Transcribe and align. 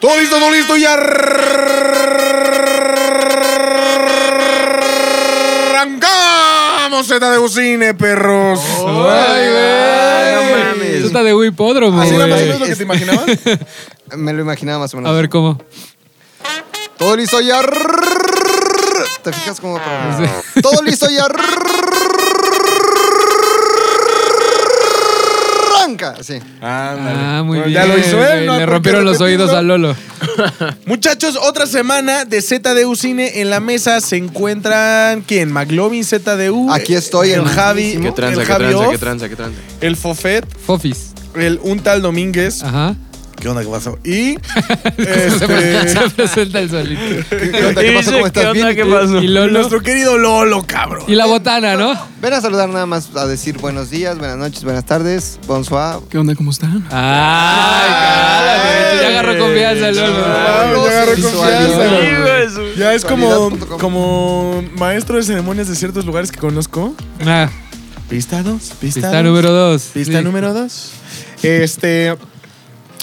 Todo 0.00 0.18
listo, 0.20 0.38
todo 0.38 0.50
listo 0.52 0.76
y 0.76 0.84
arrancamos 5.74 7.06
Z 7.06 7.30
de 7.30 7.38
Ucine, 7.38 7.94
perros. 7.94 8.60
Ay, 8.78 9.50
güey. 9.50 10.34
no 10.34 10.42
mames. 10.56 11.04
Está 11.04 11.22
de 11.24 11.34
Wipódromo, 11.34 12.00
¿Así 12.00 12.14
era 12.14 12.26
más 12.26 12.40
o 12.40 12.44
menos 12.44 12.60
lo 12.60 12.66
que 12.66 12.76
te 12.76 12.82
imaginabas? 12.82 13.26
Me 14.16 14.32
lo 14.32 14.40
imaginaba 14.40 14.78
más 14.80 14.94
o 14.94 14.98
menos. 14.98 15.10
A 15.10 15.14
ver 15.14 15.28
cómo. 15.28 15.60
Todo 16.96 17.16
listo 17.16 17.40
ya. 17.40 17.60
¿Te 19.22 19.32
fijas 19.32 19.60
cómo? 19.60 19.80
Todo 20.62 20.82
listo 20.82 21.08
ya. 21.10 21.24
Arranca. 21.24 21.77
Sí. 26.22 26.34
Ándale. 26.60 27.18
Ah, 27.20 27.42
muy 27.44 27.58
Bueno, 27.58 27.64
bien. 27.70 27.74
Ya 27.74 27.86
lo 27.86 27.98
hizo 27.98 28.24
él. 28.24 28.46
¿no? 28.46 28.54
Le 28.58 28.64
¿Por 28.64 28.74
rompieron 28.74 29.04
los 29.04 29.20
oídos 29.20 29.52
a 29.52 29.62
Lolo. 29.62 29.94
Muchachos, 30.86 31.36
otra 31.40 31.66
semana 31.66 32.24
de 32.24 32.42
ZDU 32.42 32.94
Cine. 32.96 33.40
En 33.40 33.50
la 33.50 33.60
mesa 33.60 34.00
se 34.00 34.16
encuentran, 34.16 35.22
¿quién? 35.22 35.52
McLovin, 35.52 36.04
ZDU. 36.04 36.70
Aquí 36.72 36.94
estoy, 36.94 37.30
el 37.32 37.44
Javi. 37.46 37.98
¿Qué 38.00 38.12
tranza, 38.12 38.40
el 38.40 38.46
qué 38.46 38.52
Javi 38.52 38.64
tranza, 38.64 38.78
Off, 38.86 38.90
qué 38.92 38.98
tranza, 38.98 39.28
qué 39.28 39.36
tranza? 39.36 39.58
El 39.80 39.96
Fofet, 39.96 40.44
Fofis. 40.66 41.12
el 41.34 41.60
Un 41.62 41.80
Tal 41.80 42.02
Domínguez. 42.02 42.62
Ajá. 42.62 42.94
¿Qué 43.40 43.48
onda? 43.48 43.62
¿Qué 43.62 43.68
pasó? 43.68 43.98
Y. 44.04 44.34
Se, 44.96 45.26
este, 45.26 45.88
se 45.88 46.10
presenta 46.10 46.58
el 46.60 46.70
solito. 46.70 47.00
¿Qué, 47.30 47.50
qué 47.52 47.66
onda? 47.66 47.80
¿Qué 47.82 47.92
pasó? 47.92 48.12
¿Cómo 48.12 48.26
estás? 48.26 48.52
Bien. 48.52 48.74
¿Qué 48.74 48.84
pasó? 48.84 49.22
Y 49.22 49.28
Lolo. 49.28 49.52
nuestro 49.52 49.80
querido 49.80 50.18
Lolo, 50.18 50.64
cabrón. 50.66 51.04
Y 51.06 51.14
la 51.14 51.26
botana, 51.26 51.76
¿no? 51.76 51.92
Ven 52.20 52.32
a 52.32 52.40
saludar 52.40 52.68
nada 52.68 52.86
más 52.86 53.14
a 53.14 53.26
decir 53.26 53.58
buenos 53.58 53.90
días, 53.90 54.18
buenas 54.18 54.36
noches, 54.36 54.64
buenas 54.64 54.84
tardes. 54.84 55.38
Bonsoir. 55.46 56.00
¿Qué 56.10 56.18
onda? 56.18 56.34
¿Cómo 56.34 56.50
están? 56.50 56.84
Ay, 56.90 57.90
cálate. 57.90 59.02
Ya 59.02 59.08
agarró 59.08 59.38
confianza, 59.38 59.90
Lolo. 59.92 60.24
Ah, 60.26 60.72
ya 60.74 60.90
agarró 61.02 61.22
confianza. 61.22 61.84
Ya 62.76 62.94
es 62.94 63.04
como, 63.04 63.50
como 63.78 64.64
maestro 64.76 65.16
de 65.16 65.22
ceremonias 65.22 65.68
de 65.68 65.76
ciertos 65.76 66.04
lugares 66.04 66.32
que 66.32 66.38
conozco. 66.40 66.94
Ah, 67.24 67.48
Pista 68.08 68.42
2, 68.42 68.54
pista, 68.60 68.76
pista 68.80 69.12
dos. 69.12 69.22
número 69.24 69.52
dos. 69.52 69.82
Pista 69.92 70.18
Sí. 70.18 70.24
número 70.24 70.54
2. 70.54 70.90
Este. 71.42 72.16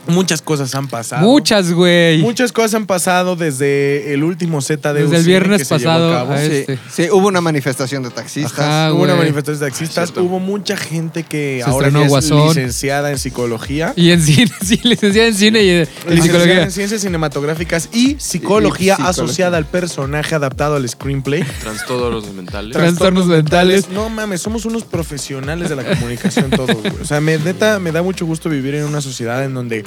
Muchas 0.08 0.42
cosas 0.42 0.74
han 0.76 0.88
pasado. 0.88 1.22
Muchas, 1.28 1.72
güey. 1.72 2.20
Muchas 2.22 2.52
cosas 2.52 2.76
han 2.76 2.86
pasado 2.86 3.36
desde 3.36 4.14
el 4.14 4.24
último 4.24 4.62
Z 4.62 4.94
de 4.94 5.04
Desde 5.04 5.18
el 5.18 5.24
viernes 5.26 5.60
que 5.60 5.66
se 5.66 5.78
llevó 5.80 5.92
pasado 5.94 6.12
cabo. 6.14 6.34
a 6.34 6.38
Sí, 6.40 6.46
este. 6.52 6.80
sí, 6.92 7.08
hubo 7.12 7.28
una 7.28 7.42
manifestación 7.42 8.04
de 8.04 8.10
taxistas. 8.12 8.60
Ajá. 8.60 8.94
Hubo 8.94 9.04
una 9.04 9.16
manifestación 9.16 9.60
de 9.60 9.66
taxistas. 9.66 10.14
Hubo 10.18 10.40
mucha 10.40 10.78
gente 10.78 11.24
que 11.24 11.62
Se 11.64 11.70
ahora 11.70 11.88
es 11.88 12.08
Guasón. 12.10 12.48
licenciada 12.50 13.12
en 13.12 13.18
psicología. 13.20 13.94
Y 13.96 14.12
en 14.12 14.22
cine, 14.22 14.52
sí, 14.64 14.80
licenciada 14.84 15.28
en 15.28 15.36
cine 15.36 15.64
y 15.64 15.70
en 15.70 15.80
Licenciada 15.80 16.22
psicología. 16.24 16.64
en 16.64 16.72
ciencias 16.72 17.02
cinematográficas 17.02 17.90
y 17.94 18.16
psicología 18.16 18.16
Y- 18.16 18.16
y 18.16 18.20
psicología. 18.20 18.96
asociada 18.96 19.58
al 19.58 19.66
personaje 19.66 20.36
adaptado 20.36 20.76
al 20.76 20.88
screenplay. 20.88 21.44
Trastornos 21.62 22.32
mentales. 22.34 22.72
Trastornos 22.74 23.26
mentales. 23.28 23.90
No 23.90 24.10
mames, 24.10 24.42
somos 24.42 24.66
unos 24.66 24.84
profesionales 24.84 25.70
de 25.70 25.76
la 25.76 25.84
comunicación 25.84 26.50
todos, 26.52 26.76
güey. 26.76 26.94
O 27.02 27.06
sea, 27.06 27.22
me, 27.22 27.38
neta, 27.38 27.80
me 27.80 27.92
da 27.92 28.02
mucho 28.02 28.26
gusto 28.26 28.50
vivir 28.50 28.76
en 28.76 28.86
una 28.86 29.02
sociedad 29.02 29.44
en 29.44 29.54
donde 29.54 29.84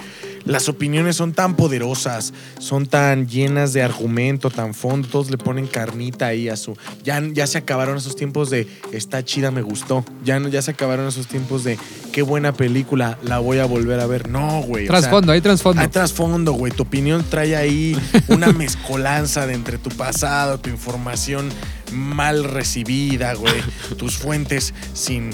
las 0.49 0.69
opiniones 0.69 1.15
son 1.15 1.33
tan 1.35 1.55
poderosas, 1.55 2.33
son 2.59 2.87
tan 2.87 3.29
llenas 3.29 3.73
de 3.73 3.83
argumento, 3.83 4.51
tan 4.51 4.75
fondo, 4.75 5.07
todos 5.07 5.31
le 5.31 5.39
ponen 5.39 5.67
carnita 5.67 6.27
ahí 6.27 6.49
a 6.49 6.57
su... 6.57 6.77
Ya, 7.05 7.23
ya 7.33 7.47
se 7.47 7.59
acabaron 7.59 7.99
esos 7.99 8.17
tiempos 8.17 8.51
de 8.51 8.67
está 8.93 9.25
chida, 9.25 9.51
me 9.51 9.63
gustó. 9.63 10.05
Ya, 10.25 10.41
no- 10.41 10.49
ya 10.49 10.63
se 10.63 10.71
acabaron 10.73 11.07
esos 11.07 11.27
tiempos 11.27 11.65
de 11.65 11.79
qué 12.13 12.23
buena 12.23 12.53
película, 12.55 13.19
la 13.23 13.39
voy 13.39 13.59
a 13.59 13.67
volver 13.67 14.01
a 14.01 14.07
ver. 14.07 14.29
No, 14.29 14.63
güey. 14.63 14.89
o 14.89 14.91
sea, 14.91 15.01
Trasfondo, 15.01 15.33
hay 15.33 15.41
trasfondo. 15.41 15.83
hay 15.83 15.89
trasfondo, 15.89 16.53
güey. 16.53 16.73
Tu 16.73 16.83
opinión 16.83 17.25
trae 17.29 17.55
ahí 17.55 17.97
una 18.29 18.51
mezcolanza 18.53 19.47
de 19.47 19.55
entre 19.55 19.77
tu 19.79 19.91
pasado, 19.91 20.59
tu 20.59 20.71
información 20.71 21.51
mal 21.93 22.45
recibida, 22.45 23.35
güey. 23.35 23.55
Tus 23.99 24.17
fuentes 24.17 24.73
sin 24.95 25.31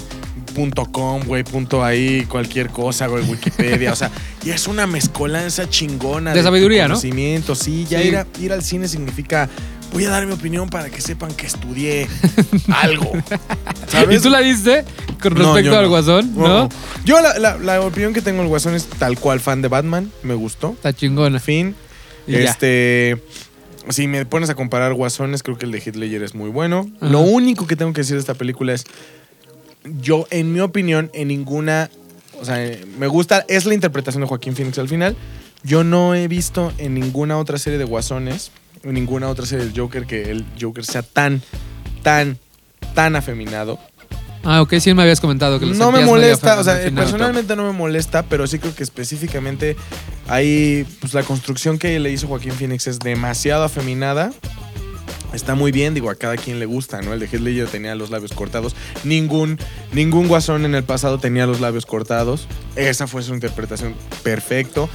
.com, 0.55 1.23
güey, 1.25 1.43
punto 1.43 1.83
ahí, 1.83 2.25
cualquier 2.25 2.69
cosa, 2.69 3.07
güey, 3.07 3.23
Wikipedia. 3.25 3.91
O 3.91 3.95
sea, 3.95 4.09
y 4.43 4.49
es 4.51 4.67
una 4.67 4.87
mezcolanza 4.87 5.69
chingona. 5.69 6.33
De 6.33 6.41
sabiduría, 6.43 6.83
¿no? 6.87 6.95
conocimiento, 6.95 7.53
sí. 7.55 7.85
Ya 7.89 8.01
Sí. 8.01 8.07
Ir, 8.07 8.17
a- 8.17 8.27
ir 8.39 8.53
al 8.53 8.63
cine 8.63 8.87
significa... 8.87 9.49
Voy 9.93 10.03
a 10.03 10.09
dar 10.09 10.25
mi 10.25 10.33
opinión 10.33 10.67
para 10.67 10.89
que 10.89 10.99
sepan 10.99 11.31
que 11.33 11.45
estudié 11.45 12.07
algo. 12.69 13.11
¿Y 14.11 14.19
tú 14.19 14.29
la 14.29 14.39
diste 14.39 14.83
con 15.21 15.35
No, 15.35 15.53
respecto 15.53 15.77
al 15.77 15.83
no. 15.83 15.89
guasón? 15.89 16.35
¿No? 16.35 16.67
Yo 17.05 17.21
la, 17.21 17.37
la- 17.39 17.57
la 17.57 17.79
opinión 17.81 18.11
que 18.13 18.21
tengo 18.21 18.39
del 18.39 18.49
Guasón 18.49 18.75
es 18.75 18.87
tal 18.87 19.17
cual 19.17 19.39
fan 19.39 19.61
de 19.61 19.69
Batman. 19.69 20.11
Me 20.23 20.33
gustó. 20.33 20.71
Está 20.71 20.91
chingona. 20.91 21.39
Fin. 21.39 21.75
Y 22.27 22.33
ya. 22.33 22.39
este. 22.39 23.21
Si 23.89 24.07
me 24.07 24.25
pones 24.25 24.49
a 24.49 24.55
comparar 24.55 24.93
guasones, 24.95 25.43
creo 25.43 25.57
que 25.57 25.65
el 25.65 25.71
de 25.71 25.79
Ledger 25.93 26.23
es 26.23 26.33
muy 26.35 26.49
bueno. 26.49 26.89
Ajá. 26.99 27.11
Lo 27.11 27.19
único 27.21 27.65
que 27.67 27.75
tengo 27.77 27.93
que 27.93 28.01
decir 28.01 28.15
de 28.15 28.19
esta 28.21 28.33
película 28.33 28.73
es. 28.73 28.83
Yo, 29.85 30.27
en 30.31 30.53
mi 30.53 30.59
opinión, 30.59 31.09
en 31.13 31.27
ninguna. 31.27 31.89
O 32.39 32.45
sea, 32.45 32.57
me 32.97 33.07
gusta. 33.07 33.45
Es 33.47 33.65
la 33.65 33.73
interpretación 33.73 34.21
de 34.21 34.27
Joaquín 34.27 34.55
Phoenix 34.55 34.77
al 34.77 34.89
final. 34.89 35.15
Yo 35.63 35.83
no 35.83 36.13
he 36.13 36.27
visto 36.27 36.71
en 36.77 36.93
ninguna 36.93 37.37
otra 37.37 37.57
serie 37.57 37.79
de 37.79 37.85
guasones. 37.85 38.51
En 38.83 38.93
ninguna 38.93 39.29
otra 39.29 39.45
serie 39.45 39.65
del 39.65 39.77
Joker 39.77 40.05
que 40.05 40.29
el 40.29 40.45
Joker 40.59 40.85
sea 40.85 41.01
tan, 41.01 41.41
tan, 42.03 42.37
tan 42.93 43.15
afeminado. 43.15 43.79
Ah, 44.43 44.61
ok, 44.61 44.75
sí 44.79 44.93
me 44.93 45.01
habías 45.01 45.19
comentado 45.19 45.59
que 45.59 45.65
lo 45.65 45.73
No 45.73 45.91
me 45.91 46.05
molesta, 46.05 46.59
o 46.59 46.63
sea, 46.63 46.75
personalmente 46.93 47.55
no 47.55 47.63
me 47.63 47.71
molesta, 47.71 48.21
pero 48.23 48.45
sí 48.45 48.59
creo 48.59 48.75
que 48.75 48.83
específicamente 48.83 49.75
ahí, 50.27 50.85
pues 51.01 51.15
la 51.15 51.23
construcción 51.23 51.79
que 51.79 51.99
le 51.99 52.11
hizo 52.11 52.27
Joaquín 52.27 52.51
Phoenix 52.51 52.85
es 52.85 52.99
demasiado 52.99 53.63
afeminada. 53.63 54.31
Está 55.35 55.53
muy 55.55 55.71
bien, 55.71 55.93
digo, 55.93 56.09
a 56.09 56.15
cada 56.15 56.37
quien 56.37 56.59
le 56.59 56.65
gusta, 56.65 57.01
¿no? 57.01 57.13
El 57.13 57.19
de 57.19 57.27
Heath 57.27 57.41
Ledger 57.41 57.67
tenía 57.67 57.93
los 57.95 58.09
labios 58.09 58.31
cortados. 58.33 58.75
Ningún, 59.03 59.59
ningún 59.93 60.27
guasón 60.27 60.65
en 60.65 60.73
el 60.75 60.83
pasado 60.83 61.19
tenía 61.19 61.45
los 61.45 61.59
labios 61.59 61.85
cortados. 61.85 62.47
Esa 62.75 63.05
fue 63.07 63.21
su 63.21 63.33
interpretación 63.33 63.93
perfecto. 64.23 64.89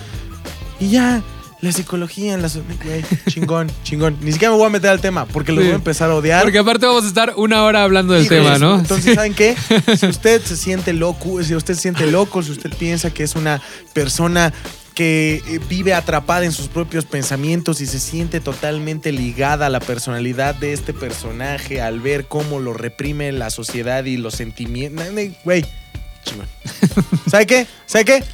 Y 0.81 0.89
ya, 0.91 1.23
la 1.61 1.73
psicología, 1.73 2.39
la... 2.39 2.49
so- 2.49 2.63
güey, 2.83 3.05
chingón, 3.29 3.71
chingón. 3.83 4.17
Ni 4.23 4.33
siquiera 4.33 4.53
me 4.53 4.57
voy 4.59 4.67
a 4.67 4.71
meter 4.71 4.89
al 4.91 5.01
tema, 5.01 5.27
porque 5.27 5.53
lo 5.53 5.61
Sí. 5.61 5.67
voy 5.67 5.73
a 5.73 5.77
empezar 5.77 6.11
a 6.11 6.15
odiar. 6.15 6.43
Porque 6.43 6.59
aparte 6.59 6.87
vamos 6.87 7.05
a 7.05 7.09
estar 7.09 7.35
una 7.37 7.63
hora 7.65 7.83
hablando 7.85 8.15
del 8.15 8.27
tema, 8.29 8.57
¿no? 8.59 8.79
Entonces, 8.79 9.15
¿saben 9.15 9.35
qué? 9.35 9.55
Si 9.99 10.07
usted 10.07 10.41
se 10.43 10.57
siente 10.57 10.95
loco, 10.95 11.43
si 11.45 11.55
usted 11.55 11.75
se 11.75 11.81
siente 11.83 12.07
loco, 12.11 12.43
si 12.43 12.51
usted 12.53 12.71
piensa 12.75 13.11
que 13.13 13.25
es 13.25 13.35
una 13.37 13.61
persona 13.93 14.55
que 15.01 15.43
eh, 15.49 15.61
vive 15.67 15.95
atrapada 15.95 16.45
en 16.45 16.53
sus 16.53 16.69
propios 16.69 17.07
pensamientos 17.07 17.81
y 17.81 17.87
se 17.87 17.99
siente 17.99 18.39
totalmente 18.39 19.13
ligada 19.13 19.65
a 19.65 19.71
la 19.71 19.81
personalidad 19.81 20.55
de 20.55 20.75
este 20.75 20.93
personaje 20.93 21.81
al 21.81 22.01
ver 22.01 22.27
cómo 22.27 22.59
lo 22.61 22.75
reprime 22.75 23.33
la 23.33 23.49
sociedad 23.49 24.05
y 24.05 24.19
los 24.19 24.35
sentimientos. 24.35 25.07
Güey, 25.43 25.65
chingón. 26.23 26.47
¿Sabe 27.31 27.47
qué? 27.47 27.67
¿Sabe 27.87 28.05
qué? 28.05 28.25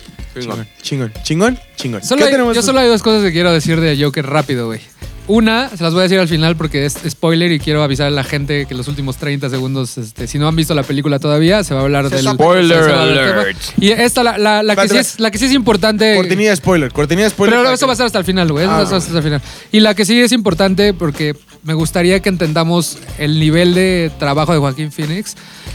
Chingón. 0.41 0.67
Chingón, 0.83 1.13
chingón, 1.23 1.59
chingón. 1.77 2.03
Solo 2.03 2.19
¿Qué 2.19 2.25
hay- 2.25 2.33
tenemos? 2.33 2.57
yo 2.57 2.63
solo 2.63 2.81
hay 2.81 2.89
dos 2.89 3.01
cosas 3.01 3.23
que 3.23 3.31
quiero 3.31 3.53
decir 3.53 3.79
de 3.81 3.97
Joker 4.03 4.27
rápido, 4.27 4.67
güey. 4.67 4.81
Una, 5.29 5.69
se 5.71 5.83
las 5.83 5.93
voy 5.93 6.01
a 6.01 6.03
decir 6.05 6.21
al 6.21 6.29
final 6.29 6.55
porque 6.57 6.85
es 6.87 6.95
spoiler 7.09 7.51
y 7.51 7.59
quiero 7.59 7.83
avisar 7.83 8.07
a 8.07 8.11
la 8.11 8.23
gente 8.23 8.67
que 8.67 8.75
los 8.75 8.87
últimos 8.87 9.17
30 9.17 9.51
segundos, 9.51 9.99
este, 9.99 10.29
si 10.29 10.39
no 10.39 10.47
han 10.47 10.55
visto 10.55 10.73
la 10.75 10.85
película 10.85 11.19
todavía, 11.19 11.65
se 11.65 11.75
va 11.75 11.81
a 11.81 11.83
hablar 11.83 12.09
Se 12.09 12.17
del. 12.17 12.29
Spoiler 12.35 12.79
se 12.85 12.91
del 12.91 12.99
alert. 12.99 13.57
tema. 13.59 13.75
Y 13.81 13.91
esta, 13.91 14.23
la, 14.23 14.39
la- 14.39 14.63
la 14.63 14.77
que 14.77 14.89
sí 14.89 14.97
es, 14.97 15.19
la 15.19 15.31
que 15.33 15.39
sí 15.39 15.47
es 15.47 15.53
importante. 15.53 16.15
Cortinilla 16.15 16.51
de 16.51 16.57
spoiler, 16.57 16.93
cortinilla 16.93 17.25
de 17.25 17.31
spoiler. 17.31 17.59
Pero 17.59 17.71
eso 17.73 17.81
que- 17.81 17.87
va 17.89 17.93
a 17.95 17.97
ser 17.97 18.07
hasta 18.07 18.19
el 18.21 18.25
final, 18.25 18.53
güey. 18.53 18.65
Eso 18.65 18.73
Ah, 18.73 18.77
va 18.77 18.83
a 18.83 18.87
ser 18.87 18.99
hasta 18.99 19.17
el 19.19 19.23
final. 19.25 19.43
Y 19.73 19.81
la 19.81 19.95
que 19.95 20.05
sí 20.05 20.21
es 20.21 20.31
importante 20.31 20.95
porque 20.95 21.35
me 21.65 21.75
gustaría 21.75 22.21
que 22.21 22.29
entendamos 22.29 22.99
el 23.19 23.41
nivel 23.41 23.75
de 23.75 24.13
trabajo 24.21 24.53
de 24.53 24.59
Joaquín 24.59 24.93
Phoenix. 24.93 25.35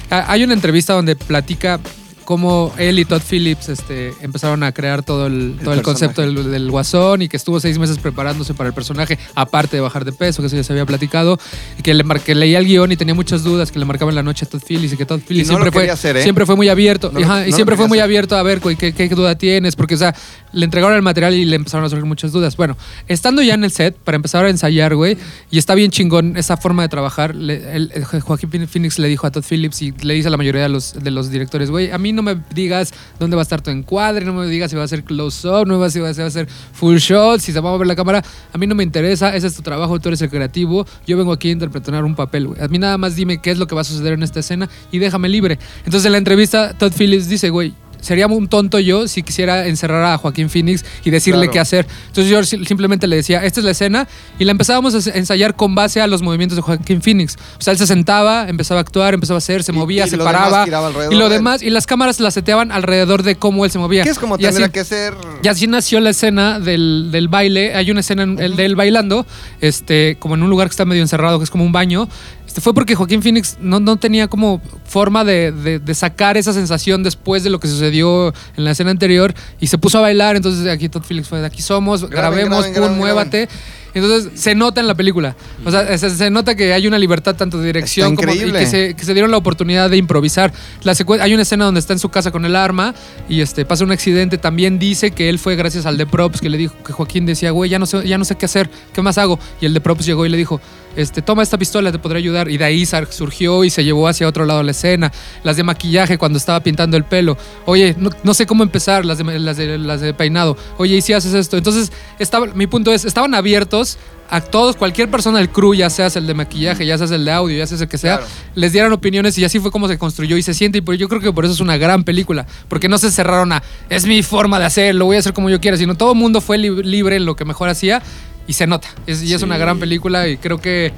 Hay 0.10 0.44
una 0.46 0.54
entrevista 0.54 0.94
donde 0.94 1.16
platica 1.18 1.80
cómo 2.26 2.74
él 2.78 3.00
y 3.00 3.06
Todd 3.06 3.22
Phillips 3.30 3.70
este, 3.70 4.14
empezaron 4.22 4.64
a 4.64 4.72
crear 4.72 5.04
todo 5.04 5.28
el, 5.28 5.58
todo 5.64 5.74
el 5.74 5.82
concepto 5.82 6.22
del, 6.22 6.50
del 6.52 6.72
guasón 6.72 7.22
y 7.22 7.30
que 7.30 7.38
estuvo 7.38 7.60
seis 7.60 7.78
meses 7.78 7.98
preparándose 7.98 8.54
para 8.54 8.68
el 8.70 8.74
personaje, 8.74 9.18
aparte 9.36 9.78
de 9.78 9.82
bajar 9.82 10.06
de 10.06 10.12
peso, 10.12 10.42
que 10.42 10.48
eso 10.48 10.56
ya 10.56 10.64
se 10.64 10.74
había 10.74 10.86
platicado, 10.86 11.40
y 11.78 11.82
que, 11.82 11.94
le 11.94 12.04
que 12.24 12.36
leía 12.36 12.60
el 12.60 12.66
guion 12.66 12.92
y 12.92 12.96
tenía 12.98 13.14
muchas 13.14 13.44
dudas, 13.44 13.72
que 13.72 13.80
le 13.80 13.86
marcaba 13.86 14.12
en 14.12 14.16
la 14.16 14.24
noche 14.24 14.46
a 14.46 14.50
Todd 14.50 14.62
Phillips 14.68 14.94
y 14.94 14.98
que 14.98 15.06
Todd 15.06 15.20
Phillips 15.28 15.48
no 15.50 15.54
siempre, 15.56 15.72
fue, 15.72 15.90
hacer, 15.90 16.18
¿eh? 16.18 16.24
siempre 16.24 16.46
fue 16.46 16.56
muy 16.56 16.70
abierto. 16.70 17.12
No 17.12 17.20
lo- 17.20 17.26
Ajá, 17.26 17.42
no 17.42 17.48
y 17.48 17.52
siempre 17.52 17.76
fue 17.76 17.88
muy 17.88 17.98
hacer. 18.00 18.04
abierto 18.06 18.36
a 18.38 18.44
ver, 18.44 18.62
¿qué, 18.62 18.94
qué 18.94 19.10
duda 19.10 19.36
tienes? 19.36 19.76
Porque, 19.76 19.96
o 19.96 19.98
sea, 19.98 20.16
le 20.54 20.66
entregaron 20.66 20.96
el 20.96 21.02
material 21.02 21.34
y 21.34 21.46
le 21.46 21.56
empezaron 21.56 21.86
a 21.86 21.90
surgir 21.90 22.06
muchas 22.06 22.32
dudas. 22.32 22.56
Bueno, 22.58 22.78
estando 23.08 23.42
ya 23.42 23.54
en 23.56 23.64
el 23.64 23.72
set, 23.72 23.96
para 23.98 24.16
empezar 24.16 24.46
a 24.46 24.50
ensayar, 24.50 24.96
güey, 24.96 25.18
y 25.50 25.58
está 25.58 25.76
bien 25.76 25.92
chingón 25.92 26.38
esa 26.38 26.58
forma 26.58 26.84
de 26.84 26.90
trabajar, 26.90 27.36
le- 27.36 27.76
el 27.76 28.04
Joaquín 28.22 28.50
Phoenix 28.68 29.00
le 29.00 29.08
dijo 29.08 29.28
a 29.28 29.32
Todd 29.32 29.44
Phillips 29.50 29.82
y 29.82 29.92
le 29.92 30.14
dice 30.14 30.28
a 30.28 30.32
la 30.32 30.38
mayoría 30.38 30.62
de 30.64 30.70
los, 30.70 30.94
de 30.94 31.12
los 31.12 31.30
directores, 31.32 31.70
güey, 31.72 31.92
a 31.92 31.98
mí 31.98 32.11
no 32.14 32.22
me 32.22 32.38
digas 32.54 32.94
dónde 33.20 33.36
va 33.36 33.42
a 33.42 33.44
estar 33.44 33.62
tu 33.62 33.70
encuadre, 33.72 34.26
no 34.26 34.34
me 34.34 34.48
digas 34.48 34.72
si 34.72 34.78
va 34.78 34.84
a 34.84 34.88
ser 34.88 35.04
close-up, 35.04 35.68
no 35.68 35.78
me 35.78 35.90
digas 35.90 35.94
si 35.94 36.22
va 36.22 36.28
a 36.28 36.32
ser 36.32 36.48
full 36.74 36.98
shot, 36.98 37.40
si 37.40 37.52
se 37.52 37.60
va 37.60 37.70
a 37.70 37.74
mover 37.74 37.88
la 37.88 37.96
cámara, 37.96 38.24
a 38.54 38.58
mí 38.58 38.68
no 38.68 38.76
me 38.76 38.84
interesa, 38.84 39.36
ese 39.36 39.48
es 39.48 39.56
tu 39.56 39.62
trabajo, 39.62 40.00
tú 40.00 40.10
eres 40.10 40.22
el 40.22 40.30
creativo, 40.30 40.86
yo 41.06 41.18
vengo 41.18 41.32
aquí 41.32 41.50
a 41.50 41.52
interpretar 41.52 42.04
un 42.04 42.16
papel, 42.16 42.48
güey. 42.48 42.62
A 42.62 42.68
mí 42.68 42.78
nada 42.78 42.98
más 42.98 43.16
dime 43.16 43.40
qué 43.42 43.52
es 43.52 43.58
lo 43.58 43.68
que 43.68 43.76
va 43.76 43.82
a 43.82 43.86
suceder 43.86 44.14
en 44.14 44.24
esta 44.24 44.40
escena 44.40 44.70
y 44.92 45.00
déjame 45.00 45.30
libre. 45.30 45.60
Entonces 45.86 46.06
en 46.06 46.14
la 46.14 46.18
entrevista, 46.18 46.78
Todd 46.78 46.94
Phillips 46.94 47.28
dice, 47.28 47.50
güey, 47.50 47.74
sería 48.02 48.28
un 48.28 48.48
tonto 48.48 48.80
yo 48.80 49.08
si 49.08 49.24
quisiera 49.24 49.68
encerrar 49.68 50.04
a 50.04 50.18
Joaquín 50.18 50.50
Phoenix 50.50 50.84
y 51.06 51.10
decirle 51.10 51.42
Claro. 51.42 51.52
qué 51.54 51.60
hacer. 51.60 51.88
Entonces 52.08 52.30
yo 52.32 52.44
si- 52.44 52.66
simplemente 52.66 53.08
le 53.08 53.16
decía, 53.16 53.44
esta 53.46 53.60
es 53.62 53.64
la 53.64 53.72
escena 53.72 54.08
y 54.38 54.46
la 54.46 54.52
empezábamos 54.52 54.94
a 55.08 55.18
ensayar 55.18 55.56
con 55.56 55.76
base 55.76 56.02
a 56.02 56.08
los 56.08 56.22
movimientos 56.22 56.56
de 56.58 56.62
Joaquín 56.62 57.02
Phoenix. 57.02 57.38
O 57.58 57.62
sea, 57.62 57.72
él 57.74 57.78
se 57.80 57.88
sentaba, 57.88 58.50
empezaba 58.50 58.80
a 58.80 58.82
actuar, 58.82 59.14
empezaba 59.14 59.38
a 59.38 59.40
hacer, 59.40 59.64
se 59.64 59.72
Y- 59.72 59.76
movía, 59.76 60.06
y 60.06 60.10
se 60.10 60.18
paraba. 60.18 60.66
Y 61.10 61.16
lo 61.16 61.30
demás, 61.30 61.62
y 61.62 61.70
las 61.70 61.88
cámaras 61.88 62.20
las 62.20 62.34
seteaban 62.34 62.72
alrededor 62.72 63.24
de 63.24 63.36
cómo 63.36 63.66
él 63.66 63.72
se 63.72 63.80
movía. 63.80 64.04
Que 64.04 64.10
es 64.10 64.20
como 64.20 64.38
Y 64.40 64.46
así- 64.46 64.62
que 64.72 64.84
ser. 64.84 65.14
y 65.44 65.48
así 65.48 65.68
nació 65.68 66.00
la 66.00 66.10
escena 66.12 66.60
del, 66.60 67.10
del 67.12 67.28
baile. 67.28 67.76
Hay 67.76 67.92
una 67.92 68.00
escena 68.00 68.24
en- 68.24 68.40
el 68.40 68.56
de 68.56 68.66
él 68.66 68.76
bailando, 68.76 69.26
este, 69.60 70.18
como 70.20 70.36
en 70.36 70.44
un 70.44 70.50
lugar 70.50 70.68
que 70.68 70.72
está 70.72 70.86
medio 70.86 71.02
encerrado, 71.02 71.38
que 71.38 71.44
es 71.44 71.50
como 71.52 71.64
un 71.64 71.72
baño. 71.72 72.08
Este, 72.52 72.60
fue 72.60 72.74
porque 72.74 72.96
Joaquín 72.96 73.22
Phoenix 73.24 73.56
no, 73.62 73.80
no 73.80 73.96
tenía 73.96 74.28
como 74.28 74.62
forma 74.84 75.24
de, 75.24 75.54
de- 75.54 75.80
de 75.80 75.96
sacar 75.96 76.36
esa 76.36 76.52
sensación 76.52 77.02
después 77.02 77.46
de 77.46 77.50
lo 77.50 77.62
que 77.62 77.70
sucedió 77.70 78.34
en 78.58 78.66
la 78.66 78.72
escena 78.72 78.92
anterior 78.92 79.34
y 79.62 79.68
se 79.68 79.78
puso 79.78 80.00
a 80.00 80.02
bailar. 80.02 80.36
Entonces 80.36 80.68
aquí 80.68 80.90
Todd 80.90 81.04
Phillips 81.08 81.30
fue 81.30 81.46
aquí 81.46 81.62
somos, 81.62 82.02
Graben, 82.10 82.40
grabemos, 82.40 82.58
graben, 82.66 82.74
pum, 82.74 82.82
graben, 82.82 82.98
muévate. 82.98 83.48
Entonces 83.94 84.40
se 84.40 84.56
nota 84.56 84.80
en 84.82 84.88
la 84.88 84.96
película. 84.96 85.36
O 85.66 85.72
sea, 85.72 85.98
se, 85.98 86.10
se 86.10 86.30
nota 86.30 86.56
que 86.56 86.74
hay 86.74 86.88
una 86.88 86.98
libertad 86.98 87.36
tanto 87.36 87.58
de 87.58 87.66
dirección 87.68 88.16
como 88.16 88.34
y 88.34 88.52
que 88.52 88.66
se, 88.66 88.94
que 88.96 89.04
se 89.06 89.14
dieron 89.14 89.32
la 89.32 89.38
oportunidad 89.38 89.90
de 89.90 89.98
improvisar. 89.98 90.52
La 90.84 90.94
hay 91.22 91.34
una 91.34 91.44
escena 91.44 91.66
donde 91.66 91.80
está 91.80 91.94
en 91.94 92.00
su 92.00 92.08
casa 92.10 92.32
con 92.32 92.44
el 92.46 92.56
arma 92.56 92.94
y 93.30 93.42
este 93.42 93.66
pasa 93.66 93.84
un 93.84 93.92
accidente. 93.92 94.38
También 94.38 94.78
dice 94.80 95.12
que 95.12 95.30
él 95.30 95.40
fue 95.40 95.56
gracias 95.56 95.86
al 95.86 95.98
de 95.98 96.06
props 96.06 96.40
que 96.42 96.50
le 96.50 96.58
dijo 96.58 96.76
que 96.86 96.92
Joaquín 96.94 97.26
decía, 97.26 97.52
güey, 97.52 97.70
ya 97.70 97.80
no 97.80 97.86
sé, 97.86 98.06
ya 98.08 98.18
no 98.18 98.24
sé 98.26 98.36
qué 98.36 98.46
hacer, 98.46 98.70
¿qué 98.94 99.02
más 99.02 99.18
hago? 99.18 99.40
Y 99.60 99.66
el 99.66 99.74
de 99.74 99.82
props 99.82 100.06
llegó 100.06 100.26
y 100.26 100.30
le 100.30 100.38
dijo, 100.38 100.62
este, 100.96 101.22
toma 101.22 101.44
esta 101.44 101.58
pistola, 101.58 101.92
te 101.92 102.00
podré 102.00 102.20
ayudar. 102.20 102.50
Y 102.50 102.58
de 102.58 102.66
ahí 102.66 102.86
surgió 103.10 103.64
y 103.64 103.70
se 103.70 103.84
llevó 103.84 104.08
hacia 104.08 104.28
otro 104.28 104.46
lado 104.46 104.64
la 104.64 104.72
escena. 104.72 105.12
Las 105.44 105.58
de 105.58 105.64
maquillaje 105.64 106.18
cuando 106.18 106.38
estaba 106.38 106.62
pintando 106.62 106.98
el 106.98 107.04
pelo. 107.04 107.38
Oye, 107.66 107.96
no, 107.98 108.10
no 108.24 108.34
sé 108.34 108.46
cómo 108.46 108.64
empezar, 108.64 109.06
las 109.06 109.18
de, 109.18 109.40
las, 109.40 109.58
de, 109.58 109.78
las 109.78 110.02
de 110.02 110.14
peinado. 110.14 110.58
Oye, 110.78 110.98
¿y 110.98 111.02
si 111.02 111.14
haces 111.14 111.34
esto? 111.34 111.58
Entonces, 111.58 111.92
estaba, 112.20 112.48
mi 112.48 112.68
punto 112.68 112.92
es, 112.94 113.06
estaban 113.06 113.34
abiertos 113.36 113.98
a 114.34 114.40
todos, 114.40 114.78
cualquier 114.78 115.12
persona 115.12 115.40
del 115.40 115.50
crew, 115.50 115.74
ya 115.74 115.90
seas 115.90 116.16
el 116.16 116.26
de 116.26 116.34
maquillaje, 116.34 116.86
ya 116.86 116.98
seas 116.98 117.12
el 117.12 117.26
de 117.26 117.32
audio, 117.34 117.58
ya 117.58 117.68
seas 117.68 117.82
el 117.82 117.90
que 117.90 117.98
sea, 117.98 118.20
Claro. 118.20 118.32
les 118.56 118.72
dieran 118.72 118.94
opiniones 118.94 119.38
y 119.38 119.44
así 119.44 119.60
fue 119.60 119.72
como 119.72 119.90
se 119.90 119.98
construyó 119.98 120.38
y 120.38 120.42
se 120.42 120.54
siente. 120.54 120.78
Y 120.78 120.82
por- 120.82 120.96
yo 120.96 121.10
creo 121.10 121.20
que 121.20 121.34
por 121.34 121.44
eso 121.44 121.54
es 121.54 121.60
una 121.60 121.76
gran 121.76 122.06
película, 122.06 122.46
porque 122.70 122.88
no 122.88 122.98
se 122.98 123.12
cerraron 123.12 123.52
a, 123.52 123.62
es 123.90 124.06
mi 124.06 124.24
forma 124.24 124.58
de 124.58 124.64
hacer, 124.68 124.96
lo 124.96 125.04
voy 125.04 125.18
a 125.18 125.20
hacer 125.20 125.34
como 125.34 125.50
yo 125.50 125.60
quiera, 125.60 125.76
sino 125.76 125.96
todo 125.96 126.14
el 126.14 126.18
mundo 126.18 126.40
fue 126.40 126.58
lib- 126.58 126.82
libre 126.82 127.18
en 127.18 127.26
lo 127.26 127.36
que 127.36 127.44
mejor 127.44 127.68
hacía 127.68 128.02
y 128.48 128.54
se 128.54 128.68
nota. 128.68 128.90
Es, 129.08 129.24
y 129.24 129.34
es 129.34 129.42
una 129.42 129.58
gran 129.58 129.80
película 129.80 130.28
y 130.28 130.38
creo 130.38 130.60
que 130.60 130.92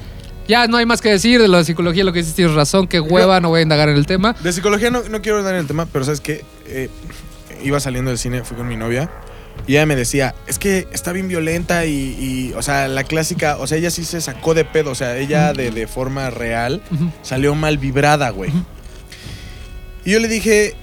ya 0.48 0.68
no 0.68 0.78
hay 0.78 0.86
más 0.86 1.02
que 1.02 1.10
decir 1.10 1.42
de 1.42 1.48
lo 1.48 1.58
de 1.58 1.66
psicología, 1.66 2.04
lo 2.04 2.14
que 2.14 2.20
dices 2.20 2.36
tienes 2.36 2.54
razón, 2.56 2.88
que 2.88 3.00
hueva, 3.00 3.40
no 3.40 3.50
voy 3.50 3.60
a 3.60 3.64
indagar 3.64 3.90
en 3.90 3.96
el 3.96 4.06
tema. 4.06 4.36
De 4.42 4.52
psicología 4.52 4.90
no, 4.90 5.02
no 5.10 5.22
quiero 5.22 5.42
dar 5.44 5.54
en 5.54 5.62
el 5.62 5.68
tema, 5.68 5.86
pero 5.86 6.04
sabes 6.06 6.20
que 6.22 6.44
iba 7.64 7.80
saliendo 7.80 8.10
del 8.10 8.18
cine, 8.18 8.44
fui 8.44 8.58
con 8.58 8.68
mi 8.68 8.76
novia 8.76 9.10
y 9.68 9.74
ella 9.74 9.86
me 9.86 9.96
decía, 9.96 10.36
es 10.48 10.60
que 10.60 10.88
está 10.92 11.14
bien 11.14 11.28
violenta 11.28 11.86
y, 11.86 11.92
y, 11.92 12.54
o 12.58 12.62
sea, 12.62 12.88
la 12.88 13.04
clásica, 13.04 13.58
o 13.58 13.68
sea, 13.68 13.78
ella 13.78 13.92
sí 13.92 14.04
se 14.04 14.20
sacó 14.20 14.54
de 14.54 14.66
pedo, 14.66 14.92
o 14.92 14.96
sea, 14.96 15.18
ella 15.18 15.54
de, 15.54 15.72
de 15.72 15.88
forma 15.88 16.30
real 16.30 16.82
salió 17.22 17.56
mal 17.56 17.78
vibrada, 17.78 18.30
güey. 18.32 18.52
Y 20.04 20.12
yo 20.12 20.20
le 20.20 20.28
dije, 20.28 20.76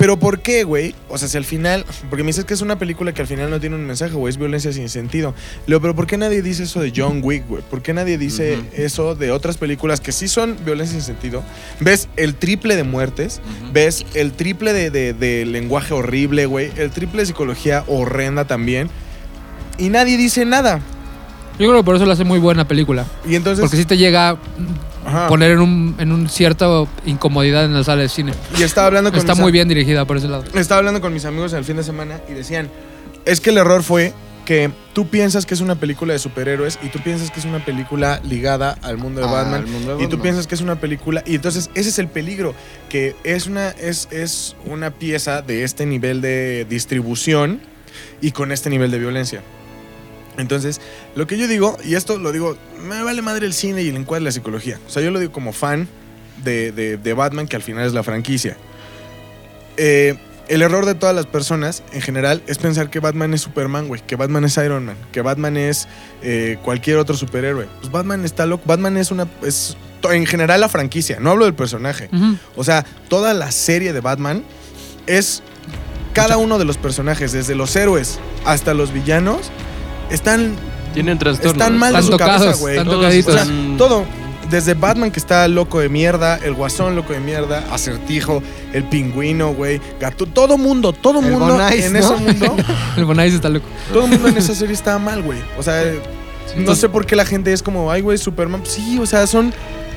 pero 0.00 0.18
¿por 0.18 0.40
qué, 0.40 0.64
güey? 0.64 0.94
O 1.10 1.18
sea, 1.18 1.28
si 1.28 1.36
al 1.36 1.44
final, 1.44 1.84
porque 2.08 2.22
me 2.22 2.28
dices 2.28 2.46
que 2.46 2.54
es 2.54 2.62
una 2.62 2.78
película 2.78 3.12
que 3.12 3.20
al 3.20 3.28
final 3.28 3.50
no 3.50 3.60
tiene 3.60 3.76
un 3.76 3.84
mensaje, 3.86 4.14
güey, 4.14 4.30
es 4.30 4.38
violencia 4.38 4.72
sin 4.72 4.88
sentido. 4.88 5.34
Le 5.66 5.74
digo, 5.74 5.80
pero 5.82 5.94
¿por 5.94 6.06
qué 6.06 6.16
nadie 6.16 6.40
dice 6.40 6.62
eso 6.62 6.80
de 6.80 6.90
John 6.96 7.20
Wick, 7.22 7.46
güey? 7.46 7.62
¿Por 7.62 7.82
qué 7.82 7.92
nadie 7.92 8.16
dice 8.16 8.58
eso 8.74 9.14
de 9.14 9.30
otras 9.30 9.58
películas 9.58 10.00
que 10.00 10.12
sí 10.12 10.26
son 10.26 10.56
violencia 10.64 10.94
sin 10.98 11.04
sentido? 11.04 11.42
Ves 11.80 12.08
el 12.16 12.34
triple 12.34 12.76
de 12.76 12.84
muertes, 12.84 13.42
ves 13.74 14.06
el 14.14 14.32
triple 14.32 14.72
de, 14.72 14.90
de- 14.90 15.12
de 15.12 15.44
lenguaje 15.44 15.92
horrible, 15.92 16.46
güey, 16.46 16.72
el 16.78 16.90
triple 16.90 17.20
de 17.20 17.26
psicología 17.26 17.84
horrenda 17.86 18.46
también. 18.46 18.88
Y 19.76 19.90
nadie 19.90 20.16
dice 20.16 20.46
nada. 20.46 20.80
Yo 21.60 21.68
creo 21.68 21.80
que 21.80 21.84
por 21.84 21.94
eso 21.94 22.06
lo 22.06 22.12
hace 22.12 22.24
muy 22.24 22.38
buena 22.38 22.66
película, 22.66 23.04
Y 23.28 23.34
entonces... 23.34 23.60
porque 23.60 23.76
sí 23.76 23.84
te 23.84 23.98
llega 23.98 24.30
a 24.30 24.36
ajá. 25.04 25.28
poner 25.28 25.50
en 25.50 25.60
un, 25.60 25.94
en 25.98 26.10
un 26.10 26.26
cierta 26.30 26.66
incomodidad 27.04 27.66
en 27.66 27.74
la 27.74 27.84
sala 27.84 28.00
de 28.00 28.08
cine. 28.08 28.32
Y 28.58 28.62
estaba 28.62 28.86
hablando 28.86 29.10
con 29.10 29.18
Está 29.20 29.34
mis 29.34 29.42
muy 29.42 29.52
bien 29.52 29.68
dirigida 29.68 30.06
por 30.06 30.16
ese 30.16 30.28
lado. 30.28 30.44
Estaba 30.54 30.78
hablando 30.78 31.02
con 31.02 31.12
mis 31.12 31.26
amigos 31.26 31.52
el 31.52 31.64
fin 31.64 31.76
de 31.76 31.82
semana 31.82 32.18
y 32.30 32.32
decían, 32.32 32.70
es 33.26 33.40
que 33.42 33.50
el 33.50 33.58
error 33.58 33.82
fue 33.82 34.14
que 34.46 34.70
tú 34.94 35.08
piensas 35.08 35.44
que 35.44 35.52
es 35.52 35.60
una 35.60 35.74
película 35.74 36.14
de 36.14 36.18
superhéroes 36.18 36.78
y 36.82 36.88
tú 36.88 36.98
piensas 37.00 37.30
que 37.30 37.40
es 37.40 37.44
una 37.44 37.62
película 37.62 38.20
ligada 38.24 38.78
al 38.80 38.96
mundo 38.96 39.20
de 39.20 39.26
Al 39.26 39.32
Batman 39.32 39.70
mundo 39.70 39.98
de 39.98 40.04
y 40.04 40.06
tú 40.08 40.18
piensas 40.18 40.46
que 40.46 40.54
es 40.54 40.62
una 40.62 40.76
película 40.80 41.22
y 41.26 41.34
entonces 41.34 41.68
ese 41.74 41.90
es 41.90 41.98
el 41.98 42.08
peligro 42.08 42.54
que 42.88 43.14
es 43.22 43.46
una 43.46 43.68
es, 43.68 44.08
es 44.10 44.56
una 44.64 44.92
pieza 44.92 45.42
de 45.42 45.62
este 45.62 45.84
nivel 45.84 46.22
de 46.22 46.66
distribución 46.68 47.60
y 48.22 48.32
con 48.32 48.50
este 48.50 48.70
nivel 48.70 48.90
de 48.90 48.98
violencia. 48.98 49.42
Entonces, 50.40 50.80
lo 51.14 51.26
que 51.26 51.36
yo 51.38 51.46
digo, 51.48 51.76
y 51.84 51.94
esto 51.94 52.18
lo 52.18 52.32
digo, 52.32 52.56
me 52.82 53.02
vale 53.02 53.22
madre 53.22 53.46
el 53.46 53.52
cine 53.54 53.82
y 53.82 53.88
el 53.88 53.96
encuadre 53.96 54.20
de 54.22 54.24
la 54.26 54.32
psicología. 54.32 54.78
O 54.86 54.90
sea, 54.90 55.02
yo 55.02 55.10
lo 55.10 55.18
digo 55.20 55.32
como 55.32 55.52
fan 55.52 55.88
de, 56.44 56.72
de- 56.72 56.96
de 56.96 57.12
Batman, 57.14 57.46
que 57.46 57.56
al 57.56 57.62
final 57.62 57.86
es 57.86 57.92
la 57.92 58.02
franquicia. 58.02 58.56
Eh, 59.76 60.16
el 60.48 60.62
error 60.62 60.84
de 60.84 60.94
todas 60.96 61.14
las 61.14 61.26
personas 61.26 61.84
en 61.92 62.00
general 62.00 62.42
es 62.48 62.58
pensar 62.58 62.90
que 62.90 62.98
Batman 62.98 63.32
es 63.34 63.42
Superman, 63.42 63.86
güey, 63.86 64.00
que 64.04 64.16
Batman 64.16 64.44
es 64.44 64.56
Iron 64.56 64.84
Man, 64.84 64.96
que 65.12 65.22
Batman 65.22 65.56
es 65.56 65.86
eh, 66.22 66.58
cualquier 66.64 66.96
otro 66.96 67.16
superhéroe. 67.16 67.68
Pues 67.80 67.92
Batman 67.92 68.24
está 68.24 68.46
loco. 68.46 68.64
Batman 68.66 68.96
es 68.96 69.12
una. 69.12 69.28
Es, 69.42 69.76
en 70.10 70.26
general 70.26 70.60
la 70.60 70.68
franquicia, 70.68 71.18
no 71.20 71.30
hablo 71.30 71.44
del 71.44 71.54
personaje. 71.54 72.08
O 72.56 72.64
sea, 72.64 72.84
toda 73.08 73.32
la 73.34 73.52
serie 73.52 73.92
de 73.92 74.00
Batman 74.00 74.42
es 75.06 75.42
cada 76.14 76.36
uno 76.36 76.58
de 76.58 76.64
los 76.64 76.78
personajes, 76.78 77.30
desde 77.32 77.54
los 77.54 77.76
héroes 77.76 78.18
hasta 78.44 78.74
los 78.74 78.92
villanos, 78.92 79.52
están, 80.10 80.54
Tienen 80.94 81.18
trastornos. 81.18 81.52
están 81.54 81.78
mal 81.78 81.94
de 81.94 82.02
su 82.02 82.16
cabeza, 82.16 82.54
güey. 82.60 82.76
están 82.76 82.92
tocaditos. 82.92 83.34
O 83.34 83.38
sea, 83.38 83.46
todo. 83.78 84.04
Desde 84.50 84.74
Batman 84.74 85.12
que 85.12 85.20
está 85.20 85.46
loco 85.46 85.78
de 85.78 85.88
mierda, 85.88 86.36
el 86.42 86.54
Guasón 86.54 86.96
loco 86.96 87.12
de 87.12 87.20
mierda, 87.20 87.64
Acertijo, 87.70 88.42
el 88.72 88.82
Pingüino, 88.82 89.54
güey, 89.54 89.80
Gato, 90.00 90.26
todo 90.26 90.58
mundo, 90.58 90.92
todo 90.92 91.20
El 91.20 91.26
mundo 91.30 91.52
Bonais, 91.52 91.84
en 91.84 91.92
¿no? 91.92 91.98
ese 92.00 92.16
mundo, 92.16 92.56
El 92.96 93.04
Bonais 93.04 93.32
está 93.32 93.48
loco. 93.48 93.66
todo 93.92 94.08
mundo 94.08 94.26
en 94.26 94.36
esa 94.38 94.52
serie 94.56 94.74
estaba 94.74 94.98
mal, 94.98 95.22
güey. 95.22 95.38
O 95.56 95.62
sea, 95.62 95.84
no 96.56 96.74
sé 96.74 96.88
por 96.88 97.06
qué 97.06 97.14
la 97.14 97.24
gente 97.24 97.52
es 97.52 97.62
como, 97.62 97.92
ay, 97.92 98.00
güey, 98.00 98.18
Superman. 98.18 98.62
Sí, 98.66 98.98
o 98.98 99.06
sea, 99.06 99.28
son, 99.28 99.52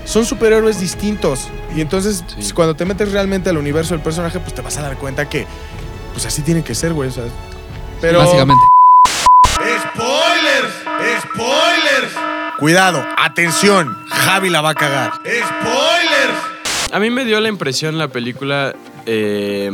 son 0.06 0.24
superhéroes 0.24 0.80
distintos. 0.80 1.48
Y 1.76 1.82
entonces, 1.82 2.18
Sí. 2.28 2.34
pues, 2.36 2.54
cuando 2.54 2.76
te 2.76 2.86
metes 2.86 3.12
realmente 3.12 3.50
al 3.50 3.58
universo 3.58 3.96
del 3.96 4.04
personaje, 4.04 4.40
pues 4.40 4.54
te 4.54 4.62
vas 4.62 4.78
a 4.78 4.84
dar 4.84 4.98
cuenta 4.98 5.28
que, 5.28 5.48
pues 6.14 6.28
así 6.28 6.44
tiene 6.44 6.64
que 6.64 6.76
ser, 6.76 6.94
güey. 6.94 7.10
O 7.10 7.12
sea, 7.12 7.24
pero. 8.02 8.20
Básicamente. 8.20 8.62
¡Spoilers! 11.34 12.14
Cuidado, 12.60 13.04
atención, 13.18 13.98
Javi 14.10 14.50
la 14.50 14.62
va 14.62 14.70
a 14.72 14.76
cagar. 14.76 15.14
¡Spoilers! 15.18 16.92
A 16.94 17.00
mí 17.00 17.10
me 17.10 17.26
dio 17.26 17.40
la 17.42 17.50
impresión 17.50 17.98
la 17.98 18.08
película 18.08 18.74
eh, 19.06 19.72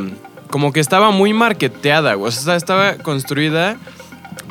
como 0.49 0.71
que 0.71 0.79
estaba 0.79 1.11
muy 1.11 1.33
marketeada, 1.33 2.15
o 2.17 2.31
sea, 2.31 2.55
estaba 2.55 2.95
construida 2.95 3.75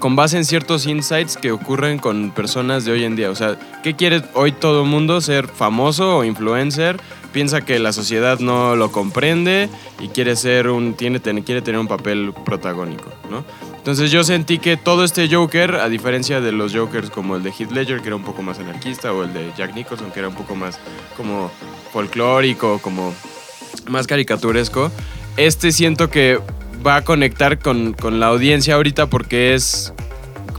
con 0.01 0.15
base 0.15 0.37
en 0.37 0.45
ciertos 0.45 0.87
insights 0.87 1.37
que 1.37 1.51
ocurren 1.51 1.99
con 1.99 2.31
personas 2.31 2.85
de 2.85 2.93
hoy 2.93 3.05
en 3.05 3.17
día. 3.17 3.31
O 3.31 3.35
sea, 3.35 3.57
¿qué 3.83 3.97
quiere 3.97 4.23
hoy 4.35 4.53
todo 4.53 4.83
el 4.83 4.89
mundo? 4.89 5.21
¿Ser 5.21 5.49
famoso 5.49 6.19
o 6.19 6.25
influencer? 6.25 7.01
Piensa 7.33 7.63
que 7.63 7.79
la 7.79 7.93
sociedad 7.93 8.39
no 8.39 8.77
lo 8.77 8.93
comprende 8.93 9.69
y 9.99 10.09
quiere 10.09 10.37
ser 10.37 10.69
un. 10.69 10.95
Tiene, 10.95 11.19
ten- 11.21 11.43
quiere 11.43 11.63
tener 11.63 11.81
un 11.81 11.89
papel 11.89 12.33
protagónico, 12.45 13.11
¿no? 13.31 13.45
Entonces 13.79 14.11
yo 14.11 14.23
sentí 14.23 14.59
que 14.59 14.77
todo 14.77 15.03
este 15.03 15.35
Joker, 15.35 15.77
a 15.77 15.89
diferencia 15.89 16.41
de 16.41 16.53
los 16.53 16.75
Jokers 16.75 17.11
como 17.11 17.37
el 17.37 17.43
de 17.43 17.51
Heath 17.51 17.71
Ledger, 17.71 18.03
que 18.03 18.09
era 18.09 18.17
un 18.17 18.25
poco 18.25 18.43
más 18.43 18.59
anarquista, 18.59 19.13
o 19.13 19.25
el 19.25 19.33
de 19.33 19.51
Jack 19.57 19.75
Nicholson, 19.75 20.11
que 20.11 20.19
era 20.19 20.29
un 20.29 20.35
poco 20.35 20.55
más 20.55 20.79
como 21.17 21.51
folclórico, 21.93 22.81
como 22.81 23.15
más 23.89 24.07
caricaturesco, 24.07 24.91
este 25.37 25.73
siento 25.73 26.11
que 26.11 26.39
va 26.87 26.97
a 26.97 27.03
conectar 27.03 27.59
con, 27.59 27.93
con 27.95 28.21
la 28.21 28.27
audiencia 28.27 28.75
ahorita 28.75 29.07
porque 29.07 29.55
es... 29.55 29.93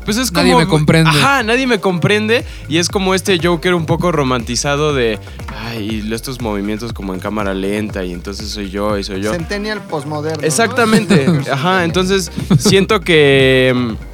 Pues 0.09 0.17
es 0.17 0.31
como... 0.31 0.41
Nadie 0.41 0.55
me 0.55 0.67
comprende. 0.67 1.11
Ajá, 1.11 1.43
nadie 1.43 1.67
me 1.67 1.79
comprende. 1.79 2.43
Y 2.67 2.79
es 2.79 2.89
como 2.89 3.13
este 3.13 3.37
Joker 3.37 3.75
un 3.75 3.85
poco 3.85 4.11
romantizado 4.11 4.91
de... 4.91 5.19
Ay, 5.55 6.03
y 6.03 6.13
estos 6.15 6.41
movimientos 6.41 6.93
como 6.93 7.13
en 7.13 7.19
cámara 7.19 7.53
lenta 7.53 8.03
y 8.03 8.11
entonces 8.11 8.49
soy 8.49 8.71
yo 8.71 8.97
y 8.97 9.03
soy 9.03 9.21
yo. 9.21 9.31
Centennial 9.31 9.83
postmoderno. 9.83 10.41
¿no? 10.41 10.47
Exactamente. 10.47 11.27
Ajá, 11.51 11.83
entonces 11.83 12.31
siento 12.57 13.01
que 13.01 13.71
mm, 13.75 14.08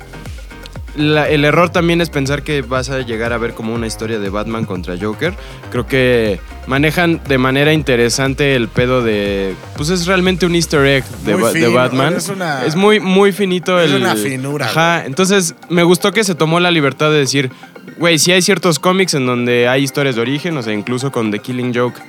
la- 0.95 1.29
el 1.29 1.45
error 1.45 1.69
también 1.69 2.01
es 2.01 2.09
pensar 2.09 2.43
que 2.43 2.61
vas 2.61 2.89
a 2.89 2.99
llegar 3.01 3.33
a 3.33 3.37
ver 3.37 3.53
como 3.53 3.73
una 3.73 3.87
historia 3.87 4.19
de 4.19 4.29
Batman 4.29 4.65
contra 4.65 4.95
Joker. 4.99 5.33
Creo 5.71 5.87
que 5.87 6.39
manejan 6.67 7.21
de 7.27 7.37
manera 7.37 7.73
interesante 7.73 8.55
el 8.55 8.67
pedo 8.67 9.03
de... 9.03 9.53
Pues 9.77 9.89
es 9.89 10.05
realmente 10.07 10.45
un 10.45 10.55
easter 10.55 10.85
egg 10.85 11.03
de, 11.25 11.35
Batman. 11.69 12.15
es 12.15 12.29
una- 12.29 12.65
Es 12.65 12.75
muy, 12.75 12.99
muy 12.99 13.31
finito 13.31 13.79
Es 13.79 13.91
el... 13.91 14.01
una 14.01 14.15
finura, 14.15 14.65
Ajá, 14.65 15.05
entonces 15.05 15.55
me 15.69 15.83
gustó 15.83 16.11
que 16.11 16.23
se 16.23 16.35
tomó 16.35 16.59
la 16.59 16.71
libertad 16.71 17.11
de 17.11 17.17
decir, 17.19 17.51
güey, 17.97 18.17
sí 18.19 18.31
hay 18.31 18.41
ciertos 18.41 18.79
cómics 18.79 19.13
en 19.13 19.25
donde 19.25 19.67
hay 19.67 19.83
historias 19.83 20.15
de 20.15 20.21
origen, 20.21 20.57
o 20.57 20.63
sea, 20.63 20.73
incluso 20.73 21.11
con 21.11 21.31
The 21.31 21.39
Killing 21.39 21.73
Joke 21.75 21.99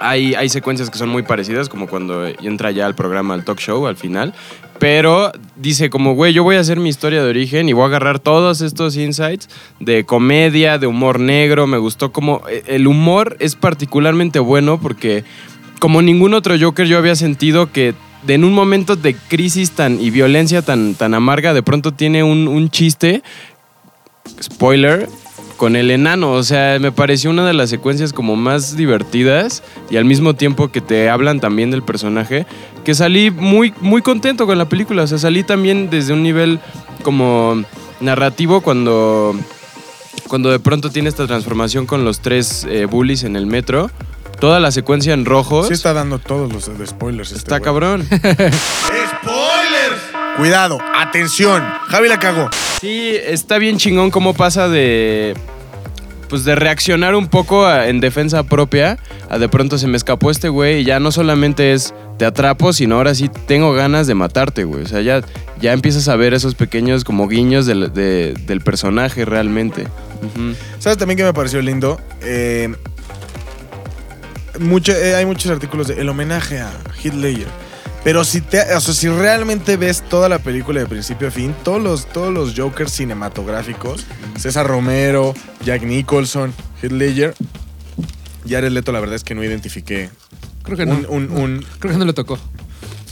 hay, 0.00 0.34
hay 0.34 0.48
secuencias 0.48 0.90
que 0.90 0.98
son 0.98 1.08
muy 1.08 1.22
parecidas, 1.22 1.68
como 1.68 1.86
cuando 1.86 2.26
entra 2.26 2.70
ya 2.70 2.86
al 2.86 2.94
programa, 2.94 3.34
al 3.34 3.44
talk 3.44 3.58
show, 3.60 3.86
al 3.86 3.96
final. 3.96 4.34
Pero 4.78 5.30
dice 5.56 5.90
como, 5.90 6.14
güey, 6.14 6.32
yo 6.32 6.42
voy 6.42 6.56
a 6.56 6.60
hacer 6.60 6.80
mi 6.80 6.88
historia 6.88 7.22
de 7.22 7.28
origen 7.28 7.68
y 7.68 7.74
voy 7.74 7.84
a 7.84 7.86
agarrar 7.86 8.18
todos 8.18 8.62
estos 8.62 8.96
insights 8.96 9.48
de 9.78 10.04
comedia, 10.04 10.78
de 10.78 10.86
humor 10.86 11.20
negro. 11.20 11.66
Me 11.66 11.76
gustó 11.76 12.12
como... 12.12 12.42
eh, 12.48 12.62
El 12.66 12.86
humor 12.86 13.36
es 13.40 13.56
particularmente 13.56 14.38
bueno 14.38 14.80
porque 14.80 15.22
como 15.78 16.00
ningún 16.00 16.32
otro 16.34 16.54
Joker 16.58 16.86
yo 16.86 16.96
había 16.98 17.14
sentido 17.14 17.70
que 17.70 17.94
en 18.26 18.44
un 18.44 18.52
momento 18.54 18.96
de 18.96 19.14
crisis 19.14 19.72
tan 19.72 20.00
y 20.00 20.10
violencia 20.10 20.62
tan, 20.62 20.94
tan 20.94 21.14
amarga, 21.14 21.54
de 21.54 21.62
pronto 21.62 21.92
tiene 21.92 22.22
un, 22.22 22.48
un 22.48 22.70
chiste, 22.70 23.22
spoiler, 24.42 25.08
con 25.60 25.76
el 25.76 25.90
enano. 25.90 26.32
O 26.32 26.42
sea, 26.42 26.78
me 26.80 26.90
pareció 26.90 27.28
una 27.28 27.46
de 27.46 27.52
las 27.52 27.68
secuencias 27.68 28.14
como 28.14 28.34
más 28.34 28.78
divertidas 28.78 29.62
y 29.90 29.98
al 29.98 30.06
mismo 30.06 30.32
tiempo 30.32 30.68
que 30.68 30.80
te 30.80 31.10
hablan 31.10 31.38
también 31.38 31.70
del 31.70 31.82
personaje, 31.82 32.46
que 32.82 32.94
salí 32.94 33.30
muy, 33.30 33.74
muy 33.82 34.00
contento 34.00 34.46
con 34.46 34.56
la 34.56 34.70
película. 34.70 35.02
O 35.02 35.06
sea, 35.06 35.18
salí 35.18 35.42
también 35.42 35.90
desde 35.90 36.14
un 36.14 36.22
nivel 36.22 36.60
como 37.02 37.62
narrativo 38.00 38.62
cuando, 38.62 39.38
cuando 40.28 40.50
de 40.50 40.60
pronto 40.60 40.88
tiene 40.88 41.10
esta 41.10 41.26
transformación 41.26 41.84
con 41.84 42.06
los 42.06 42.20
tres 42.20 42.66
eh, 42.66 42.86
bullies 42.86 43.24
en 43.24 43.36
el 43.36 43.44
metro. 43.44 43.90
Toda 44.40 44.60
la 44.60 44.70
secuencia 44.70 45.12
en 45.12 45.26
rojos. 45.26 45.66
Sí 45.66 45.74
está 45.74 45.92
dando 45.92 46.18
todos 46.18 46.50
los 46.50 46.70
spoilers. 46.88 47.32
este 47.32 47.38
Está 47.38 47.60
cabrón. 47.60 48.08
¡Spoilers! 48.08 49.79
Cuidado, 50.36 50.78
atención. 50.94 51.62
Javi 51.88 52.08
la 52.08 52.18
cagó. 52.18 52.48
Sí, 52.80 53.12
está 53.26 53.58
bien 53.58 53.76
chingón 53.78 54.10
cómo 54.10 54.34
pasa 54.34 54.68
de. 54.68 55.34
Pues 56.28 56.44
de 56.44 56.54
reaccionar 56.54 57.16
un 57.16 57.26
poco 57.26 57.66
a- 57.66 57.88
en 57.88 58.00
defensa 58.00 58.44
propia. 58.44 58.98
A 59.28 59.38
de 59.38 59.48
pronto 59.48 59.78
se 59.78 59.86
me 59.88 59.96
escapó 59.96 60.30
este 60.30 60.48
güey 60.48 60.80
y 60.80 60.84
ya 60.84 61.00
no 61.00 61.10
solamente 61.12 61.72
es 61.72 61.92
te 62.18 62.24
atrapo, 62.24 62.72
sino 62.72 62.96
ahora 62.96 63.14
sí 63.14 63.28
tengo 63.46 63.72
ganas 63.72 64.06
de 64.06 64.14
matarte, 64.14 64.64
güey. 64.64 64.84
O 64.84 64.86
sea, 64.86 65.00
ya, 65.00 65.22
ya 65.60 65.72
empiezas 65.72 66.06
a 66.08 66.16
ver 66.16 66.32
esos 66.32 66.54
pequeños 66.54 67.02
como 67.04 67.26
guiños 67.28 67.66
del, 67.66 67.92
de- 67.92 68.34
del 68.46 68.60
personaje 68.60 69.24
realmente. 69.24 69.82
Ujú. 70.22 70.54
¿Sabes 70.78 70.98
también 70.98 71.16
que 71.18 71.24
me 71.24 71.34
pareció 71.34 71.60
lindo? 71.62 72.00
Eh, 72.22 72.72
mucho- 74.60 74.92
eh, 74.92 75.16
hay 75.16 75.26
muchos 75.26 75.50
artículos 75.50 75.88
de 75.88 76.00
el 76.00 76.08
homenaje 76.08 76.60
a 76.60 76.70
Ledger. 77.02 77.48
Pero 78.02 78.24
si, 78.24 78.40
te, 78.40 78.60
o 78.74 78.80
sea, 78.80 78.94
si 78.94 79.08
realmente 79.08 79.76
ves 79.76 80.02
toda 80.08 80.28
la 80.30 80.38
película 80.38 80.80
de 80.80 80.86
principio 80.86 81.28
a 81.28 81.30
fin, 81.30 81.54
todos 81.62 81.82
los, 81.82 82.06
todos 82.06 82.32
los 82.32 82.54
Jokers 82.56 82.92
cinematográficos, 82.92 84.06
César 84.38 84.66
Romero, 84.66 85.34
Jack 85.64 85.82
Nicholson, 85.82 86.54
Heath 86.82 86.92
Ledger, 86.92 87.34
Jared 88.48 88.72
Leto, 88.72 88.90
la 88.92 89.00
verdad 89.00 89.16
es 89.16 89.24
que 89.24 89.34
no 89.34 89.44
identifiqué 89.44 90.08
Creo 90.62 90.76
que 90.78 90.86
no. 90.86 90.94
un, 90.94 91.06
un- 91.08 91.30
un- 91.30 91.66
Creo 91.78 91.92
que 91.92 91.98
no 91.98 92.04
le 92.06 92.14
tocó. 92.14 92.38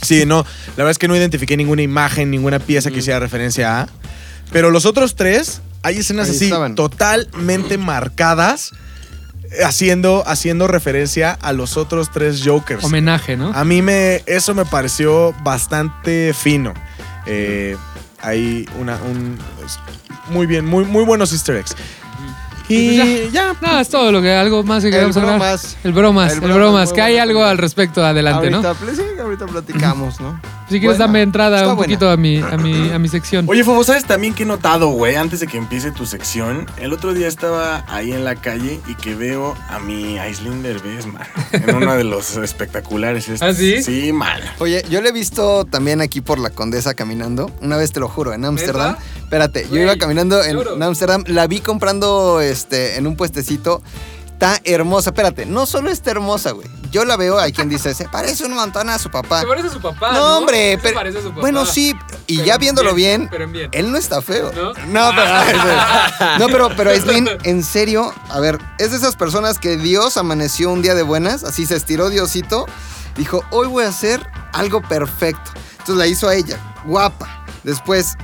Sí, 0.01 0.25
no, 0.25 0.37
la 0.69 0.75
verdad 0.77 0.91
es 0.91 0.97
que 0.97 1.07
no 1.07 1.15
identifiqué 1.15 1.55
ninguna 1.57 1.81
imagen, 1.83 2.31
ninguna 2.31 2.57
pieza 2.59 2.89
que 2.89 2.99
hiciera 2.99 3.19
referencia 3.19 3.81
a. 3.81 3.89
Pero 4.51 4.71
los 4.71 4.85
otros 4.85 5.15
tres, 5.15 5.61
hay 5.83 5.97
escenas 5.97 6.29
Ahí 6.29 6.35
así 6.35 6.45
estaban. 6.45 6.73
totalmente 6.73 7.77
marcadas, 7.77 8.71
haciendo, 9.65 10.23
haciendo 10.27 10.67
referencia 10.67 11.37
a 11.41 11.53
los 11.53 11.77
otros 11.77 12.11
tres 12.11 12.41
Jokers. 12.45 12.83
Homenaje, 12.83 13.35
¿no? 13.37 13.51
A 13.53 13.63
mí 13.65 13.81
me, 13.81 14.23
eso 14.25 14.53
me 14.55 14.65
pareció 14.65 15.33
bastante 15.43 16.33
fino. 16.33 16.73
Eh, 17.25 17.75
hay 18.21 18.67
una, 18.79 18.95
un, 18.97 19.37
muy 20.29 20.45
bien, 20.47 20.65
muy, 20.65 20.85
muy 20.85 21.03
buenos 21.03 21.31
easter 21.31 21.55
eggs. 21.57 21.75
Y 22.67 22.99
Pues 22.99 23.31
ya, 23.31 23.55
No, 23.61 23.79
es 23.79 23.89
todo 23.89 24.11
lo 24.11 24.21
que 24.21 24.31
algo 24.31 24.61
más 24.63 24.83
que 24.83 24.89
El 24.89 24.93
queremos 24.93 25.17
hablar. 25.17 25.37
bromas. 25.39 25.77
El 25.83 25.91
bromas, 25.93 26.31
El 26.31 26.35
el 26.35 26.39
bromas, 26.41 26.57
bromas, 26.59 26.89
muy 26.89 26.95
que 26.95 27.01
hay 27.01 27.17
algo 27.17 27.43
al 27.43 27.57
respecto 27.57 28.05
adelante, 28.05 28.51
¿no? 28.51 28.57
ahorita, 28.57 28.73
pl- 28.75 28.95
sí, 28.95 29.01
ahorita 29.19 29.47
platicamos, 29.47 30.19
¿no? 30.21 30.39
Si 30.69 30.79
quieres 30.79 30.97
dame 30.97 31.21
entrada 31.21 31.61
un 31.67 31.75
buena. 31.75 31.81
poquito 31.81 32.09
a 32.09 32.17
mi, 32.17 32.37
a 32.37 32.57
mi, 32.57 32.91
a 32.91 32.99
mi 32.99 33.07
sección. 33.07 33.45
Oye, 33.49 33.63
Fobo, 33.63 33.83
¿sabes 33.83 34.05
también 34.05 34.33
que 34.33 34.43
he 34.43 34.45
notado, 34.45 34.89
güey? 34.89 35.15
Antes 35.15 35.39
de 35.39 35.47
que 35.47 35.57
empiece 35.57 35.91
tu 35.91 36.05
sección, 36.05 36.67
el 36.77 36.93
otro 36.93 37.13
día 37.13 37.27
estaba 37.27 37.83
ahí 37.87 38.11
en 38.11 38.23
la 38.23 38.35
calle 38.35 38.79
y 38.87 38.95
que 38.95 39.15
veo 39.15 39.55
a 39.69 39.79
mi 39.79 40.19
Aislinn 40.19 40.61
Derbez, 40.61 41.07
man, 41.07 41.23
en 41.51 41.75
uno 41.75 41.95
de 41.95 42.03
los 42.03 42.37
espectaculares. 42.37 43.27
estos. 43.29 43.41
¿Ah, 43.49 43.53
sí? 43.53 43.81
Sí, 43.81 44.13
man. 44.13 44.39
Oye, 44.59 44.83
yo 44.89 45.01
le 45.01 45.09
he 45.09 45.11
visto 45.11 45.65
también 45.65 46.01
aquí 46.01 46.21
por 46.21 46.39
la 46.39 46.49
Condesa 46.51 46.93
caminando. 46.93 47.51
Una 47.61 47.77
vez 47.77 47.91
te 47.91 47.99
lo 47.99 48.07
juro, 48.07 48.33
en 48.33 48.45
Ámsterdam. 48.45 48.95
Espérate, 49.23 49.67
yo 49.71 49.77
iba 49.77 49.95
caminando 49.97 50.43
en 50.43 50.83
Ámsterdam. 50.83 51.23
La 51.27 51.47
vi 51.47 51.59
comprando 51.59 52.41
este, 52.41 52.97
en 52.97 53.07
un 53.07 53.15
puestecito. 53.15 53.81
Está 54.39 54.61
hermosa. 54.63 55.09
Espérate, 55.09 55.45
no 55.45 55.65
solo 55.65 55.91
está 55.91 56.11
hermosa, 56.11 56.51
güey. 56.51 56.65
Yo 56.91 57.03
la 57.03 57.17
veo, 57.17 57.37
hay 57.37 57.51
quien 57.51 57.67
dice, 57.67 57.93
se 57.93 58.07
parece 58.07 58.45
un 58.45 58.53
montón 58.53 58.89
a 58.89 58.97
su 58.97 59.11
papá. 59.11 59.41
Se 59.41 59.47
parece 59.47 59.67
a 59.67 59.71
su 59.71 59.81
papá. 59.81 60.13
No, 60.13 60.37
hombre, 60.37 60.75
Se 60.75 60.77
pero. 60.77 60.95
parece 60.95 61.17
a 61.17 61.21
su 61.21 61.27
papá. 61.27 61.41
Bueno, 61.41 61.65
sí. 61.65 61.93
Y 62.25 62.37
Pero 62.37 62.47
ya 62.47 62.57
viéndolo 62.57 62.93
bien, 62.93 63.19
bien, 63.23 63.29
pero 63.29 63.43
en 63.43 63.51
bien. 63.51 63.69
él 63.73 63.91
no 63.91 63.97
está 63.97 64.21
feo. 64.21 64.49
¿No? 64.53 64.71
No, 64.87 65.11
pero. 65.13 66.37
no, 66.39 66.47
pero, 66.47 66.69
pero 66.77 66.91
Aislinn, 66.91 67.29
en 67.43 67.63
serio, 67.65 68.13
a 68.29 68.39
ver, 68.39 68.59
es 68.77 68.91
de 68.91 68.97
esas 68.97 69.17
personas 69.17 69.59
que 69.59 69.75
Dios 69.75 70.15
amaneció 70.15 70.71
un 70.71 70.81
día 70.81 70.95
de 70.95 71.03
buenas, 71.03 71.43
así 71.43 71.65
se 71.65 71.75
estiró 71.75 72.09
Diosito, 72.09 72.65
dijo, 73.17 73.43
hoy 73.51 73.67
voy 73.67 73.83
a 73.83 73.89
hacer 73.89 74.25
algo 74.53 74.81
perfecto. 74.81 75.51
Entonces 75.79 75.95
la 75.97 76.07
hizo 76.07 76.29
a 76.29 76.35
ella, 76.35 76.57
guapa. 76.85 77.43
Después, 77.65 78.15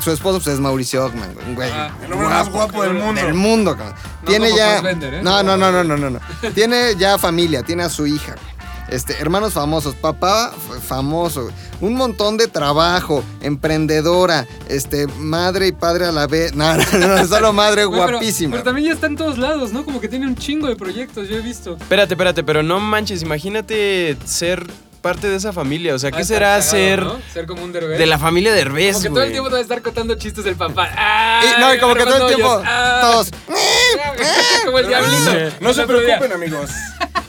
su 0.00 0.10
esposo 0.10 0.38
pues, 0.40 0.54
es 0.54 0.60
Mauricio 0.60 1.04
Ockman, 1.06 1.34
güey. 1.54 1.70
Ah, 1.72 1.90
El 2.04 2.12
hombre 2.12 2.28
más 2.28 2.48
guapo 2.50 2.82
del 2.82 2.94
mundo. 2.94 3.20
Del 3.20 3.34
mundo, 3.34 3.76
cabrón. 3.76 3.94
No 4.22 4.28
Tiene 4.28 4.54
ya. 4.56 4.78
¿eh? 4.78 5.20
No, 5.22 5.42
no, 5.42 5.56
no, 5.56 5.70
no, 5.72 5.84
no, 5.84 5.96
no, 5.96 6.10
no. 6.10 6.20
Tiene 6.54 6.94
ya 6.96 7.18
familia, 7.18 7.62
tiene 7.62 7.82
a 7.84 7.88
su 7.88 8.06
hija. 8.06 8.32
güey. 8.34 8.58
Este, 8.88 9.18
hermanos 9.20 9.52
famosos, 9.52 9.94
papá 9.94 10.50
famoso, 10.86 11.42
güey. 11.42 11.54
un 11.82 11.94
montón 11.94 12.38
de 12.38 12.46
trabajo, 12.46 13.22
emprendedora, 13.42 14.46
este, 14.68 15.06
madre 15.18 15.66
y 15.66 15.72
padre 15.72 16.06
a 16.06 16.12
la 16.12 16.26
vez. 16.26 16.52
No, 16.58 16.74
no, 16.74 16.82
no, 17.16 17.26
solo 17.26 17.52
madre 17.52 17.84
Güey, 17.84 18.00
pero- 18.00 18.12
guapísima. 18.18 18.52
Pero, 18.52 18.62
también 18.64 18.88
ya 18.88 18.94
está 18.94 19.06
en 19.06 19.16
todos 19.16 19.36
lados, 19.36 19.72
¿no? 19.72 19.84
Como 19.84 20.00
que 20.00 20.08
tiene 20.08 20.26
un 20.26 20.36
chingo 20.36 20.68
de 20.68 20.76
proyectos, 20.76 21.28
yo 21.28 21.36
he 21.36 21.40
visto. 21.40 21.76
Espérate, 21.78 22.14
espérate, 22.14 22.42
pero 22.44 22.62
no 22.62 22.80
manches, 22.80 23.20
imagínate 23.22 24.16
ser 24.24 24.66
parte 25.00 25.28
de 25.28 25.36
esa 25.36 25.52
familia. 25.52 25.94
O 25.94 25.98
sea, 25.98 26.10
¿qué 26.10 26.22
estar 26.22 26.36
será 26.36 26.46
cagado, 26.58 26.70
ser 26.70 27.02
¿no? 27.02 27.20
Ser 27.32 27.46
como 27.46 27.64
un 27.64 27.72
derbez. 27.72 27.98
de 27.98 28.06
la 28.06 28.18
familia 28.18 28.52
de 28.52 28.60
Herbes, 28.60 28.96
Como 28.96 29.02
que 29.02 29.08
todo 29.10 29.22
el 29.22 29.30
tiempo 29.30 29.48
te 29.48 29.52
va 29.54 29.58
a 29.58 29.62
estar 29.62 29.82
contando 29.82 30.14
chistes 30.16 30.44
del 30.44 30.56
papá. 30.56 30.88
¡Ah! 30.96 31.40
Y, 31.42 31.60
no, 31.60 31.74
y 31.74 31.78
como 31.78 31.94
que 31.94 32.04
todo 32.04 32.28
el 32.28 32.34
tiempo. 32.34 32.62
¡Ah! 32.64 32.98
todos. 33.02 33.30
como 34.64 34.78
el 34.78 34.88
diablito. 34.88 35.56
No 35.60 35.72
se 35.72 35.82
otro 35.82 36.00
día. 36.00 36.18
preocupen, 36.18 36.32
amigos. 36.32 36.70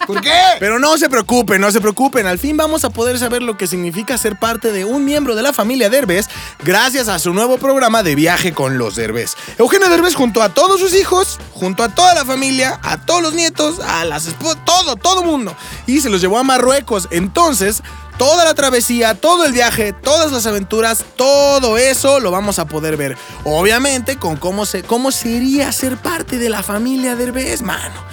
¿Por 0.09 0.21
qué? 0.21 0.33
Pero 0.59 0.79
no 0.79 0.97
se 0.97 1.07
preocupen, 1.07 1.61
no 1.61 1.69
se 1.69 1.79
preocupen. 1.79 2.25
Al 2.25 2.39
fin 2.39 2.57
vamos 2.57 2.83
a 2.83 2.89
poder 2.89 3.19
saber 3.19 3.43
lo 3.43 3.57
que 3.57 3.67
significa 3.67 4.17
ser 4.17 4.39
parte 4.39 4.71
de 4.71 4.83
un 4.83 5.05
miembro 5.05 5.35
de 5.35 5.43
la 5.43 5.53
familia 5.53 5.87
Derbez 5.87 6.25
gracias 6.63 7.07
a 7.09 7.19
su 7.19 7.31
nuevo 7.31 7.59
programa 7.59 8.01
de 8.01 8.15
viaje 8.15 8.51
con 8.51 8.79
los 8.79 8.95
Derbez. 8.95 9.35
Eugenio 9.59 9.87
Derbez 9.87 10.15
junto 10.15 10.41
a 10.41 10.49
todos 10.49 10.79
sus 10.79 10.95
hijos, 10.95 11.37
junto 11.53 11.83
a 11.83 11.89
toda 11.89 12.15
la 12.15 12.25
familia, 12.25 12.79
a 12.81 12.97
todos 12.97 13.21
los 13.21 13.35
nietos, 13.35 13.79
a 13.81 14.03
las 14.03 14.25
esposas, 14.25 14.65
todo, 14.65 14.95
todo 14.95 15.21
mundo. 15.21 15.55
Y 15.85 16.01
se 16.01 16.09
los 16.09 16.21
llevó 16.21 16.39
a 16.39 16.43
Marruecos. 16.43 17.07
Entonces, 17.11 17.83
toda 18.17 18.45
la 18.45 18.55
travesía, 18.55 19.13
todo 19.13 19.45
el 19.45 19.53
viaje, 19.53 19.93
todas 19.93 20.31
las 20.31 20.47
aventuras, 20.47 21.05
todo 21.17 21.77
eso 21.77 22.19
lo 22.19 22.31
vamos 22.31 22.57
a 22.57 22.65
poder 22.65 22.97
ver. 22.97 23.15
Obviamente 23.43 24.17
con 24.17 24.37
cómo, 24.37 24.65
se, 24.65 24.81
cómo 24.81 25.11
sería 25.11 25.71
ser 25.71 25.97
parte 25.97 26.39
de 26.39 26.49
la 26.49 26.63
familia 26.63 27.15
Derbez, 27.15 27.61
mano. 27.61 28.09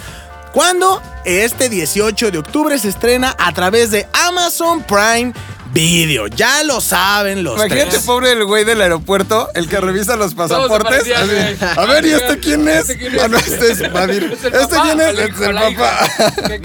¿Cuándo? 0.57 1.03
Este 1.23 1.69
18 1.69 2.31
de 2.31 2.39
octubre 2.39 2.79
se 2.79 2.89
estrena 2.89 3.35
a 3.37 3.51
través 3.51 3.91
de 3.91 4.07
Amazon 4.11 4.81
Prime 4.81 5.31
Video. 5.73 6.27
Ya 6.27 6.63
lo 6.63 6.81
saben 6.81 7.43
los 7.43 7.55
Imagínate, 7.57 7.91
tres. 7.91 8.03
pobre 8.03 8.31
el 8.31 8.45
güey 8.45 8.63
del 8.65 8.81
aeropuerto, 8.81 9.49
el 9.53 9.67
que 9.67 9.79
revisa 9.79 10.15
los 10.15 10.33
pasaportes. 10.33 11.01
así, 11.01 11.11
a 11.13 11.85
ver, 11.85 12.05
¿y 12.05 12.11
este 12.13 12.39
quién 12.39 12.67
es? 12.67 12.89
¿Este 12.89 12.97
quién 12.97 13.15
es? 13.15 13.21
Ah, 13.23 13.27
no, 13.27 13.37
este 13.37 13.71
es 13.71 13.93
Badir. 13.93 14.23
¿Es 14.33 14.43
el 14.43 14.53
¿Este 14.55 14.75
papá? 14.75 14.83
quién 14.83 15.01
es? 15.01 15.07
Este 15.19 15.23
es 15.25 15.41
el 15.41 15.55
papá. 15.55 16.09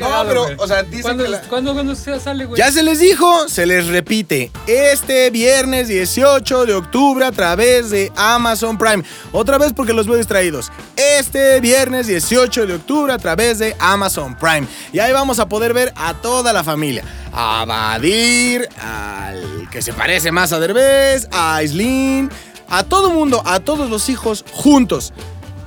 No, 0.12 0.24
pero, 0.26 0.46
o 0.58 0.66
sea, 0.66 0.82
dicen 0.82 1.02
¿Cuándo, 1.02 1.24
que 1.24 1.30
la- 1.30 1.40
¿cuándo, 1.42 1.72
cuándo 1.74 1.94
se 1.94 2.18
sale, 2.20 2.44
güey? 2.46 2.58
Ya 2.58 2.70
se 2.72 2.82
les 2.82 2.98
dijo, 3.00 3.48
se 3.48 3.66
les 3.66 3.86
repite. 3.86 4.50
Este 4.66 5.30
viernes 5.30 5.88
18 5.88 6.66
de 6.66 6.74
octubre 6.74 7.24
a 7.24 7.32
través 7.32 7.90
de 7.90 8.10
Amazon 8.16 8.78
Prime. 8.78 9.02
Otra 9.32 9.58
vez 9.58 9.72
porque 9.74 9.92
los 9.92 10.06
veo 10.06 10.16
distraídos. 10.16 10.70
Este 10.96 11.60
viernes 11.60 12.06
18 12.06 12.66
de 12.66 12.74
octubre 12.74 13.12
a 13.12 13.18
través 13.18 13.58
de 13.58 13.76
Amazon 13.78 14.36
Prime. 14.36 14.66
Y 14.92 14.98
ahí 14.98 15.12
vamos 15.12 15.38
a 15.38 15.48
poder 15.48 15.72
ver 15.74 15.92
a 15.96 16.14
toda 16.14 16.52
la 16.52 16.64
familia. 16.64 17.04
A 17.32 17.64
Badir, 17.64 18.68
al 18.80 19.68
que 19.70 19.80
se 19.82 19.92
parece 19.92 20.30
más 20.32 20.52
a 20.52 20.60
Derbez, 20.60 21.28
a 21.32 21.56
Aislinn, 21.56 22.30
a 22.68 22.84
todo 22.84 23.10
mundo, 23.10 23.42
a 23.44 23.60
todos 23.60 23.88
los 23.88 24.08
hijos 24.08 24.44
juntos. 24.52 25.12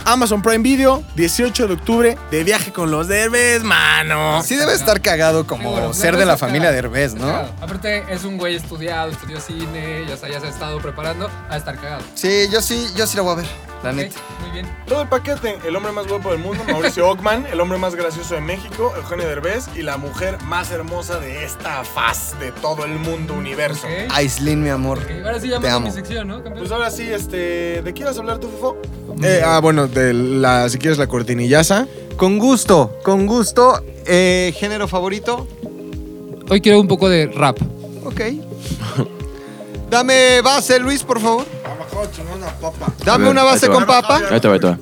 Amazon 0.08 0.42
Prime 0.44 0.60
Video, 0.64 1.04
18 1.16 1.68
de 1.68 1.74
octubre, 1.74 2.18
de 2.30 2.44
viaje 2.44 2.72
con 2.72 2.92
los 2.92 3.08
derbes, 3.08 3.64
mano. 3.64 4.44
Sí 4.44 4.56
debe 4.56 4.74
estar 4.74 5.02
cagado 5.02 5.48
como 5.48 5.72
Bueno, 5.72 5.94
ser 5.94 6.16
de 6.16 6.26
la 6.26 6.38
familia 6.38 6.70
está- 6.70 6.74
de 6.74 6.78
Herbes, 6.78 7.16
¿no? 7.16 7.28
Aparte, 7.28 8.04
es 8.10 8.24
un 8.24 8.38
güey 8.38 8.56
estudiado, 8.56 9.10
estudió 9.12 9.40
cine, 9.42 10.06
ya, 10.08 10.16
se- 10.16 10.30
ya 10.32 10.40
se 10.40 10.46
ha 10.46 10.50
estado 10.50 10.78
preparando 10.80 11.30
a 11.50 11.58
estar 11.58 11.76
cagado. 11.76 12.04
Sí, 12.14 12.48
yo 12.52 12.62
sí, 12.62 12.88
yo 12.96 13.08
sí 13.08 13.18
la 13.18 13.24
voy 13.24 13.34
a 13.34 13.36
ver, 13.38 13.46
la 13.84 13.90
Ok, 13.90 13.96
neta. 13.96 14.20
Muy 14.42 14.52
bien. 14.52 14.78
Todo 14.86 15.02
el 15.02 15.08
paquete, 15.10 15.58
el 15.68 15.76
hombre 15.76 15.92
más 15.92 16.06
guapo 16.08 16.30
del 16.30 16.40
mundo, 16.40 16.64
Mauricio 16.68 17.10
Ockman, 17.10 17.48
el 17.52 17.60
hombre 17.60 17.80
más 17.80 17.96
gracioso 17.96 18.36
de 18.36 18.42
México, 18.42 18.94
Eugenio 18.96 19.28
Derbez 19.28 19.66
y 19.76 19.82
la 19.82 19.98
mujer 19.98 20.38
más 20.44 20.70
hermosa 20.70 21.18
de 21.18 21.44
esta 21.46 21.84
faz 21.84 22.40
de 22.40 22.52
todo 22.52 22.86
el 22.86 22.94
mundo 23.00 23.34
universo. 23.34 23.88
Ok. 23.88 24.12
Aislinn, 24.14 24.62
mi 24.62 24.70
amor. 24.70 25.00
Ok, 25.00 25.26
Ahora 25.26 25.40
sí 25.40 25.48
Te 25.48 25.54
llama 25.56 25.74
amo. 25.74 25.88
mi 25.88 25.92
sección, 25.92 26.28
¿no? 26.28 26.36
campeón? 26.44 26.60
Pues 26.60 26.72
ahora 26.72 26.92
sí, 26.92 27.12
este, 27.12 27.82
¿de 27.82 27.94
qué 27.96 28.02
ibas 28.04 28.16
a 28.18 28.20
hablar 28.20 28.38
tú, 28.38 28.50
Fofo? 28.50 28.78
Eh, 29.24 29.42
ah, 29.44 29.60
bueno, 29.62 29.88
de 29.96 30.14
la, 30.14 30.70
si 30.70 30.78
quieres 30.78 31.00
la 31.00 31.08
cortinillaza. 31.08 31.88
Con 32.18 32.38
gusto, 32.38 33.00
con 33.04 33.26
gusto. 33.26 33.82
Eh, 34.06 34.54
¿Género 34.58 34.88
favorito? 34.88 35.48
Hoy 36.50 36.62
quiero 36.62 36.80
un 36.80 36.88
poco 36.88 37.10
de 37.10 37.28
rap. 37.28 37.58
Ok. 38.06 38.22
Dame 39.90 40.42
base, 40.42 40.80
Luis, 40.80 41.04
por 41.04 41.20
favor. 41.20 41.46
Dame 43.04 43.30
una 43.30 43.44
base 43.44 43.68
con 43.68 43.86
papa. 43.86 44.22
Ahí 44.30 44.40
te 44.40 44.48
va, 44.48 44.54
ahí 44.54 44.60
te 44.60 44.68
va. 44.68 44.78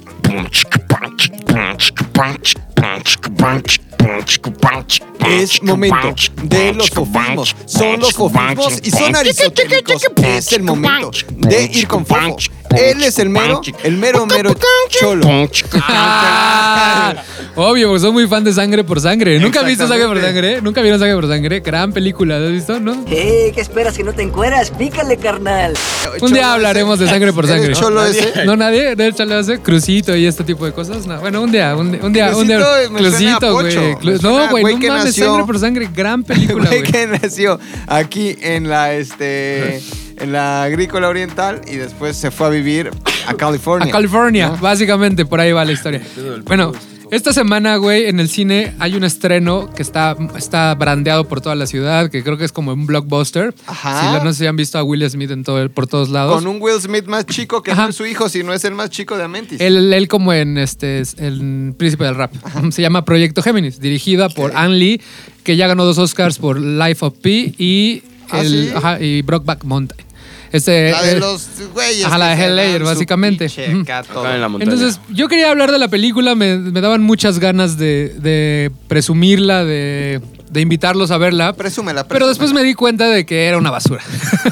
Es 5.25 5.63
momento 5.63 6.15
de 6.43 6.73
los 6.73 6.89
fofismos. 6.89 7.55
Son 7.65 7.99
los 7.99 8.13
fofismos 8.13 8.79
y 8.83 8.91
son 8.91 9.15
aristotélicos. 9.15 10.03
Es 10.17 10.51
el 10.53 10.63
momento 10.63 11.11
de 11.29 11.63
ir 11.65 11.87
con 11.87 12.05
fofo. 12.05 12.37
Él 12.77 13.03
es 13.03 13.19
el 13.19 13.29
mero, 13.29 13.61
el 13.83 13.97
mero, 13.97 14.25
mero 14.25 14.55
cholo. 14.89 15.47
Ah, 15.75 17.15
obvio, 17.55 17.87
porque 17.89 18.01
soy 18.01 18.11
muy 18.11 18.27
fan 18.27 18.43
de 18.43 18.53
Sangre 18.53 18.83
por 18.83 18.99
Sangre. 18.99 19.39
¿Nunca 19.39 19.59
has 19.61 19.65
visto 19.65 19.87
Sangre 19.87 20.07
por. 20.07 20.19
Sangre? 20.21 20.61
¿Nunca 20.61 20.81
vieron 20.81 20.99
Sangre 20.99 21.15
por 21.15 21.27
Sangre? 21.27 21.59
Gran 21.59 21.91
película, 21.93 22.39
¿lo 22.39 22.45
has 22.47 22.51
visto? 22.51 22.79
¿No? 22.79 23.05
Eh, 23.09 23.51
¿qué 23.53 23.61
esperas 23.61 23.95
que 23.97 24.03
no 24.03 24.13
te 24.13 24.23
encueras? 24.23 24.71
Pícale, 24.71 25.17
carnal. 25.17 25.73
Un 26.21 26.33
día 26.33 26.53
hablaremos 26.53 26.99
de 26.99 27.07
Sangre 27.07 27.33
por 27.33 27.45
¿Eres 27.45 27.57
Sangre. 27.57 27.75
cholo 27.75 28.05
ese? 28.05 28.45
¿No 28.45 28.55
nadie? 28.55 28.95
¿De 28.95 29.13
le 29.25 29.35
hace 29.35 29.59
crucito 29.59 30.15
y 30.15 30.25
este 30.25 30.43
tipo 30.43 30.65
de 30.65 30.71
cosas? 30.71 31.05
No. 31.05 31.19
Bueno, 31.19 31.41
un 31.41 31.51
día, 31.51 31.75
un 31.75 31.91
día, 31.91 32.01
un 32.03 32.13
día. 32.13 32.35
un 32.35 32.47
día- 32.47 32.59
Crucito 32.95 33.53
güey. 33.53 33.75
No, 34.21 34.49
güey, 34.49 34.63
no 34.75 34.87
mames, 34.87 35.15
Sangre 35.15 35.43
por 35.45 35.59
Sangre, 35.59 35.89
gran 35.93 36.23
película, 36.25 36.67
Güey 36.69 36.79
güey. 36.79 36.91
que 36.91 37.07
nació 37.07 37.59
aquí 37.87 38.35
en 38.41 38.67
la 38.69 38.93
este 38.93 39.81
en 40.19 40.31
la 40.31 40.63
agrícola 40.63 41.09
oriental 41.09 41.61
y 41.67 41.75
después 41.75 42.15
se 42.17 42.31
fue 42.31 42.47
a 42.47 42.49
vivir 42.49 42.91
a 43.27 43.33
California. 43.35 43.89
A 43.89 43.91
California, 43.91 44.47
¿no? 44.49 44.57
básicamente, 44.57 45.25
por 45.25 45.39
ahí 45.39 45.51
va 45.51 45.63
la 45.65 45.71
historia. 45.71 46.01
Bueno, 46.45 46.71
esta 47.11 47.31
semana, 47.31 47.75
güey, 47.75 48.05
en 48.09 48.19
el 48.19 48.27
cine 48.27 48.73
hay 48.79 48.95
un 48.95 49.03
estreno 49.03 49.69
que 49.71 49.83
está, 49.83 50.15
está 50.35 50.73
brandeado 50.73 51.27
por 51.27 51.41
toda 51.41 51.53
la 51.53 51.67
ciudad, 51.67 52.09
que 52.09 52.23
creo 52.23 52.37
que 52.37 52.45
es 52.45 52.51
como 52.51 52.73
un 52.73 52.87
blockbuster. 52.87 53.53
Ajá. 53.67 54.17
Si 54.19 54.23
no 54.25 54.33
sé 54.33 54.39
si 54.39 54.45
han 54.47 54.55
visto 54.55 54.79
a 54.79 54.83
Will 54.83 55.07
Smith 55.07 55.29
en 55.29 55.43
todo 55.43 55.61
el- 55.61 55.69
por 55.69 55.85
todos 55.85 56.09
lados. 56.09 56.33
Con 56.33 56.47
un 56.47 56.59
Will 56.59 56.81
Smith 56.81 57.05
más 57.05 57.25
chico 57.27 57.61
que 57.61 57.71
Ajá. 57.71 57.83
no 57.83 57.89
es 57.89 57.95
su 57.95 58.05
hijo, 58.07 58.29
sino 58.29 58.51
es 58.51 58.63
el 58.65 58.73
más 58.73 58.89
chico 58.89 59.15
de 59.15 59.25
Amentis. 59.25 59.61
Él, 59.61 59.93
él 59.93 60.07
como 60.07 60.33
en 60.33 60.57
este 60.57 61.01
es 61.01 61.15
el 61.19 61.75
príncipe 61.77 62.03
del 62.05 62.15
rap. 62.15 62.33
Se 62.71 62.81
llama 62.81 63.05
Proyecto 63.05 63.43
Géminis, 63.43 63.79
dirigida 63.79 64.29
por 64.29 64.55
Ann 64.55 64.79
Lee, 64.79 64.99
que 65.43 65.55
ya 65.55 65.67
ganó 65.67 65.85
dos 65.85 65.99
Oscars 65.99 66.39
por 66.39 66.59
Life 66.59 67.05
of 67.05 67.13
Pi 67.21 67.53
y 67.59 68.01
¿Ah, 68.29 68.41
el 68.41 68.47
sí? 68.69 68.71
ajá, 68.75 68.99
y 69.01 69.21
Brokeback 69.21 69.63
Mountain. 69.63 70.05
Este, 70.53 70.91
la 70.91 71.01
de 71.01 71.11
eh, 71.13 71.19
los 71.19 71.47
güeyes. 71.73 72.05
ajá, 72.05 72.19
la 72.19 72.35
de 72.35 72.75
Hell 72.75 72.83
básicamente. 72.83 73.45
Acá 73.45 74.03
en. 74.35 74.61
Entonces, 74.61 74.99
yo 75.09 75.27
quería 75.27 75.49
hablar 75.49 75.71
de 75.71 75.79
la 75.79 75.87
película, 75.87 76.35
me, 76.35 76.57
me 76.57 76.79
daban 76.79 77.01
muchas 77.01 77.39
ganas 77.39 77.77
de, 77.79 78.15
de 78.19 78.71
presumirla, 78.87 79.65
de, 79.65 80.21
de 80.51 80.61
invitarlos 80.61 81.09
a 81.09 81.17
verla. 81.17 81.53
Presúmela, 81.53 82.07
Pero 82.07 82.27
después 82.27 82.51
me 82.51 82.61
presúmela. 82.61 82.67
di 82.67 82.73
cuenta 82.75 83.07
de 83.09 83.25
que 83.25 83.47
era 83.47 83.57
una 83.57 83.71
basura. 83.71 84.03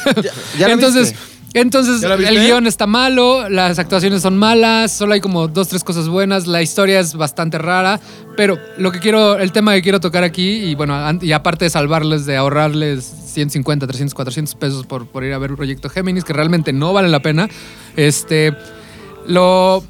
ya 0.58 0.68
lo 0.70 0.74
entonces, 0.74 1.12
viste. 1.12 1.60
entonces 1.60 2.02
¿Ya 2.02 2.16
el 2.16 2.40
guion 2.48 2.66
está 2.66 2.88
malo, 2.88 3.48
las 3.48 3.78
actuaciones 3.78 4.24
son 4.24 4.38
malas, 4.38 4.92
solo 4.92 5.14
hay 5.14 5.22
como 5.22 5.48
dos, 5.48 5.68
tres 5.68 5.84
cosas 5.84 6.08
buenas, 6.08 6.48
la 6.48 6.64
historia 6.64 7.00
es 7.00 7.14
bastante 7.14 7.60
rara, 7.60 8.00
pero 8.36 8.58
lo 8.80 8.92
que 8.92 8.98
quiero, 9.00 9.38
el 9.38 9.52
tema 9.52 9.76
que 9.76 9.84
quiero 9.84 10.00
tocar 10.00 10.24
aquí, 10.24 10.64
y 10.64 10.74
bueno, 10.74 10.98
y 11.22 11.32
aparte 11.32 11.66
de 11.66 11.70
salvarles, 11.70 12.26
de 12.26 12.38
ahorrarles 12.38 13.21
150, 13.32 13.88
300, 13.88 14.14
400 14.14 14.56
pesos 14.56 14.86
por, 14.86 15.08
por 15.08 15.24
ir 15.24 15.34
a 15.34 15.38
ver 15.38 15.56
Proyecto 15.56 15.90
Géminis, 15.90 16.24
que 16.24 16.34
realmente 16.34 16.74
no 16.74 16.94
vale 16.94 17.10
la 17.10 17.22
pena, 17.22 17.48
este, 17.96 18.54
lo... 19.28 19.84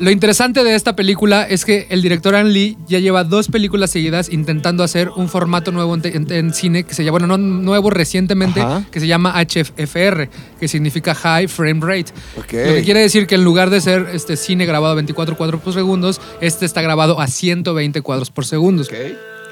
Lo 0.00 0.10
interesante 0.10 0.64
de 0.64 0.74
esta 0.74 0.96
película 0.96 1.44
es 1.44 1.64
que 1.64 1.86
el 1.88 2.02
director 2.02 2.34
An 2.34 2.52
Lee 2.52 2.76
ya 2.88 2.98
lleva 2.98 3.22
dos 3.22 3.46
películas 3.46 3.92
seguidas 3.92 4.28
intentando 4.28 4.82
hacer 4.82 5.08
un 5.10 5.28
formato 5.28 5.70
nuevo 5.70 5.94
en, 5.94 6.02
te- 6.02 6.16
en- 6.16 6.32
en 6.32 6.52
cine 6.52 6.82
que 6.82 6.94
se 6.94 7.04
llama, 7.04 7.20
bueno, 7.20 7.26
no 7.28 7.38
nuevo 7.38 7.90
recientemente, 7.90 8.60
Ajá. 8.60 8.84
que 8.90 8.98
se 8.98 9.06
llama 9.06 9.32
HFR, 9.40 10.28
que 10.58 10.66
significa 10.66 11.14
High 11.14 11.46
Frame 11.46 11.78
Rate. 11.80 12.06
Lo 12.36 12.42
que 12.74 12.82
quiere 12.84 12.98
decir 13.02 13.28
que 13.28 13.36
en 13.36 13.44
lugar 13.44 13.70
de 13.70 13.80
ser 13.80 14.08
este 14.12 14.36
cine 14.36 14.66
grabado 14.66 14.94
a 14.94 14.96
24 14.96 15.36
cuadros 15.36 15.60
por 15.60 15.72
segundos, 15.72 16.20
este 16.40 16.66
está 16.66 16.82
grabado 16.82 17.20
a 17.20 17.28
120 17.28 18.02
cuadros 18.02 18.32
por 18.32 18.46
segundos. 18.46 18.88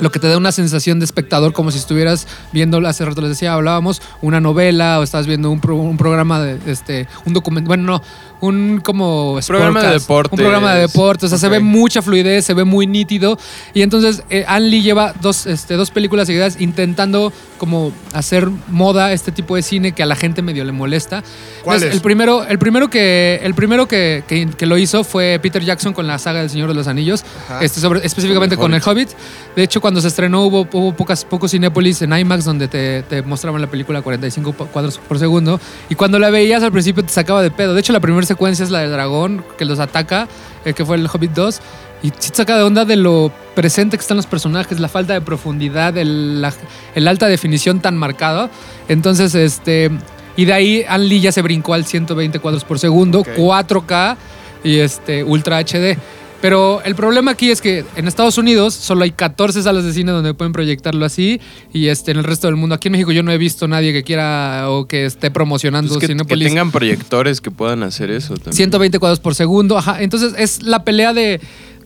Lo 0.01 0.11
que 0.11 0.19
te 0.19 0.27
da 0.29 0.37
una 0.37 0.51
sensación 0.53 0.99
de 0.99 1.05
espectador 1.05 1.53
como 1.53 1.71
si 1.71 1.79
estuvieras 1.79 2.27
viendo, 2.53 2.79
hace 2.87 3.05
rato 3.05 3.21
les 3.21 3.31
decía, 3.31 3.53
hablábamos, 3.53 4.03
una 4.21 4.41
novela 4.41 4.99
o 4.99 5.03
estás 5.03 5.27
viendo 5.27 5.51
un, 5.51 5.61
pro- 5.61 5.77
un 5.77 5.97
programa 5.97 6.41
de, 6.41 6.59
este, 6.71 7.07
un 7.25 7.35
documento, 7.35 7.69
bueno, 7.69 7.85
no, 7.85 8.03
un 8.43 8.81
como... 8.83 9.39
Programa 9.47 9.83
de 9.83 9.93
deportes. 9.95 10.33
Un 10.33 10.39
programa 10.39 10.75
de 10.75 10.81
deportes, 10.83 11.25
o 11.25 11.29
sea, 11.31 11.39
se 11.39 11.47
Ok. 11.47 11.53
ve 11.53 11.61
mucha 11.61 12.03
fluidez, 12.03 12.45
se 12.45 12.55
ve 12.55 12.65
muy 12.65 12.87
nítido. 12.87 13.39
Y 13.73 13.83
entonces 13.83 14.23
eh, 14.31 14.45
Ann 14.47 14.69
Lee 14.69 14.83
lleva 14.83 15.15
dos, 15.23 15.47
este, 15.47 15.75
dos 15.75 15.91
películas 15.91 16.27
seguidas 16.27 16.61
intentando 16.61 17.33
como 17.59 17.93
hacer 18.13 18.49
moda 18.69 19.13
este 19.13 19.31
tipo 19.33 19.55
de 19.57 19.63
cine 19.63 19.93
que 19.93 20.03
a 20.03 20.07
la 20.07 20.17
gente 20.17 20.43
medio 20.43 20.65
le 20.65 20.73
molesta. 20.73 21.23
¿Cuáles? 21.63 21.83
Entonces, 21.85 21.95
El 21.95 22.01
primero, 22.03 22.45
el 22.45 22.59
primero, 22.59 22.91
que, 22.91 23.41
el 23.43 23.55
primero 23.55 23.87
que, 23.87 24.25
que- 24.27 24.49
que 24.49 24.67
lo 24.67 24.77
hizo 24.77 25.05
fue 25.05 25.39
Peter 25.41 25.65
Jackson 25.65 25.93
con 25.93 26.07
la 26.09 26.19
saga 26.19 26.41
del 26.41 26.51
Señor 26.51 26.69
de 26.69 26.75
los 26.75 26.89
Anillos, 26.89 27.25
este, 27.61 27.81
sobre, 27.81 28.05
específicamente 28.05 28.57
con 28.57 28.75
el 28.75 28.83
Hobbit. 28.85 29.11
De 29.55 29.63
hecho, 29.63 29.81
cuando 29.81 30.01
se 30.01 30.09
estrenó 30.09 30.45
hubo, 30.47 30.67
hubo 30.73 30.93
pocas, 30.97 31.25
pocos 31.25 31.53
Cinépolis 31.53 32.03
en 32.03 32.13
IMAX 32.13 32.45
donde 32.45 32.67
te, 32.67 33.03
te 33.05 33.23
mostraban 33.23 33.61
la 33.61 33.69
película 33.69 34.01
a 34.01 34.03
45 34.03 34.53
po- 34.53 34.67
cuadros 34.67 34.99
por 34.99 35.19
segundo. 35.21 35.61
Y 35.89 35.95
cuando 35.95 36.19
la 36.19 36.31
veías 36.31 36.63
al 36.65 36.73
principio 36.73 37.05
te 37.05 37.13
sacaba 37.13 37.43
de 37.43 37.51
pedo. 37.53 37.75
De 37.75 37.81
hecho, 37.81 37.93
la 37.93 38.01
primera 38.01 38.27
secuencia 38.33 38.65
es 38.65 38.71
la 38.71 38.81
del 38.81 38.91
dragón 38.93 39.45
que 39.59 39.65
los 39.65 39.79
ataca, 39.79 40.29
eh, 40.65 40.73
que 40.75 40.85
fue 40.85 40.97
el 40.97 41.07
Hobbit 41.13 41.33
2. 41.33 41.61
Y 42.05 42.09
sí 42.19 42.31
saca 42.33 42.57
de 42.57 42.65
onda 42.65 42.85
de 42.85 42.97
lo 42.97 43.31
presente 43.55 43.97
que 43.97 44.01
están 44.01 44.17
los 44.17 44.27
personajes, 44.27 44.81
la 44.81 44.89
falta 44.89 45.13
de 45.13 45.21
profundidad, 45.21 45.97
el, 45.97 46.43
la- 46.43 46.53
el 46.97 47.07
alta 47.07 47.27
definición 47.29 47.81
tan 47.81 47.97
marcada. 47.97 48.51
Entonces, 48.89 49.35
este. 49.35 49.91
Y 50.37 50.47
de 50.47 50.53
ahí 50.53 50.85
Ann 50.89 51.07
Lee 51.09 51.21
ya 51.21 51.31
se 51.31 51.43
brincó 51.43 51.75
al 51.75 51.85
120 51.85 52.39
cuadros 52.41 52.65
por 52.65 52.79
segundo, 52.79 53.21
Ok. 53.21 53.29
4K 53.37 54.17
y 54.65 54.79
este 54.79 55.23
Ultra 55.23 55.59
HD. 55.61 55.97
Pero 56.43 56.83
el 56.85 56.97
problema 56.97 57.31
aquí 57.31 57.51
es 57.53 57.63
que 57.63 57.85
en 57.95 58.09
Estados 58.09 58.37
Unidos 58.37 58.75
solo 58.75 59.05
hay 59.05 59.13
14 59.13 59.63
salas 59.63 59.85
de 59.85 59.93
cine 59.93 60.11
donde 60.11 60.35
pueden 60.35 60.53
proyectarlo 60.53 61.07
así 61.07 61.41
y 61.73 61.87
este 61.87 62.11
en 62.11 62.19
el 62.19 62.25
resto 62.25 62.49
del 62.49 62.57
mundo. 62.57 62.75
Aquí 62.75 62.89
en 62.89 62.93
México 62.93 63.13
yo 63.13 63.23
no 63.23 63.31
he 63.31 63.39
visto 63.39 63.69
nadie 63.69 63.93
que 63.93 64.03
quiera 64.03 64.69
o 64.69 64.87
que 64.89 65.07
esté 65.07 65.31
promocionando 65.31 65.89
Pues 65.89 66.01
que, 66.01 66.09
que 66.09 66.13
Cinépolis. 66.13 66.49
tengan 66.49 66.73
proyectores 66.73 67.41
que 67.41 67.53
puedan 67.53 67.85
hacer 67.85 68.11
eso 68.11 68.35
también. 68.35 68.55
120 68.55 68.99
cuadros 68.99 69.21
por 69.21 69.37
segundo. 69.37 69.79
Ajá. 69.79 70.03
Entonces 70.03 70.35
es 70.37 70.65
la 70.65 70.83
pelea 70.83 71.13
de, 71.15 71.41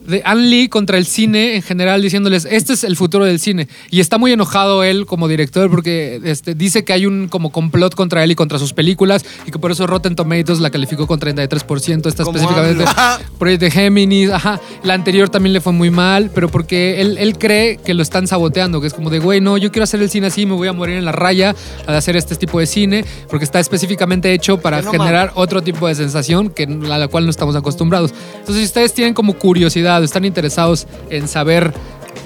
de 0.07 0.23
Ann 0.25 0.51
Lee 0.51 0.69
contra 0.69 0.99
el 0.99 1.07
cine 1.07 1.57
en 1.57 1.63
general, 1.63 2.03
diciéndoles, 2.03 2.47
este 2.51 2.73
es 2.73 2.85
el 2.85 2.97
futuro 2.97 3.25
del 3.25 3.41
cine. 3.41 3.69
Y 3.91 4.01
está 4.01 4.19
muy 4.19 4.33
enojado 4.33 4.85
él 4.85 5.07
como 5.07 5.29
director 5.29 5.71
porque 5.71 6.21
este, 6.25 6.55
dice 6.55 6.85
que 6.85 6.93
hay 6.93 7.07
un 7.07 7.29
como 7.29 7.51
complot 7.51 7.95
contra 7.95 8.25
él 8.25 8.31
y 8.31 8.35
contra 8.35 8.59
sus 8.59 8.73
películas 8.73 9.25
y 9.47 9.51
que 9.51 9.59
por 9.59 9.71
eso 9.71 9.87
Rotten 9.87 10.17
Tomatoes 10.17 10.61
la 10.61 10.71
calificó 10.71 11.07
con 11.07 11.21
33%. 11.21 12.07
Está 12.07 12.25
Como 12.25 12.39
específicamente 12.39 12.85
AMLO. 12.97 13.25
Proyecto 13.39 13.71
Géminis. 13.71 14.31
Ajá. 14.31 14.61
La 14.83 14.95
anterior 14.95 15.29
también 15.29 15.53
le 15.53 15.61
fue 15.61 15.73
muy 15.73 15.91
mal, 15.91 16.31
pero 16.35 16.49
porque 16.49 17.01
él, 17.01 17.19
él 17.19 17.39
cree 17.39 17.79
que 17.79 17.95
lo 17.95 18.03
están 18.03 18.27
saboteando, 18.27 18.81
que 18.81 18.87
es 18.87 18.95
como 18.95 19.11
de, 19.11 19.19
güey, 19.19 19.41
no, 19.41 19.57
yo 19.57 19.71
quiero 19.71 19.85
hacer 19.85 20.01
el 20.03 20.11
cine 20.11 20.29
así, 20.29 20.47
me 20.47 20.55
voy 20.55 20.69
a 20.69 20.73
morir 20.73 20.97
en 20.97 21.05
la 21.05 21.13
raya 21.13 21.55
al 21.87 21.95
hacer 21.95 22.17
este 22.17 22.37
tipo 22.37 22.61
de 22.61 22.67
cine, 22.67 23.05
porque 23.29 23.45
está 23.45 23.61
específicamente 23.61 24.33
hecho 24.33 24.59
para 24.59 24.83
no 24.83 24.91
generar 24.91 25.33
otro 25.35 25.63
tipo 25.63 25.89
de 25.89 25.95
sensación 25.95 26.51
que 26.51 26.65
a 26.65 26.99
la 26.99 27.09
cual 27.09 27.25
no 27.25 27.31
estamos 27.31 27.57
acostumbrados. 27.57 28.13
Entonces, 28.39 28.57
si 28.57 28.65
ustedes 28.65 28.95
tienen 28.95 29.15
como 29.15 29.35
curiosidad, 29.35 29.96
están 30.05 30.25
interesados 30.25 30.87
en 31.11 31.29
saber 31.29 31.73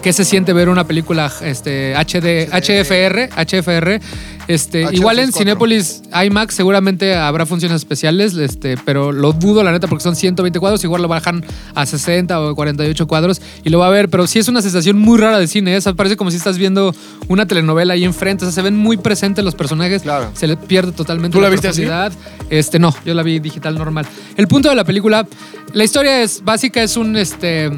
qué 0.03 0.13
se 0.13 0.25
siente 0.25 0.53
ver 0.53 0.69
una 0.69 0.87
película 0.87 1.31
este, 1.43 1.95
HD, 1.95 2.49
HFR, 2.51 3.29
HFR, 3.37 4.01
Este, 4.49 4.87
igual 4.93 5.19
en. 5.19 5.33
Cinépolis 5.33 6.03
IMAX 6.25 6.55
seguramente 6.55 7.15
habrá 7.15 7.47
funciones 7.47 7.77
especiales, 7.77 8.35
este, 8.35 8.77
pero 8.85 9.13
lo 9.13 9.33
dudo 9.33 9.63
la 9.63 9.71
neta 9.73 9.87
porque 9.87 10.03
son 10.03 10.17
120 10.17 10.59
cuadros, 10.59 10.83
igual 10.85 11.03
lo 11.03 11.09
bajan 11.09 11.45
a 11.75 11.87
60 11.87 12.41
o 12.41 12.55
48 12.55 13.07
cuadros 13.07 13.41
y 13.65 13.71
lo 13.71 13.79
va 13.79 13.87
a 13.87 13.91
ver, 13.91 14.09
pero 14.09 14.27
sí 14.27 14.39
es 14.39 14.49
una 14.49 14.61
sensación 14.63 14.99
muy 14.99 15.19
rara 15.19 15.39
de 15.39 15.47
cine, 15.47 15.77
¿eh? 15.77 15.81
Parece 15.95 16.17
como 16.17 16.31
si 16.31 16.37
estás 16.37 16.59
viendo 16.59 16.95
una 17.29 17.47
telenovela 17.47 17.95
ahí 17.95 18.05
enfrente, 18.05 18.45
o 18.45 18.49
sea, 18.49 18.53
se 18.55 18.63
ven 18.63 18.77
muy 18.77 18.97
presentes 18.97 19.45
los 19.45 19.55
personajes, 19.55 20.03
Claro. 20.03 20.31
se 20.35 20.47
le 20.47 20.57
pierde 20.57 20.93
totalmente 20.93 21.33
¿Tú 21.35 21.41
la 21.41 21.47
la 21.49 21.53
viste 21.53 21.69
así? 21.69 21.83
profundidad. 21.83 22.13
Este, 22.51 22.79
no, 22.79 22.95
yo 23.05 23.15
la 23.15 23.23
vi 23.23 23.39
digital 23.39 23.77
normal. 23.79 24.07
El 24.37 24.49
punto 24.49 24.69
de 24.69 24.75
la 24.75 24.85
película, 24.85 25.27
la 25.73 25.85
historia 25.85 26.23
es 26.23 26.43
básica, 26.45 26.83
es 26.83 26.97
un 26.97 27.17
este 27.17 27.71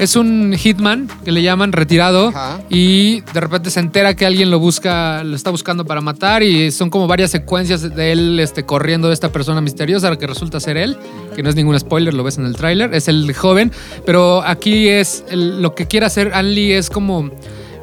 es 0.00 0.16
un 0.16 0.54
hitman 0.56 1.08
que 1.24 1.30
le 1.30 1.42
llaman 1.42 1.70
retirado 1.72 2.28
Ajá. 2.30 2.60
y 2.68 3.20
de 3.20 3.40
repente 3.40 3.70
se 3.70 3.78
entera 3.80 4.14
que 4.16 4.26
alguien 4.26 4.50
lo 4.50 4.58
busca, 4.58 5.22
lo 5.22 5.36
está 5.36 5.50
buscando 5.50 5.84
para 5.84 6.00
matar 6.00 6.42
y 6.42 6.70
son 6.72 6.90
como 6.90 7.06
varias 7.06 7.30
secuencias 7.30 7.82
de 7.94 8.12
él 8.12 8.40
este, 8.40 8.64
corriendo 8.64 9.08
de 9.08 9.14
esta 9.14 9.30
persona 9.30 9.60
misteriosa 9.60 10.16
que 10.16 10.26
resulta 10.26 10.58
ser 10.58 10.76
él, 10.78 10.96
que 11.36 11.42
no 11.42 11.50
es 11.50 11.54
ningún 11.54 11.78
spoiler, 11.78 12.14
lo 12.14 12.24
ves 12.24 12.38
en 12.38 12.46
el 12.46 12.56
tráiler, 12.56 12.94
es 12.94 13.06
el 13.08 13.32
joven, 13.34 13.70
pero 14.06 14.42
aquí 14.42 14.88
es 14.88 15.22
el- 15.28 15.60
lo 15.62 15.74
que 15.74 15.86
quiere 15.86 16.06
hacer 16.06 16.32
An 16.34 16.54
Lee 16.54 16.72
es 16.72 16.88
como 16.90 17.30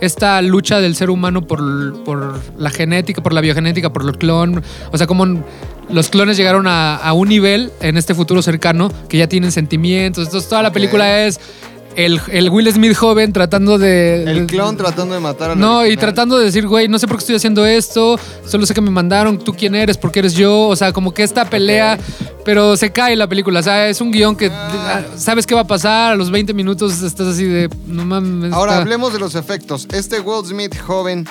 esta 0.01 0.41
lucha 0.41 0.79
del 0.79 0.95
ser 0.95 1.09
humano 1.09 1.41
por, 1.47 2.03
por 2.03 2.39
la 2.57 2.69
genética, 2.69 3.21
por 3.23 3.33
la 3.33 3.41
biogenética, 3.41 3.91
por 3.93 4.03
los 4.05 4.17
clon, 4.17 4.63
o 4.91 4.97
sea, 4.97 5.07
como 5.07 5.43
los 5.89 6.09
clones 6.09 6.35
llegaron 6.37 6.67
a, 6.67 6.97
a 6.97 7.13
un 7.13 7.29
nivel 7.29 7.71
en 7.81 7.97
este 7.97 8.13
futuro 8.13 8.41
cercano 8.41 8.91
que 9.07 9.17
ya 9.17 9.27
tienen 9.27 9.51
sentimientos, 9.51 10.25
entonces 10.25 10.49
toda 10.49 10.61
la 10.61 10.71
película 10.71 11.25
es 11.25 11.39
el, 11.97 12.21
el 12.29 12.49
Will 12.49 12.71
Smith 12.71 12.95
joven 12.95 13.33
tratando 13.33 13.77
de... 13.77 14.23
El 14.23 14.39
de- 14.41 14.45
clon 14.45 14.77
tratando 14.77 15.15
de 15.15 15.19
matar 15.19 15.51
a 15.51 15.55
la 15.55 15.59
no, 15.59 15.85
y 15.85 15.97
tratando 15.97 16.37
de 16.37 16.45
decir, 16.45 16.67
güey, 16.67 16.87
no 16.87 16.99
sé 16.99 17.07
por 17.07 17.17
qué 17.17 17.21
estoy 17.21 17.35
haciendo 17.35 17.65
esto, 17.65 18.19
solo 18.45 18.65
sé 18.65 18.73
que 18.73 18.81
me 18.81 18.91
mandaron, 18.91 19.37
tú 19.39 19.53
quién 19.53 19.73
eres, 19.75 19.97
por 19.97 20.11
qué 20.11 20.19
eres 20.19 20.33
yo, 20.35 20.67
o 20.67 20.75
sea, 20.75 20.93
como 20.93 21.13
que 21.13 21.23
esta 21.23 21.43
pelea, 21.49 21.97
pero 22.45 22.77
se 22.77 22.91
cae 22.91 23.15
la 23.15 23.27
película, 23.27 23.59
o 23.61 23.63
sea, 23.63 23.89
es 23.89 23.99
un 23.99 24.11
guion 24.11 24.35
que 24.35 24.51
ah, 24.53 25.01
sabes 25.17 25.45
qué 25.47 25.55
va 25.55 25.61
a 25.61 25.67
pasar, 25.67 26.13
a 26.13 26.15
los 26.15 26.29
20 26.31 26.53
minutos 26.53 27.01
estás 27.01 27.27
así 27.27 27.43
de, 27.45 27.67
no 27.87 28.05
mames. 28.05 28.53
Ahora 28.53 28.73
está- 28.73 28.81
hablemos 28.83 29.11
de 29.11 29.19
los 29.19 29.33
efectos. 29.35 29.87
Este 29.91 30.19
Will 30.19 30.45
Smith 30.45 30.79
joven 30.79 31.27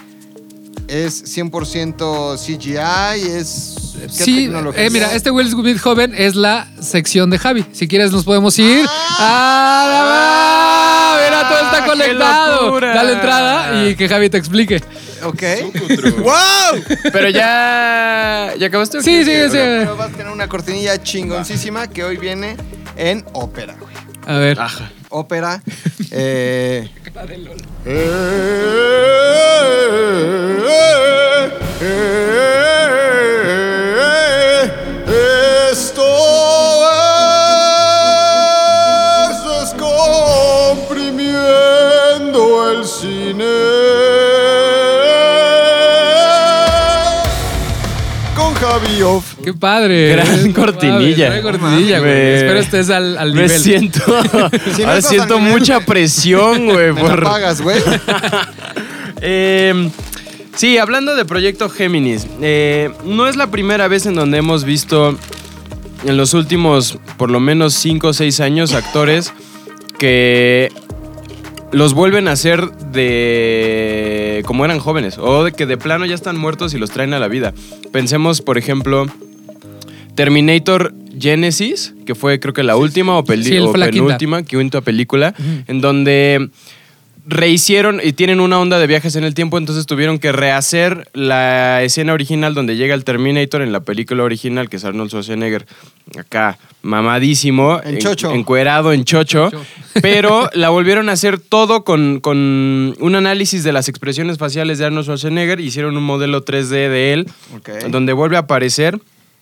es 0.89 1.25
100% 1.37 2.37
CGI, 2.39 3.29
es 3.39 3.75
¿qué 4.01 4.09
Sí, 4.25 4.45
tecnología? 4.45 4.85
eh, 4.87 4.91
mira, 4.91 5.15
este 5.15 5.31
Will 5.31 5.51
Smith 5.51 5.79
joven 5.81 6.15
es 6.17 6.35
la 6.37 6.67
sección 6.81 7.31
de 7.31 7.39
Javi. 7.39 7.65
Si 7.73 7.89
quieres 7.89 8.13
nos 8.13 8.25
podemos 8.25 8.59
ir. 8.59 8.87
¡Ah! 9.99 11.19
mira, 11.25 11.49
todo 11.49 11.59
está 11.65 11.83
¡Qué 11.85 11.91
conectado. 11.91 12.67
locura! 12.67 12.95
Dale 12.95 13.13
entrada 13.13 13.85
y 13.89 13.95
que 13.97 14.09
Javi 14.09 14.31
te 14.31 14.39
explique. 14.39 14.83
Ok. 15.25 15.43
¡Wow! 16.19 16.83
Pero 17.13 17.29
ya. 17.31 18.53
¿Ya 18.59 18.67
acabaste? 18.67 19.03
Sí, 19.03 19.25
sí, 19.25 19.33
sí. 19.45 19.49
Pero 19.53 19.97
vas 19.97 20.11
a 20.13 20.17
tener 20.17 20.33
una 20.33 20.49
cortinilla 20.49 21.03
chingoncísima 21.03 21.89
que 21.89 22.05
hoy 22.05 22.17
viene 22.17 22.57
en 22.97 23.25
ópera, 23.33 23.75
güey. 23.81 23.95
A 24.27 24.39
ver. 24.39 24.61
Ajá. 24.61 24.91
Ópera. 25.19 25.63
eh, 26.11 26.91
Esto 35.73 36.05
es 39.31 39.39
descomprimiendo 39.73 42.73
el 42.73 42.85
cine. 42.85 43.76
Qué 49.45 49.53
padre. 49.55 50.11
Gran 50.13 50.45
Qué 50.45 50.53
cortinilla. 50.53 51.29
padre, 51.29 51.43
gran 51.43 51.43
cortinilla, 51.43 51.99
güey. 52.01 52.11
Me- 52.13 52.35
Espero 52.37 52.59
estés 52.61 52.91
al, 52.91 53.19
al 53.19 53.33
Me 53.35 53.43
nivel. 53.43 53.61
siento. 53.61 54.01
no 54.07 54.15
ahora 54.41 54.51
estás 54.99 55.07
siento 55.09 55.35
al 55.37 55.41
nivel, 55.45 55.59
mucha 55.59 55.81
presión, 55.87 56.67
güey. 56.67 56.93
me 56.93 57.01
por- 57.01 57.23
pagas, 57.23 57.61
güey. 57.61 57.79
Eh, 59.23 59.89
sí, 60.57 60.77
hablando 60.79 61.17
de 61.17 61.25
Proyecto 61.25 61.71
Géminis, 61.71 62.27
eh, 62.43 62.91
no 63.07 63.27
es 63.29 63.37
la 63.37 63.51
primera 63.51 63.89
vez 63.89 64.05
en 64.05 64.15
donde 64.15 64.37
hemos 64.39 64.65
visto 64.65 65.17
en 66.05 66.17
los 66.19 66.35
últimos 66.35 66.99
por 67.17 67.31
lo 67.31 67.41
menos 67.41 67.73
5 67.75 68.09
o 68.09 68.13
6 68.13 68.41
años 68.41 68.75
actores 68.75 69.33
que 69.99 70.71
los 71.73 71.95
vuelven 71.95 72.29
a 72.29 72.33
hacer 72.33 72.71
de 72.73 74.16
como 74.45 74.65
eran 74.65 74.79
jóvenes 74.79 75.19
o 75.19 75.45
de 75.45 75.53
que 75.53 75.67
de 75.67 75.77
plano 75.77 76.05
ya 76.07 76.15
están 76.15 76.37
muertos 76.39 76.75
y 76.75 76.79
los 76.79 76.91
traen 76.91 77.15
a 77.15 77.19
la 77.19 77.29
vida. 77.29 77.53
Pensemos, 77.93 78.43
por 78.43 78.59
ejemplo, 78.59 79.07
Terminator 80.15 80.95
Genesis, 81.19 81.95
que 82.05 82.15
fue 82.15 82.41
creo 82.41 82.55
que 82.55 82.63
la 82.63 82.77
última 82.77 83.17
o, 83.19 83.25
peli- 83.25 83.45
Sí, 83.45 83.59
o 83.59 83.73
quinta. 83.73 83.91
penúltima, 83.91 84.43
quinta 84.43 84.81
película, 84.81 85.35
en 85.67 85.81
donde 85.81 86.51
rehicieron 87.29 88.01
y 88.03 88.13
tienen 88.13 88.41
una 88.41 88.59
onda 88.61 88.79
de 88.79 88.87
viajes 88.87 89.17
en 89.17 89.25
el 89.25 89.35
tiempo, 89.35 89.59
entonces 89.59 89.85
tuvieron 89.87 90.19
que 90.19 90.31
rehacer 90.33 91.09
la 91.13 91.83
escena 91.83 92.13
original 92.13 92.55
donde 92.55 92.77
llega 92.77 92.95
el 92.95 93.05
Terminator 93.05 93.63
en 93.63 93.73
la 93.73 93.81
película 93.81 94.23
original, 94.23 94.69
que 94.69 94.77
es 94.77 94.85
Arnold 94.85 95.11
Schwarzenegger, 95.11 95.67
acá 96.19 96.57
mamadísimo, 96.83 97.81
En 97.85 97.99
chocho. 97.99 98.33
encuerado 98.33 98.93
en 98.93 99.05
chocho, 99.05 99.51
Chocho. 99.51 99.65
pero 100.03 100.49
la 100.55 100.69
volvieron 100.69 101.09
a 101.09 101.13
hacer 101.13 101.41
todo 101.41 101.83
con, 101.83 102.21
con 102.21 102.37
un 102.99 103.15
análisis 103.17 103.65
de 103.65 103.73
las 103.73 103.89
expresiones 103.89 104.39
faciales 104.39 104.79
de 104.79 104.85
Arnold 104.87 105.05
Schwarzenegger, 105.07 105.59
hicieron 105.61 105.97
un 105.97 106.05
modelo 106.05 106.45
3D 106.45 106.69
de 106.69 107.13
él, 107.13 107.29
donde 107.91 108.13
vuelve 108.13 108.37
a 108.37 108.41
aparecer. 108.41 109.01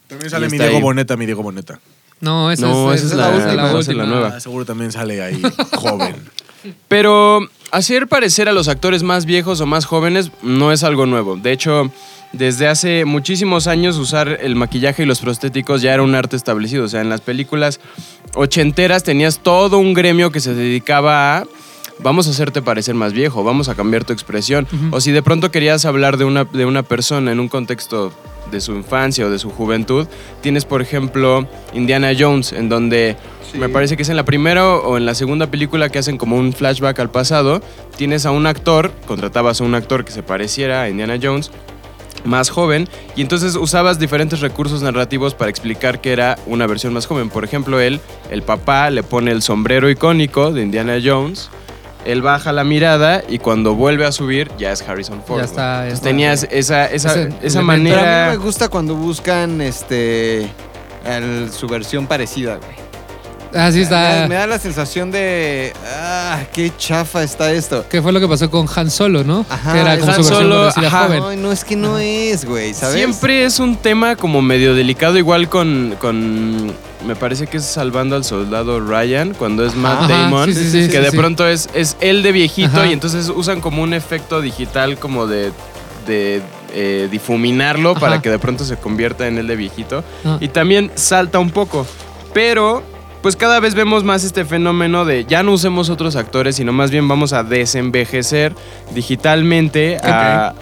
También 0.09 0.31
sale 0.31 0.47
Y 0.47 0.51
mi 0.51 0.57
está 0.57 0.65
Diego 0.65 0.77
ahí. 0.79 0.83
Boneta, 0.83 1.17
mi 1.17 1.27
Diego 1.27 1.43
Boneta. 1.43 1.81
No, 2.21 2.51
esa 2.51 2.67
No, 2.67 2.93
es, 2.95 3.01
esa 3.03 3.07
es 3.07 3.13
esa 3.13 3.31
la- 3.31 3.75
última, 3.77 4.05
la 4.05 4.09
nueva. 4.09 4.33
Ah, 4.37 4.41
seguro 4.41 4.65
también 4.65 4.91
sale 4.93 5.21
ahí 5.21 5.43
joven. 5.73 6.17
Pero 6.89 7.41
hacer 7.75 8.07
parecer 8.07 8.49
a 8.49 8.53
los 8.53 8.69
actores 8.69 9.03
más 9.03 9.27
viejos 9.27 9.61
o 9.61 9.67
más 9.67 9.85
jóvenes 9.85 10.31
no 10.43 10.71
es 10.71 10.85
algo 10.85 11.07
nuevo. 11.07 11.37
De 11.37 11.51
hecho, 11.51 11.91
desde 12.33 12.69
hace 12.69 13.05
muchísimos 13.05 13.67
años 13.67 13.97
usar 13.99 14.39
el 14.41 14.55
maquillaje 14.55 15.03
y 15.03 15.07
los 15.07 15.21
prostéticos 15.21 15.83
ya 15.83 15.93
era 15.93 16.03
un 16.03 16.15
arte 16.15 16.37
establecido. 16.37 16.85
O 16.85 16.89
sea, 16.89 17.01
en 17.01 17.09
las 17.09 17.21
películas 17.21 17.81
ochenteras 18.35 19.03
tenías 19.03 19.41
todo 19.41 19.79
un 19.79 19.93
gremio 19.93 20.31
que 20.31 20.41
se 20.41 20.55
dedicaba 20.55 21.39
a... 21.39 21.45
Vamos 22.01 22.27
a 22.27 22.31
hacerte 22.31 22.61
parecer 22.61 22.97
más 22.97 23.13
viejo, 23.13 23.45
vamos 23.45 23.69
a 23.69 23.77
cambiar 23.77 24.05
tu 24.05 24.13
expresión. 24.13 24.67
O 24.91 25.01
si 25.01 25.13
de 25.13 25.23
pronto 25.23 25.53
querías 25.53 25.85
hablar 25.85 26.17
de 26.17 26.25
una, 26.25 26.45
de 26.45 26.65
una 26.65 26.83
persona 26.83 27.31
en 27.31 27.39
un 27.39 27.49
contexto 27.49 28.13
de 28.51 28.61
su 28.61 28.73
infancia 28.75 29.27
o 29.27 29.31
de 29.31 29.39
su 29.39 29.51
juventud, 29.51 30.09
tienes 30.41 30.65
por 30.65 30.83
ejemplo 30.83 31.49
Indiana 31.73 32.11
Jones, 32.19 32.53
en 32.53 32.69
donde 32.69 33.17
me 33.55 33.69
parece 33.69 33.97
que 33.97 34.03
es 34.03 34.09
en 34.09 34.17
la 34.17 34.25
primera 34.25 34.69
o 34.69 34.97
en 34.97 35.07
la 35.07 35.15
segunda 35.15 35.47
película 35.49 35.89
que 35.89 35.99
hacen 35.99 36.19
como 36.19 36.37
un 36.37 36.53
flashback 36.53 36.99
al 37.01 37.11
pasado, 37.11 37.61
tienes 37.97 38.27
a 38.27 38.31
un 38.31 38.47
actor, 38.47 38.91
contratabas 39.07 39.61
a 39.61 39.65
un 39.65 39.75
actor 39.75 40.05
que 40.05 40.13
se 40.13 40.23
pareciera 40.23 40.83
a 40.83 40.89
Indiana 40.89 41.19
Jones, 41.23 41.51
más 42.25 42.49
joven, 42.51 42.89
y 43.17 43.21
entonces 43.23 43.55
usabas 43.55 43.99
diferentes 43.99 44.41
recursos 44.41 44.83
narrativos 44.83 45.35
para 45.35 45.51
explicar 45.51 46.01
que 46.01 46.13
era 46.13 46.39
una 46.47 46.67
versión 46.67 46.93
más 46.95 47.07
joven. 47.07 47.29
Por 47.29 47.45
ejemplo, 47.45 47.81
él, 47.81 48.01
el 48.31 48.43
papá, 48.43 48.89
le 48.91 49.03
pone 49.03 49.31
el 49.31 49.43
sombrero 49.43 49.91
icónico 49.91 50.51
de 50.53 50.63
Indiana 50.63 50.99
Jones. 51.05 51.51
Él 52.07 52.21
baja 52.23 52.53
la 52.53 52.65
mirada 52.65 53.23
y 53.29 53.39
cuando 53.39 53.75
vuelve 53.75 54.05
a 54.07 54.13
subir 54.13 54.51
ya 54.59 54.73
es 54.73 54.83
Harrison 54.83 55.23
Ford. 55.27 55.39
Ya 55.39 55.45
está, 55.45 55.73
Entonces 55.85 55.95
está. 55.95 56.09
tenías 56.09 56.47
esa, 56.51 56.87
esa, 56.87 57.13
Ese 57.13 57.29
esa 57.43 57.61
elemento. 57.61 57.91
Pero 57.91 58.01
a 58.01 58.03
mí 58.03 58.09
manera. 58.09 58.31
me 58.31 58.37
gusta 58.37 58.69
cuando 58.69 58.95
buscan 58.95 59.61
este 59.63 60.43
el- 61.07 61.51
su 61.51 61.67
versión 61.67 62.07
parecida, 62.07 62.57
güey. 62.57 62.84
Así 63.55 63.79
Me 63.79 63.83
está. 63.85 64.21
da, 64.21 64.29
me 64.29 64.35
da 64.35 64.47
la 64.47 64.59
sensación 64.59 65.11
de 65.11 65.73
ah, 65.87 66.41
qué 66.53 66.73
chafa 66.77 67.23
está 67.23 67.53
esto. 67.53 67.85
¿Qué 67.89 68.03
fue 68.03 68.13
lo 68.13 68.21
que 68.21 68.29
pasó 68.29 68.51
con 68.51 68.67
Han 68.75 68.91
Solo, 68.91 69.23
no? 69.25 69.47
Ajá, 69.49 69.73
que 69.73 69.81
era 69.81 69.99
como 69.99 70.13
Han 70.13 70.25
su 70.25 70.31
versión 70.31 70.43
Solo, 70.43 70.69
ajá. 70.69 71.05
joven. 71.05 71.21
No, 71.21 71.37
no 71.37 71.53
es 71.53 71.65
que 71.65 71.77
no 71.77 71.99
es, 71.99 72.45
güey, 72.45 72.75
¿sabes? 72.75 72.97
Siempre 72.97 73.45
es 73.45 73.61
un 73.61 73.77
tema 73.77 74.17
como 74.17 74.43
medio 74.43 74.75
delicado, 74.75 75.17
igual 75.19 75.49
con, 75.49 75.97
con 76.01 76.73
me 77.07 77.15
parece 77.17 77.47
que 77.47 77.59
es 77.59 77.65
Salvando 77.65 78.17
al 78.17 78.25
Soldado 78.25 78.81
Ryan, 78.81 79.35
cuando 79.35 79.65
es 79.65 79.75
Matt 79.77 80.03
Ajá, 80.03 80.09
Damon, 80.09 80.47
sí, 80.53 80.55
sí, 80.55 80.71
sí, 80.71 80.87
que 80.89 80.97
sí, 80.97 81.03
de 81.05 81.11
sí. 81.11 81.17
pronto 81.17 81.47
es, 81.47 81.69
es 81.75 81.97
él 82.01 82.23
de 82.23 82.33
viejito 82.33 82.79
Ajá. 82.79 82.87
y 82.87 82.93
entonces 82.93 83.29
usan 83.29 83.61
como 83.61 83.83
un 83.83 83.95
efecto 83.95 84.41
digital 84.41 84.99
como 84.99 85.27
de, 85.27 85.53
de 86.07 86.43
eh, 86.73 87.09
difuminarlo 87.11 87.93
Ajá. 87.93 88.01
para 88.01 88.23
que 88.23 88.31
de 88.31 88.39
pronto 88.39 88.65
se 88.65 88.77
convierta 88.77 89.29
en 89.29 89.39
él 89.39 89.47
de 89.47 89.55
viejito. 89.57 90.03
Ah. 90.25 90.39
Y 90.41 90.49
también 90.49 90.91
salta 90.97 91.39
un 91.39 91.51
poco, 91.51 91.87
pero 92.33 92.83
pues 93.25 93.37
cada 93.37 93.59
vez 93.59 93.75
vemos 93.75 94.05
más 94.05 94.23
este 94.23 94.45
fenómeno 94.45 95.07
de 95.07 95.25
ya 95.25 95.43
no 95.43 95.53
usemos 95.53 95.89
otros 95.89 96.15
actores, 96.15 96.57
sino 96.57 96.75
más 96.75 96.91
bien 96.91 97.09
vamos 97.09 97.33
a 97.33 97.43
desenvejecer 97.43 98.53
digitalmente 98.95 99.97
a... 100.03 100.53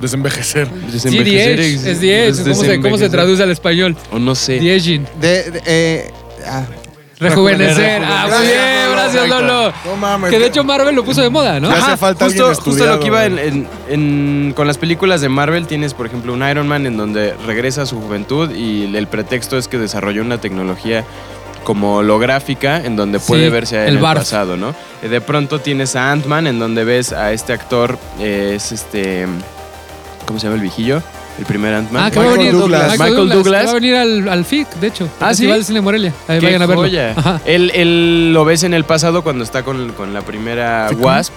Desenvejecer. 0.00 0.68
Sí, 0.90 1.10
The 1.10 1.52
Edge, 1.52 2.28
es. 2.28 2.40
¿Cómo 2.40 2.54
se, 2.54 2.80
¿Cómo 2.80 2.96
se 2.96 3.10
traduce 3.10 3.42
al 3.42 3.50
español? 3.50 3.94
O 4.10 4.18
no 4.18 4.34
sé. 4.34 4.56
Edging. 4.56 5.04
De, 5.20 5.50
de- 5.50 5.62
eh, 5.66 6.10
ah, 6.46 6.64
Rejuvenecer. 7.18 8.02
Ah, 8.02 8.26
muy 8.30 8.46
bien, 8.46 8.92
gracias, 8.92 9.28
Lolo. 9.28 9.72
No 9.84 9.96
mames. 9.96 10.30
Que 10.30 10.38
de 10.38 10.46
hecho 10.46 10.64
Marvel 10.64 10.94
lo 10.94 11.04
puso 11.04 11.20
de 11.20 11.28
moda, 11.28 11.60
¿no? 11.60 11.68
Ya 11.68 11.74
hace 11.76 11.84
Ajá, 11.88 11.96
falta 11.98 12.24
justo, 12.26 12.86
lo 12.86 13.00
que 13.00 13.06
iba 13.06 13.24
en- 13.26 13.66
en- 13.88 14.52
con 14.56 14.66
las 14.66 14.78
películas 14.78 15.20
de 15.20 15.28
Marvel 15.28 15.66
tienes 15.66 15.92
por 15.92 16.06
ejemplo 16.06 16.32
un 16.32 16.46
Iron 16.48 16.68
Man 16.68 16.86
en 16.86 16.96
donde 16.96 17.34
regresa 17.46 17.82
a 17.82 17.86
su 17.86 18.00
juventud 18.00 18.50
y 18.54 18.94
el 18.96 19.06
pretexto 19.06 19.58
es 19.58 19.68
que 19.68 19.76
desarrolló 19.78 20.22
una 20.22 20.38
tecnología 20.40 21.04
como 21.66 21.96
holográfica 21.96 22.76
en 22.76 22.94
donde 22.94 23.18
puede 23.18 23.46
Sí, 23.46 23.50
verse 23.50 23.76
a 23.76 23.82
él 23.82 23.88
el 23.88 23.96
en 23.98 24.04
el 24.06 24.14
pasado, 24.14 24.56
¿no? 24.56 24.72
Eh, 25.02 25.08
De 25.08 25.20
pronto 25.20 25.58
tienes 25.58 25.96
a 25.96 26.12
Ant-Man 26.12 26.46
en 26.46 26.60
donde 26.60 26.84
ves 26.84 27.12
a 27.12 27.32
este 27.32 27.52
actor, 27.52 27.98
eh, 28.20 28.52
es 28.54 28.70
este, 28.70 29.26
¿cómo 30.26 30.38
se 30.38 30.44
llama 30.46 30.54
el 30.54 30.62
viejillo? 30.62 31.02
El 31.40 31.44
primer 31.44 31.74
Ant-Man. 31.74 32.04
Ah, 32.04 32.10
que 32.12 32.20
va 32.20 32.24
a 32.24 32.28
Michael 32.28 32.46
venir 32.46 32.60
Douglas. 32.60 32.98
Michael 33.00 33.28
Douglas. 33.28 33.60
que 33.62 33.66
Va 33.66 33.70
a 33.72 33.74
venir 33.74 33.94
al, 33.96 34.28
al 34.28 34.44
FIC, 34.44 34.68
de 34.76 34.86
hecho. 34.86 35.08
Ah, 35.18 35.34
¿sí? 35.34 35.42
Festival 35.42 35.58
de 35.58 35.64
Cine 35.64 35.80
Morelia. 35.80 36.12
Ahí 36.28 36.38
Qué 36.38 36.46
vayan 36.46 36.62
a 36.62 36.66
verlo. 36.66 36.84
Él, 37.44 37.72
él 37.74 38.32
lo 38.32 38.44
ves 38.44 38.62
en 38.62 38.72
el 38.72 38.84
pasado 38.84 39.22
cuando 39.24 39.42
está 39.42 39.64
con, 39.64 39.90
con 39.94 40.14
la 40.14 40.22
primera 40.22 40.88
Wasp, 40.96 41.34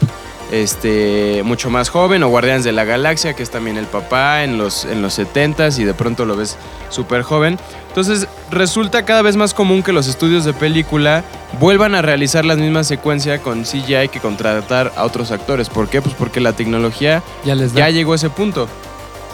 este, 0.51 1.41
mucho 1.43 1.69
más 1.71 1.89
joven, 1.89 2.21
o 2.23 2.29
Guardianes 2.29 2.63
de 2.63 2.71
la 2.71 2.83
Galaxia, 2.85 3.33
que 3.33 3.43
es 3.43 3.49
también 3.49 3.77
el 3.77 3.87
papá 3.87 4.43
en 4.43 4.57
los, 4.59 4.85
en 4.85 5.01
los 5.01 5.17
70s 5.19 5.79
y 5.79 5.83
de 5.85 5.93
pronto 5.95 6.23
lo 6.25 6.35
ves 6.35 6.55
súper 6.89 7.23
joven. 7.23 7.57
Entonces 7.99 8.29
resulta 8.49 9.03
cada 9.03 9.21
vez 9.21 9.35
más 9.35 9.53
común 9.53 9.83
que 9.83 9.91
los 9.91 10.07
estudios 10.07 10.45
de 10.45 10.53
película 10.53 11.25
vuelvan 11.59 11.95
a 11.95 12.01
realizar 12.01 12.45
la 12.45 12.55
misma 12.55 12.85
secuencia 12.85 13.39
con 13.41 13.63
CGI 13.63 14.07
que 14.07 14.21
contratar 14.21 14.93
a 14.95 15.03
otros 15.03 15.31
actores. 15.31 15.67
¿Por 15.67 15.89
qué? 15.89 16.01
Pues 16.01 16.15
porque 16.15 16.39
la 16.39 16.53
tecnología 16.53 17.21
Ya 17.43 17.55
les 17.55 17.73
ya 17.73 17.89
llegó 17.89 18.13
a 18.13 18.15
ese 18.15 18.29
punto. 18.29 18.69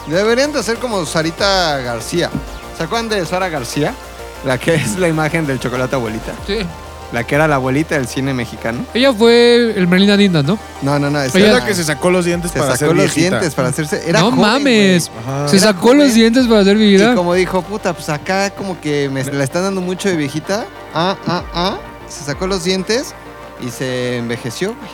Deberían 0.08 0.52
de 0.52 0.64
ser 0.64 0.78
como 0.78 1.06
Sarita 1.06 1.78
García. 1.78 2.28
¿Se 2.76 2.82
acuerdan 2.82 3.08
de 3.08 3.24
Sara 3.24 3.48
García? 3.48 3.94
La 4.44 4.58
que 4.58 4.74
es 4.74 4.98
la 4.98 5.06
imagen 5.06 5.46
del 5.46 5.60
chocolate 5.60 5.94
abuelita. 5.94 6.32
Sí. 6.44 6.58
La 7.16 7.24
que 7.24 7.34
era 7.34 7.48
la 7.48 7.54
abuelita 7.54 7.94
del 7.94 8.06
cine 8.06 8.34
mexicano. 8.34 8.84
Ella 8.92 9.10
fue 9.10 9.72
el 9.74 9.88
Merlina 9.88 10.18
Dinda, 10.18 10.42
¿no? 10.42 10.58
No, 10.82 10.98
no, 10.98 11.08
no. 11.08 11.18
esa 11.22 11.38
Es 11.38 11.50
la 11.50 11.64
que 11.64 11.74
se 11.74 11.82
sacó 11.82 12.10
los 12.10 12.26
dientes 12.26 12.50
se 12.50 12.58
para 12.58 12.72
sacó 12.76 12.90
ser 12.90 12.96
los 12.96 13.14
viejita. 13.14 13.36
dientes 13.38 13.54
para 13.54 13.68
hacerse. 13.68 14.02
Era 14.06 14.20
no 14.20 14.26
joven, 14.32 14.40
mames. 14.42 15.10
Ajá. 15.24 15.48
Se 15.48 15.56
Era 15.56 15.68
sacó 15.68 15.80
joven. 15.80 15.98
los 16.00 16.12
dientes 16.12 16.46
para 16.46 16.62
ser 16.64 16.76
güey. 16.76 16.88
vivida. 16.90 17.12
Y 17.12 17.14
como 17.14 17.32
dijo, 17.32 17.62
puta, 17.62 17.94
pues 17.94 18.10
acá 18.10 18.50
como 18.50 18.78
que 18.82 19.08
me 19.08 19.24
la 19.24 19.44
están 19.44 19.62
dando 19.62 19.80
mucho 19.80 20.10
de 20.10 20.16
viejita. 20.16 20.66
Ah, 20.92 21.16
ah, 21.26 21.42
ah. 21.54 21.78
Se 22.06 22.22
sacó 22.24 22.46
los 22.46 22.64
dientes 22.64 23.14
y 23.66 23.70
se 23.70 24.18
envejeció, 24.18 24.74
güey. 24.76 24.90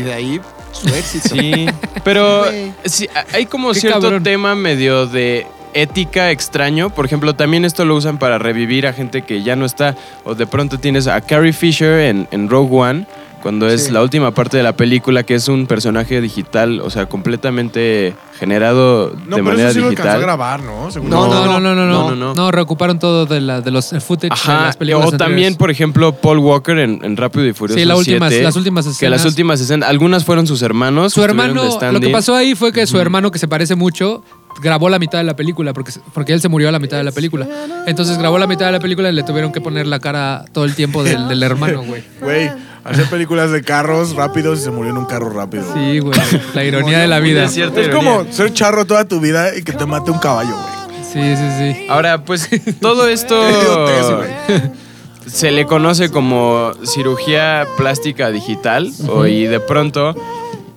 de 0.02 0.14
ahí 0.14 0.40
su 0.72 0.88
éxito. 0.94 1.28
Sí, 1.34 1.66
pero 2.02 2.44
Güey. 2.46 2.72
sí, 2.86 3.08
hay 3.34 3.44
como 3.44 3.72
Qué 3.72 3.80
cierto 3.80 4.00
cabrón. 4.00 4.22
tema 4.22 4.54
medio 4.54 5.06
de 5.06 5.46
ética 5.74 6.30
extraño. 6.30 6.90
Por 6.90 7.04
ejemplo, 7.06 7.34
también 7.34 7.64
esto 7.64 7.84
lo 7.84 7.94
usan 7.96 8.18
para 8.18 8.38
revivir 8.38 8.86
a 8.86 8.92
gente 8.92 9.22
que 9.22 9.42
ya 9.42 9.56
no 9.56 9.64
está. 9.64 9.96
O 10.24 10.34
de 10.34 10.46
pronto 10.46 10.78
tienes 10.78 11.06
a 11.06 11.20
Carrie 11.20 11.52
Fisher 11.52 12.00
en, 12.00 12.28
en 12.30 12.48
Rogue 12.48 12.74
One, 12.76 13.06
cuando 13.42 13.68
es 13.68 13.84
Sí. 13.84 13.92
la 13.92 14.02
última 14.02 14.32
parte 14.32 14.56
de 14.56 14.64
la 14.64 14.74
película, 14.76 15.22
que 15.22 15.34
es 15.36 15.46
un 15.48 15.66
personaje 15.68 16.20
digital, 16.20 16.80
o 16.80 16.90
sea, 16.90 17.06
completamente 17.06 18.14
generado 18.38 19.10
No, 19.26 19.36
de 19.36 19.42
pero 19.42 19.44
manera 19.44 19.68
eso 19.70 19.74
sí 19.74 19.80
lo 19.80 19.88
alcanzó 19.88 20.10
a 20.10 20.14
digital. 20.14 20.20
grabar, 20.22 20.60
¿no? 20.62 20.88
No. 20.90 21.28
No, 21.28 21.28
no, 21.28 21.60
no, 21.60 21.60
no, 21.60 21.74
no. 21.74 21.86
No, 21.86 22.10
No, 22.10 22.16
no, 22.16 22.34
no. 22.34 22.50
reocuparon 22.50 22.98
todo 22.98 23.26
de, 23.26 23.40
la, 23.40 23.60
de 23.60 23.70
los 23.70 23.92
el 23.92 24.00
footage 24.00 24.28
de 24.30 24.34
Ajá, 24.34 24.66
las 24.66 24.76
películas 24.76 25.08
o 25.08 25.10
también, 25.12 25.28
anteriores. 25.48 25.56
por 25.56 25.70
ejemplo, 25.70 26.12
Paul 26.12 26.38
Walker 26.38 26.78
en, 26.78 27.00
en 27.04 27.16
Rápido 27.16 27.46
y 27.46 27.52
Furioso 27.52 27.78
Sí, 27.78 27.84
la 27.84 27.96
última- 27.96 28.28
7, 28.28 28.42
las 28.42 28.56
últimas 28.56 28.86
escenas. 28.86 28.98
Que 28.98 29.08
las 29.08 29.24
últimas 29.24 29.60
escenas, 29.60 29.88
algunas 29.88 30.24
fueron 30.24 30.46
sus 30.46 30.62
hermanos. 30.62 31.12
Su 31.12 31.22
hermano, 31.22 31.78
de 31.78 31.92
lo 31.92 32.00
que 32.00 32.08
pasó 32.10 32.34
ahí 32.34 32.54
fue 32.56 32.72
que 32.72 32.86
su 32.86 32.98
hermano, 33.00 33.30
que 33.30 33.38
se 33.38 33.46
parece 33.48 33.74
mucho, 33.76 34.22
grabó 34.62 34.88
la 34.88 34.98
mitad 34.98 35.18
de 35.18 35.24
la 35.24 35.36
película, 35.36 35.72
porque, 35.72 35.92
porque 36.12 36.32
él 36.32 36.40
se 36.40 36.48
murió 36.48 36.68
a 36.68 36.72
la 36.72 36.78
mitad 36.78 36.96
de 36.96 37.04
la 37.04 37.12
película. 37.12 37.46
Entonces 37.86 38.18
grabó 38.18 38.38
la 38.38 38.46
mitad 38.46 38.66
de 38.66 38.72
la 38.72 38.80
película 38.80 39.08
y 39.08 39.12
le 39.12 39.22
tuvieron 39.22 39.52
que 39.52 39.60
poner 39.60 39.86
la 39.86 40.00
cara 40.00 40.44
todo 40.52 40.64
el 40.64 40.74
tiempo 40.74 41.04
del, 41.04 41.28
del 41.28 41.42
hermano, 41.42 41.82
güey. 41.84 42.02
Güey, 42.20 42.50
hacer 42.84 43.06
películas 43.06 43.50
de 43.50 43.62
carros 43.62 44.14
rápidos 44.14 44.60
y 44.60 44.62
se 44.64 44.70
murió 44.70 44.90
en 44.90 44.98
un 44.98 45.06
carro 45.06 45.30
rápido. 45.30 45.64
Sí, 45.74 45.98
güey. 46.00 46.18
La 46.54 46.64
ironía 46.64 46.98
de 46.98 47.08
la 47.08 47.20
vida. 47.20 47.44
Es 47.44 47.50
Sí, 47.50 47.56
cierta 47.56 47.80
Es 47.80 47.88
como 47.88 48.24
ser 48.30 48.52
charro 48.52 48.84
toda 48.84 49.06
tu 49.06 49.20
vida 49.20 49.56
y 49.56 49.62
que 49.62 49.72
te 49.72 49.86
mate 49.86 50.10
un 50.10 50.18
caballo, 50.18 50.50
güey. 50.54 51.04
sí, 51.12 51.36
sí. 51.58 51.86
Ahora, 51.88 52.24
pues 52.24 52.48
todo 52.80 53.08
esto 53.08 53.40
se 55.26 55.50
le 55.50 55.66
conoce 55.66 56.10
como 56.10 56.72
cirugía 56.84 57.66
plástica 57.76 58.30
digital 58.30 58.92
y 59.28 59.44
de 59.44 59.60
pronto 59.60 60.14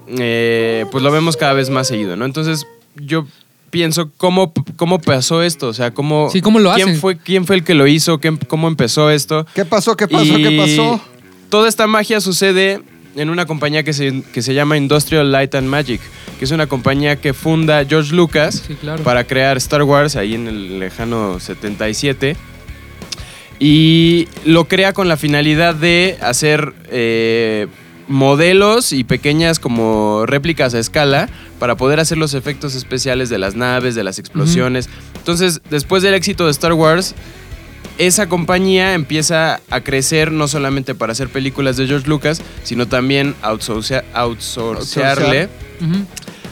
eh, 0.07 0.85
pues 0.91 1.03
lo 1.03 1.11
vemos 1.11 1.37
cada 1.37 1.53
vez 1.53 1.69
más 1.69 1.87
seguido, 1.87 2.15
¿no? 2.15 2.25
Entonces 2.25 2.67
yo 2.95 3.25
pienso 3.71 4.11
cómo, 4.17 4.53
cómo 4.75 4.99
pasó 4.99 5.41
esto, 5.41 5.67
o 5.69 5.73
sea, 5.73 5.91
cómo, 5.91 6.29
Sí, 6.31 6.41
¿cómo 6.41 6.59
lo 6.59 6.71
quién 6.75 6.89
hacen? 6.89 7.01
fue 7.01 7.17
quién 7.17 7.45
fue 7.47 7.55
el 7.55 7.63
que 7.63 7.73
lo 7.73 7.87
hizo, 7.87 8.19
¿Qué- 8.19 8.37
cómo 8.47 8.67
empezó 8.67 9.09
esto. 9.09 9.47
¿Qué 9.55 9.65
pasó? 9.65 9.95
¿Qué 9.95 10.07
pasó? 10.07 10.37
Y 10.37 10.43
¿Qué 10.43 10.57
pasó? 10.57 11.01
Toda 11.49 11.67
esta 11.67 11.87
magia 11.87 12.21
sucede 12.21 12.81
en 13.15 13.29
una 13.29 13.45
compañía 13.45 13.83
que 13.83 13.91
se, 13.93 14.21
que 14.33 14.41
se 14.41 14.53
llama 14.53 14.77
Industrial 14.77 15.29
Light 15.31 15.55
and 15.55 15.67
Magic, 15.67 15.99
que 16.39 16.45
es 16.45 16.51
una 16.51 16.67
compañía 16.67 17.15
que 17.17 17.33
funda 17.33 17.83
George 17.85 18.13
Lucas 18.15 18.63
Sí, 18.67 18.75
claro. 18.75 19.03
para 19.03 19.25
crear 19.25 19.57
Star 19.57 19.83
Wars 19.83 20.15
ahí 20.15 20.35
en 20.35 20.47
el 20.47 20.79
lejano 20.79 21.39
77. 21.39 22.35
Y 23.59 24.27
lo 24.45 24.65
crea 24.67 24.93
con 24.93 25.07
la 25.07 25.17
finalidad 25.17 25.75
de 25.75 26.17
hacer 26.21 26.73
eh, 26.89 27.67
modelos 28.11 28.93
y 28.93 29.03
pequeñas 29.03 29.59
como 29.59 30.25
réplicas 30.25 30.73
a 30.73 30.79
escala 30.79 31.29
para 31.59 31.75
poder 31.75 31.99
hacer 31.99 32.17
los 32.17 32.33
efectos 32.33 32.75
especiales 32.75 33.29
de 33.29 33.37
las 33.37 33.55
naves, 33.55 33.95
de 33.95 34.03
las 34.03 34.19
explosiones. 34.19 34.89
Entonces, 35.17 35.61
después 35.69 36.03
del 36.03 36.13
éxito 36.13 36.45
de 36.45 36.51
Star 36.51 36.73
Wars, 36.73 37.15
esa 37.97 38.27
compañía 38.27 38.93
empieza 38.93 39.59
a 39.69 39.81
crecer 39.81 40.31
no 40.31 40.47
solamente 40.47 40.95
para 40.95 41.11
hacer 41.11 41.29
películas 41.29 41.77
de 41.77 41.87
George 41.87 42.07
Lucas, 42.07 42.41
sino 42.63 42.87
también 42.87 43.35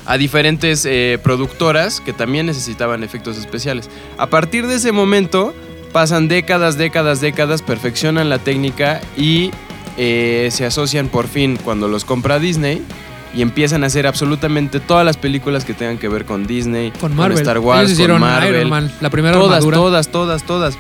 a 0.06 0.18
diferentes 0.18 0.86
eh, 0.86 1.20
productoras 1.22 2.02
que 2.02 2.14
también 2.14 2.46
necesitaban 2.46 3.04
efectos 3.04 3.38
especiales. 3.38 3.90
A 4.18 4.28
partir 4.28 4.68
de 4.68 4.76
ese 4.76 4.92
momento 4.92 5.54
pasan 5.92 6.28
décadas, 6.28 6.78
décadas, 6.78 7.22
décadas, 7.22 7.62
perfeccionan 7.62 8.30
la 8.30 8.40
técnica 8.40 9.02
y 9.18 9.52
eh, 10.00 10.48
se 10.52 10.66
asocian 10.66 11.10
por 11.10 11.28
fin 11.28 11.58
cuando 11.64 11.88
los 11.88 12.06
compra 12.06 12.40
Disney 12.40 12.82
y 13.36 13.42
empiezan 13.44 13.84
a 13.84 13.88
hacer 13.88 14.08
absolutamente 14.08 14.80
todas 14.80 15.06
las 15.06 15.18
películas 15.18 15.66
que 15.66 15.74
tengan 15.76 15.98
que 16.00 16.08
ver 16.08 16.26
con 16.26 16.48
Disney, 16.48 16.92
Con 17.00 17.16
Marvel. 17.16 17.38
Star 17.38 17.60
Wars, 17.60 17.92
Ellos 17.92 18.08
con 18.08 18.22
Marvel. 18.22 18.56
Iron 18.56 18.70
Man, 18.70 18.92
la 19.02 19.10
primera 19.12 19.36
Todas, 19.36 19.58
armadura. 19.58 19.78
todas, 19.78 20.08
todas, 20.08 20.44
todas. 20.44 20.78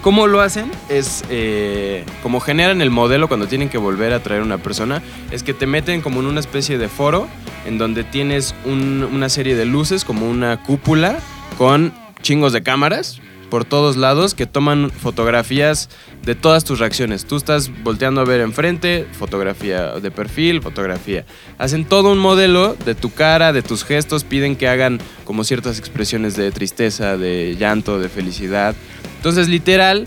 ¿Cómo 0.00 0.28
lo 0.28 0.40
hacen? 0.40 0.70
Es 0.88 1.24
eh, 1.28 2.04
como 2.22 2.38
generan 2.40 2.80
el 2.80 2.90
modelo 2.90 3.26
cuando 3.26 3.48
tienen 3.48 3.68
que 3.68 3.78
volver 3.78 4.12
a 4.12 4.22
traer 4.22 4.42
una 4.42 4.56
persona, 4.58 5.02
es 5.32 5.42
que 5.42 5.52
te 5.52 5.66
meten 5.66 6.00
como 6.00 6.20
en 6.20 6.26
una 6.26 6.38
especie 6.40 6.78
de 6.78 6.88
foro 6.88 7.26
en 7.66 7.76
donde 7.78 8.04
tienes 8.04 8.54
un- 8.64 9.06
una 9.12 9.28
serie 9.28 9.56
de 9.56 9.64
luces, 9.66 10.04
como 10.04 10.30
una 10.30 10.62
cúpula, 10.62 11.18
con 11.58 11.92
chingos 12.22 12.52
de 12.52 12.62
cámaras 12.62 13.20
por 13.50 13.64
todos 13.64 13.96
lados 13.96 14.34
que 14.34 14.46
toman 14.46 14.90
fotografías 14.90 15.88
de 16.24 16.34
todas 16.34 16.64
tus 16.64 16.78
reacciones. 16.78 17.24
Tú 17.24 17.36
estás 17.36 17.70
volteando 17.82 18.20
a 18.20 18.24
ver 18.24 18.40
enfrente, 18.40 19.06
fotografía 19.12 19.92
de 20.00 20.10
perfil, 20.10 20.62
fotografía. 20.62 21.24
Hacen 21.58 21.84
todo 21.84 22.12
un 22.12 22.18
modelo 22.18 22.76
de 22.84 22.94
tu 22.94 23.12
cara, 23.12 23.52
de 23.52 23.62
tus 23.62 23.84
gestos, 23.84 24.24
piden 24.24 24.56
que 24.56 24.68
hagan 24.68 25.00
como 25.24 25.44
ciertas 25.44 25.78
expresiones 25.78 26.36
de 26.36 26.50
tristeza, 26.50 27.16
de 27.16 27.56
llanto, 27.58 27.98
de 27.98 28.08
felicidad. 28.08 28.74
Entonces, 29.16 29.48
literal, 29.48 30.06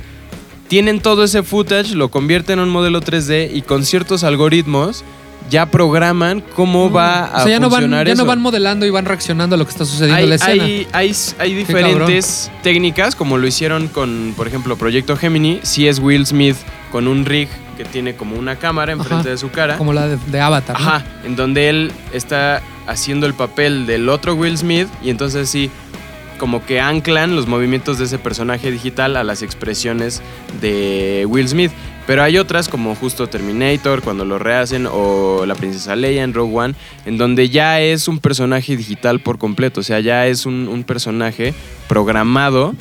tienen 0.67 1.01
todo 1.01 1.23
ese 1.23 1.43
footage, 1.43 1.95
lo 1.95 2.11
convierten 2.11 2.59
en 2.59 2.65
un 2.65 2.69
modelo 2.69 3.01
3D 3.01 3.51
y 3.53 3.61
con 3.61 3.85
ciertos 3.85 4.23
algoritmos 4.23 5.03
ya 5.49 5.65
programan 5.65 6.41
cómo 6.55 6.89
va 6.91 7.25
a 7.25 7.27
Mm. 7.27 7.35
o 7.35 7.43
sea, 7.43 7.47
ya 7.49 7.59
no, 7.59 7.69
van, 7.69 7.81
funcionar 7.81 8.07
ya 8.07 8.13
eso. 8.13 8.21
no 8.21 8.27
van 8.27 8.41
modelando 8.41 8.85
y 8.85 8.89
van 8.89 9.05
reaccionando 9.05 9.55
a 9.55 9.57
lo 9.57 9.65
que 9.65 9.71
está 9.71 9.85
sucediendo 9.85 10.15
Hay, 10.17 10.23
en 10.23 10.29
la 10.29 10.35
escena. 10.35 10.63
hay, 10.63 10.87
hay, 10.93 11.15
hay 11.39 11.53
diferentes 11.53 12.51
técnicas, 12.63 13.15
como 13.15 13.37
lo 13.37 13.47
hicieron 13.47 13.87
con, 13.87 14.33
por 14.37 14.47
ejemplo, 14.47 14.77
Proyecto 14.77 15.17
Gemini. 15.17 15.59
Si 15.63 15.87
es 15.87 15.99
Will 15.99 16.25
Smith 16.25 16.55
con 16.91 17.07
un 17.07 17.25
rig 17.25 17.49
que 17.77 17.85
tiene 17.85 18.15
como 18.15 18.37
una 18.37 18.57
cámara 18.57 18.91
enfrente 18.91 19.15
Ajá. 19.21 19.29
de 19.29 19.37
su 19.37 19.49
cara. 19.49 19.77
Como 19.77 19.93
la 19.93 20.07
de, 20.07 20.17
de 20.27 20.39
Avatar. 20.39 20.79
¿no? 20.79 20.87
Ajá, 20.87 21.05
en 21.25 21.35
donde 21.35 21.69
él 21.69 21.91
está 22.13 22.61
haciendo 22.87 23.25
el 23.25 23.33
papel 23.33 23.85
del 23.85 24.09
otro 24.09 24.35
Will 24.35 24.57
Smith 24.57 24.87
y 25.03 25.09
entonces 25.09 25.49
sí, 25.49 25.69
como 26.37 26.65
que 26.65 26.79
anclan 26.81 27.35
los 27.35 27.47
movimientos 27.47 27.97
de 27.99 28.05
ese 28.05 28.17
personaje 28.17 28.71
digital 28.71 29.15
a 29.15 29.23
las 29.23 29.41
expresiones 29.43 30.21
de 30.59 31.25
Will 31.29 31.47
Smith. 31.47 31.71
Pero 32.07 32.23
hay 32.23 32.37
otras 32.37 32.67
como 32.67 32.95
justo 32.95 33.27
Terminator, 33.27 34.01
cuando 34.01 34.25
lo 34.25 34.39
rehacen, 34.39 34.87
o 34.91 35.45
La 35.45 35.55
Princesa 35.55 35.95
Leia 35.95 36.23
en 36.23 36.33
Rogue 36.33 36.57
One, 36.57 36.75
en 37.05 37.17
donde 37.17 37.49
ya 37.49 37.79
es 37.79 38.07
un 38.07 38.19
personaje 38.19 38.75
digital 38.75 39.19
por 39.19 39.37
completo, 39.37 39.81
o 39.81 39.83
sea, 39.83 39.99
ya 39.99 40.27
es 40.27 40.45
un, 40.45 40.83
personaje 40.87 41.53
programado 41.87 42.73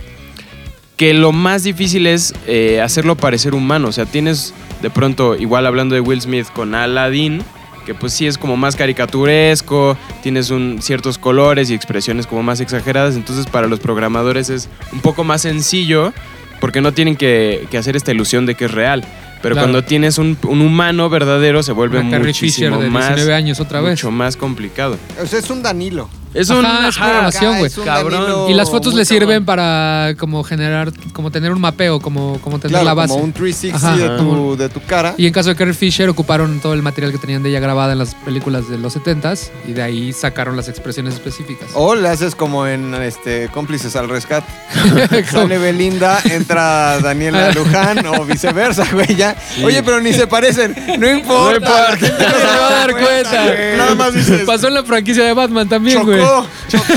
que 0.96 1.12
lo 1.14 1.33
más 1.33 1.62
difícil 1.62 2.06
es 2.06 2.35
eh, 2.46 2.80
hacerlo 2.80 3.14
parecer 3.14 3.54
humano. 3.54 3.88
O 3.88 3.92
sea, 3.92 4.06
tienes 4.06 4.54
de 4.83 4.90
pronto, 4.90 5.37
igual 5.37 5.66
hablando 5.66 5.94
de 5.94 6.00
Will 6.00 6.20
Smith 6.20 6.46
con 6.52 6.74
Aladdin, 6.74 7.42
que 7.87 7.94
pues 7.94 8.12
sí 8.12 8.26
es 8.26 8.38
como 8.38 8.56
más 8.56 8.76
caricaturesco, 8.76 9.96
tienes 10.22 10.50
un, 10.50 10.78
ciertos 10.80 11.18
colores 11.18 11.70
y 11.70 11.74
expresiones 11.74 12.26
como 12.26 12.42
más 12.42 12.61
exageradas. 12.61 13.16
Entonces 13.16 13.46
para 13.46 13.66
los 13.66 13.80
programadores 13.80 14.50
es 14.50 14.68
un 14.92 15.00
poco 15.00 15.24
más 15.24 15.42
sencillo 15.42 16.12
porque 16.61 16.81
no 16.81 16.92
tienen 16.92 17.16
que, 17.16 17.66
que 17.70 17.79
hacer 17.79 17.96
esta 17.96 18.12
ilusión 18.12 18.46
de 18.46 18.55
que 18.55 18.66
es 18.66 18.70
real. 18.70 19.05
Pero 19.42 19.55
Claro. 19.55 19.68
cuando 19.68 19.83
tienes 19.85 20.18
un, 20.18 20.37
un 20.46 20.61
humano 20.61 21.09
verdadero 21.09 21.62
se 21.62 21.73
vuelve 21.73 21.99
Una 22.01 22.18
muchísimo 22.18 22.79
de 22.79 22.90
más, 22.90 23.09
19 23.09 23.35
años 23.35 23.59
otra 23.59 23.81
vez. 23.81 23.92
mucho 23.92 24.11
más 24.11 24.37
complicado. 24.37 24.99
O 25.23 25.27
sea, 25.27 25.38
es 25.38 25.49
un 25.49 25.62
Danilo. 25.62 26.11
Es 26.33 26.49
una 26.51 26.90
güey. 26.90 27.64
Es 27.66 27.75
Cabrón. 27.77 28.12
Danilo 28.12 28.51
Y 28.51 28.55
las 28.55 28.71
fotos 28.71 28.95
le 28.95 29.05
sirven 29.05 29.45
cabrón. 29.45 29.45
para 29.47 30.14
como 30.16 30.43
generar, 30.45 30.93
como 31.12 31.31
tener 31.31 31.51
un 31.53 31.61
mapeo, 31.61 32.01
como, 32.01 32.38
como 32.40 32.59
tener 32.59 32.71
Claro, 32.73 32.85
la 32.85 32.95
base. 32.95 33.12
como 33.12 33.25
un 33.25 33.33
360 33.33 33.77
Ajá. 33.77 33.97
de, 33.97 34.05
Ajá. 34.07 34.16
tu, 34.16 34.57
de 34.57 34.69
tu 34.69 34.81
cara. 34.83 35.14
Y 35.19 35.27
en 35.27 35.33
caso 35.33 35.49
de 35.49 35.57
Carrie 35.57 35.75
Fisher 35.75 36.09
ocuparon 36.09 36.61
todo 36.61 36.73
el 36.75 36.83
material 36.83 37.11
que 37.12 37.19
tenían 37.19 37.43
de 37.43 37.49
ella 37.51 37.59
grabada 37.61 37.93
en 37.93 37.99
las 37.99 38.14
películas 38.14 38.69
de 38.71 38.79
los 38.79 38.97
70s 38.97 39.51
y 39.66 39.73
de 39.73 39.83
ahí 39.83 40.12
sacaron 40.12 40.57
las 40.57 40.69
expresiones 40.69 41.14
específicas. 41.14 41.69
O 41.75 41.95
le 41.97 42.09
haces 42.09 42.35
como 42.37 42.66
en 42.66 42.95
este 42.95 43.49
cómplices 43.53 43.97
al 43.97 44.09
rescate. 44.09 44.47
Sale 45.31 45.59
Belinda, 45.59 46.21
entra 46.25 47.01
Daniela 47.01 47.51
Luján 47.55 48.07
o 48.07 48.25
viceversa, 48.25 48.85
güey. 48.93 49.16
Ya. 49.16 49.37
Oye, 49.64 49.83
pero 49.83 50.01
ni 50.01 50.12
se 50.12 50.27
parecen. 50.27 50.75
No 50.99 51.11
importa. 51.11 51.57
importa. 51.57 51.90
la 51.90 51.97
gente 51.97 52.23
No 52.25 52.35
se 52.38 52.45
va 52.47 52.69
a 52.69 52.71
dar 52.71 52.93
cuenta. 52.93 53.45
güey. 53.47 53.77
Nada 53.77 53.95
más 53.97 54.14
dices. 54.14 54.43
Pasó 54.43 54.69
en 54.69 54.75
la 54.75 54.85
franquicia 54.85 55.25
de 55.25 55.33
Batman 55.33 55.69
también, 55.69 56.03
güey. 56.05 56.19
Chocó, 56.20 56.46
chocó. 56.68 56.94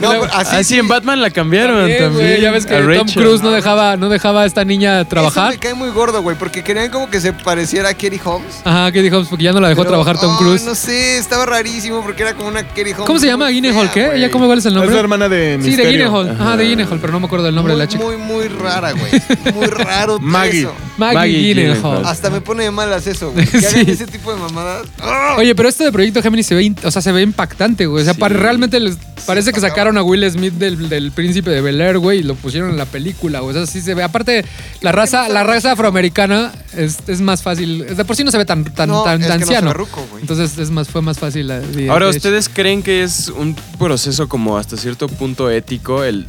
No, 0.00 0.10
pero 0.10 0.24
así, 0.34 0.56
Así 0.56 0.78
en 0.78 0.88
Batman 0.88 1.22
la 1.22 1.30
cambiaron 1.30 1.78
También, 1.78 1.98
también. 2.02 2.28
güey, 2.28 2.40
ya 2.42 2.50
ves 2.50 2.66
que 2.66 2.74
Tom. 2.76 3.08
Cruise 3.08 3.42
no 3.42 3.50
dejaba, 3.50 3.96
no 3.96 4.08
dejaba 4.10 4.42
a 4.42 4.46
esta 4.46 4.64
niña 4.64 5.04
trabajar. 5.06 5.44
Eso 5.52 5.52
me 5.54 5.58
cae 5.58 5.74
muy 5.74 5.88
gordo, 5.90 6.20
güey, 6.22 6.36
porque 6.36 6.62
querían 6.62 6.90
como 6.90 7.08
que 7.08 7.18
se 7.20 7.32
pareciera 7.32 7.88
a 7.88 7.94
Katie 7.94 8.20
Holmes. 8.22 8.60
Ajá, 8.64 8.92
¿qué 8.92 9.00
dijo? 9.00 9.24
Porque 9.24 9.44
ya 9.44 9.52
no 9.52 9.60
la 9.60 9.68
dejó 9.68 9.80
Pero, 9.82 9.90
trabajar 9.92 10.18
Tom 10.20 10.36
Cruise. 10.36 10.64
no 10.64 10.74
sé, 10.74 11.16
estaba 11.16 11.46
rarísimo 11.46 12.02
porque 12.02 12.22
era 12.22 12.34
como 12.34 12.48
una 12.48 12.62
Katie 12.68 12.92
Holmes. 12.92 13.06
¿Cómo 13.06 13.18
se 13.18 13.26
llama? 13.26 13.46
muy 13.46 13.54
¿Guinehall 13.54 13.88
fea, 13.88 14.10
qué? 14.10 14.16
¿Ella 14.18 14.30
cómo 14.30 14.46
cuál 14.46 14.58
es 14.58 14.66
el 14.66 14.72
Es 14.72 14.76
nombre? 14.76 14.94
la 14.94 15.00
hermana 15.00 15.28
de 15.30 15.58
Sí, 15.62 15.74
de. 15.76 15.90
Guinehall. 15.90 16.30
Ajá, 16.38 16.56
de 16.58 16.64
Guinehall, 16.64 16.98
pero 17.00 17.12
no 17.12 17.20
me 17.20 17.26
acuerdo 17.26 17.46
del 17.46 17.54
nombre 17.54 17.72
muy, 17.72 17.80
de 17.80 17.86
la 17.86 17.90
chica. 17.90 18.04
Muy, 18.04 18.16
muy 18.18 18.48
rara, 18.48 18.92
güey. 18.92 19.12
Muy 19.54 19.66
raro 19.66 20.18
todo 20.18 20.20
Maggie. 20.26 20.60
eso. 20.60 20.72
Maggie, 20.98 21.14
Maggie 21.18 21.38
Gyllenhaal. 21.54 22.04
Hasta 22.06 22.30
me 22.30 22.40
pone 22.40 22.64
de 22.64 22.70
malas 22.70 23.06
eso, 23.06 23.30
güey. 23.30 23.46
Que 23.50 23.66
hagan 23.66 23.88
ese 23.88 24.06
tipo 24.06 24.32
de 24.34 24.38
mamadas. 24.40 24.86
¡Ah! 25.00 25.36
Oye, 25.38 25.54
pero 25.54 25.68
este 25.70 25.84
de 25.84 25.92
Proyecto 25.92 26.20
Géminis 26.22 26.46
se 26.46 26.54
ve, 26.54 26.72
o 26.84 26.90
sea, 26.90 27.00
se 27.02 27.12
ve 27.12 27.22
impactante, 27.22 27.86
güey. 27.86 28.02
O 28.02 28.04
sea, 28.04 28.14
Sí. 28.14 28.20
Realmente 28.36 28.78
les 28.80 28.96
parece 29.26 29.52
que 29.52 29.60
sacaron 29.60 29.96
a 29.98 30.02
Will 30.02 30.28
Smith 30.30 30.54
del, 30.54 30.88
del 30.88 31.10
Príncipe 31.12 31.50
de 31.50 31.60
Bel 31.60 31.80
Air, 31.80 31.98
güey, 31.98 32.20
y 32.20 32.22
lo 32.22 32.34
pusieron 32.34 32.70
en 32.70 32.76
la 32.76 32.84
película, 32.86 33.40
güey. 33.40 33.56
O 33.56 33.58
sea, 33.58 33.66
sí 33.66 33.80
se 33.80 33.94
ve. 33.94 34.02
Aparte, 34.02 34.44
la 34.82 34.92
raza, 34.92 35.28
la 35.28 35.42
raza 35.44 35.72
afroamericana 35.72 36.52
es, 36.76 36.98
es 37.08 37.20
más 37.20 37.42
fácil. 37.42 37.96
De 37.96 38.04
por 38.04 38.14
sí 38.16 38.22
no 38.24 38.30
se 38.30 38.38
ve 38.38 38.44
tan, 38.44 38.64
tan, 38.64 38.88
No, 38.88 39.02
tan 39.02 39.20
es 39.20 39.26
que 39.26 39.32
no 39.32 39.38
se 39.38 39.42
anciano. 39.44 39.68
ve 39.68 39.74
ruco, 39.74 40.06
güey. 40.10 40.22
Entonces 40.22 40.56
es 40.58 40.70
más, 40.70 40.88
fue 40.88 41.02
más 41.02 41.18
fácil. 41.18 41.48
la- 41.48 41.60
de- 41.60 41.90
Ahora, 41.90 42.06
de 42.06 42.12
hecho. 42.12 42.18
¿ustedes 42.18 42.48
creen 42.48 42.82
que 42.82 43.02
es 43.02 43.28
un 43.28 43.56
proceso 43.78 44.28
como 44.28 44.56
hasta 44.58 44.76
cierto 44.76 45.08
punto 45.08 45.50
ético? 45.50 46.04
El 46.04 46.26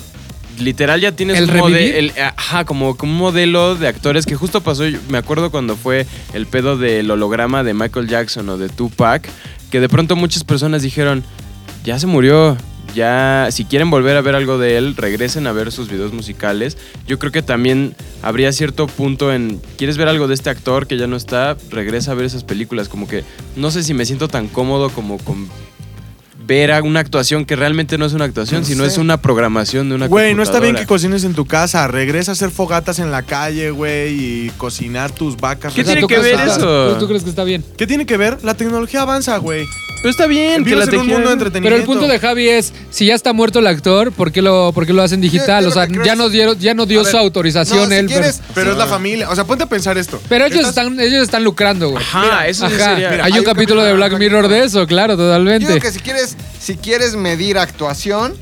literal 0.60 1.00
ya 1.00 1.12
tienes 1.12 1.38
¿El 1.38 1.52
un 1.52 1.58
mode- 1.58 1.74
revivir? 1.74 1.96
el- 1.96 2.14
ajá, 2.36 2.66
como, 2.66 2.98
como 2.98 3.12
un 3.12 3.18
modelo 3.20 3.76
de 3.76 3.88
actores 3.88 4.26
que 4.26 4.36
justo 4.36 4.62
pasó, 4.62 4.88
yo 4.88 4.98
me 5.10 5.20
acuerdo 5.20 5.52
cuando 5.52 5.76
fue 5.76 6.08
el 6.34 6.48
pedo 6.48 6.78
del 6.78 7.12
holograma 7.12 7.64
de 7.64 7.76
Michael 7.76 8.08
Jackson 8.08 8.50
o 8.50 8.58
de 8.58 8.68
Tupac, 8.70 9.30
que 9.70 9.80
de 9.80 9.88
pronto 9.90 10.16
muchas 10.16 10.44
personas 10.44 10.82
dijeron, 10.82 11.24
ya 11.88 11.98
se 11.98 12.06
murió. 12.06 12.58
Ya, 12.94 13.48
si 13.52 13.64
quieren 13.64 13.90
volver 13.90 14.18
a 14.18 14.22
ver 14.22 14.36
algo 14.36 14.58
de 14.58 14.78
él, 14.78 14.98
regresen 14.98 15.48
a 15.48 15.54
ver 15.54 15.72
sus 15.72 15.90
videos 15.90 16.12
musicales. 16.12 16.78
Yo 17.08 17.18
creo 17.18 17.32
que 17.32 17.42
también 17.42 17.96
habría 18.22 18.52
cierto 18.52 18.88
punto 18.88 19.32
en, 19.32 19.62
¿quieres 19.78 19.98
ver 19.98 20.10
algo 20.10 20.28
de 20.28 20.34
este 20.34 20.50
actor 20.50 20.88
que 20.88 20.98
ya 20.98 21.08
no 21.08 21.16
está? 21.16 21.56
Regresa 21.70 22.12
a 22.12 22.16
ver 22.16 22.26
esas 22.26 22.44
películas. 22.44 22.90
Como 22.90 23.08
que 23.08 23.24
no 23.56 23.72
sé 23.72 23.84
si 23.84 23.94
me 23.94 24.06
siento 24.06 24.28
tan 24.28 24.50
cómodo 24.50 24.90
como 24.90 25.18
con 25.20 25.48
ver 26.48 26.72
a 26.72 26.82
una 26.82 27.02
actuación 27.02 27.46
que 27.46 27.56
realmente 27.56 27.98
no 27.98 28.06
es 28.06 28.14
una 28.14 28.26
actuación, 28.26 28.62
No 28.62 28.68
sino 28.68 28.84
sé. 28.84 28.90
es 28.92 28.98
una 28.98 29.18
programación 29.22 29.90
de 29.90 29.96
una 29.96 30.08
Güey, 30.08 30.34
no 30.34 30.42
está 30.44 30.60
bien 30.60 30.76
que 30.76 30.86
cocines 30.86 31.24
en 31.26 31.34
tu 31.34 31.46
casa. 31.46 31.88
Regresa 31.88 32.32
a 32.32 32.34
hacer 32.34 32.50
fogatas 32.52 33.00
en 33.00 33.12
la 33.12 33.22
calle, 33.24 33.72
güey, 33.72 34.14
y 34.46 34.50
cocinar 34.58 35.12
tus 35.12 35.38
vacas. 35.38 35.74
¿Qué 35.74 35.82
O 35.82 35.84
sea, 35.84 35.94
tiene 35.94 36.02
¿tú 36.02 36.08
que 36.08 36.20
ver 36.20 36.36
está- 36.40 36.56
eso? 36.58 36.96
¿tú, 36.98 37.08
crees 37.08 37.24
que 37.24 37.30
está 37.30 37.44
bien? 37.44 37.64
¿Qué 37.78 37.86
tiene 37.86 38.06
que 38.06 38.18
ver? 38.18 38.38
La 38.44 38.56
tecnología 38.56 39.02
avanza, 39.02 39.38
güey. 39.38 39.66
Pero 40.00 40.12
está 40.12 40.28
bien, 40.28 40.64
que 40.64 40.76
la 40.76 40.84
en 40.84 40.90
un 40.92 41.08
mundo 41.08 41.16
de 41.16 41.24
Pero 41.24 41.34
entretenimiento. 41.34 41.76
el 41.80 41.84
punto 41.86 42.08
de 42.08 42.20
Javi 42.20 42.48
es, 42.50 42.72
si 42.92 43.08
ya 43.08 43.16
está 43.16 43.34
muerto 43.34 43.58
el 43.58 43.66
actor, 43.66 44.12
¿por 44.12 44.32
qué 44.32 44.44
lo, 44.44 44.72
por 44.72 44.86
qué 44.86 44.94
lo 44.94 45.02
hacen 45.02 45.22
digital? 45.22 45.64
yo 45.64 45.70
o 45.70 45.74
sea, 45.74 45.88
ya 46.06 46.16
no, 46.16 46.30
dieron, 46.30 46.58
ya 46.60 46.76
no 46.76 46.86
dio 46.86 47.02
ver, 47.02 47.12
su 47.12 47.18
autorización 47.18 47.80
no, 47.80 47.86
si 47.88 47.94
él. 47.96 48.06
pero- 48.06 48.20
quieres- 48.22 48.42
Pero 48.54 48.72
es 48.74 48.78
la 48.78 48.86
familia. 48.86 49.28
O 49.32 49.34
sea, 49.36 49.46
ponte 49.46 49.64
a 49.64 49.68
pensar 49.68 49.98
esto. 49.98 50.22
Pero 50.30 50.46
ellos 50.46 50.60
Estás- 50.68 50.86
están, 50.86 51.00
ellos 51.00 51.24
están 51.24 51.44
lucrando, 51.44 51.90
güey. 51.90 52.04
Ajá, 52.04 52.48
eso 52.48 52.70
sí 52.70 52.76
Ajá. 52.76 52.92
sería... 52.94 53.10
Mira, 53.10 53.26
hay, 53.26 53.40
un 53.40 53.44
capítulo 53.44 53.84
de 53.84 53.94
Black 53.94 54.20
Mirror 54.20 54.48
de 54.48 54.66
eso, 54.66 54.86
claro, 54.86 55.14
Yo 55.14 55.18
totalmente. 55.18 55.68
digo 55.68 55.80
que 55.82 55.92
si 55.92 56.00
quieres, 56.00 56.37
si 56.60 56.76
quieres 56.78 57.16
medir 57.16 57.58
actuación, 57.58 58.36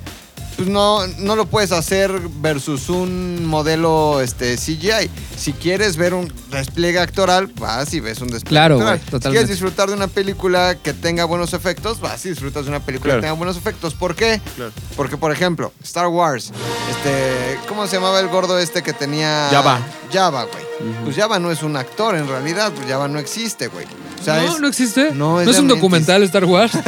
pues 0.55 0.69
no, 0.69 1.05
no 1.17 1.35
lo 1.35 1.47
puedes 1.47 1.73
hacer 1.73 2.13
versus 2.39 2.87
un 2.87 3.45
modelo 3.45 4.21
este, 4.21 4.55
CGI. 4.55 5.09
Si 5.37 5.51
quieres 5.51 5.97
ver 5.97 6.13
un 6.13 6.31
despliegue 6.49 6.97
actoral, 6.97 7.47
vas 7.59 7.93
y 7.93 7.99
ves 7.99 8.21
un 8.21 8.29
despliegue 8.29 8.47
Claro, 8.49 8.75
actoral. 8.87 9.21
Si 9.21 9.29
quieres 9.31 9.49
disfrutar 9.49 9.89
de 9.89 9.95
una 9.95 10.07
película 10.07 10.75
que 10.81 10.93
tenga 10.93 11.25
buenos 11.25 11.51
efectos, 11.53 11.99
vas 11.99 12.25
y 12.25 12.29
disfrutas 12.29 12.63
de 12.63 12.69
una 12.69 12.79
película 12.79 13.15
Claro. 13.15 13.19
que 13.21 13.25
tenga 13.25 13.37
buenos 13.37 13.57
efectos. 13.57 13.93
¿Por 13.95 14.15
qué? 14.15 14.39
Claro. 14.55 14.71
Porque, 14.95 15.17
por 15.17 15.33
ejemplo, 15.33 15.73
Star 15.83 16.07
Wars, 16.07 16.53
este, 16.89 17.59
¿cómo 17.67 17.85
se 17.87 17.97
llamaba 17.97 18.21
el 18.21 18.29
gordo 18.29 18.57
este 18.57 18.81
que 18.81 18.93
tenía... 18.93 19.49
Jabba. 19.51 19.81
Jabba, 20.13 20.45
güey. 20.45 20.63
Pues 21.03 21.17
Jabba 21.17 21.37
no 21.37 21.51
es 21.51 21.63
un 21.63 21.75
actor 21.75 22.15
en 22.15 22.29
realidad, 22.29 22.71
pues 22.73 22.87
Jabba 22.87 23.09
no 23.09 23.19
existe, 23.19 23.67
güey. 23.67 23.85
Sea, 24.25 24.41
no, 24.43 24.55
es- 24.55 24.59
no 24.61 24.67
existe. 24.67 25.11
No, 25.13 25.41
No, 25.43 25.49
es 25.51 25.57
un 25.59 25.67
documental 25.67 26.23
Star 26.23 26.45
Wars. 26.45 26.73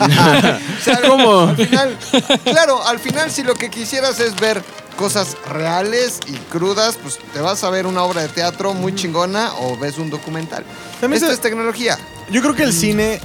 O 0.00 0.82
sea, 0.82 1.00
¿Cómo? 1.06 1.40
Al 1.48 1.56
final, 1.56 1.96
claro, 2.44 2.86
al 2.86 2.98
final 2.98 3.30
si 3.30 3.42
lo 3.42 3.54
que 3.54 3.70
quisieras 3.70 4.20
es 4.20 4.38
ver 4.40 4.62
cosas 4.96 5.36
reales 5.50 6.20
y 6.26 6.32
crudas, 6.50 6.98
pues 7.02 7.18
te 7.32 7.40
vas 7.40 7.64
a 7.64 7.70
ver 7.70 7.86
una 7.86 8.02
obra 8.02 8.22
de 8.22 8.28
teatro 8.28 8.74
muy 8.74 8.94
chingona 8.94 9.52
o 9.60 9.76
ves 9.76 9.98
un 9.98 10.10
documental. 10.10 10.64
También 11.00 11.16
Esto 11.22 11.28
se- 11.28 11.34
es 11.34 11.40
tecnología. 11.40 11.98
Yo 12.30 12.40
creo 12.42 12.54
que 12.54 12.62
el 12.64 12.72
cine. 12.72 13.20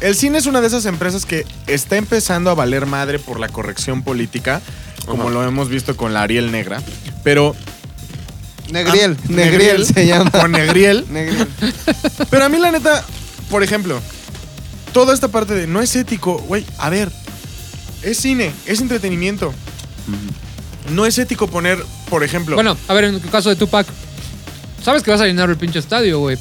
El 0.00 0.14
cine 0.14 0.36
es 0.38 0.44
una 0.46 0.60
de 0.60 0.66
esas 0.66 0.84
empresas 0.84 1.24
que 1.24 1.46
está 1.66 1.96
empezando 1.96 2.50
a 2.50 2.54
valer 2.54 2.84
madre 2.86 3.18
por 3.18 3.40
la 3.40 3.48
corrección 3.48 4.02
política, 4.02 4.60
como 5.06 5.24
Ajá. 5.24 5.32
lo 5.32 5.42
hemos 5.44 5.68
visto 5.70 5.96
con 5.96 6.12
la 6.12 6.22
Ariel 6.22 6.52
Negra. 6.52 6.82
Pero. 7.24 7.54
Negriel, 8.70 9.16
Ah, 9.20 9.26
Negriel 9.28 9.86
se 9.86 10.06
llama. 10.06 10.30
Con 10.30 10.52
Negriel. 10.52 11.04
Negriel. 11.10 11.46
Pero 12.30 12.44
a 12.44 12.48
mí, 12.48 12.58
la 12.58 12.70
neta, 12.72 13.04
por 13.50 13.62
ejemplo, 13.62 14.00
toda 14.92 15.14
esta 15.14 15.28
parte 15.28 15.54
de 15.54 15.66
no 15.66 15.80
es 15.82 15.94
ético, 15.96 16.38
güey, 16.38 16.64
a 16.78 16.90
ver, 16.90 17.10
es 18.02 18.18
cine, 18.18 18.52
es 18.66 18.80
entretenimiento. 18.80 19.52
No 20.92 21.04
es 21.06 21.18
ético 21.18 21.48
poner, 21.48 21.82
por 22.08 22.22
ejemplo. 22.22 22.54
bueno, 22.54 22.76
a 22.88 22.94
ver, 22.94 23.04
en 23.04 23.14
el 23.16 23.20
caso 23.22 23.48
de 23.48 23.56
Tupac, 23.56 23.86
sabes 24.82 25.02
que 25.02 25.10
vas 25.10 25.20
a 25.20 25.26
llenar 25.26 25.50
el 25.50 25.56
pinche 25.56 25.78
estadio, 25.80 26.20
güey. 26.20 26.38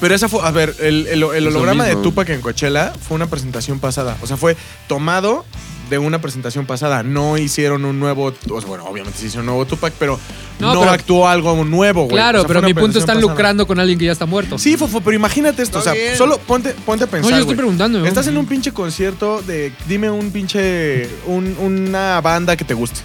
Pero 0.00 0.14
esa 0.14 0.28
fue, 0.28 0.40
a 0.42 0.50
ver, 0.50 0.74
el, 0.80 1.06
el- 1.06 1.22
el 1.22 1.44
lo 1.44 1.50
holograma 1.50 1.84
de. 1.84 1.94
Tupac 1.96 2.28
en 2.30 2.40
Coachella 2.40 2.92
fue 3.06 3.14
una 3.14 3.28
presentación 3.28 3.78
pasada. 3.78 4.16
O 4.22 4.26
sea, 4.26 4.36
fue 4.36 4.56
tomado 4.88 5.44
de 5.90 5.98
una 5.98 6.20
presentación 6.20 6.66
pasada. 6.66 7.02
No 7.02 7.36
hicieron 7.38 7.84
un 7.84 7.98
nuevo, 8.00 8.32
o 8.50 8.60
sea, 8.60 8.68
bueno, 8.68 8.84
obviamente 8.84 9.18
se 9.18 9.26
hizo 9.26 9.40
un 9.40 9.46
nuevo 9.46 9.66
Tupac, 9.66 9.92
pero 9.98 10.18
no, 10.58 10.74
No, 10.74 10.80
pero- 10.80 10.92
actuó 10.92 11.28
algo 11.28 11.64
nuevo, 11.64 12.04
güey. 12.04 12.14
Claro, 12.16 12.38
O 12.38 12.42
sea, 12.42 12.48
pero 12.48 12.62
mi 12.62 12.72
punto 12.74 12.98
están 12.98 13.16
pasada. 13.16 13.30
lucrando 13.32 13.66
con 13.66 13.78
alguien 13.80 13.98
que 13.98 14.06
ya 14.06 14.12
está 14.12 14.26
muerto. 14.26 14.58
Sí, 14.58 14.76
Fofo, 14.76 15.00
pero 15.00 15.16
imagínate 15.16 15.62
esto. 15.62 15.78
Está 15.78 15.90
o 15.92 15.94
sea, 15.94 16.02
bien. 16.02 16.16
solo 16.16 16.38
ponte, 16.38 16.74
ponte 16.86 17.04
a 17.04 17.06
pensar. 17.06 17.30
No, 17.30 17.36
yo 17.36 17.40
estoy 17.42 17.56
preguntando. 17.56 17.98
¿no? 17.98 18.06
Estás 18.06 18.26
en 18.26 18.36
un 18.36 18.46
pinche 18.46 18.72
concierto 18.72 19.42
de. 19.42 19.72
Dime 19.88 20.10
un 20.10 20.30
pinche. 20.30 21.08
un- 21.26 21.56
una 21.60 22.20
banda 22.20 22.56
que 22.56 22.64
te 22.64 22.74
guste. 22.74 23.00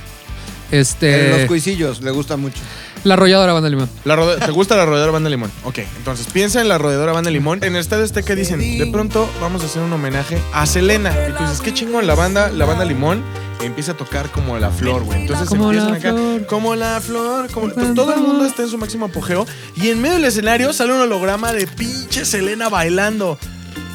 En 0.72 0.80
Este. 0.80 1.30
los 1.30 1.48
cuisillos, 1.48 2.02
le 2.02 2.12
gusta 2.12 2.36
mucho. 2.36 2.58
La 3.04 3.14
arrolladora 3.14 3.54
banda 3.54 3.70
limón. 3.70 3.90
La 4.06 4.16
rode- 4.16 4.44
¿Te 4.46 4.52
gusta 4.52 4.76
la 4.76 4.86
rodeadora 4.86 5.12
Banda 5.12 5.30
Limón? 5.30 5.52
Ok, 5.64 5.80
entonces 5.98 6.28
piensa 6.32 6.62
en 6.62 6.68
la 6.68 6.78
rodeadora 6.78 7.14
Banda 7.14 7.30
Limón. 7.32 7.64
En 7.64 7.76
el 7.76 7.80
estadio 7.82 8.04
este 8.04 8.24
que 8.24 8.36
dicen, 8.36 8.60
de 8.60 8.86
pronto 8.88 9.30
vamos 9.42 9.64
a 9.64 9.66
hacer 9.68 9.82
un 9.82 9.94
homenaje 9.94 10.42
a 10.54 10.66
Selena. 10.66 11.12
Y 11.30 11.34
tú 11.34 11.44
dices, 11.44 11.62
qué 11.62 11.74
chingón 11.74 12.06
la 12.08 12.16
banda, 12.16 12.50
la 12.50 12.66
banda 12.66 12.84
Limón. 12.86 13.24
Empieza 13.62 13.94
a 13.94 13.98
tocar 13.98 14.30
como 14.30 14.58
la 14.60 14.70
flor, 14.70 15.04
güey. 15.04 15.22
Entonces 15.22 15.50
Como 15.50 15.66
empiezan 15.72 15.92
la 15.92 15.98
acá, 15.98 16.12
flor. 16.14 16.46
como 16.46 16.76
la 16.76 17.02
flor, 17.02 17.50
como 17.52 17.70
todo 17.96 18.14
el 18.14 18.20
mundo 18.22 18.46
está 18.46 18.62
en 18.64 18.70
su 18.70 18.78
máximo 18.78 19.08
apogeo. 19.08 19.48
Y 19.76 19.90
en 19.90 20.00
medio 20.02 20.16
del 20.16 20.26
escenario 20.26 20.74
sale 20.74 20.94
un 20.94 21.02
holograma 21.02 21.52
de 21.54 21.66
pinche 21.66 22.24
Selena 22.26 22.70
bailando. 22.70 23.40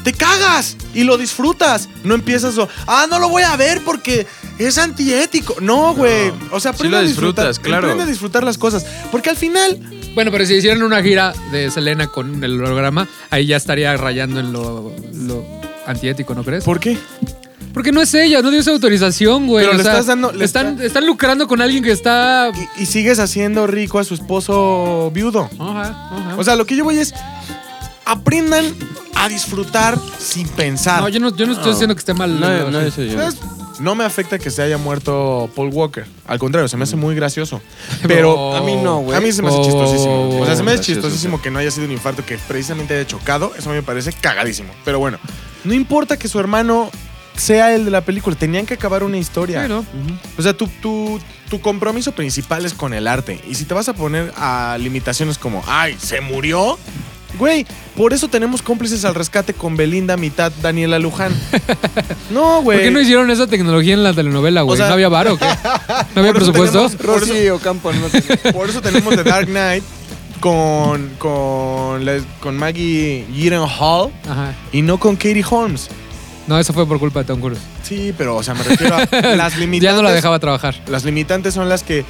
¡Te 0.03 0.13
cagas! 0.13 0.75
Y 0.93 1.03
lo 1.03 1.17
disfrutas. 1.17 1.87
No 2.03 2.13
empiezas 2.15 2.57
a. 2.57 2.67
Ah, 2.87 3.07
no 3.09 3.19
lo 3.19 3.29
voy 3.29 3.43
a 3.43 3.55
ver 3.55 3.81
porque 3.83 4.27
es 4.59 4.77
antiético. 4.77 5.55
No, 5.61 5.93
güey. 5.95 6.31
O 6.51 6.59
sea, 6.59 6.71
Sí 6.73 6.77
aprende 6.77 6.89
lo 6.89 6.97
a 6.97 7.01
disfrutar. 7.01 7.47
disfrutas, 7.47 7.59
claro. 7.59 7.85
Aprende 7.87 8.03
a 8.03 8.07
disfrutar 8.07 8.43
las 8.43 8.57
cosas. 8.57 8.85
Porque 9.11 9.29
al 9.29 9.37
final. 9.37 9.79
Bueno, 10.13 10.29
pero 10.31 10.45
si 10.45 10.53
hicieran 10.55 10.83
una 10.83 11.01
gira 11.01 11.33
de 11.51 11.71
Selena 11.71 12.07
con 12.07 12.43
el 12.43 12.61
holograma, 12.61 13.07
ahí 13.31 13.47
ya 13.47 13.57
estaría 13.57 13.95
rayando 13.97 14.39
en 14.41 14.53
lo, 14.53 14.93
lo 15.13 15.43
antiético, 15.87 16.35
¿no 16.35 16.43
crees? 16.43 16.63
¿Por 16.63 16.79
qué? 16.79 16.97
Porque 17.73 17.91
no 17.91 17.99
es 18.03 18.13
ella, 18.13 18.43
no 18.43 18.51
dio 18.51 18.59
esa 18.59 18.69
autorización, 18.69 19.47
güey. 19.47 19.65
Pero 19.65 19.73
o 19.73 19.77
le 19.77 19.83
sea, 19.83 19.93
estás 19.93 20.05
dando- 20.05 20.31
le 20.31 20.45
están, 20.45 20.73
está- 20.73 20.83
están 20.85 21.07
lucrando 21.07 21.47
con 21.47 21.59
alguien 21.61 21.83
que 21.83 21.91
está. 21.91 22.51
Y, 22.77 22.83
y 22.83 22.85
sigues 22.85 23.17
haciendo 23.17 23.65
rico 23.65 23.97
a 23.97 24.03
su 24.03 24.13
esposo 24.13 25.09
viudo. 25.11 25.49
Ajá, 25.57 25.81
ajá. 25.81 26.35
O 26.37 26.43
sea, 26.43 26.55
lo 26.55 26.65
que 26.67 26.75
yo 26.75 26.83
voy 26.83 26.99
es. 26.99 27.13
Aprendan 28.05 28.65
a 29.15 29.29
disfrutar 29.29 29.97
sin 30.19 30.47
pensar. 30.49 31.01
no, 31.01 31.09
yo 31.09 31.19
no, 31.19 31.35
yo 31.35 31.45
no 31.45 31.53
estoy 31.53 31.67
No. 31.67 31.71
diciendo 31.71 31.95
que 31.95 31.99
esté 31.99 32.13
mal. 32.13 32.39
No, 32.39 32.69
no, 32.71 32.79
eso 32.81 33.01
yo. 33.03 33.13
¿Sabes? 33.13 33.37
No 33.79 33.95
me 33.95 34.03
afecta 34.03 34.37
que 34.37 34.51
se 34.51 34.61
haya 34.61 34.77
muerto 34.77 35.49
Paul 35.55 35.69
Walker. 35.73 36.05
Al 36.27 36.37
contrario, 36.37 36.67
se 36.67 36.77
me 36.77 36.83
hace 36.83 36.95
muy 36.95 37.15
gracioso. 37.15 37.59
Pero 38.07 38.33
Oh. 38.35 38.55
A 38.55 38.61
mí 38.61 38.75
no, 38.75 38.99
güey. 38.99 39.17
a 39.17 39.21
mí 39.21 39.31
se 39.31 39.41
me 39.41 39.47
hace 39.47 39.57
Oh. 39.57 39.63
chistosísimo. 39.63 40.39
O 40.41 40.45
sea, 40.45 40.55
se 40.55 40.63
me 40.63 40.71
hace 40.71 40.77
Gracioso, 40.77 41.01
chistosísimo 41.01 41.41
que 41.41 41.49
no 41.49 41.59
haya 41.59 41.71
sido 41.71 41.85
un 41.87 41.91
infarto 41.91 42.23
que 42.25 42.37
precisamente 42.37 42.93
haya 42.93 43.07
chocado. 43.07 43.51
Eso 43.57 43.69
a 43.69 43.73
mí 43.73 43.77
me 43.79 43.83
parece 43.83 44.13
cagadísimo. 44.13 44.71
Pero 44.85 44.99
bueno, 44.99 45.17
no 45.63 45.73
importa 45.73 46.17
que 46.17 46.27
su 46.27 46.39
hermano 46.39 46.91
sea 47.35 47.73
el 47.73 47.85
de 47.85 47.91
la 47.91 48.01
película. 48.01 48.35
Tenían 48.35 48.65
que 48.67 48.75
acabar 48.75 49.03
una 49.03 49.17
historia. 49.17 49.63
Sí, 49.63 49.69
¿no? 49.69 49.83
O 50.37 50.41
sea, 50.41 50.53
tu, 50.53 50.67
tu, 50.67 51.19
tu 51.49 51.59
compromiso 51.59 52.11
principal 52.11 52.65
es 52.65 52.73
con 52.73 52.93
el 52.93 53.07
arte. 53.07 53.41
Y 53.49 53.55
si 53.55 53.65
te 53.65 53.73
vas 53.73 53.89
a 53.89 53.93
poner 53.93 54.31
a 54.37 54.77
limitaciones 54.79 55.37
como, 55.39 55.63
ay, 55.67 55.97
se 55.99 56.21
murió. 56.21 56.77
Güey, 57.39 57.65
por 57.95 58.13
eso 58.13 58.27
tenemos 58.27 58.61
cómplices 58.61 59.05
al 59.05 59.15
rescate 59.15 59.53
con 59.53 59.75
Belinda, 59.75 60.17
mitad 60.17 60.51
Daniela 60.61 60.99
Luján. 60.99 61.33
No, 62.29 62.61
güey. 62.61 62.77
¿Por 62.79 62.85
qué 62.85 62.91
no 62.91 62.99
hicieron 63.01 63.29
esa 63.29 63.47
tecnología 63.47 63.93
en 63.93 64.03
la 64.03 64.13
telenovela, 64.13 64.61
güey? 64.63 64.73
O 64.73 64.77
sea- 64.77 64.87
¿No 64.87 64.93
había 64.93 65.09
varo 65.09 65.33
o 65.33 65.37
qué? 65.37 65.45
¿No 66.15 66.21
había 66.21 66.31
eso 66.31 66.33
presupuesto? 66.33 66.89
tenemos- 66.89 66.95
Por 66.95 67.19
Rosy 67.19 67.49
Ocampo 67.49 67.91
no 67.93 68.07
te- 68.07 68.21
Por 68.53 68.69
eso 68.69 68.81
tenemos 68.81 69.15
The 69.15 69.23
Dark 69.23 69.47
Knight 69.47 69.83
con, 70.39 71.09
con, 71.19 72.05
la- 72.05 72.21
con 72.39 72.57
Maggie 72.57 73.25
Gyllenhaal 73.31 74.11
Ajá. 74.29 74.53
y 74.71 74.81
no 74.81 74.99
con 74.99 75.15
Katie 75.15 75.43
Holmes. 75.49 75.89
No, 76.47 76.59
eso 76.59 76.73
fue 76.73 76.85
por 76.87 76.99
culpa 76.99 77.19
de 77.19 77.25
Tom 77.25 77.39
Cruise. 77.39 77.59
Sí, 77.83 78.13
pero, 78.17 78.35
o 78.35 78.43
sea, 78.43 78.53
me 78.53 78.63
refiero 78.63 78.95
a 78.97 79.35
las 79.35 79.57
limitantes. 79.57 79.81
Ya 79.91 79.95
no 79.95 80.01
la 80.03 80.11
dejaba 80.11 80.39
trabajar. 80.39 80.75
Las 80.87 81.05
limitantes 81.05 81.53
son 81.53 81.69
las 81.69 81.83
que 81.83 82.03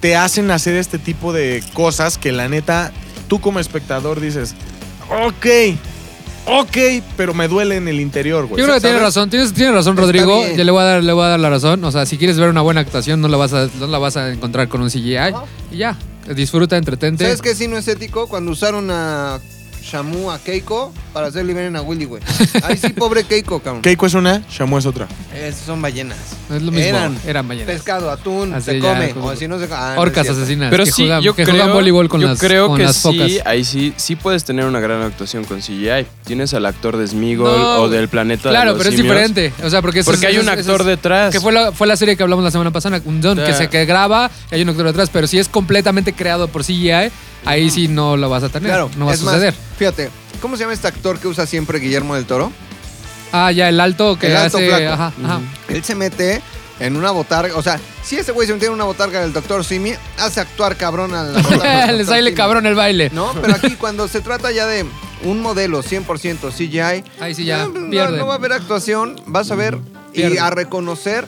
te 0.00 0.16
hacen 0.16 0.50
hacer 0.50 0.76
este 0.76 0.98
tipo 0.98 1.32
de 1.32 1.62
cosas 1.74 2.16
que 2.18 2.32
la 2.32 2.48
neta, 2.48 2.92
tú 3.28 3.40
como 3.40 3.60
espectador 3.60 4.20
dices, 4.20 4.54
ok, 5.10 5.46
ok, 6.46 6.76
pero 7.16 7.34
me 7.34 7.48
duele 7.48 7.76
en 7.76 7.88
el 7.88 8.00
interior, 8.00 8.46
güey. 8.46 8.60
Yo 8.60 8.64
creo 8.66 8.76
que 8.76 8.80
tiene 8.80 8.98
razón, 8.98 9.30
tienes, 9.30 9.52
tienes 9.52 9.74
razón, 9.74 9.94
Está 9.94 10.02
Rodrigo. 10.02 10.38
bien. 10.40 10.56
Ya 10.56 10.64
le 10.64 10.70
voy, 10.70 10.82
a 10.82 10.84
dar, 10.84 11.04
le 11.04 11.12
voy 11.12 11.24
a 11.24 11.28
dar 11.28 11.40
la 11.40 11.50
razón. 11.50 11.84
O 11.84 11.92
sea, 11.92 12.06
si 12.06 12.18
quieres 12.18 12.38
ver 12.38 12.48
una 12.48 12.62
buena 12.62 12.80
actuación, 12.80 13.20
no 13.20 13.28
la 13.28 13.36
vas 13.36 13.52
a, 13.52 13.68
no 13.78 13.86
la 13.86 13.98
vas 13.98 14.16
a 14.16 14.32
encontrar 14.32 14.68
con 14.68 14.80
un 14.82 14.88
CGI. 14.90 15.34
Y 15.72 15.78
ya, 15.78 15.96
disfruta, 16.34 16.76
entretente. 16.76 17.24
¿Sabes 17.24 17.42
qué 17.42 17.54
sí 17.54 17.68
no 17.68 17.76
es 17.76 17.88
ético? 17.88 18.28
Cuando 18.28 18.52
usaron 18.52 18.90
a 18.90 19.40
Shamu, 19.90 20.30
a 20.32 20.38
Keiko, 20.38 20.92
para 21.12 21.28
hacer 21.28 21.44
liberen 21.44 21.76
a 21.76 21.82
Willy, 21.82 22.04
güey. 22.06 22.20
Ay, 22.64 22.76
sí, 22.76 22.88
pobre 22.90 23.22
Keiko, 23.24 23.60
cabrón. 23.60 23.82
Keiko 23.82 24.06
es 24.06 24.14
una, 24.14 24.42
Shamu 24.50 24.78
es 24.78 24.86
otra. 24.86 25.06
Esas 25.34 25.60
son 25.66 25.80
ballenas. 25.80 26.18
Es 26.52 26.62
lo 26.62 26.72
mismo. 26.72 26.88
Eran. 26.88 27.18
Eran 27.26 27.46
ballenas. 27.46 27.72
Pescado, 27.72 28.10
atún, 28.10 28.52
Así 28.52 28.66
se 28.72 28.80
ya, 28.80 28.92
come. 28.94 29.10
como- 29.10 29.26
O 29.28 29.36
si 29.36 29.46
no 29.46 29.58
se 29.58 29.68
ah, 29.72 29.92
no 29.94 30.00
Orcas 30.00 30.22
es 30.22 30.26
cierto. 30.32 30.42
asesinas. 30.42 30.70
Pero 30.70 30.84
que 30.84 30.90
sí, 30.92 31.02
juegan, 31.02 31.22
yo 31.22 31.34
que 31.36 31.44
creo, 31.44 31.54
juegan 31.56 31.72
voleibol 31.72 32.08
con 32.08 32.20
yo 32.20 32.28
las, 32.28 32.38
creo 32.40 32.66
con 32.68 32.78
que 32.78 32.82
las 32.84 32.98
focas. 32.98 33.30
sí, 33.30 33.38
ahí 33.44 33.64
sí, 33.64 33.92
sí 33.96 34.16
puedes 34.16 34.44
tener 34.44 34.64
una 34.64 34.80
gran 34.80 35.02
actuación 35.02 35.44
con 35.44 35.60
CGI. 35.60 36.06
Tienes 36.24 36.52
al 36.54 36.66
actor 36.66 36.96
de 36.96 37.06
Smigol 37.06 37.56
No, 37.58 37.82
o 37.82 37.88
del 37.88 38.08
planeta 38.08 38.50
Claro, 38.50 38.72
de 38.72 38.78
los 38.78 38.78
pero 38.78 38.90
es 38.90 38.96
simios. 38.96 39.14
diferente. 39.14 39.52
O 39.64 39.70
sea, 39.70 39.82
porque, 39.82 40.00
eso 40.00 40.10
Porque 40.10 40.26
es- 40.26 40.32
hay 40.32 40.38
un 40.38 40.48
eso 40.48 40.52
es- 40.52 40.58
actor 40.66 40.84
detrás. 40.84 41.32
Que 41.32 41.40
fue 41.40 41.52
la, 41.52 41.70
fue 41.72 41.86
la 41.86 41.96
serie 41.96 42.16
que 42.16 42.22
hablamos 42.24 42.44
la 42.44 42.50
semana 42.50 42.72
pasada, 42.72 43.00
un 43.04 43.20
don, 43.20 43.38
que 43.38 43.52
se 43.54 43.68
que 43.68 43.84
graba 43.84 44.30
y 44.50 44.56
hay 44.56 44.62
un 44.62 44.68
actor 44.70 44.86
detrás. 44.86 45.10
Pero 45.12 45.26
si 45.28 45.38
es 45.38 45.48
completamente 45.48 46.12
creado 46.12 46.48
por 46.48 46.64
CGI, 46.64 47.10
ahí 47.44 47.70
sí 47.70 47.86
no 47.88 48.16
lo 48.16 48.28
vas 48.28 48.42
a 48.42 48.48
tener. 48.48 48.68
Claro, 48.70 48.90
no 48.96 49.06
va 49.06 49.12
a 49.12 49.14
es 49.14 49.22
más, 49.22 49.34
suceder. 49.34 49.54
Fíjate, 49.78 50.10
¿cómo 50.40 50.56
se 50.56 50.62
llama 50.62 50.72
este 50.74 50.88
actor 50.88 51.18
que 51.18 51.28
usa 51.28 51.46
siempre 51.46 51.78
Guillermo 51.78 52.14
del 52.14 52.26
Toro? 52.26 52.52
Ah, 53.32 53.50
ya, 53.52 53.68
el 53.68 53.80
alto 53.80 54.18
que 54.18 54.28
El 54.28 54.36
alto 54.36 54.58
hace. 54.58 54.68
flaco. 54.68 54.92
Ajá, 54.92 55.12
ajá. 55.24 55.40
Él 55.68 55.84
se 55.84 55.94
mete 55.94 56.40
en 56.78 56.96
una 56.96 57.10
botarga. 57.10 57.56
O 57.56 57.62
sea, 57.62 57.78
si 58.02 58.16
ese 58.16 58.32
güey 58.32 58.46
se 58.46 58.54
mete 58.54 58.66
en 58.66 58.72
una 58.72 58.84
botarga 58.84 59.20
del 59.20 59.32
doctor 59.32 59.64
Simi, 59.64 59.94
hace 60.18 60.40
actuar 60.40 60.76
cabrón 60.76 61.14
a 61.14 61.24
la 61.24 61.40
botarga 61.42 61.92
Les 61.92 62.06
sale 62.06 62.34
cabrón 62.34 62.66
el 62.66 62.74
baile. 62.74 63.10
No, 63.12 63.32
pero 63.40 63.54
aquí 63.54 63.74
cuando 63.76 64.08
se 64.08 64.20
trata 64.20 64.52
ya 64.52 64.66
de 64.66 64.86
un 65.24 65.40
modelo 65.40 65.82
100% 65.82 66.50
CGI, 66.52 67.04
Ahí 67.20 67.34
sí 67.34 67.44
ya 67.44 67.66
no, 67.66 67.90
pierde. 67.90 68.18
no 68.18 68.26
va 68.26 68.34
a 68.34 68.36
haber 68.36 68.52
actuación, 68.52 69.20
vas 69.26 69.50
a 69.50 69.54
ver 69.54 69.78
y 70.14 70.36
a 70.38 70.50
reconocer 70.50 71.26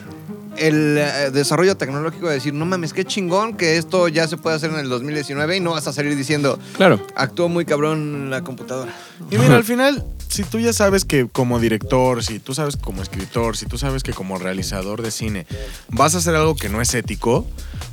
el 0.61 0.97
eh, 0.99 1.31
desarrollo 1.33 1.77
tecnológico 1.77 2.29
de 2.29 2.35
decir, 2.35 2.55
no 2.55 2.67
mames, 2.67 2.93
qué 2.93 3.05
chingón 3.05 3.57
que 3.57 3.77
esto 3.77 4.09
ya 4.09 4.27
se 4.29 4.37
puede 4.37 4.57
hacer 4.57 4.71
en 4.71 4.79
el 4.79 4.89
2019 4.89 5.57
y 5.57 5.61
no 5.61 5.73
vas 5.73 5.87
a 5.87 5.93
salir 5.93 6.17
diciendo, 6.17 6.59
Claro. 6.77 7.05
actuó 7.15 7.49
muy 7.49 7.65
cabrón 7.65 8.31
la 8.31 8.43
computadora. 8.43 8.93
Y 9.31 9.39
mira, 9.39 9.57
al 9.57 9.65
final, 9.65 10.05
si 10.29 10.45
tú 10.45 10.59
ya 10.61 10.73
sabes 10.73 11.05
que 11.05 11.27
como 11.29 11.59
director, 11.61 12.23
si 12.23 12.39
tú 12.39 12.55
sabes 12.55 12.77
que 12.77 12.83
como 12.83 13.03
escritor, 13.03 13.57
si 13.57 13.67
tú 13.67 13.79
sabes 13.79 14.03
que 14.03 14.13
como 14.13 14.39
realizador 14.39 15.03
de 15.03 15.11
cine 15.11 15.47
vas 15.89 16.15
a 16.15 16.19
hacer 16.19 16.35
algo 16.35 16.55
que 16.55 16.69
no 16.69 16.81
es 16.81 16.95
ético, 16.95 17.47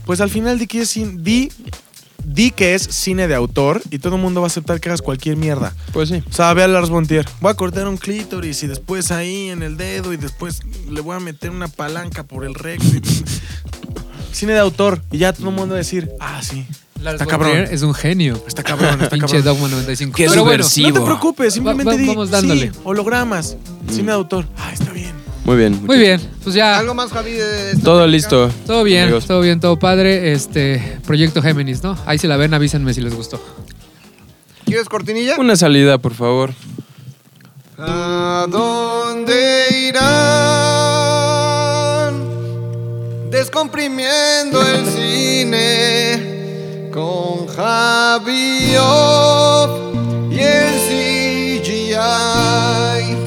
pues 0.05 0.21
al 0.21 0.29
final 0.29 0.59
di 0.59 0.67
que 0.67 0.81
es, 0.81 0.93
di, 0.93 1.51
di 2.25 2.51
que 2.51 2.75
es 2.75 2.83
cine 2.83 3.27
de 3.27 3.35
autor 3.35 3.81
y 3.91 3.99
todo 3.99 4.15
el 4.15 4.21
mundo 4.21 4.41
va 4.41 4.47
a 4.47 4.49
aceptar 4.49 4.79
que 4.79 4.89
hagas 4.89 5.01
cualquier 5.01 5.37
mierda. 5.37 5.73
Pues 5.93 6.09
sí. 6.09 6.23
O 6.29 6.33
sea, 6.33 6.53
ve 6.53 6.63
a 6.63 6.67
Lars 6.67 6.89
Bontier. 6.89 7.25
Voy 7.41 7.51
a 7.51 7.55
cortar 7.55 7.87
un 7.87 7.97
clítoris 7.97 8.63
y 8.63 8.67
después 8.67 9.11
ahí 9.11 9.49
en 9.49 9.63
el 9.63 9.77
dedo 9.77 10.13
y 10.13 10.17
después 10.17 10.61
le 10.89 11.01
voy 11.01 11.15
a 11.15 11.19
meter 11.19 11.51
una 11.51 11.67
palanca 11.67 12.23
por 12.23 12.45
el 12.45 12.53
recto. 12.55 12.85
y- 12.87 13.01
Cine 14.33 14.53
de 14.53 14.59
autor. 14.59 15.01
Y 15.11 15.19
ya 15.19 15.31
todo 15.33 15.49
el 15.49 15.55
mundo 15.55 15.73
va 15.73 15.77
a 15.77 15.83
decir, 15.83 16.09
ah, 16.19 16.41
sí. 16.43 16.65
Lars 17.01 17.21
Está 17.21 17.25
cabrón. 17.25 17.67
Es 17.71 17.81
un 17.83 17.93
genio. 17.93 18.41
Está 18.47 18.63
cabrón, 18.63 19.01
está 19.01 19.09
Pinche 19.15 19.37
cabrón. 19.37 19.43
Dogma 19.43 19.67
95. 19.69 20.15
Qué 20.15 20.27
Pero 20.27 20.43
bueno, 20.43 20.63
subversivo. 20.63 20.89
No 20.89 20.93
te 20.99 21.05
preocupes, 21.05 21.53
simplemente 21.53 21.85
Va- 21.91 21.95
va- 21.95 22.01
di, 22.01 22.07
vamos 22.07 22.29
dándole. 22.31 22.71
sí, 22.71 22.79
hologramas, 22.83 23.55
cine 23.89 24.07
de 24.07 24.11
autor. 24.13 24.45
Ah, 24.57 24.71
está 24.73 24.91
bien. 24.91 25.13
Muy 25.45 25.57
bien. 25.57 25.85
muy 25.85 25.97
bien. 25.99 26.19
Pues 26.43 26.55
ya. 26.55 26.79
¿Algo 26.79 26.93
más, 26.95 27.11
Javi? 27.11 27.31
de 27.33 27.71
esta 27.71 27.83
Todo 27.83 28.07
listo. 28.07 28.49
Todo 28.65 28.83
bien, 28.83 29.03
amigos. 29.03 29.27
todo 29.27 29.41
bien, 29.41 29.59
todo 29.59 29.77
padre. 29.77 30.31
Este 30.33 30.97
proyecto 31.05 31.41
Géminis, 31.41 31.83
¿no? 31.83 31.95
Ahí 32.07 32.17
si 32.17 32.27
la 32.27 32.37
ven, 32.37 32.53
avísenme 32.53 32.93
si 32.93 33.01
les 33.01 33.13
gustó. 33.13 33.39
¿Quieres 34.65 34.89
cortinilla? 34.89 35.35
Una 35.37 35.55
salida, 35.55 35.97
por 35.99 36.13
favor. 36.15 36.51
¿A 37.77 38.47
dónde 38.49 39.65
irán? 39.89 40.05
Descomprimiendo 43.29 44.61
el 44.65 44.85
cine 44.87 46.89
con 46.91 47.45
Javi 47.47 48.73
Off 48.79 49.94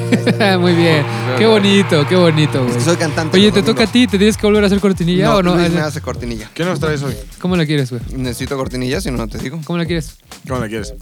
Muy 0.59 0.73
bien. 0.73 1.05
Qué 1.37 1.45
bonito, 1.47 2.05
qué 2.07 2.15
bonito, 2.15 2.65
güey. 2.65 2.79
Soy 2.81 2.95
cantante. 2.97 3.37
Oye, 3.37 3.51
¿te 3.51 3.61
toca 3.63 3.83
a 3.83 3.87
ti? 3.87 4.07
¿Te 4.07 4.17
tienes 4.17 4.37
que 4.37 4.45
volver 4.47 4.63
a 4.63 4.67
hacer 4.67 4.79
cortinilla 4.79 5.25
No, 5.25 5.35
o 5.37 5.43
no? 5.43 5.55
Luis 5.55 5.69
me 5.71 5.81
hace 5.81 6.01
cortinilla. 6.01 6.49
¿Qué 6.53 6.63
nos 6.65 6.79
traes 6.79 7.01
hoy? 7.03 7.15
¿Cómo 7.39 7.55
la 7.55 7.65
quieres, 7.65 7.89
güey? 7.91 8.01
Necesito 8.15 8.55
cortinilla, 8.57 9.01
si 9.01 9.11
no, 9.11 9.17
no 9.17 9.27
te 9.27 9.37
digo. 9.37 9.59
¿Cómo 9.65 9.77
la 9.77 9.85
quieres? 9.85 10.15
¿Cómo 10.47 10.59
la 10.59 10.67
quieres? 10.67 10.93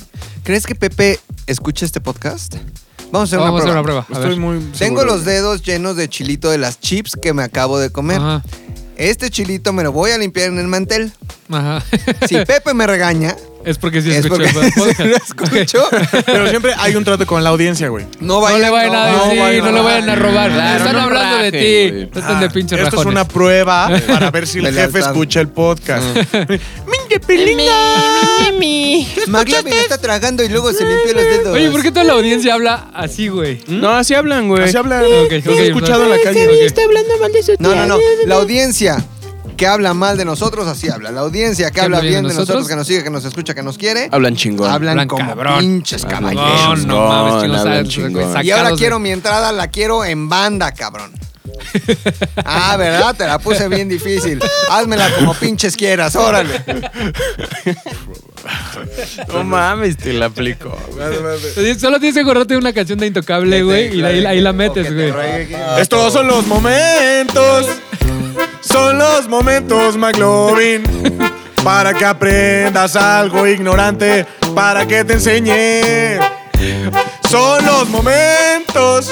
¿Crees 0.44 0.66
que 0.66 0.76
Pepe 0.76 1.20
escucha 1.46 1.86
este 1.86 2.02
podcast? 2.02 2.56
Vamos 3.12 3.32
a 3.32 3.36
hacer 3.36 3.40
Vamos 3.40 3.62
a 3.62 3.64
hacer 3.64 3.72
una 3.72 3.80
una 3.80 3.84
prueba. 3.84 4.02
prueba. 4.06 4.20
A 4.22 4.26
Estoy 4.26 4.40
ver. 4.40 4.40
muy 4.40 4.60
Tengo 4.78 5.02
seguro. 5.02 5.06
los 5.16 5.26
dedos 5.26 5.62
llenos 5.64 5.96
de 5.96 6.10
chilito 6.10 6.50
de 6.50 6.58
las 6.58 6.80
chips 6.80 7.16
que 7.22 7.34
me 7.34 7.44
acabo 7.44 7.80
de 7.80 7.90
comer. 7.90 8.18
Ajá. 8.18 8.44
Este 8.98 9.30
chilito 9.30 9.74
me 9.74 9.84
lo 9.84 9.92
voy 9.92 10.12
a 10.12 10.18
limpiar 10.18 10.48
en 10.50 10.58
el 10.60 10.68
mantel. 10.68 11.14
Ajá. 11.50 11.84
Si 12.28 12.36
Pepe 12.46 12.74
me 12.74 12.86
regaña, 12.88 13.36
es 13.70 13.78
porque 13.78 14.02
sí 14.02 14.10
es 14.12 14.18
escucho 14.26 14.44
porque 14.54 14.66
el 14.68 14.74
podcast. 14.76 15.00
lo 15.00 15.16
escucho. 15.16 15.90
Pero 16.26 16.50
siempre 16.50 16.74
hay 16.78 16.96
un 16.96 17.04
trato 17.04 17.26
con 17.26 17.44
la 17.44 17.50
audiencia, 17.50 17.90
güey. 17.90 18.06
No, 18.20 18.36
No 18.36 18.42
vayan, 18.42 18.62
le 18.62 18.70
vayan 18.70 18.96
a 18.96 19.12
no, 19.12 19.24
decir, 19.26 19.40
vayan 19.40 19.66
no 19.66 19.72
le 19.72 19.82
vayan 19.82 20.10
a 20.10 20.16
robar. 20.16 20.52
Claro, 20.52 20.78
Están 20.78 20.94
no 20.94 21.02
hablando 21.02 21.38
de 21.44 21.52
ti. 21.52 21.58
güey. 21.92 22.10
No 22.14 22.20
están 22.20 22.40
de 22.40 22.46
Ah, 22.46 22.50
pinches 22.50 22.80
Esto 22.80 23.00
es 23.02 23.06
una 23.06 23.28
prueba 23.28 23.90
para 24.08 24.32
ver 24.32 24.48
si 24.48 24.60
el 24.60 24.66
De 24.66 24.74
jefe 24.74 25.00
escucha 25.00 25.40
el 25.42 25.50
podcast. 25.50 26.04
McLovin 29.28 29.74
está 29.74 29.98
tragando 29.98 30.44
y 30.44 30.50
luego 30.50 30.72
se 30.74 30.86
limpió 30.86 31.14
los 31.14 31.24
dedos. 31.24 31.56
Oye, 31.56 31.70
¿por 31.70 31.82
qué 31.82 31.92
toda 31.92 32.04
la 32.06 32.14
audiencia 32.14 32.54
habla 32.54 32.88
así, 32.94 33.28
güey? 33.28 33.60
No, 33.68 33.90
así 33.90 34.14
hablan, 34.14 34.48
güey. 34.48 34.64
Así 34.64 34.78
hablan. 34.78 35.04
He 35.06 35.68
escuchado 35.68 36.04
en 36.04 36.10
la 36.12 36.18
calle. 36.20 36.48
Ok. 36.48 36.54
No, 37.60 37.76
no, 37.76 37.86
no. 37.86 37.98
La 38.26 38.36
audiencia 38.36 39.04
que 39.58 39.68
habla 39.68 39.94
mal 39.94 40.18
de 40.18 40.24
nosotros, 40.26 40.68
así 40.68 40.88
habla. 40.90 41.12
La 41.12 41.22
audiencia 41.22 41.72
que 41.72 41.82
habla 41.82 42.00
bien 42.00 42.26
de 42.28 42.34
nosotros, 42.34 42.68
que 42.68 42.76
nos 42.76 42.88
sigue, 42.88 43.04
que 43.04 43.10
nos 43.10 43.26
escucha, 43.26 43.54
que 43.54 43.64
nos 43.64 43.78
quiere, 43.78 44.08
Hablan 44.12 44.36
chingón. 44.36 44.70
hablan 44.70 44.92
Hablan 44.92 45.08
como 45.08 45.28
cabrón. 45.28 45.60
pinches 45.60 46.06
Hablan 46.06 46.36
caballeros. 46.36 46.86
No, 46.86 46.94
no 46.96 47.08
mames, 47.10 47.60
hablan 47.60 47.88
chingón. 47.88 48.24
sacados 48.24 48.46
Y 48.46 48.52
ahora 48.52 48.70
de- 48.70 48.76
quiero 48.78 49.00
mi 49.00 49.10
entrada, 49.12 49.52
la 49.52 49.68
quiero 49.68 50.06
en 50.06 50.30
banda, 50.30 50.72
cabrón. 50.72 51.12
Ah, 52.46 52.76
¿verdad? 52.78 53.16
Te 53.16 53.26
la 53.26 53.40
puse 53.40 53.68
bien 53.68 53.90
difícil. 53.90 54.40
Házmela 54.70 55.10
como 55.18 55.34
pinches 55.34 55.76
quieras, 55.76 56.16
órale. 56.16 56.64
No 59.34 59.44
mames, 59.44 59.98
te 59.98 60.14
la 60.14 60.28
aplico. 60.28 60.78
Solo 61.80 62.00
tienes 62.00 62.14
que 62.16 62.22
acordarte 62.22 62.54
de 62.54 62.60
una 62.60 62.74
canción 62.74 63.00
de 63.00 63.08
Intocable, 63.08 63.64
güey, 63.64 63.98
y 63.98 64.04
ahí, 64.04 64.26
ahí 64.26 64.40
la 64.42 64.54
metes, 64.54 64.94
güey. 64.94 65.12
Estos 65.80 66.14
son 66.14 66.28
los 66.28 66.46
momentos. 66.48 67.66
Son 68.70 68.98
los 68.98 69.28
momentos, 69.28 69.96
McLovin. 69.98 70.84
Para 71.64 71.94
que 71.94 72.06
aprendas 72.06 72.96
algo 72.96 73.46
ignorante. 73.48 74.26
Para 74.56 74.86
que 74.88 75.04
te 75.04 75.14
enseñe. 75.14 76.20
Son 77.30 77.66
los 77.66 77.88
momentos. 77.90 79.12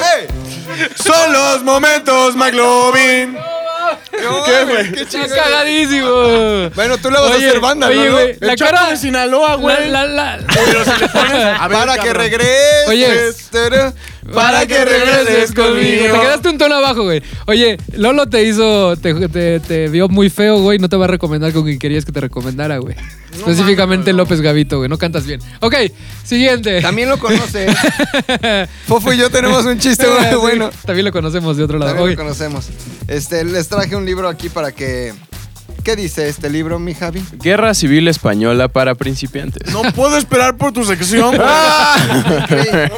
Son 0.94 1.32
los 1.32 1.62
momentos, 1.62 2.34
McLovin. 2.36 3.36
¿Qué, 4.10 4.64
güey? 4.64 4.92
Qué 4.92 5.02
¡Es 5.02 5.08
chingón. 5.08 5.28
cagadísimo! 5.30 6.70
Bueno, 6.74 6.96
tú 6.98 7.10
le 7.10 7.18
vas 7.20 7.30
a 7.32 7.34
hacer 7.34 7.60
banda, 7.60 7.86
oye, 7.88 8.06
¿no? 8.06 8.12
güey, 8.12 8.36
la 8.40 8.56
cara... 8.56 8.86
de 8.90 8.96
Sinaloa, 8.96 9.54
güey. 9.56 9.88
La, 9.90 10.04
la, 10.06 10.38
la- 10.38 10.46
Pero 10.52 10.84
si 10.84 10.90
le 11.00 11.08
pones. 11.08 11.34
A 11.60 11.68
ver, 11.68 11.78
Para 11.78 11.92
que 11.94 11.98
cabrón. 12.08 12.16
regreses. 12.22 12.88
Oye. 12.88 13.32
Para 14.34 14.66
que 14.66 14.84
regreses 14.84 15.52
conmigo. 15.52 16.14
Te 16.14 16.20
quedaste 16.20 16.48
un 16.48 16.58
tono 16.58 16.76
abajo, 16.76 17.04
güey. 17.04 17.22
Oye, 17.46 17.78
Lolo 17.94 18.26
te 18.26 18.42
hizo, 18.44 18.96
te, 18.96 19.14
te, 19.28 19.60
te 19.60 19.88
vio 19.88 20.08
muy 20.08 20.30
feo, 20.30 20.60
güey. 20.60 20.78
No 20.78 20.88
te 20.88 20.96
va 20.96 21.04
a 21.04 21.08
recomendar 21.08 21.52
con 21.52 21.64
quien 21.64 21.78
querías 21.78 22.04
que 22.04 22.12
te 22.12 22.20
recomendara, 22.20 22.78
güey. 22.78 22.96
Específicamente 23.32 24.12
López 24.12 24.40
Gavito, 24.40 24.78
güey. 24.78 24.88
No 24.88 24.98
cantas 24.98 25.26
bien. 25.26 25.40
Ok, 25.60 25.74
siguiente. 26.24 26.80
También 26.80 27.08
lo 27.08 27.18
conoce. 27.18 27.66
Fofo 28.86 29.12
y 29.12 29.18
yo 29.18 29.30
tenemos 29.30 29.64
un 29.64 29.78
chiste 29.78 30.06
Sí, 30.06 30.36
bueno. 30.36 30.70
También 30.84 31.04
lo 31.04 31.12
conocemos 31.12 31.56
de 31.56 31.64
otro 31.64 31.78
lado. 31.78 31.94
También 31.94 32.16
lo 32.16 32.22
conocemos. 32.22 32.68
Este, 33.08 33.44
les 33.44 33.68
traje 33.68 33.96
un 33.96 34.04
libro 34.06 34.28
aquí 34.28 34.48
para 34.48 34.72
que. 34.72 35.12
¿Qué 35.86 35.94
dice 35.94 36.28
este 36.28 36.50
libro, 36.50 36.80
mi 36.80 36.94
Javi? 36.94 37.22
Guerra 37.40 37.72
Civil 37.72 38.08
Española 38.08 38.66
para 38.66 38.96
principiantes. 38.96 39.72
No 39.72 39.82
puedo 39.92 40.16
esperar 40.16 40.56
por 40.56 40.72
tu 40.72 40.84
sección. 40.84 41.36
güey. 41.36 41.48
¿Qué, 42.48 42.90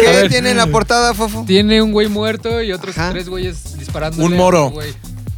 ¿Qué 0.00 0.26
tiene 0.28 0.50
en 0.50 0.56
la 0.56 0.66
portada, 0.66 1.14
Fofo? 1.14 1.44
Tiene 1.46 1.80
un 1.80 1.92
güey 1.92 2.08
muerto 2.08 2.60
y 2.60 2.72
otros 2.72 2.98
Ajá. 2.98 3.12
tres 3.12 3.28
güeyes 3.28 3.78
disparando. 3.78 4.24
Un 4.24 4.36
moro. 4.36 4.72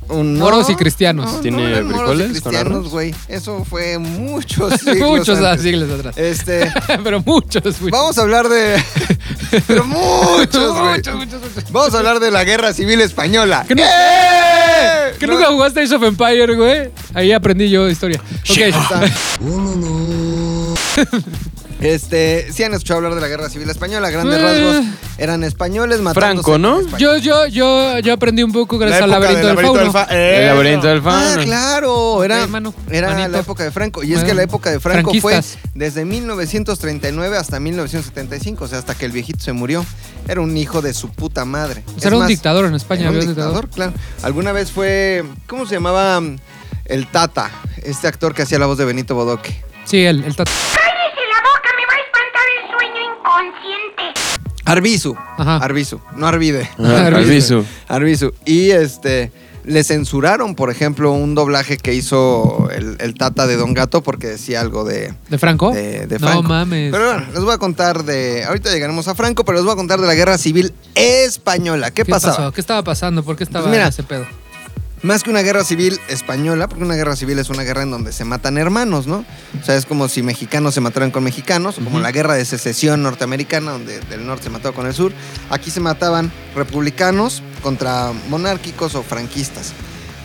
Un- 0.09 0.39
Moros 0.39 0.69
y 0.71 0.75
cristianos. 0.75 1.41
¿Tiene 1.41 1.71
eran 1.73 1.89
moros 1.89 2.21
y 2.21 2.25
cristianos, 2.25 2.89
güey. 2.91 3.15
Eso 3.29 3.65
fue 3.65 3.99
muchos 3.99 4.75
siglos 4.81 5.09
muchos 5.19 5.39
antes. 5.39 5.63
siglos 5.63 5.91
atrás. 5.91 6.17
Este, 6.19 6.73
Pero 7.05 7.23
muchos, 7.23 7.63
muchos. 7.81 7.91
vamos 7.91 8.19
a 8.19 8.23
hablar 8.23 8.49
de... 8.49 8.83
Pero 9.67 9.85
muchos, 9.85 10.73
güey. 10.79 10.97
muchos, 10.97 11.15
muchos, 11.17 11.41
muchos. 11.41 11.73
Vamos 11.73 11.95
a 11.95 11.99
hablar 11.99 12.21
de 12.21 12.31
la 12.31 12.45
Guerra 12.45 12.73
Civil 12.73 13.01
Española. 13.01 13.65
¿Que, 13.67 13.75
¡Eh! 13.75 15.15
que 15.19 15.27
No, 15.27 15.35
nunca 15.35 15.47
jugaste 15.51 15.81
Age 15.83 15.95
of 15.95 16.03
Empire, 16.03 16.55
güey? 16.57 16.91
Ahí 17.15 17.33
aprendí 17.33 17.69
yo 17.71 17.89
historia. 17.89 18.21
Ok. 18.51 18.75
Este, 21.85 22.51
sí 22.51 22.63
han 22.65 22.73
escuchado 22.73 22.97
hablar 22.99 23.15
de 23.15 23.21
la 23.21 23.29
Guerra 23.29 23.51
Civil 23.51 23.69
Española, 23.69 24.09
grandes 24.11 24.39
Eh. 24.39 24.43
rasgos. 24.43 24.85
Eran 25.19 25.45
españoles 25.45 26.01
matándose 26.01 26.43
Franco, 26.51 26.59
¿no? 26.59 26.81
Yo, 26.99 27.19
yo, 27.19 27.47
yo, 27.47 27.99
yo 27.99 28.13
aprendí 28.15 28.43
un 28.43 28.53
poco 28.53 28.77
La 28.79 28.87
gracias 28.87 29.03
al 29.03 29.11
laberinto 29.11 29.47
del 29.49 29.59
fauno. 29.59 29.93
fa- 29.93 30.05
El 30.05 30.45
Eso. 30.45 30.55
laberinto 30.55 30.87
del 30.89 30.99
Ah, 30.99 31.03
fauno. 31.03 31.43
claro, 31.45 32.25
era, 32.25 32.45
Ok, 32.45 32.51
mano, 32.51 32.75
era 32.91 33.29
la 33.29 33.39
época 33.39 33.63
de 33.65 33.71
Franco. 33.71 34.03
Y 34.03 34.15
es 34.15 34.25
que 34.25 34.33
la 34.35 34.43
época 34.43 34.71
de 34.71 34.81
Franco 34.81 35.13
fue 35.21 35.41
desde 35.75 36.05
1939 36.05 37.37
hasta 37.37 37.61
1975, 37.61 38.65
o 38.65 38.69
sea, 38.69 38.79
hasta 38.79 38.95
que 38.95 39.05
el 39.05 39.13
viejito 39.13 39.41
se 39.45 39.53
murió. 39.53 39.85
Era 40.27 40.41
un 40.41 40.57
hijo 40.57 40.81
de 40.81 40.95
su 40.95 41.11
puta 41.11 41.45
madre. 41.45 41.83
O 41.87 41.91
sea, 41.91 41.99
Es 41.99 42.05
era 42.07 42.17
un 42.17 42.27
dictador 42.27 42.65
en 42.65 42.75
España. 42.75 43.03
Era 43.03 43.11
un 43.11 43.21
dictador, 43.21 43.69
claro. 43.69 43.93
Alguna 44.23 44.53
vez 44.53 44.73
fue, 44.73 45.23
¿cómo 45.47 45.67
se 45.67 45.75
llamaba? 45.75 46.21
El 46.87 47.07
Tata, 47.07 47.51
este 47.83 48.09
actor 48.09 48.35
que 48.35 48.43
hacía 48.43 48.59
la 48.59 48.67
voz 48.67 48.79
de 48.79 48.85
Benito 48.85 49.15
Bodoque. 49.15 49.63
Sí, 49.85 50.05
el, 50.05 50.25
el 50.25 50.35
tat- 50.35 50.49
Arbizu. 54.65 55.15
Ajá. 55.39 55.57
Arbizu, 55.59 56.01
no 56.17 56.27
Arvide. 56.27 56.69
Ah, 56.79 57.07
Arbizu. 57.07 57.65
Arbizu. 57.89 58.33
Y 58.45 58.71
este. 58.71 59.31
Le 59.67 59.83
censuraron, 59.83 60.55
por 60.57 60.71
ejemplo, 60.71 61.13
un 61.13 61.35
doblaje 61.35 61.79
que 61.79 61.95
hizo 61.95 62.69
el, 62.71 62.99
el 63.01 63.15
Tata 63.15 63.47
de 63.47 63.57
Don 63.57 63.73
Gato 63.73 64.03
porque 64.03 64.27
decía 64.27 64.61
algo 64.61 64.85
de, 64.85 65.15
¿De 65.31 65.39
Franco? 65.39 65.73
de, 65.73 66.07
de 66.07 66.19
No 66.19 66.27
Franco. 66.27 66.43
mames. 66.43 66.93
Pero 66.93 67.07
bueno, 67.13 67.27
les 67.33 67.43
voy 67.43 67.55
a 67.55 67.57
contar 67.57 68.05
de. 68.05 68.45
Ahorita 68.45 68.71
llegaremos 68.71 69.09
a 69.09 69.15
Franco, 69.15 69.43
pero 69.47 69.57
les 69.57 69.65
voy 69.65 69.73
a 69.73 69.77
contar 69.77 70.03
de 70.03 70.07
la 70.07 70.15
guerra 70.15 70.37
civil 70.37 70.75
española. 70.95 71.91
¿Qué, 71.93 72.05
pasaba? 72.05 72.37
pasó? 72.37 72.53
¿Qué 72.53 72.61
estaba 72.61 72.85
pasando? 72.85 73.23
¿Por 73.23 73.37
qué 73.37 73.45
estaba 73.45 73.65
Pues 73.65 73.73
mira, 73.75 73.89
ese 73.89 74.03
pedo? 74.03 74.27
Más 75.05 75.23
que 75.23 75.29
una 75.29 75.43
guerra 75.43 75.65
civil 75.65 76.01
española, 76.09 76.67
porque 76.67 76.83
una 76.83 76.95
guerra 76.95 77.15
civil 77.15 77.39
es 77.39 77.51
una 77.51 77.63
guerra 77.63 77.83
en 77.83 77.91
donde 77.91 78.11
se 78.11 78.25
matan 78.25 78.57
hermanos, 78.57 79.07
¿no? 79.07 79.23
O 79.61 79.63
sea, 79.63 79.77
es 79.77 79.85
como 79.85 80.09
si 80.09 80.23
mexicanos 80.23 80.73
se 80.73 80.81
mataran 80.81 81.11
con 81.11 81.23
mexicanos, 81.23 81.75
como 81.75 82.01
la 82.01 82.11
guerra 82.11 82.37
de 82.37 82.47
secesión 82.47 83.03
norteamericana, 83.03 83.73
donde 83.73 84.01
del 84.01 84.27
norte 84.27 84.45
se 84.45 84.51
mataba 84.51 84.75
con 84.75 84.87
el 84.87 84.95
sur. 84.95 85.13
Aquí 85.51 85.71
se 85.71 85.81
mataban 85.81 86.33
republicanos 86.55 87.43
contra 87.63 88.13
monárquicos 88.31 88.95
o 88.95 89.03
franquistas. 89.03 89.75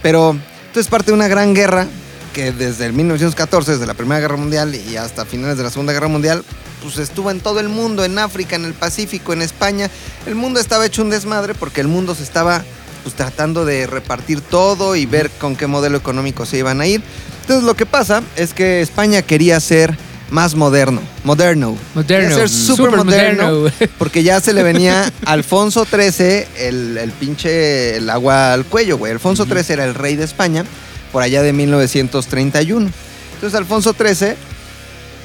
Pero 0.02 0.38
esto 0.68 0.80
es 0.80 0.88
parte 0.88 1.08
de 1.08 1.16
una 1.16 1.28
gran 1.28 1.54
guerra 1.54 1.86
que 2.34 2.54
desde 2.54 2.86
el 2.86 2.94
1914, 2.94 3.74
desde 3.74 3.86
la 3.86 3.96
Primera 3.96 4.22
Guerra 4.22 4.38
Mundial 4.38 4.74
y 4.74 4.96
hasta 4.96 5.26
finales 5.26 5.58
de 5.58 5.64
la 5.64 5.72
Segunda 5.72 5.92
Guerra 5.92 6.08
Mundial, 6.08 6.46
pues 6.82 7.00
estuvo 7.00 7.32
en 7.32 7.42
todo 7.42 7.60
el 7.60 7.68
mundo, 7.68 8.06
en 8.06 8.18
África, 8.18 8.56
en 8.56 8.64
el 8.64 8.74
Pacífico, 8.74 9.34
en 9.34 9.42
España. 9.42 9.90
El 10.26 10.36
mundo 10.36 10.62
estaba 10.62 10.86
hecho 10.86 11.02
un 11.02 11.10
desmadre 11.10 11.54
porque 11.54 11.82
el 11.82 11.90
mundo 11.90 12.16
se 12.16 12.24
estaba 12.24 12.64
pues 13.10 13.16
tratando 13.16 13.66
de 13.66 13.88
repartir 13.88 14.40
todo 14.40 14.96
y 14.96 15.08
ver 15.08 15.32
con 15.32 15.56
qué 15.56 15.66
modelo 15.66 15.98
económico 15.98 16.46
se 16.46 16.60
iban 16.60 16.80
a 16.80 16.86
ir. 16.86 17.02
Entonces 17.42 17.64
lo 17.64 17.76
que 17.76 17.88
pasa 17.88 18.22
es 18.36 18.54
que 18.54 18.82
España 18.82 19.24
quería 19.24 19.60
ser 19.60 19.98
más 20.30 20.54
moderno, 20.54 21.02
moderno. 21.24 21.76
Moderno. 21.96 22.36
Ser 22.36 22.50
súper 22.50 22.86
Súper 22.86 22.98
moderno, 23.06 23.52
moderno. 23.52 23.88
porque 23.98 24.22
ya 24.22 24.40
se 24.42 24.54
le 24.54 24.62
venía 24.62 25.12
a 25.26 25.32
Alfonso 25.32 25.86
XIII 25.86 26.46
el, 26.58 27.00
el 27.00 27.12
pinche 27.14 27.98
el 27.98 28.12
agua 28.12 28.54
al 28.54 28.66
cuello, 28.66 29.00
güey. 29.00 29.12
Alfonso 29.12 29.46
XIII 29.46 29.66
era 29.70 29.86
el 29.86 29.96
rey 29.96 30.16
de 30.16 30.26
España 30.26 30.64
por 31.12 31.24
allá 31.24 31.42
de 31.42 31.52
1931. 31.52 32.92
Entonces 33.34 33.58
Alfonso 33.58 33.96
XIII 33.98 34.36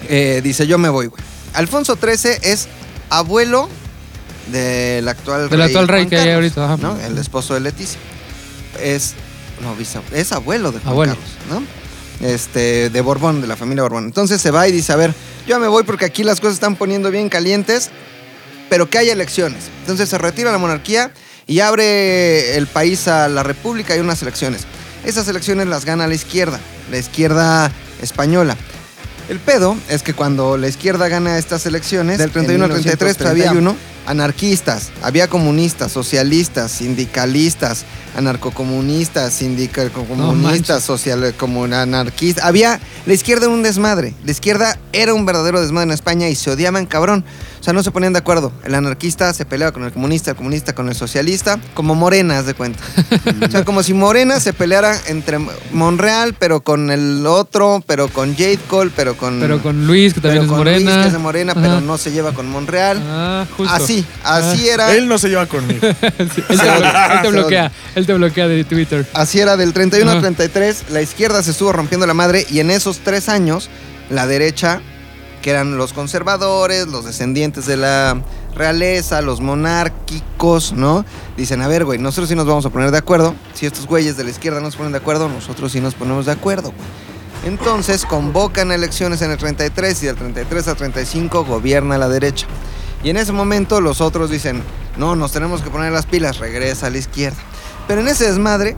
eh, 0.08 0.40
dice, 0.42 0.66
yo 0.66 0.78
me 0.78 0.88
voy, 0.88 1.08
güey. 1.08 1.22
Alfonso 1.52 1.98
XIII 2.00 2.38
es 2.42 2.66
abuelo 3.10 3.68
del 4.50 5.08
actual 5.08 5.48
Del 5.48 5.58
rey. 5.58 5.66
actual 5.66 5.88
rey 5.88 6.02
Juan 6.02 6.10
que 6.10 6.18
hay 6.18 6.30
ahorita, 6.30 6.64
ajá. 6.64 6.76
¿no? 6.76 6.98
El 7.00 7.18
esposo 7.18 7.54
de 7.54 7.60
Leticia. 7.60 7.98
Es, 8.82 9.14
no, 9.62 9.74
es 10.16 10.32
abuelo 10.32 10.72
de 10.72 10.80
Juan 10.80 10.92
Abuelo. 10.92 11.14
Carlos, 11.14 11.62
¿no? 12.20 12.26
Este, 12.26 12.90
de 12.90 13.00
Borbón, 13.00 13.40
de 13.40 13.46
la 13.46 13.56
familia 13.56 13.82
Borbón. 13.82 14.04
Entonces 14.04 14.40
se 14.40 14.50
va 14.50 14.68
y 14.68 14.72
dice, 14.72 14.92
a 14.92 14.96
ver, 14.96 15.14
yo 15.46 15.58
me 15.58 15.68
voy 15.68 15.82
porque 15.84 16.04
aquí 16.04 16.24
las 16.24 16.40
cosas 16.40 16.54
están 16.54 16.76
poniendo 16.76 17.10
bien 17.10 17.28
calientes, 17.28 17.90
pero 18.68 18.88
que 18.88 18.98
haya 18.98 19.12
elecciones. 19.12 19.64
Entonces 19.80 20.08
se 20.08 20.18
retira 20.18 20.52
la 20.52 20.58
monarquía 20.58 21.12
y 21.46 21.60
abre 21.60 22.56
el 22.56 22.66
país 22.66 23.08
a 23.08 23.28
la 23.28 23.42
república 23.42 23.96
y 23.96 24.00
unas 24.00 24.22
elecciones. 24.22 24.62
Esas 25.04 25.28
elecciones 25.28 25.66
las 25.66 25.84
gana 25.84 26.06
la 26.06 26.14
izquierda, 26.14 26.58
la 26.90 26.98
izquierda 26.98 27.70
española. 28.00 28.56
El 29.28 29.38
pedo 29.38 29.76
es 29.88 30.02
que 30.02 30.14
cuando 30.14 30.56
la 30.56 30.68
izquierda 30.68 31.08
gana 31.08 31.38
estas 31.38 31.66
elecciones, 31.66 32.18
del 32.18 32.30
31 32.30 32.64
al 32.64 32.70
33 32.72 33.16
todavía 33.16 33.50
hay 33.50 33.56
uno, 33.56 33.76
anarquistas, 34.06 34.90
había 35.02 35.28
comunistas, 35.28 35.92
socialistas, 35.92 36.70
sindicalistas, 36.72 37.84
anarcocomunistas, 38.16 39.32
sindicacomunistas, 39.34 40.82
social 40.82 41.34
como 41.36 41.64
anarquistas. 41.64 42.44
Había 42.44 42.80
la 43.06 43.12
izquierda 43.12 43.46
era 43.46 43.54
un 43.54 43.62
desmadre. 43.62 44.14
La 44.24 44.30
izquierda 44.30 44.78
era 44.92 45.12
un 45.14 45.26
verdadero 45.26 45.60
desmadre 45.60 45.88
en 45.88 45.92
España 45.92 46.28
y 46.28 46.34
se 46.34 46.50
odiaban 46.50 46.86
cabrón. 46.86 47.24
O 47.60 47.64
sea, 47.64 47.72
no 47.72 47.82
se 47.82 47.90
ponían 47.90 48.12
de 48.12 48.18
acuerdo. 48.18 48.52
El 48.64 48.74
anarquista 48.74 49.32
se 49.32 49.46
peleaba 49.46 49.72
con 49.72 49.84
el 49.84 49.92
comunista, 49.92 50.32
el 50.32 50.36
comunista 50.36 50.74
con 50.74 50.88
el 50.88 50.94
socialista, 50.94 51.58
como 51.72 51.94
Morena, 51.94 52.38
haz 52.38 52.46
de 52.46 52.54
cuenta. 52.54 52.78
o 53.46 53.50
sea, 53.50 53.64
como 53.64 53.82
si 53.82 53.94
Morena 53.94 54.38
se 54.38 54.52
peleara 54.52 54.98
entre 55.06 55.38
Monreal, 55.72 56.34
pero 56.38 56.62
con 56.62 56.90
el 56.90 57.26
otro, 57.26 57.82
pero 57.86 58.08
con 58.08 58.34
Jade 58.36 58.58
Cole, 58.68 58.90
pero 58.94 59.16
con. 59.16 59.40
Pero 59.40 59.62
con 59.62 59.86
Luis, 59.86 60.12
que 60.12 60.20
también 60.20 60.44
es 60.44 60.48
con 60.48 60.62
Luis, 60.62 60.82
morena. 60.82 61.00
que 61.02 61.06
es 61.06 61.12
de 61.12 61.18
Morena, 61.18 61.52
Ajá. 61.52 61.60
pero 61.62 61.80
no 61.80 61.96
se 61.96 62.12
lleva 62.12 62.32
con 62.32 62.50
Monreal. 62.50 63.02
Ah, 63.06 63.46
justo. 63.56 63.72
Así, 63.72 63.93
así 64.22 64.68
era. 64.68 64.94
Él 64.94 65.06
no 65.06 65.18
se 65.18 65.28
lleva 65.28 65.46
conmigo. 65.46 65.80
Sí, 66.34 66.42
él, 66.48 66.58
te, 66.58 66.64
él 66.64 67.22
te 67.22 67.28
bloquea. 67.28 67.72
Él 67.94 68.06
te 68.06 68.14
bloquea 68.14 68.48
de 68.48 68.64
Twitter. 68.64 69.06
Así 69.12 69.40
era, 69.40 69.56
del 69.56 69.72
31 69.72 70.10
al 70.10 70.16
Ajá. 70.18 70.26
33, 70.26 70.84
la 70.90 71.02
izquierda 71.02 71.42
se 71.42 71.50
estuvo 71.50 71.72
rompiendo 71.72 72.06
la 72.06 72.14
madre 72.14 72.46
y 72.50 72.60
en 72.60 72.70
esos 72.70 73.00
tres 73.00 73.28
años, 73.28 73.68
la 74.10 74.26
derecha, 74.26 74.80
que 75.42 75.50
eran 75.50 75.76
los 75.76 75.92
conservadores, 75.92 76.86
los 76.86 77.04
descendientes 77.04 77.66
de 77.66 77.76
la 77.76 78.22
realeza, 78.54 79.20
los 79.20 79.40
monárquicos, 79.40 80.72
¿no? 80.72 81.04
Dicen, 81.36 81.60
a 81.60 81.68
ver, 81.68 81.84
güey, 81.84 81.98
nosotros 81.98 82.28
sí 82.28 82.34
nos 82.34 82.46
vamos 82.46 82.64
a 82.64 82.70
poner 82.70 82.90
de 82.90 82.98
acuerdo. 82.98 83.34
Si 83.52 83.66
estos 83.66 83.86
güeyes 83.86 84.16
de 84.16 84.24
la 84.24 84.30
izquierda 84.30 84.60
no 84.60 84.70
se 84.70 84.78
ponen 84.78 84.92
de 84.92 84.98
acuerdo, 84.98 85.28
nosotros 85.28 85.72
sí 85.72 85.80
nos 85.80 85.94
ponemos 85.94 86.26
de 86.26 86.32
acuerdo, 86.32 86.70
güey. 86.70 86.88
Entonces 87.46 88.06
convocan 88.06 88.72
elecciones 88.72 89.20
en 89.20 89.30
el 89.30 89.36
33 89.36 90.02
y 90.02 90.06
del 90.06 90.16
33 90.16 90.68
al 90.68 90.76
35 90.76 91.44
gobierna 91.44 91.98
la 91.98 92.08
derecha. 92.08 92.46
Y 93.04 93.10
en 93.10 93.16
ese 93.18 93.32
momento 93.32 93.80
los 93.80 94.00
otros 94.00 94.30
dicen, 94.30 94.62
no, 94.96 95.14
nos 95.14 95.30
tenemos 95.32 95.60
que 95.62 95.70
poner 95.70 95.92
las 95.92 96.06
pilas, 96.06 96.38
regresa 96.38 96.86
a 96.86 96.90
la 96.90 96.98
izquierda. 96.98 97.36
Pero 97.86 98.00
en 98.00 98.08
ese 98.08 98.24
desmadre 98.26 98.76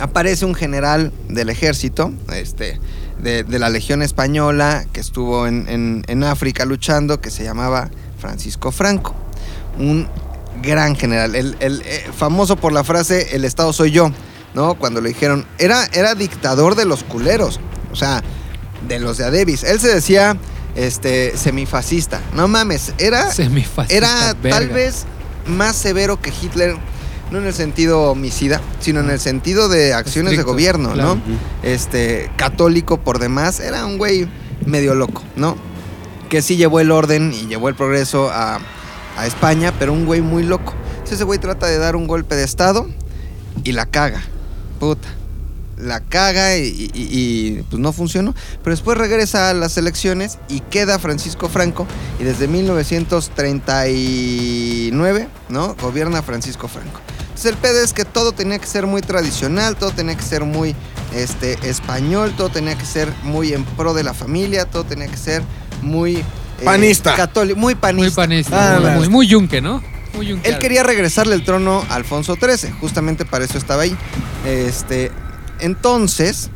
aparece 0.00 0.44
un 0.46 0.54
general 0.54 1.12
del 1.28 1.50
ejército, 1.50 2.10
este, 2.32 2.80
de, 3.18 3.44
la 3.58 3.68
Legión 3.68 4.00
Española, 4.02 4.86
que 4.92 5.00
estuvo 5.00 5.46
en, 5.46 5.68
en- 5.68 6.04
en 6.08 6.24
África 6.24 6.64
luchando, 6.64 7.20
que 7.20 7.30
se 7.30 7.44
llamaba 7.44 7.90
Francisco 8.18 8.72
Franco. 8.72 9.14
Un 9.78 10.08
gran 10.62 10.96
general, 10.96 11.34
el, 11.34 11.56
el, 11.60 11.82
eh, 11.84 12.06
famoso 12.16 12.56
por 12.56 12.72
la 12.72 12.82
frase, 12.84 13.36
el 13.36 13.44
Estado 13.44 13.72
soy 13.72 13.90
yo, 13.90 14.10
¿no? 14.54 14.74
Cuando 14.76 15.00
le 15.02 15.08
dijeron, 15.10 15.44
era, 15.58 15.84
era 15.92 16.14
dictador 16.14 16.76
de 16.76 16.86
los 16.86 17.04
culeros, 17.04 17.60
o 17.92 17.96
sea, 17.96 18.22
de 18.88 18.98
los 19.00 19.18
de 19.18 19.24
Adebis. 19.24 19.64
Él 19.64 19.80
se 19.80 19.92
decía, 19.94 20.36
este, 20.74 21.36
semifascista. 21.36 22.20
No 22.34 22.48
mames, 22.48 22.92
era... 22.98 23.30
Semifascista, 23.32 23.94
Era 23.96 24.34
verga. 24.34 24.58
tal 24.58 24.68
vez 24.68 25.04
más 25.46 25.76
severo 25.76 26.20
que 26.20 26.30
Hitler, 26.30 26.76
no 27.30 27.38
en 27.38 27.46
el 27.46 27.54
sentido 27.54 28.10
homicida, 28.10 28.60
sino 28.80 29.00
en 29.00 29.10
el 29.10 29.20
sentido 29.20 29.68
de 29.68 29.94
acciones 29.94 30.32
Estricto, 30.32 30.50
de 30.50 30.52
gobierno, 30.52 30.92
claro. 30.92 31.16
¿no? 31.16 31.22
Este, 31.62 32.30
católico 32.36 32.98
por 33.00 33.18
demás, 33.18 33.60
era 33.60 33.86
un 33.86 33.98
güey 33.98 34.28
medio 34.66 34.94
loco, 34.94 35.22
¿no? 35.36 35.56
Que 36.28 36.42
sí 36.42 36.56
llevó 36.56 36.80
el 36.80 36.90
orden 36.90 37.32
y 37.32 37.46
llevó 37.46 37.68
el 37.68 37.74
progreso 37.74 38.30
a, 38.30 38.58
a 39.16 39.26
España, 39.26 39.72
pero 39.78 39.92
un 39.92 40.06
güey 40.06 40.20
muy 40.20 40.42
loco. 40.42 40.74
Entonces 40.92 41.16
ese 41.16 41.24
güey 41.24 41.38
trata 41.38 41.66
de 41.66 41.78
dar 41.78 41.96
un 41.96 42.06
golpe 42.06 42.34
de 42.34 42.44
estado 42.44 42.88
y 43.62 43.72
la 43.72 43.86
caga. 43.86 44.22
Puta. 44.80 45.08
La 45.78 46.00
caga 46.00 46.56
y, 46.56 46.90
y- 46.94 46.94
y, 46.94 47.62
pues 47.70 47.80
no 47.80 47.92
funcionó. 47.92 48.34
Pero 48.62 48.74
después 48.76 48.96
regresa 48.98 49.50
a 49.50 49.54
las 49.54 49.76
elecciones 49.76 50.38
y 50.48 50.60
queda 50.60 50.98
Francisco 50.98 51.48
Franco. 51.48 51.86
Y 52.20 52.24
desde 52.24 52.48
1939, 52.48 55.28
¿no? 55.48 55.74
Gobierna 55.80 56.22
Francisco 56.22 56.68
Franco. 56.68 57.00
Entonces 57.20 57.46
el 57.52 57.56
pedo 57.56 57.82
es 57.82 57.92
que 57.92 58.04
todo 58.04 58.32
tenía 58.32 58.58
que 58.58 58.66
ser 58.66 58.86
muy 58.86 59.00
tradicional, 59.02 59.76
todo 59.76 59.90
tenía 59.90 60.16
que 60.16 60.22
ser 60.22 60.44
muy 60.44 60.74
este, 61.14 61.58
español, 61.68 62.32
todo 62.36 62.48
tenía 62.48 62.76
que 62.78 62.86
ser 62.86 63.12
muy 63.24 63.52
en 63.52 63.64
pro 63.64 63.92
de 63.94 64.04
la 64.04 64.14
familia, 64.14 64.66
todo 64.66 64.84
tenía 64.84 65.08
que 65.08 65.16
ser 65.16 65.42
muy... 65.82 66.16
eh, 66.18 66.24
Panista. 66.64 67.16
católico, 67.16 67.58
muy 67.58 67.74
panista. 67.74 68.20
Muy 68.20 68.26
panista. 68.28 68.76
Ah, 68.76 68.80
muy, 68.80 68.90
muy, 68.92 69.08
muy 69.08 69.26
yunque, 69.26 69.60
¿no? 69.60 69.82
Muy 70.14 70.26
yunque. 70.26 70.48
Él 70.48 70.58
quería 70.60 70.84
regresarle 70.84 71.34
el 71.34 71.44
trono 71.44 71.84
a 71.90 71.96
Alfonso 71.96 72.36
XIII, 72.36 72.70
justamente 72.80 73.24
para 73.24 73.44
eso 73.44 73.58
estaba 73.58 73.82
ahí. 73.82 73.96
Este, 74.46 75.10
entonces, 75.60 76.50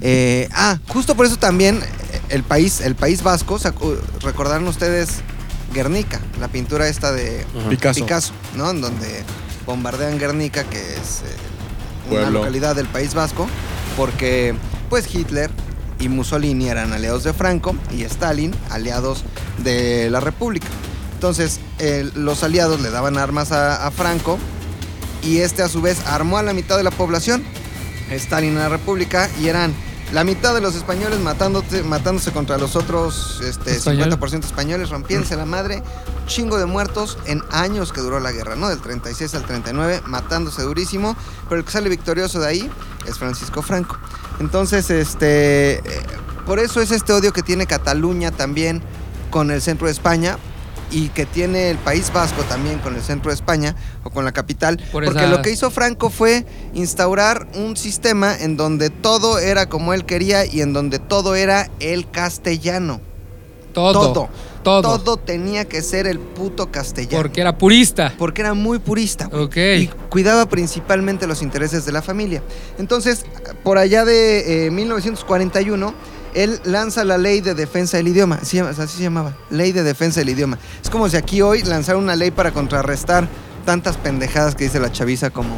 eh, 0.00 0.48
ah, 0.52 0.78
justo 0.88 1.14
por 1.14 1.26
eso 1.26 1.36
también 1.36 1.76
eh, 1.76 2.20
el 2.30 2.42
país, 2.42 2.80
el 2.80 2.94
país 2.94 3.22
vasco, 3.22 3.58
¿se 3.58 3.72
acu- 3.72 3.98
recordaron 4.22 4.66
ustedes 4.68 5.20
Guernica, 5.72 6.20
la 6.40 6.48
pintura 6.48 6.88
esta 6.88 7.12
de 7.12 7.44
Picasso. 8.02 8.32
¿no? 8.56 8.70
En 8.70 8.80
donde 8.80 9.22
bombardean 9.66 10.18
Guernica, 10.18 10.64
que 10.64 10.78
es 10.80 11.20
eh, 11.22 11.36
una 12.10 12.20
Pueblo. 12.22 12.38
localidad 12.40 12.74
del 12.76 12.86
País 12.88 13.14
Vasco, 13.14 13.46
porque 13.96 14.54
pues 14.90 15.12
Hitler 15.14 15.50
y 15.98 16.08
Mussolini 16.08 16.68
eran 16.68 16.92
aliados 16.92 17.22
de 17.24 17.32
Franco 17.32 17.74
y 17.96 18.02
Stalin 18.02 18.54
aliados 18.70 19.22
de 19.62 20.10
la 20.10 20.20
República. 20.20 20.66
Entonces, 21.14 21.60
eh, 21.78 22.10
los 22.16 22.42
aliados 22.42 22.80
le 22.80 22.90
daban 22.90 23.16
armas 23.16 23.52
a, 23.52 23.86
a 23.86 23.90
Franco 23.92 24.38
y 25.22 25.38
este 25.38 25.62
a 25.62 25.68
su 25.68 25.80
vez 25.80 25.98
armó 26.06 26.36
a 26.38 26.42
la 26.42 26.52
mitad 26.52 26.76
de 26.76 26.82
la 26.82 26.90
población, 26.90 27.44
Stalin 28.16 28.50
en 28.52 28.58
la 28.58 28.68
República, 28.68 29.28
y 29.40 29.48
eran 29.48 29.72
la 30.12 30.24
mitad 30.24 30.54
de 30.54 30.60
los 30.60 30.74
españoles 30.74 31.18
matándote- 31.20 31.82
matándose 31.84 32.32
contra 32.32 32.58
los 32.58 32.76
otros 32.76 33.40
este, 33.44 33.76
Español. 33.76 34.10
50% 34.10 34.44
españoles, 34.44 34.90
rompiéndose 34.90 35.36
la 35.36 35.46
madre, 35.46 35.82
chingo 36.26 36.58
de 36.58 36.66
muertos 36.66 37.16
en 37.26 37.42
años 37.50 37.92
que 37.92 38.00
duró 38.02 38.20
la 38.20 38.30
guerra, 38.32 38.54
¿no? 38.56 38.68
Del 38.68 38.80
36 38.80 39.34
al 39.34 39.44
39, 39.44 40.02
matándose 40.06 40.62
durísimo, 40.62 41.16
pero 41.48 41.60
el 41.60 41.64
que 41.64 41.72
sale 41.72 41.88
victorioso 41.88 42.40
de 42.40 42.46
ahí 42.48 42.70
es 43.06 43.18
Francisco 43.18 43.62
Franco. 43.62 43.98
Entonces, 44.40 44.90
este, 44.90 45.78
eh, 45.78 45.82
por 46.46 46.58
eso 46.58 46.80
es 46.82 46.90
este 46.90 47.12
odio 47.12 47.32
que 47.32 47.42
tiene 47.42 47.66
Cataluña 47.66 48.30
también 48.32 48.82
con 49.30 49.50
el 49.50 49.62
centro 49.62 49.86
de 49.86 49.92
España 49.92 50.36
y 50.92 51.08
que 51.08 51.26
tiene 51.26 51.70
el 51.70 51.78
País 51.78 52.12
Vasco 52.12 52.42
también 52.42 52.78
con 52.78 52.94
el 52.94 53.02
centro 53.02 53.30
de 53.30 53.34
España 53.34 53.74
o 54.04 54.10
con 54.10 54.24
la 54.24 54.32
capital, 54.32 54.78
Por 54.92 55.04
porque 55.04 55.26
lo 55.26 55.42
que 55.42 55.50
hizo 55.50 55.70
Franco 55.70 56.10
fue 56.10 56.44
instaurar 56.74 57.46
un 57.54 57.76
sistema 57.76 58.36
en 58.38 58.56
donde 58.56 58.90
todo 58.90 59.38
era 59.38 59.68
como 59.68 59.94
él 59.94 60.04
quería 60.04 60.44
y 60.44 60.60
en 60.60 60.72
donde 60.72 60.98
todo 60.98 61.34
era 61.34 61.70
el 61.80 62.10
castellano. 62.10 63.00
todo. 63.72 64.12
todo. 64.12 64.28
Todo. 64.62 64.98
Todo 64.98 65.16
tenía 65.16 65.64
que 65.64 65.82
ser 65.82 66.06
el 66.06 66.20
puto 66.20 66.70
castellano. 66.70 67.20
Porque 67.20 67.40
era 67.40 67.58
purista. 67.58 68.14
Porque 68.16 68.42
era 68.42 68.54
muy 68.54 68.78
purista. 68.78 69.28
Ok. 69.32 69.56
Y 69.56 69.90
cuidaba 70.08 70.46
principalmente 70.46 71.26
los 71.26 71.42
intereses 71.42 71.84
de 71.84 71.90
la 71.90 72.00
familia. 72.00 72.42
Entonces, 72.78 73.26
por 73.64 73.78
allá 73.78 74.04
de 74.04 74.66
eh, 74.66 74.70
1941, 74.70 75.94
él 76.34 76.60
lanza 76.64 77.04
la 77.04 77.18
ley 77.18 77.40
de 77.40 77.54
defensa 77.54 77.96
del 77.96 78.08
idioma. 78.08 78.38
Así, 78.42 78.58
así 78.58 78.96
se 78.96 79.02
llamaba. 79.02 79.36
Ley 79.50 79.72
de 79.72 79.82
defensa 79.82 80.20
del 80.20 80.30
idioma. 80.30 80.58
Es 80.82 80.90
como 80.90 81.08
si 81.08 81.16
aquí 81.16 81.42
hoy 81.42 81.62
lanzara 81.62 81.98
una 81.98 82.16
ley 82.16 82.30
para 82.30 82.52
contrarrestar 82.52 83.28
tantas 83.64 83.96
pendejadas 83.96 84.54
que 84.54 84.64
dice 84.64 84.80
la 84.80 84.90
chaviza 84.90 85.30
como 85.30 85.50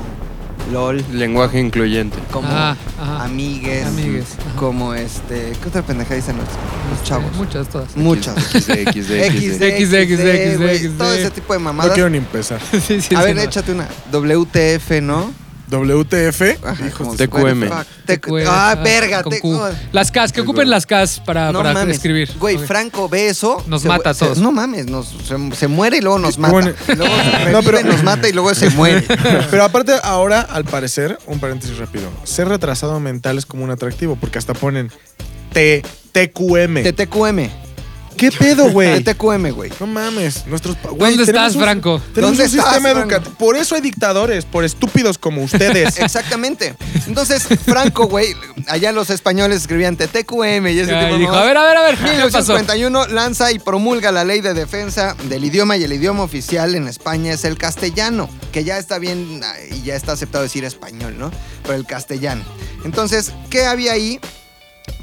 LOL, 0.72 1.04
Lenguaje 1.12 1.60
incluyente. 1.60 2.16
como 2.30 2.48
Ah, 2.50 2.74
ajá. 3.00 3.24
amigues, 3.24 3.86
Amigues, 3.86 4.24
ajá. 4.40 4.56
como 4.58 4.94
este. 4.94 5.52
¿Qué 5.62 5.68
otra 5.68 5.82
pendejada 5.82 6.16
dicen 6.16 6.36
los, 6.38 6.46
los 6.90 7.02
chavos? 7.06 7.30
Muchas, 7.36 7.68
todas. 7.68 7.94
Muchas. 7.96 8.34
XD, 8.34 8.88
XD, 8.90 9.12
XD, 9.28 9.94
XD, 10.06 10.54
XD, 10.56 10.56
güey, 10.58 10.78
XD. 10.78 10.96
todo 10.98 11.12
ese 11.14 11.30
tipo 11.30 11.52
de 11.52 11.58
No 11.58 11.64
mamadas. 11.66 11.92
quiero 11.92 12.08
ni 12.08 12.16
empezar. 12.18 12.60
Sí, 12.86 13.00
sí, 13.02 13.14
A 13.14 13.22
ver, 13.22 13.36
no. 13.36 13.42
échate 13.42 13.72
una 13.72 13.86
WTF, 14.10 15.02
¿no? 15.02 15.32
WTF. 15.74 16.58
Ajá, 16.64 16.86
Hijos 16.86 16.92
como 16.98 17.14
de- 17.16 17.26
TQM. 17.28 17.68
fuck. 17.68 17.86
TQM, 18.06 18.44
Ah, 18.48 18.76
verga. 18.82 19.22
con 19.22 19.32
te- 19.32 19.40
Q. 19.40 19.54
oh, 19.56 19.70
Las 19.92 20.10
CAS, 20.10 20.32
que 20.32 20.40
ocupen 20.42 20.68
las 20.70 20.86
CAS 20.86 21.20
para, 21.20 21.52
No 21.52 21.58
para 21.60 21.72
mames. 21.72 21.96
escribir. 21.96 22.30
Güey, 22.38 22.56
Ok. 22.56 22.64
Franco 22.64 23.08
ve 23.08 23.28
eso. 23.28 23.62
Nos 23.66 23.82
se- 23.82 23.88
mata 23.88 24.10
a 24.10 24.14
se- 24.14 24.24
todos. 24.24 24.38
No 24.38 24.52
mames, 24.52 24.86
nos, 24.86 25.08
se, 25.08 25.36
se 25.56 25.68
muere 25.68 25.98
y 25.98 26.00
luego 26.00 26.18
nos 26.18 26.38
mata. 26.38 26.52
bueno, 26.52 26.72
luego 26.96 27.14
revive, 27.32 27.52
no, 27.52 27.62
pero- 27.62 27.82
nos 27.82 28.02
mata 28.02 28.28
y 28.28 28.32
luego 28.32 28.54
se 28.54 28.70
muere. 28.70 29.02
Pero 29.50 29.64
aparte, 29.64 29.92
ahora, 30.02 30.40
al 30.40 30.64
parecer, 30.64 31.18
un 31.26 31.38
paréntesis 31.40 31.76
rápido. 31.78 32.08
Ser 32.24 32.48
retrasado 32.48 32.98
mental 33.00 33.38
es 33.38 33.46
como 33.46 33.64
un 33.64 33.70
atractivo, 33.70 34.16
porque 34.16 34.38
hasta 34.38 34.54
ponen 34.54 34.90
T, 35.52 35.82
TQM. 36.12 36.82
De 36.82 36.92
TQM. 36.92 37.50
¿Qué 38.30 38.38
pedo, 38.38 38.64
De 38.66 38.72
güey? 38.72 39.04
TQM, 39.04 39.50
güey. 39.52 39.70
No 39.80 39.86
mames, 39.86 40.46
nuestros 40.46 40.76
güey, 40.82 41.16
¿Dónde 41.16 41.26
tenemos 41.26 41.28
estás, 41.28 41.54
un- 41.56 41.62
Franco? 41.62 42.00
Tenemos 42.12 42.36
¿Dónde 42.36 42.42
un 42.44 42.48
estás, 42.50 42.64
sistema 42.74 42.90
Franco? 42.94 43.00
educativo. 43.14 43.34
Por 43.38 43.56
eso 43.56 43.74
hay 43.74 43.80
dictadores, 43.80 44.44
por 44.44 44.64
estúpidos 44.64 45.18
como 45.18 45.42
ustedes. 45.42 45.98
Exactamente. 45.98 46.74
Entonces, 47.06 47.46
Franco, 47.64 48.06
güey, 48.06 48.34
allá 48.68 48.92
los 48.92 49.10
españoles 49.10 49.62
escribían 49.62 49.96
TQM 49.96 50.66
y 50.68 50.78
ese 50.78 50.92
tipo 50.92 51.04
de 51.04 51.12
y 51.14 51.18
dijo, 51.18 51.32
mamadas. 51.32 51.42
a 51.42 51.46
ver, 51.46 51.56
a 51.56 51.64
ver, 51.66 51.76
a 51.76 51.82
ver, 51.82 51.94
¿qué 51.96 52.02
pasó? 52.02 52.12
1951 52.54 53.06
lanza 53.08 53.52
y 53.52 53.58
promulga 53.58 54.12
la 54.12 54.24
ley 54.24 54.40
de 54.40 54.54
defensa 54.54 55.14
del 55.24 55.44
idioma 55.44 55.76
y 55.76 55.84
el 55.84 55.92
idioma 55.92 56.22
oficial 56.22 56.74
en 56.74 56.88
España 56.88 57.32
es 57.32 57.44
el 57.44 57.58
castellano, 57.58 58.28
que 58.52 58.64
ya 58.64 58.78
está 58.78 58.98
bien 58.98 59.40
ah, 59.44 59.54
y 59.70 59.82
ya 59.82 59.94
está 59.96 60.12
aceptado 60.12 60.42
decir 60.44 60.64
español, 60.64 61.16
¿no? 61.18 61.30
Pero 61.62 61.74
el 61.74 61.86
castellano. 61.86 62.42
Entonces, 62.84 63.32
¿qué 63.50 63.64
había 63.64 63.92
ahí? 63.92 64.20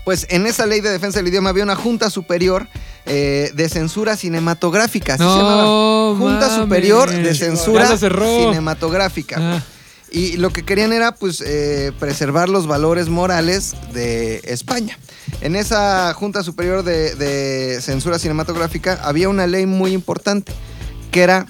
Pues 0.05 0.27
en 0.29 0.45
esa 0.47 0.65
ley 0.65 0.81
de 0.81 0.89
defensa 0.89 1.19
del 1.19 1.27
idioma 1.27 1.49
había 1.49 1.63
una 1.63 1.75
junta 1.75 2.09
superior 2.09 2.67
eh, 3.05 3.51
de 3.53 3.69
censura 3.69 4.15
cinematográfica. 4.15 5.15
así 5.15 5.23
se 5.23 5.29
llamaba. 5.29 6.15
Junta 6.17 6.47
mames. 6.47 6.63
Superior 6.63 7.09
de 7.11 7.35
Censura. 7.35 7.97
Cinematográfica. 7.97 9.37
Ah, 9.39 9.63
Y 10.11 10.37
lo 10.37 10.49
que 10.51 10.63
querían 10.63 10.91
era, 10.93 11.13
pues, 11.13 11.41
eh, 11.45 11.91
preservar 11.99 12.49
los 12.49 12.67
valores 12.67 13.09
morales 13.09 13.75
de 13.93 14.41
España. 14.43 14.97
En 15.41 15.55
esa 15.55 16.13
Junta 16.13 16.43
Superior 16.43 16.83
de, 16.83 17.15
de 17.15 17.81
Censura 17.81 18.19
Cinematográfica 18.19 18.99
había 19.03 19.29
una 19.29 19.47
ley 19.47 19.65
muy 19.65 19.93
importante, 19.93 20.51
que 21.11 21.21
era 21.23 21.47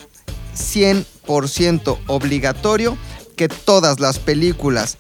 100% 0.56 1.98
obligatorio 2.08 2.98
que 3.36 3.48
todas 3.48 4.00
las 4.00 4.20
películas 4.20 4.98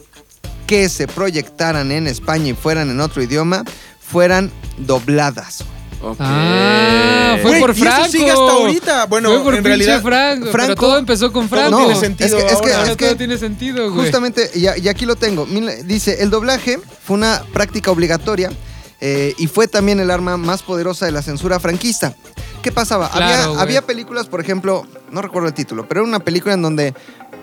que 0.65 0.89
se 0.89 1.07
proyectaran 1.07 1.91
en 1.91 2.07
España 2.07 2.49
y 2.49 2.53
fueran 2.53 2.89
en 2.89 2.99
otro 3.01 3.21
idioma 3.21 3.63
fueran 3.99 4.51
dobladas. 4.77 5.63
Ok. 6.03 6.17
Ah, 6.19 7.37
fue 7.41 7.51
Güey, 7.51 7.61
por 7.61 7.69
y 7.69 7.73
eso 7.73 7.83
Franco. 7.83 8.11
sigue 8.11 8.29
hasta 8.31 8.41
ahorita. 8.51 9.05
Bueno, 9.05 9.29
fue 9.29 9.43
por 9.43 9.55
en 9.55 9.63
realidad, 9.63 10.01
Franco, 10.01 10.45
pero 10.45 10.51
Franco- 10.51 10.75
todo 10.87 10.97
empezó 10.97 11.31
con 11.31 11.47
Franco. 11.47 11.71
No, 11.71 11.77
tiene 11.85 11.95
sentido 11.99 12.37
es 12.37 12.43
que, 12.43 12.51
es 12.53 12.61
que- 12.61 12.73
ahora. 12.73 12.91
es 12.91 12.97
que 12.97 13.05
todo 13.05 13.15
tiene 13.17 13.37
sentido, 13.37 13.91
güey. 13.91 14.03
Justamente, 14.05 14.49
y, 14.55 14.61
y 14.81 14.87
aquí 14.89 15.05
lo 15.05 15.15
tengo. 15.15 15.45
Dice, 15.85 16.21
el 16.23 16.29
doblaje 16.29 16.79
fue 17.03 17.15
una 17.17 17.43
práctica 17.53 17.91
obligatoria 17.91 18.51
eh, 18.99 19.33
y 19.37 19.47
fue 19.47 19.67
también 19.67 19.99
el 19.99 20.09
arma 20.11 20.37
más 20.37 20.63
poderosa 20.63 21.05
de 21.05 21.11
la 21.11 21.21
censura 21.21 21.59
franquista. 21.59 22.15
¿Qué 22.61 22.71
pasaba? 22.71 23.09
Claro, 23.09 23.25
había, 23.33 23.47
güey. 23.47 23.61
había 23.61 23.81
películas, 23.83 24.27
por 24.27 24.39
ejemplo, 24.41 24.85
no 25.11 25.21
recuerdo 25.21 25.47
el 25.47 25.53
título, 25.53 25.87
pero 25.87 26.01
era 26.01 26.07
una 26.07 26.19
película 26.19 26.53
en 26.53 26.61
donde 26.61 26.93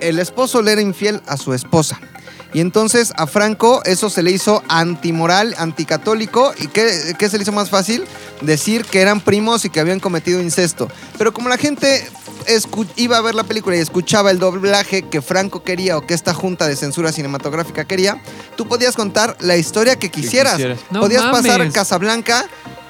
el 0.01 0.19
esposo 0.21 0.63
le 0.63 0.73
era 0.73 0.81
infiel 0.81 1.21
a 1.27 1.37
su 1.37 1.55
esposa. 1.55 1.99
Y 2.53 2.61
entonces 2.61 3.13
a 3.17 3.27
Franco 3.27 3.83
eso 3.85 4.11
se 4.11 4.23
le 4.23 4.31
hizo 4.31 4.63
antimoral, 4.69 5.55
anticatólico. 5.59 6.53
¿Y 6.59 6.69
qué, 6.69 7.15
qué 7.19 7.29
se 7.29 7.37
le 7.37 7.43
hizo 7.43 7.53
más 7.53 7.71
fácil? 7.71 8.05
Decir 8.41 8.85
que 8.85 9.01
eran 9.01 9.21
primos 9.21 9.65
y 9.65 9.71
que 9.71 9.81
habían 9.81 10.01
cometido 10.01 10.41
incesto. 10.41 10.89
Pero 11.19 11.33
como 11.33 11.49
la 11.49 11.59
gente 11.59 12.09
iba 12.97 13.19
a 13.19 13.21
ver 13.21 13.35
la 13.35 13.45
película 13.45 13.77
y 13.77 13.81
escuchaba 13.81 14.31
el 14.31 14.39
doblaje 14.39 15.03
que 15.03 15.21
Franco 15.21 15.63
quería 15.63 15.99
o 15.99 16.07
que 16.07 16.15
esta 16.15 16.33
junta 16.33 16.67
de 16.67 16.77
censura 16.77 17.13
cinematográfica 17.13 17.85
quería, 17.85 18.21
tú 18.57 18.67
podías 18.67 18.97
contar 18.97 19.37
la 19.41 19.57
historia 19.57 19.97
que 19.97 20.11
quisieras. 20.11 20.55
quisieras. 20.55 20.79
No 20.91 21.01
podías 21.01 21.25
pasar. 21.25 21.71
Casablanca 21.71 22.47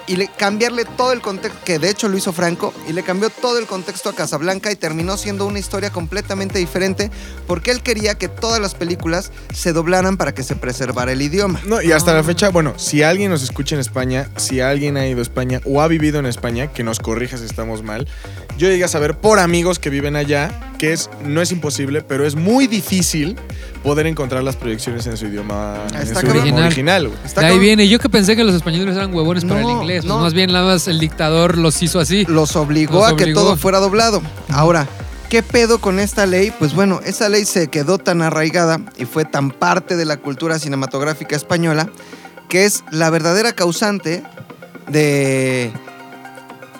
y 0.08 0.16
le, 0.16 0.28
cambiarle 0.28 0.84
todo 0.84 1.12
el 1.12 1.20
contexto, 1.20 1.60
que 1.64 1.78
de 1.78 1.90
hecho 1.90 2.08
lo 2.08 2.16
hizo 2.16 2.32
Franco, 2.32 2.74
y 2.88 2.92
le 2.92 3.02
cambió 3.02 3.30
todo 3.30 3.58
el 3.58 3.66
contexto 3.66 4.08
a 4.08 4.14
Casablanca 4.14 4.72
y 4.72 4.76
terminó 4.76 5.16
siendo 5.16 5.46
una 5.46 5.58
historia 5.58 5.90
completamente 5.90 6.58
diferente 6.58 7.10
porque 7.46 7.70
él 7.70 7.82
quería 7.82 8.16
que 8.16 8.28
todas 8.28 8.60
las 8.60 8.74
películas 8.74 9.30
se 9.54 9.72
doblaran 9.72 10.16
para 10.16 10.34
que 10.34 10.42
se 10.42 10.56
preservara 10.56 11.12
el 11.12 11.22
idioma. 11.22 11.60
No, 11.64 11.82
y 11.82 11.92
hasta 11.92 12.14
la 12.14 12.24
fecha, 12.24 12.48
bueno, 12.48 12.74
si 12.76 13.02
alguien 13.02 13.30
nos 13.30 13.42
escucha 13.42 13.74
en 13.74 13.80
España, 13.80 14.28
si 14.36 14.60
alguien 14.60 14.96
ha 14.96 15.06
ido 15.06 15.20
a 15.20 15.22
España 15.22 15.60
o 15.64 15.82
ha 15.82 15.88
vivido 15.88 16.18
en 16.18 16.26
España, 16.26 16.72
que 16.72 16.82
nos 16.82 16.98
corrija 16.98 17.36
si 17.36 17.44
estamos 17.44 17.82
mal. 17.82 18.08
Yo 18.56 18.68
llegué 18.68 18.84
a 18.84 18.88
saber 18.88 19.18
por 19.18 19.38
amigos 19.38 19.78
que 19.78 19.90
viven 19.90 20.16
allá 20.16 20.68
que 20.78 20.92
es, 20.92 21.10
no 21.24 21.42
es 21.42 21.52
imposible, 21.52 22.02
pero 22.02 22.24
es 22.24 22.36
muy 22.36 22.66
difícil 22.66 23.36
poder 23.82 24.06
encontrar 24.06 24.42
las 24.42 24.56
proyecciones 24.56 25.06
en 25.06 25.16
su 25.16 25.26
idioma, 25.26 25.76
en 25.94 26.02
Está 26.02 26.20
su 26.20 26.26
cabrón. 26.26 26.42
idioma 26.46 26.66
Original. 26.66 27.06
original. 27.06 27.34
de 27.36 27.46
ahí 27.46 27.58
viene. 27.58 27.88
Yo 27.88 27.98
que 27.98 28.08
pensé 28.08 28.36
que 28.36 28.44
los 28.44 28.54
españoles 28.54 28.96
eran 28.96 29.14
huevones 29.14 29.44
para 29.44 29.60
el 29.60 29.66
No, 29.66 29.80
inglés. 29.82 30.02
Pues 30.02 30.08
no. 30.08 30.18
más 30.20 30.34
bien, 30.34 30.52
nada 30.52 30.66
más 30.66 30.88
el 30.88 30.98
dictador 30.98 31.56
los 31.58 31.82
hizo 31.82 32.00
así. 32.00 32.24
los 32.28 32.56
obligó 32.56 33.00
Los 33.00 33.12
a 33.12 33.16
que 33.16 33.32
todo 33.32 33.56
fuera 33.56 33.78
doblado. 33.78 34.20
Ahora, 34.50 34.86
¿qué 35.28 35.42
pedo 35.42 35.78
con 35.80 35.98
esta 36.00 36.26
ley? 36.26 36.52
Pues 36.58 36.74
bueno, 36.74 37.00
esa 37.04 37.28
ley 37.28 37.44
se 37.44 37.68
quedó 37.68 37.98
tan 37.98 38.22
arraigada 38.22 38.80
y 38.96 39.04
fue 39.04 39.24
tan 39.24 39.50
parte 39.50 39.96
de 39.96 40.04
la 40.04 40.16
cultura 40.16 40.58
cinematográfica 40.58 41.36
española 41.36 41.88
que 42.48 42.64
es 42.64 42.82
la 42.90 43.10
verdadera 43.10 43.52
causante 43.52 44.22
de 44.88 45.70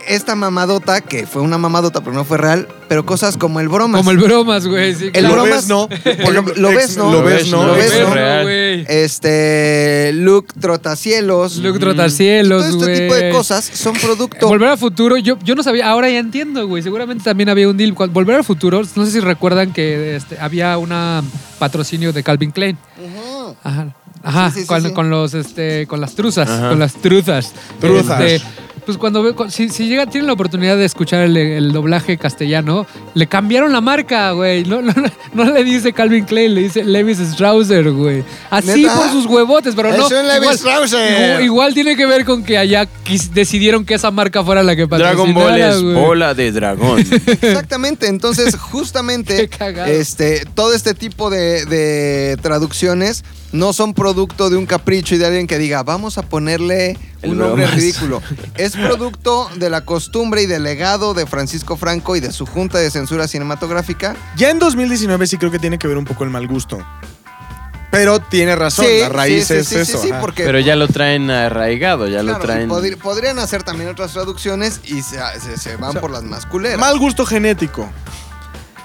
esta 0.09 0.35
mamadota, 0.35 1.01
que 1.01 1.27
fue 1.27 1.43
una 1.43 1.59
mamadota 1.59 2.01
pero 2.01 2.13
no 2.15 2.25
fue 2.25 2.39
real, 2.39 2.67
pero 2.89 3.05
cosas 3.07 3.37
como 3.37 3.61
el 3.61 3.69
bromas. 3.69 3.99
Como 4.01 4.11
el 4.11 4.19
bromas, 4.19 4.67
güey. 4.67 4.95
sí, 4.95 5.11
El 5.13 5.25
lo 5.25 5.31
claro. 5.31 5.45
bromas- 5.45 5.51
ves, 5.57 5.69
no. 5.69 5.89
Por 5.89 6.33
ejemplo, 6.33 6.55
Lo 6.57 6.69
ves, 6.71 6.97
¿no? 6.97 7.13
Lo 7.13 7.23
ves, 7.23 7.49
no. 7.51 7.67
Lo 7.67 7.75
ves, 7.75 7.93
¿no? 8.01 8.15
real. 8.15 8.43
güey. 8.45 8.85
Este, 8.89 10.11
Luke 10.15 10.53
Trotacielos. 10.61 11.57
Luke 11.59 11.79
Trotacielos, 11.79 12.65
Todo 12.67 12.79
güey. 12.79 12.91
este 12.93 13.03
tipo 13.05 13.15
de 13.15 13.31
cosas 13.31 13.65
son 13.73 13.95
producto. 13.95 14.47
Volver 14.49 14.71
al 14.71 14.79
futuro, 14.79 15.17
yo, 15.17 15.39
yo 15.43 15.55
no 15.55 15.63
sabía, 15.63 15.89
ahora 15.89 16.09
ya 16.11 16.19
entiendo, 16.19 16.67
güey. 16.67 16.83
Seguramente 16.83 17.25
también 17.25 17.49
había 17.49 17.69
un 17.69 17.77
deal. 17.77 17.95
Cuando- 17.95 18.15
Volver 18.15 18.37
al 18.37 18.45
futuro, 18.45 18.83
no 18.97 19.05
sé 19.05 19.11
si 19.13 19.21
recuerdan 19.21 19.73
que 19.73 20.17
este, 20.17 20.39
había 20.41 20.77
una 20.79 21.23
patrocinio 21.59 22.13
de 22.13 22.23
Calvin 22.23 22.51
Klein. 22.51 22.79
Ajá. 23.65 23.95
Ajá, 24.23 24.49
Sí, 24.51 24.57
sí, 24.57 24.61
sí, 24.63 24.67
con, 24.67 24.83
sí. 24.83 24.93
con 24.93 25.11
los 25.11 25.33
este 25.35 25.87
con 25.87 26.01
las 26.01 26.15
truzas, 26.15 26.49
Ajá. 26.49 26.71
con 26.71 26.79
las 26.79 26.95
truzas. 26.95 27.53
Truzas. 27.81 28.21
Este, 28.21 28.47
pues 28.89 28.97
cuando 28.97 29.23
ve- 29.23 29.35
si, 29.51 29.69
si 29.69 29.87
llega, 29.87 30.07
tienen 30.07 30.29
la 30.29 30.33
oportunidad 30.33 30.79
de 30.79 30.87
escuchar 30.87 31.21
el, 31.21 31.37
el 31.37 31.73
doblaje 31.73 32.17
castellano, 32.17 32.87
le 33.13 33.27
cambiaron 33.27 33.71
la 33.71 33.83
marca, 33.83 34.31
güey. 34.31 34.65
No, 34.65 34.81
no, 34.81 34.95
no 35.35 35.45
le 35.45 35.63
dice 35.63 35.93
Calvin 35.93 36.25
Klein, 36.25 36.55
le 36.55 36.63
dice 36.63 36.83
Levis 36.85 37.19
Strauser, 37.19 37.91
güey. 37.91 38.25
Así 38.49 38.81
¿Neta? 38.85 38.95
por 38.97 39.11
sus 39.11 39.27
huevotes, 39.27 39.75
pero 39.75 39.91
no. 39.95 40.07
Es 40.07 40.11
un 40.13 40.27
Levi 40.27 40.39
igual- 40.41 40.57
Strauser. 40.59 41.13
Igual, 41.29 41.45
igual 41.45 41.75
tiene 41.75 41.97
que 41.97 42.07
ver 42.07 42.25
con 42.25 42.43
que 42.45 42.57
allá 42.57 42.89
quis- 43.07 43.29
decidieron 43.35 43.85
que 43.85 43.93
esa 43.93 44.11
marca 44.11 44.43
fuera 44.43 44.63
la 44.63 44.75
que 44.75 44.87
Dragon 44.87 45.35
Ball 45.35 45.45
patrocinara, 45.61 45.75
es 45.75 45.83
bola 45.83 46.33
de 46.33 46.51
dragón. 46.51 47.01
Exactamente, 47.27 48.07
entonces 48.07 48.57
justamente 48.59 49.51
este, 49.87 50.47
todo 50.55 50.73
este 50.73 50.95
tipo 50.95 51.29
de, 51.29 51.67
de 51.67 52.39
traducciones 52.41 53.23
no 53.53 53.73
son 53.73 53.95
producto 53.95 54.51
de 54.51 54.57
un 54.57 54.67
capricho 54.67 55.15
y 55.15 55.19
de 55.19 55.25
alguien 55.27 55.47
que 55.47 55.57
diga, 55.59 55.83
vamos 55.83 56.19
a 56.19 56.23
ponerle 56.23 56.99
El 57.23 57.31
un 57.31 57.39
nombre 57.39 57.63
bromas. 57.65 57.75
ridículo. 57.81 58.23
Es 58.57 58.77
producto 58.79 59.49
de 59.57 59.71
la 59.71 59.83
costumbre 59.83 60.43
y 60.43 60.47
del 60.47 60.63
legado 60.63 61.15
de 61.15 61.27
Francisco 61.27 61.77
Franco 61.77 62.17
y 62.17 62.21
de 62.21 62.33
su 62.33 62.47
junta 62.47 62.79
de 62.79 62.91
censura 62.91 63.29
cinematográfica. 63.29 64.17
Ya 64.37 64.51
en 64.51 64.59
2019 64.59 65.27
sí 65.27 65.37
creo 65.39 65.51
que 65.51 65.59
tiene 65.59 65.79
que 65.79 65.89
ver 65.89 65.97
un 65.99 66.05
poco 66.05 66.25
el 66.25 66.31
mal 66.31 66.47
gusto. 66.49 66.79
Pero 67.91 68.21
tiene 68.21 68.55
razón, 68.55 68.85
Sí, 68.85 68.99
la 69.01 69.09
raíz 69.09 69.47
sí, 69.47 69.55
sí, 69.55 69.61
es 69.61 69.69
sí, 69.69 69.75
sí, 69.77 69.81
eso. 69.81 70.03
sí, 70.03 70.11
ajá. 70.11 70.21
porque 70.21 70.45
Pero 70.45 70.59
ya 70.61 70.77
lo 70.77 70.89
traen 70.89 71.31
arraigado, 71.31 72.07
ya 72.07 72.19
lo 72.23 72.33
claro, 72.33 72.45
traen. 72.45 72.69
podri- 72.69 72.99
podrían 72.99 73.39
hacer 73.39 73.63
también 73.63 73.89
otras 73.89 74.13
traducciones 74.13 74.81
y 74.85 75.01
se, 75.03 75.19
se- 75.41 75.57
se 75.57 75.77
van 75.77 75.91
O 75.91 75.93
sea, 75.93 76.01
por 76.03 76.11
las 76.11 76.23
masculeras. 76.23 76.79
Mal 76.79 76.99
gusto 76.99 77.25
genético. 77.25 77.89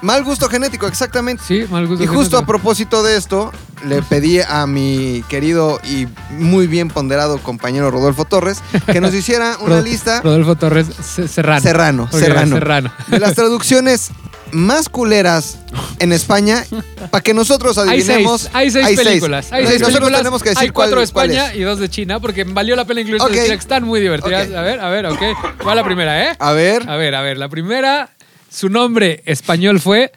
Mal 0.04 0.24
gusto 0.24 0.50
genético, 0.50 0.86
exactamente. 0.86 1.42
Sí, 1.48 1.66
mal 1.72 1.88
gusto 1.88 2.04
Y 2.04 2.08
justo 2.08 2.38
a 2.38 2.46
propósito 2.46 3.04
de 3.04 3.16
esto, 3.18 3.52
le 3.88 4.02
pedí 4.02 4.40
a 4.42 4.68
mi 4.68 5.24
querido 5.30 5.80
y 5.84 6.08
muy 6.32 6.68
bien 6.68 6.90
ponderado 6.90 7.38
compañero 7.40 7.90
Rodolfo 7.90 8.26
Torres 8.26 8.62
que 8.92 9.00
nos 9.02 9.14
hiciera 9.16 9.58
una 9.62 9.78
Rod- 9.78 9.84
lista 9.84 10.22
Rodolfo 10.22 10.56
Torres 10.56 10.88
Serrano. 11.28 11.62
Serrano, 11.62 12.10
Serrano. 12.12 12.56
Serrano. 12.58 12.94
de 13.08 13.20
las 13.20 13.34
traducciones 13.34 14.12
más 14.52 14.88
culeras 14.90 15.58
en 16.00 16.12
España 16.14 16.64
para 17.10 17.24
que 17.24 17.34
nosotros 17.34 17.78
Hay 17.80 17.90
adivinemos. 18.02 18.42
seis, 18.42 18.54
hay 18.54 18.70
seis 18.72 19.00
películas. 19.02 19.52
Hay 19.52 19.66
seis 19.66 19.80
nosotros 19.80 19.94
películas. 20.02 20.20
tenemos 20.20 20.44
que 20.44 20.50
decir 20.50 20.64
hay 20.64 20.70
cuatro 20.70 21.00
de 21.00 21.08
cuál- 21.08 21.32
España 21.32 21.52
es. 21.52 21.58
y 21.58 21.62
dos 21.64 21.80
de 21.80 21.90
China, 21.90 22.20
porque 22.20 22.44
valió 22.44 22.76
la 22.76 22.86
pena 22.86 23.02
incluir 23.02 23.22
Ok. 23.22 23.30
de 23.30 23.36
China, 23.44 23.48
que 23.56 23.60
están 23.60 23.84
muy 23.84 24.00
divertidas. 24.00 24.52
A 24.54 24.62
ver, 24.62 24.80
a 24.80 24.90
ver, 24.90 25.06
ok. 25.08 25.22
Va 25.66 25.74
la 25.74 25.84
primera, 25.84 26.30
¿eh? 26.30 26.36
A 26.38 26.52
ver. 26.52 26.88
A 26.88 26.98
ver, 26.98 27.16
a 27.16 27.22
ver. 27.22 27.38
La 27.38 27.50
primera, 27.50 28.12
su 28.54 28.70
nombre 28.70 29.24
español 29.26 29.80
fue 29.80 30.12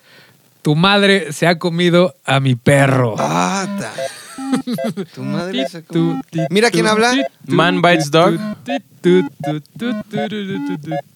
Tu 0.61 0.77
madre 0.77 1.33
se 1.33 1.47
ha 1.47 1.59
comido 1.59 2.17
a 2.27 2.39
mi 2.39 2.55
perro. 2.55 3.17
Pata. 3.17 3.95
tu 5.15 5.23
madre 5.23 5.67
se 5.67 5.79
ha 5.79 5.83
comido. 5.83 6.21
Mira 6.51 6.71
quién 6.71 6.87
habla. 6.87 7.15
Man 7.47 7.81
Bites 7.81 8.11
Dog. 8.11 8.39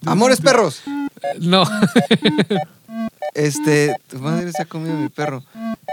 Amores 0.07 0.41
perros. 0.41 0.83
No. 1.41 1.65
Este, 3.35 3.95
tu 4.11 4.19
madre 4.19 4.51
se 4.51 4.63
ha 4.63 4.65
comido 4.65 4.95
mi 4.97 5.09
perro. 5.09 5.45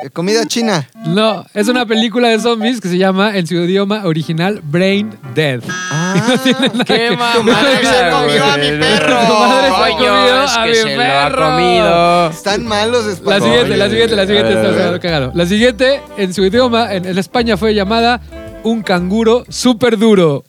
Eh, 0.04 0.10
comida 0.10 0.46
china. 0.48 0.90
No, 1.06 1.46
es 1.54 1.68
una 1.68 1.86
película 1.86 2.30
de 2.30 2.40
zombies 2.40 2.82
que 2.82 2.88
se 2.90 2.98
llama 2.98 3.38
en 3.38 3.46
su 3.46 3.54
idioma 3.56 4.06
original 4.06 4.60
Brain 4.64 5.16
Dead. 5.36 5.62
Ah, 5.70 6.16
¡Qué 6.86 7.10
Tu 7.36 7.44
madre 7.44 7.78
se 7.84 8.10
comió 8.12 8.44
a 8.44 8.58
mi 8.58 8.70
perro. 8.80 9.18
Tu 9.28 9.34
madre 9.34 9.68
se 9.68 9.74
Coño, 9.74 9.98
comido 9.98 10.44
es 10.44 10.52
a 10.58 10.64
que 10.64 10.70
mi 10.70 10.76
se 10.76 10.96
lo 10.96 11.02
ha 11.04 11.06
perro. 11.30 11.50
comido. 11.52 12.30
Están 12.32 12.66
malos 12.66 13.06
La 13.06 13.12
españoles. 13.14 13.44
siguiente, 13.44 13.78
la 13.78 13.90
siguiente, 13.90 14.16
la 14.16 14.26
siguiente 14.28 14.54
A 14.54 14.56
ver, 14.56 14.66
está 14.66 14.70
a 14.70 14.86
ver. 14.86 14.96
está 14.96 15.00
cagado. 15.00 15.32
La 15.36 15.46
siguiente, 15.46 16.02
en 16.18 16.34
su 16.34 16.44
idioma, 16.44 16.94
en, 16.94 17.06
en 17.06 17.18
España 17.20 17.56
fue 17.56 17.76
llamada 17.76 18.20
Un 18.64 18.82
canguro 18.82 19.44
súper 19.50 19.98
duro. 20.00 20.44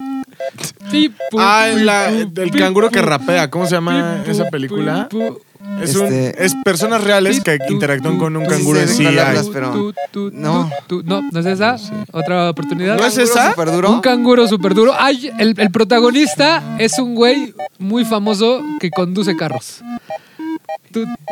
Pu, 1.30 1.38
Ah, 1.40 1.66
pi, 1.74 1.80
la- 1.82 2.08
pu, 2.34 2.40
el 2.42 2.50
canguro 2.52 2.90
que 2.90 3.02
rapea. 3.02 3.50
¿Cómo 3.50 3.66
se 3.66 3.72
llama 3.74 4.22
esa 4.26 4.44
película? 4.48 5.08
Es, 5.82 5.94
un- 5.96 6.06
Este- 6.06 6.44
es 6.44 6.54
personas 6.64 7.04
reales 7.04 7.40
que 7.42 7.58
interactúan 7.68 8.18
con 8.18 8.36
un 8.36 8.46
canguro 8.46 8.80
sí 8.86 9.04
en 9.06 9.18
hablas, 9.18 9.48
pero- 9.52 9.92
No. 10.32 10.70
No, 11.04 11.22
¿no 11.30 11.40
es 11.40 11.46
esa? 11.46 11.76
Otra 12.12 12.50
oportunidad. 12.50 12.96
¿No 12.96 13.04
es 13.06 13.14
¿Canguro 13.14 13.32
esa? 13.34 13.50
superduro? 13.50 13.90
Un 13.92 14.00
canguro 14.00 14.48
súper 14.48 14.74
duro. 14.74 14.92
Ay, 14.98 15.30
el, 15.38 15.54
el 15.58 15.70
protagonista 15.70 16.62
es 16.78 16.98
un 16.98 17.14
güey 17.14 17.54
muy 17.78 18.04
famoso 18.04 18.62
que 18.80 18.90
conduce 18.90 19.36
carros. 19.36 19.82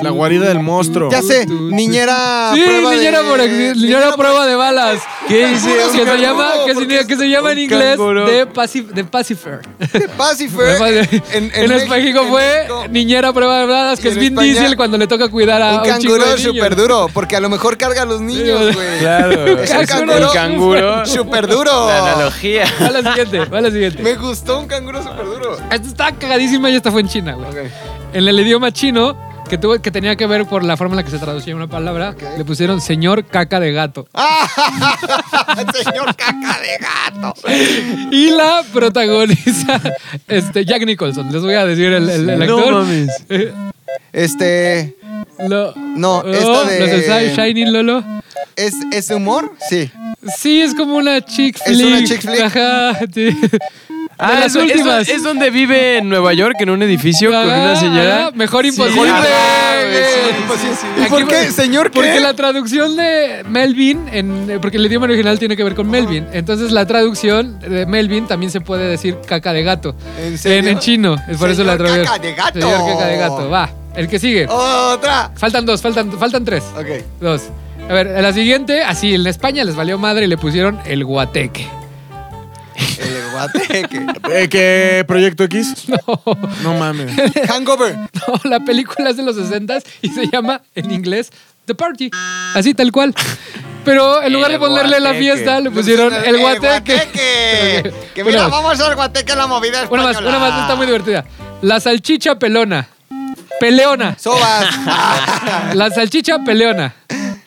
La 0.03 0.11
guarida 0.11 0.49
del 0.49 0.61
monstruo. 0.61 1.11
Ya 1.11 1.23
sé, 1.23 1.47
niñera 1.47 2.53
Sí, 2.55 2.61
prueba 2.61 2.95
niñera, 2.95 3.23
de... 3.23 3.31
por 3.31 3.41
niñera 3.41 4.17
prueba 4.17 4.47
de 4.47 4.55
balas. 4.55 5.01
¿Qué 5.29 5.47
dice? 5.47 5.75
Que 5.95 6.05
se 6.05 6.19
llama, 6.19 6.53
que 6.67 6.75
se, 6.75 7.07
que 7.07 7.17
se 7.17 7.29
llama 7.29 7.53
en 7.53 7.59
inglés 7.61 7.99
de, 7.99 8.47
pacif 8.47 8.89
de 8.91 9.05
Pacifer. 9.05 9.61
de 9.93 10.09
Pacifer. 10.09 11.09
En, 11.33 11.51
en 11.55 11.89
fue 12.29 12.69
niñera 12.91 13.33
prueba 13.33 13.61
de 13.61 13.67
balas, 13.67 14.01
que 14.01 14.09
es 14.09 14.15
en 14.15 14.21
Vin 14.21 14.33
España, 14.33 14.53
Diesel 14.53 14.77
cuando 14.77 14.99
le 14.99 15.07
toca 15.07 15.29
cuidar 15.29 15.63
a 15.63 15.75
un 15.75 15.77
un, 15.81 15.85
canguro 15.85 16.39
súper 16.39 16.77
duro, 16.77 17.09
porque 17.13 17.37
a 17.37 17.41
lo 17.41 17.49
mejor 17.49 17.77
carga 17.77 18.03
a 18.03 18.07
los 18.07 18.21
niños, 18.21 18.75
güey. 18.75 18.99
Claro. 18.99 19.47
Es 19.67 19.71
un 19.71 19.81
El 19.81 19.87
canguro 19.87 20.33
canguro. 20.33 21.07
súper 21.07 21.47
duro. 21.47 21.89
La 21.89 22.13
analogía. 22.15 22.65
Va 22.81 22.87
a 22.87 22.91
la 22.91 23.03
siguiente, 23.03 23.39
va 23.47 23.59
a 23.59 23.61
la 23.63 23.71
siguiente. 23.71 24.03
Me 24.03 24.15
gustó 24.15 24.61
un 24.61 24.67
canguro 24.67 25.03
súper 25.03 25.25
duro. 25.25 25.57
Esta 25.71 25.89
está 25.89 26.13
cagadísima 26.13 26.71
y 26.71 26.77
esta 26.77 26.91
fue 26.91 27.01
en 27.01 27.09
China, 27.09 27.35
güey. 27.35 27.71
En 28.13 28.29
el 28.29 28.41
idioma 28.41 28.73
chino, 28.73 29.17
que, 29.49 29.59
tuvo, 29.59 29.79
que 29.81 29.91
tenía 29.91 30.17
que 30.17 30.27
ver 30.27 30.47
por 30.47 30.65
la 30.65 30.77
forma 30.77 30.93
en 30.95 30.97
la 30.97 31.03
que 31.05 31.11
se 31.11 31.19
traducía 31.19 31.55
una 31.57 31.69
palabra, 31.69 32.15
le 32.37 32.45
pusieron 32.45 32.81
señor 32.81 33.25
caca 33.27 33.61
de 33.61 33.73
gato. 33.73 34.09
Señor 35.85 36.15
caca 36.17 36.59
de 36.61 36.79
gato. 36.81 37.35
Y 38.11 38.31
la 38.31 38.63
protagoniza 38.73 39.81
este, 40.29 40.65
Jack 40.65 40.85
Nicholson. 40.87 41.31
Les 41.33 41.43
voy 41.43 41.55
a 41.55 41.65
decir 41.67 41.93
el, 41.93 42.09
el- 42.09 42.29
el 42.31 42.39
No 42.47 42.59
actor. 42.59 42.75
mames. 42.75 43.11
Este, 44.13 44.97
lo- 45.49 45.75
No, 45.77 46.19
oh, 46.19 46.29
esta 46.33 46.65
de- 46.65 46.79
¿no 47.09 47.17
es 47.19 47.37
Shining 47.37 47.73
Lolo? 47.73 48.03
¿es, 48.57 48.75
¿es 48.93 49.11
humor? 49.11 49.53
Sí. 49.69 49.91
Sí, 50.39 50.61
es 50.63 50.75
como 50.75 50.97
una 50.97 51.21
chick 51.21 51.57
¿Es 51.67 51.77
flick. 51.77 51.87
una 51.87 52.05
chick 52.05 52.21
flick? 52.23 52.41
Ajá, 52.41 52.99
sí. 53.15 53.29
Ah, 54.19 54.31
de 54.33 54.41
las 54.41 54.57
es, 54.57 54.63
últimas. 54.63 55.09
es 55.09 55.23
donde 55.23 55.51
vive 55.51 55.99
en 55.99 56.09
Nueva 56.09 56.33
York, 56.33 56.55
en 56.61 56.71
un 56.71 56.83
edificio 56.83 57.31
con 57.31 57.45
una 57.45 57.77
señora. 57.77 58.31
mejor 58.35 58.65
Sí. 58.65 58.69
imposible. 58.71 59.11
Güey. 59.11 61.07
¿Y 61.07 61.09
por 61.11 61.29
qué, 61.29 61.51
señor 61.51 61.91
qué? 61.91 61.97
Porque 61.99 62.21
la 62.21 62.35
traducción 62.35 62.97
de 62.97 63.45
Melvin, 63.49 64.07
en, 64.11 64.59
porque 64.63 64.79
el 64.79 64.87
idioma 64.87 65.05
original 65.05 65.39
tiene 65.39 65.57
que 65.57 65.63
ver 65.65 65.75
con 65.75 65.89
Melvin. 65.91 66.27
Entonces 66.33 66.73
la 66.73 66.87
traducción 66.87 67.59
de 67.61 67.85
Melvin 67.87 68.27
también 68.27 68.51
se 68.51 68.61
puede 68.61 68.89
decir 68.89 69.19
caca 69.27 69.53
de 69.53 69.63
gato. 69.63 69.95
¿En 70.19 70.39
serio? 70.39 70.59
En, 70.59 70.69
en 70.69 70.79
chino. 70.79 71.17
Es 71.29 71.37
por 71.37 71.51
eso 71.51 71.63
la 71.65 71.77
traducción. 71.77 72.07
caca 72.07 72.19
de 72.19 72.35
gato. 72.35 72.61
Señor 72.61 72.93
caca 72.95 73.07
de 73.07 73.17
gato. 73.19 73.51
Va. 73.51 73.71
El 73.95 74.09
que 74.09 74.19
sigue. 74.19 74.47
Otra. 74.49 75.31
Faltan 75.37 75.65
dos, 75.67 75.81
faltan, 75.83 76.11
faltan 76.19 76.45
tres. 76.45 76.65
Ok. 76.77 76.87
Dos. 77.21 77.43
A 77.89 77.93
ver, 77.93 78.07
la 78.21 78.33
siguiente, 78.33 78.83
así, 78.83 79.15
en 79.15 79.27
España 79.27 79.63
les 79.63 79.77
valió 79.77 79.97
madre 79.99 80.25
y 80.25 80.29
le 80.29 80.37
pusieron 80.37 80.79
el 80.87 81.05
guateque. 81.05 81.67
El 82.77 83.16
guateque. 83.37 84.07
Eh, 84.33 84.49
¿Qué 84.49 85.05
Proyecto 85.07 85.45
X? 85.45 85.85
No, 85.89 86.21
No 86.63 86.75
mames. 86.75 87.13
Hangover. 87.49 87.97
no, 87.97 88.41
la 88.51 88.61
película 88.61 89.11
es 89.11 89.17
de 89.17 89.23
los 89.23 89.37
60 89.37 89.79
y 90.03 90.09
se 90.09 90.27
llama 90.29 90.61
en 90.75 90.91
inglés 90.91 91.31
The 91.67 91.75
Party. 91.75 92.11
Así 92.55 92.75
tal 92.75 92.93
cual. 92.93 93.15
Pero 93.85 94.23
en 94.23 94.33
lugar 94.33 94.49
de 94.51 94.55
El 94.57 94.61
ponerle 94.61 95.01
la 95.01 95.15
fiesta, 95.15 95.61
le 95.61 95.71
pusieron 95.71 96.13
el 96.13 96.39
guateque. 96.39 96.95
guateque. 96.95 97.93
Que 98.15 98.23
Bueno, 98.23 98.39
mira, 98.39 98.49
vamos 98.49 98.81
al 98.81 98.95
guateque 98.95 99.35
la 99.37 99.47
movida 99.47 99.83
Una 99.91 100.11
española. 100.11 100.13
más, 100.13 100.21
una 100.23 100.39
más, 100.39 100.61
está 100.63 100.75
muy 100.75 100.87
divertida. 100.87 101.25
La 101.63 101.79
salchicha 101.81 102.37
pelona. 102.39 102.89
peleona. 103.61 104.17
Sobas. 104.19 104.67
La 105.75 105.91
salchicha 105.91 106.39
peleona. 106.45 106.95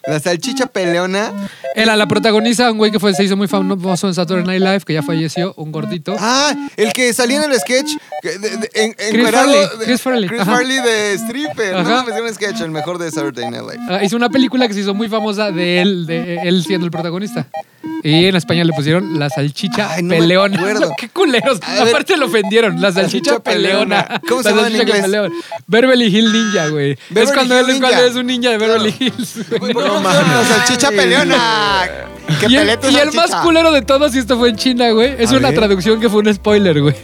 La 0.09 0.19
salchicha 0.19 0.65
peleona. 0.67 1.31
Era 1.75 1.95
la 1.95 2.07
protagoniza 2.07 2.71
un 2.71 2.77
güey 2.77 2.91
que 2.91 2.99
fue, 2.99 3.13
se 3.13 3.23
hizo 3.23 3.37
muy 3.37 3.47
famoso 3.47 4.07
en 4.07 4.13
Saturday 4.13 4.43
Night 4.45 4.61
Live, 4.61 4.79
que 4.85 4.93
ya 4.93 5.03
falleció, 5.03 5.53
un 5.57 5.71
gordito. 5.71 6.15
Ah, 6.19 6.53
el 6.77 6.91
que 6.93 7.13
salía 7.13 7.43
en 7.43 7.51
el 7.51 7.59
sketch. 7.59 7.91
que 8.21 8.37
de- 8.37 8.57
de- 8.57 8.69
en, 8.73 8.93
Chris 8.93 9.13
encuerado 9.13 9.45
Farley, 9.53 9.77
de- 9.79 9.85
Chris 9.85 10.01
Farley, 10.01 10.27
Chris 10.29 10.41
ajá. 10.41 10.51
Farley 10.51 10.77
de 10.81 11.13
stripper. 11.13 11.73
Ajá. 11.75 11.83
No, 11.83 11.89
mames, 11.97 12.15
era 12.15 12.23
un 12.25 12.33
sketch, 12.33 12.61
el 12.61 12.71
mejor 12.71 12.97
de 12.97 13.09
Saturday 13.11 13.49
Night 13.49 13.63
Live. 13.63 13.83
Ah, 13.89 14.03
hizo 14.03 14.15
una 14.17 14.29
película 14.29 14.67
que 14.67 14.73
se 14.73 14.81
hizo 14.81 14.93
muy 14.93 15.07
famosa 15.07 15.51
de 15.51 15.81
él, 15.81 16.05
de 16.05 16.37
él 16.43 16.63
siendo 16.63 16.85
el 16.85 16.91
protagonista. 16.91 17.47
Y 18.03 18.25
en 18.25 18.35
español 18.35 18.67
le 18.67 18.73
pusieron 18.73 19.19
La 19.19 19.29
Salchicha 19.29 19.91
Ay, 19.93 20.03
no 20.03 20.09
me 20.09 20.17
Peleona. 20.19 20.57
acuerdo. 20.57 20.93
Qué 20.97 21.09
culeros. 21.09 21.59
A 21.63 21.83
ver. 21.83 21.89
Aparte 21.93 22.15
lo 22.17 22.25
ofendieron. 22.27 22.81
La 22.81 22.91
Salchicha 22.93 23.31
Salchicha 23.31 23.39
Peleona. 23.43 24.03
Peleona. 24.03 24.21
¿Cómo 24.27 24.41
se 24.43 24.49
La 24.49 24.55
llama 24.55 24.67
en 24.67 24.73
Salchicha 24.73 24.97
inglés? 24.97 25.01
Peleona. 25.11 25.35
Beverly 25.67 26.05
Hill 26.17 26.31
Ninja, 26.33 26.67
güey. 26.69 26.91
Es 26.91 26.97
Beverly 27.09 27.33
cuando 27.33 27.55
Hill 27.59 27.65
él 27.65 27.69
es 27.71 27.79
cuando 27.79 27.97
Ninja. 27.97 28.09
es 28.11 28.15
un 28.15 28.27
ninja 28.27 28.49
de 28.51 28.57
Beverly 28.57 28.95
Hills. 28.99 29.49
güey. 29.59 29.73
No, 29.73 29.98
la 30.03 30.43
salchicha 30.45 30.89
peleona. 30.91 31.87
Que 32.39 32.45
Y 32.47 32.55
el, 32.57 32.77
y 32.91 32.95
el 32.97 33.11
más 33.13 33.33
culero 33.37 33.71
de 33.71 33.81
todos, 33.81 34.13
y 34.15 34.19
esto 34.19 34.37
fue 34.37 34.49
en 34.49 34.55
China, 34.55 34.91
güey, 34.91 35.15
es 35.17 35.31
A 35.31 35.37
una 35.37 35.49
ver. 35.49 35.57
traducción 35.59 35.99
que 35.99 36.09
fue 36.09 36.19
un 36.21 36.31
spoiler, 36.33 36.79
güey. 36.81 36.95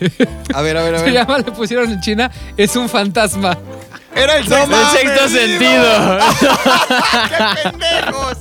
A 0.54 0.62
ver, 0.62 0.78
a 0.78 0.84
ver, 0.84 0.96
a 0.96 1.00
Se 1.00 1.06
ver. 1.06 1.14
llama, 1.14 1.38
le 1.40 1.46
pusieron 1.46 1.92
en 1.92 2.00
China, 2.00 2.30
es 2.56 2.76
un 2.76 2.88
fantasma. 2.88 3.58
Era 4.14 4.38
el 4.38 4.48
sexto. 4.48 4.76
sexto 4.94 5.30
sentido. 5.30 6.20
¡Qué 7.30 7.70
pendejos! 7.70 8.38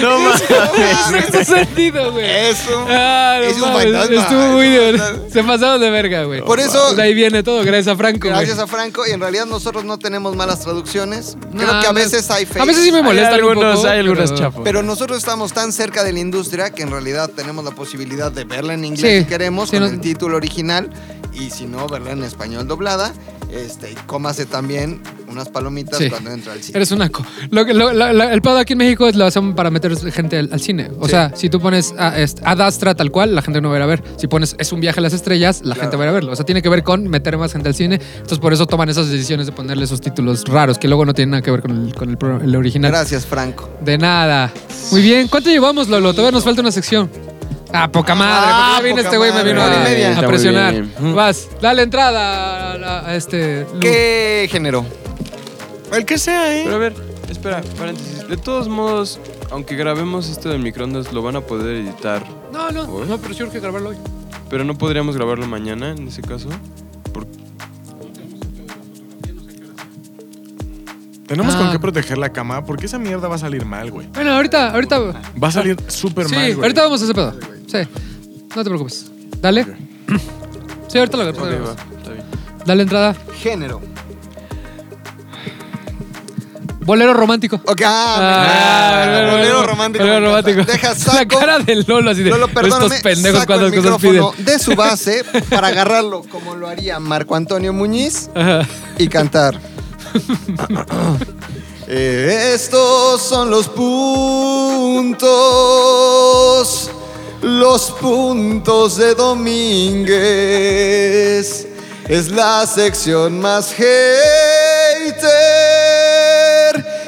No 0.00 0.18
mames. 0.18 0.42
Sexto 1.10 1.44
sentido, 1.44 2.12
güey. 2.12 2.24
Eso. 2.28 2.86
Ah, 2.88 3.38
no 3.40 3.44
Es 3.46 3.54
un 3.56 3.60
mames, 3.62 3.84
fantasma. 3.92 4.16
Estuvo 4.22 4.48
muy 4.48 4.76
fantasma. 4.76 5.18
Se 5.30 5.44
pasaron 5.44 5.80
de 5.80 5.90
verga, 5.90 6.24
güey. 6.24 6.42
Por 6.42 6.60
eso- 6.60 6.94
De 6.94 7.02
ahí 7.02 7.14
viene 7.14 7.42
todo, 7.42 7.62
gracias 7.64 7.88
a 7.88 7.96
Franco. 7.96 8.28
Gracias 8.28 8.58
a 8.58 8.66
Franco. 8.66 9.06
Y 9.06 9.10
en 9.12 9.20
realidad 9.20 9.46
nosotros 9.46 9.84
no 9.84 9.98
tenemos 9.98 10.36
malas 10.36 10.60
traducciones. 10.60 11.36
Creo 11.54 11.72
No, 11.72 11.80
que 11.80 11.86
a 11.86 11.92
no. 11.92 11.94
veces 11.94 12.30
hay 12.30 12.46
fakes. 12.46 12.60
A 12.60 12.64
veces 12.64 12.84
sí 12.84 12.90
me 12.92 12.98
Hay 12.98 13.04
molestan 13.04 13.42
un 13.42 13.50
algunos, 13.50 13.76
poco, 13.76 13.88
hay 13.88 13.98
algunos 14.00 14.30
pero- 14.30 14.42
chapos. 14.42 14.60
Pero 14.64 14.82
nosotros 14.82 15.18
estamos 15.18 15.52
tan 15.52 15.72
cerca 15.72 16.04
de 16.04 16.12
la 16.12 16.20
industria 16.20 16.70
que 16.70 16.82
en 16.82 16.90
realidad 16.90 17.30
tenemos 17.34 17.64
la 17.64 17.70
posibilidad 17.72 18.30
de 18.32 18.44
verla 18.44 18.74
en 18.74 18.84
inglés 18.84 19.12
Sí, 19.12 19.18
si 19.20 19.24
queremos, 19.26 19.70
sí, 19.70 19.76
con 19.76 19.86
no- 19.86 19.92
el 19.92 20.00
título 20.00 20.36
original, 20.36 20.90
y 21.32 21.50
si 21.50 21.66
no, 21.66 21.86
verla 21.88 22.12
en 22.12 22.22
español 22.24 22.66
doblada. 22.68 23.12
Este, 23.54 23.92
y 23.92 23.94
cómase 24.06 24.46
también 24.46 25.00
unas 25.28 25.48
palomitas 25.48 25.98
Sí. 25.98 26.10
cuando 26.10 26.30
entra 26.32 26.52
al 26.52 26.60
cine. 26.62 26.76
Eres 26.76 26.90
un 26.90 26.98
naco. 26.98 27.24
Lo, 27.50 27.64
lo- 27.64 27.90
el 28.24 28.42
pedo 28.42 28.58
aquí 28.58 28.72
en 28.72 28.78
México 28.80 29.06
es 29.08 29.14
lo 29.16 29.24
hacen 29.24 29.54
para 29.54 29.70
meter 29.70 29.96
gente 30.12 30.38
al, 30.38 30.48
al 30.52 30.60
cine. 30.60 30.90
O 30.98 31.04
Sí. 31.04 31.12
sea, 31.12 31.32
si 31.36 31.48
tú 31.48 31.60
pones 31.60 31.94
a, 31.98 32.08
Astra 32.64 32.94
tal 32.94 33.10
cual, 33.10 33.34
la 33.34 33.42
gente 33.42 33.60
no 33.60 33.68
va 33.68 33.76
a 33.76 33.78
ir 33.78 33.82
a 33.82 33.86
ver. 33.86 34.02
Si 34.16 34.26
pones 34.26 34.56
Es 34.58 34.72
un 34.72 34.80
viaje 34.80 34.98
a 35.00 35.02
las 35.02 35.12
estrellas, 35.12 35.60
la 35.64 35.74
Claro. 35.74 35.80
gente 35.82 35.96
va 35.96 36.02
a 36.02 36.06
ir 36.06 36.10
a 36.10 36.12
verlo. 36.12 36.32
O 36.32 36.36
sea, 36.36 36.44
tiene 36.44 36.62
que 36.62 36.68
ver 36.68 36.82
con 36.82 37.08
meter 37.08 37.36
más 37.38 37.52
gente 37.52 37.68
al 37.68 37.74
cine. 37.74 38.00
Entonces, 38.14 38.38
por 38.38 38.52
eso 38.52 38.66
toman 38.66 38.88
esas 38.88 39.08
decisiones 39.08 39.46
de 39.46 39.52
ponerle 39.52 39.84
esos 39.84 40.00
títulos 40.00 40.44
raros 40.46 40.78
que 40.78 40.88
luego 40.88 41.04
no 41.04 41.14
tienen 41.14 41.30
nada 41.32 41.42
que 41.42 41.50
ver 41.50 41.62
con 41.62 41.70
el, 41.86 41.94
con 41.94 42.10
el 42.42 42.56
original. 42.56 42.90
Gracias, 42.90 43.24
Franco. 43.26 43.68
De 43.84 43.98
nada. 43.98 44.52
Muy 44.90 45.02
bien. 45.02 45.28
¿Cuánto 45.28 45.50
llevamos, 45.50 45.88
Lolo? 45.88 46.12
Todavía 46.12 46.32
nos 46.32 46.44
falta 46.44 46.60
una 46.60 46.72
sección. 46.72 47.10
Ah, 47.76 47.88
poca 47.90 48.14
madre. 48.14 48.50
Ah, 48.52 48.72
porque 48.76 48.76
ya 48.76 48.82
viene 48.84 48.96
poca 49.02 49.08
este 49.08 49.16
güey, 49.18 49.32
me 49.32 49.42
vino 49.42 49.62
a, 49.62 49.68
media. 49.84 50.06
a 50.06 50.10
Está 50.10 50.20
muy 50.22 50.28
presionar. 50.28 50.72
bien. 50.72 51.14
Vas, 51.14 51.48
dale 51.60 51.82
entrada 51.82 52.72
a, 52.72 53.00
a- 53.00 53.08
a 53.10 53.16
este. 53.16 53.66
¿Qué 53.80 54.48
género? 54.50 54.86
El 55.92 56.04
que 56.04 56.16
sea, 56.18 56.56
¿eh? 56.56 56.62
Pero 56.64 56.76
a 56.76 56.78
ver, 56.78 56.94
espera, 57.30 57.62
paréntesis. 57.76 58.26
De 58.28 58.36
todos 58.36 58.68
modos, 58.68 59.18
aunque 59.50 59.74
grabemos 59.76 60.28
esto 60.28 60.48
del 60.50 60.60
microondas, 60.60 61.12
lo 61.12 61.22
van 61.22 61.36
a 61.36 61.40
poder 61.40 61.76
editar. 61.76 62.22
No, 62.52 62.70
no, 62.70 62.82
¿Hoy? 62.84 63.06
no, 63.08 63.18
pero 63.18 63.34
sí 63.34 63.42
urge 63.42 63.58
grabarlo 63.60 63.90
hoy. 63.90 63.96
Pero 64.50 64.62
no 64.64 64.76
podríamos 64.78 65.16
grabarlo 65.16 65.46
mañana, 65.46 65.90
en 65.90 66.06
ese 66.08 66.22
caso. 66.22 66.48
Tenemos 71.26 71.54
Ah. 71.54 71.58
con 71.58 71.72
qué 71.72 71.78
proteger 71.78 72.18
la 72.18 72.30
cama 72.30 72.64
porque 72.64 72.86
esa 72.86 72.98
mierda 72.98 73.28
va 73.28 73.36
a 73.36 73.38
salir 73.38 73.64
mal, 73.64 73.90
güey. 73.90 74.06
Bueno, 74.08 74.32
ahorita, 74.34 74.70
ahorita. 74.72 74.98
Va 75.42 75.48
a 75.48 75.52
salir 75.52 75.76
súper 75.88 76.28
Sí, 76.28 76.34
mal, 76.34 76.44
güey. 76.54 76.62
ahorita 76.62 76.82
vamos 76.82 77.00
a 77.00 77.04
ese 77.04 77.14
pedo. 77.14 77.34
Sí. 77.66 77.78
No 78.54 78.62
te 78.62 78.70
preocupes. 78.70 79.06
Dale. 79.40 79.66
Sí, 80.86 80.98
ahorita 80.98 81.16
lo 81.16 81.28
Ok, 81.28 81.34
grabamos. 81.36 81.68
va, 81.70 81.72
está 81.98 82.10
bien. 82.12 82.24
Dale 82.64 82.82
entrada. 82.84 83.16
Género. 83.40 83.80
Bolero 86.80 87.14
romántico. 87.14 87.56
Ok, 87.66 87.80
ah, 87.84 89.24
Ah, 89.26 89.30
bolero 89.32 89.66
romántico. 89.66 90.04
Bolero 90.04 90.26
romántico. 90.26 90.62
Deja 90.64 90.88
La 90.90 90.94
saco. 90.94 91.38
cara 91.40 91.58
del 91.58 91.84
Lolo 91.88 92.10
así 92.10 92.22
de 92.22 92.30
Lolo, 92.30 92.46
estos 92.46 92.92
pendejos 93.00 93.40
saco 93.40 93.54
el 93.54 93.60
cuántas 93.72 93.84
cosas 93.84 94.00
piden. 94.00 94.44
de 94.44 94.58
su 94.58 94.76
base 94.76 95.24
para 95.50 95.68
agarrarlo 95.68 96.22
como 96.30 96.54
lo 96.54 96.68
haría 96.68 97.00
Marco 97.00 97.34
Antonio 97.34 97.72
Muñiz 97.72 98.28
Ajá. 98.34 98.68
y 98.98 99.08
cantar. 99.08 99.58
Estos 101.86 103.22
son 103.22 103.50
los 103.50 103.68
puntos, 103.68 105.20
los 107.42 107.82
puntos 108.00 108.96
de 108.96 109.14
Domínguez. 109.14 110.14
Es 112.08 112.30
la 112.30 112.66
sección 112.66 113.40
más 113.40 113.72
hater 113.72 113.94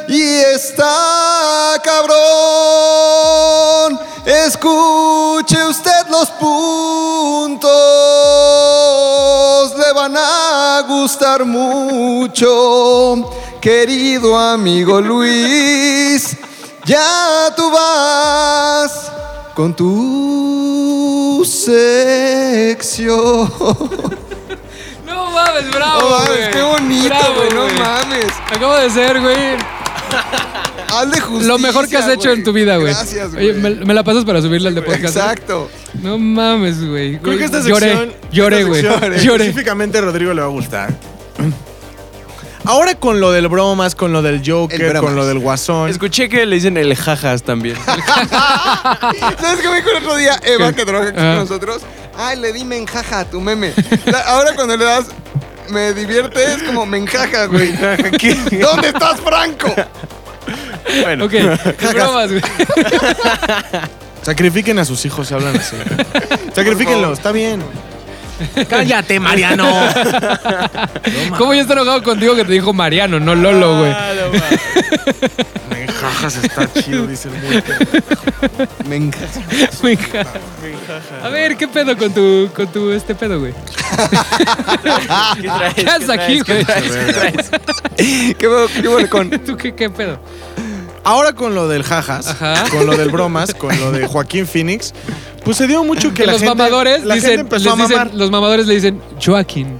y 0.08 0.22
está 0.22 1.80
cabrón. 1.82 2.16
Escuche 4.24 5.64
usted 5.66 6.06
los 6.10 6.28
puntos, 6.30 7.70
le 9.76 9.92
van 9.92 10.16
a 10.16 10.82
gustar 10.88 11.44
mucho, 11.44 13.30
querido 13.60 14.36
amigo 14.36 15.00
Luis. 15.00 16.36
Ya 16.84 17.52
tú 17.56 17.70
vas 17.70 19.12
con 19.54 19.74
tu 19.74 21.44
sección. 21.44 22.76
No 25.04 25.30
mames, 25.30 25.70
bravo. 25.70 26.00
No 26.00 26.10
mames, 26.10 26.28
güey. 26.28 26.50
qué 26.50 26.62
bonito, 26.62 27.08
Bravo, 27.08 27.34
güey, 27.34 27.50
no 27.50 27.68
mames. 27.82 28.32
Acabo 28.50 28.74
de 28.74 28.90
ser, 28.90 29.20
güey. 29.20 29.75
Hazle 30.88 31.20
justicia. 31.20 31.48
Lo 31.48 31.58
mejor 31.58 31.88
que 31.88 31.96
has 31.96 32.08
hecho 32.08 32.30
en 32.30 32.44
tu 32.44 32.52
vida, 32.52 32.76
güey. 32.76 32.92
Gracias, 32.94 33.32
güey. 33.32 33.50
Oye, 33.50 33.60
me, 33.60 33.70
me 33.70 33.94
la 33.94 34.04
pasas 34.04 34.24
para 34.24 34.40
subirla 34.40 34.68
al 34.68 34.74
de 34.74 34.82
podcast. 34.82 35.02
¿no? 35.16 35.22
Exacto. 35.22 35.70
No 36.02 36.18
mames, 36.18 36.84
güey. 36.86 37.18
Creo 37.18 37.38
que 37.38 37.44
esta 37.44 37.60
Lloré, 37.60 37.88
sección. 37.90 38.12
Lloré, 38.32 38.64
güey. 38.64 38.84
Específicamente 38.86 39.98
a 39.98 40.02
Rodrigo 40.02 40.32
le 40.32 40.40
va 40.40 40.46
a 40.46 40.50
gustar. 40.50 40.94
Ahora 42.64 42.96
con 42.96 43.20
lo 43.20 43.30
del 43.30 43.46
bromas, 43.46 43.94
con 43.94 44.12
lo 44.12 44.22
del 44.22 44.36
El 44.36 44.42
Joker, 44.52 44.96
con 44.98 45.14
lo 45.14 45.24
del 45.26 45.38
Guasón. 45.38 45.88
Escuché 45.88 46.28
que 46.28 46.44
le 46.46 46.56
dicen 46.56 46.76
el 46.76 46.96
jajas 46.96 47.44
también. 47.44 47.76
¿Sabes 47.86 49.60
qué 49.62 49.68
me 49.68 49.76
dijo 49.76 49.90
el 49.90 49.96
otro 49.98 50.16
día 50.16 50.40
Eva, 50.42 50.70
¿Qué? 50.70 50.76
que 50.78 50.84
trabaja 50.86 51.10
aquí 51.10 51.18
Ah. 51.20 51.34
con 51.36 51.48
nosotros? 51.48 51.82
Ay, 52.18 52.40
le 52.40 52.52
di 52.52 52.64
menjaja 52.64 53.20
a 53.20 53.24
tu 53.24 53.40
meme. 53.40 53.72
Ahora 54.26 54.54
cuando 54.56 54.76
le 54.76 54.84
das 54.84 55.06
me 55.70 55.92
divierte 55.92 56.42
es 56.44 56.62
como 56.62 56.86
menjaja, 56.86 57.46
güey. 57.46 57.72
¿Dónde 58.60 58.88
estás, 58.88 59.20
Franco? 59.20 59.74
bueno, 61.02 61.24
Ok, 61.24 61.30
qué 61.30 61.86
bromas, 61.92 62.30
güey. 62.30 62.42
Sacrifiquen 64.22 64.78
a 64.78 64.84
sus 64.84 65.04
hijos 65.04 65.28
si 65.28 65.34
hablan 65.34 65.56
así. 65.56 65.76
Sacrifíquenlo, 66.54 67.12
está 67.12 67.32
bien. 67.32 67.62
Cállate, 68.68 69.20
Mariano. 69.20 69.66
¿Cómo 71.38 71.54
ya 71.54 71.62
está 71.62 71.74
enojado 71.74 72.02
contigo 72.02 72.34
que 72.34 72.44
te 72.44 72.52
dijo 72.52 72.72
Mariano, 72.72 73.20
no 73.20 73.34
Lolo, 73.34 73.78
güey? 73.78 73.94
Menjajas 75.70 76.36
está 76.36 76.72
chido, 76.72 77.06
dice 77.06 77.28
el 77.28 77.34
muy. 77.42 77.62
Menjaja. 78.88 79.40
Venga. 79.82 80.26
A 81.22 81.28
ver, 81.28 81.56
¿qué 81.56 81.68
pedo 81.68 81.96
con 81.96 82.12
tu, 82.12 82.50
con 82.54 82.66
tu 82.68 82.90
este 82.92 83.14
pedo, 83.14 83.40
güey? 83.40 83.54
¿qué 85.40 85.48
traes? 85.48 85.74
¿Qué 85.74 85.86
haces 85.88 86.10
aquí, 86.10 86.40
güey? 86.40 86.64
Qué, 87.96 88.34
qué 88.38 88.88
bueno 88.88 89.08
con. 89.08 89.30
¿Tú 89.30 89.56
qué, 89.56 89.74
qué 89.74 89.90
pedo? 89.90 90.18
Ahora 91.06 91.32
con 91.32 91.54
lo 91.54 91.68
del 91.68 91.82
jajas, 91.84 92.26
Ajá. 92.28 92.64
con 92.70 92.84
lo 92.86 92.96
del 92.96 93.10
bromas, 93.10 93.54
con 93.54 93.78
lo 93.80 93.92
de 93.92 94.06
Joaquín 94.06 94.46
Phoenix, 94.46 94.92
pues 95.44 95.56
se 95.56 95.66
dio 95.68 95.84
mucho 95.84 96.08
que, 96.08 96.14
Que 96.22 96.26
la 96.26 96.32
los 96.32 96.40
gente, 96.42 96.54
mamadores 96.56 97.04
la 97.04 97.14
dicen, 97.14 97.30
gente 97.30 97.40
empezó 97.42 97.64
les 97.64 97.72
a 97.72 97.76
mamar. 97.76 98.04
dicen, 98.06 98.18
los 98.18 98.30
mamadores 98.32 98.66
le 98.66 98.74
dicen 98.74 99.00
Joaquín. 99.24 99.78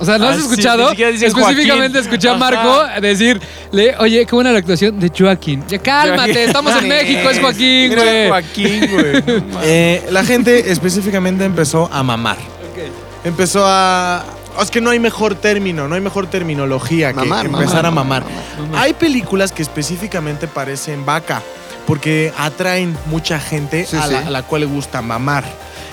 O 0.00 0.04
sea, 0.04 0.16
¿no 0.16 0.26
Ah, 0.26 0.30
has 0.30 0.36
sí, 0.36 0.42
escuchado? 0.42 0.90
Específicamente 0.92 1.72
Joaquín. 1.74 1.96
escuché 1.96 2.28
a 2.28 2.34
Marco 2.36 2.84
decirle, 3.00 3.96
oye, 3.98 4.24
qué 4.24 4.34
buena 4.36 4.52
la 4.52 4.60
actuación 4.60 5.00
de 5.00 5.10
Joaquín. 5.16 5.64
Ya 5.68 5.80
cálmate, 5.80 6.16
Joaquín. 6.34 6.36
estamos 6.46 6.76
en 6.80 6.88
México, 6.88 7.28
es 7.30 7.40
Joaquín, 7.40 7.94
güey. 7.96 8.28
Joaquín, 8.28 8.90
güey. 8.92 9.42
Eh, 9.64 10.06
la 10.12 10.24
gente 10.24 10.70
específicamente 10.70 11.44
empezó 11.44 11.90
a 11.92 12.04
mamar. 12.04 12.36
Empezó 13.24 13.64
a... 13.66 14.24
Es 14.60 14.70
que 14.70 14.80
no 14.80 14.90
hay 14.90 14.98
mejor 14.98 15.34
término, 15.34 15.88
no 15.88 15.94
hay 15.94 16.00
mejor 16.00 16.26
terminología 16.28 17.10
que 17.12 17.20
Mamar, 17.20 17.46
empezar 17.46 17.86
a 17.86 17.90
mamar, 17.90 18.24
mamar. 18.58 18.80
Hay 18.82 18.92
películas 18.94 19.52
que 19.52 19.62
específicamente 19.62 20.48
parecen 20.48 21.04
vaca, 21.06 21.42
porque 21.86 22.32
atraen 22.36 22.96
mucha 23.06 23.38
gente 23.40 23.86
Sí, 23.86 23.96
a, 23.96 24.02
sí. 24.06 24.12
La, 24.12 24.18
a 24.20 24.30
la 24.30 24.42
cual 24.42 24.62
le 24.62 24.66
gusta 24.66 25.00
mamar. 25.02 25.44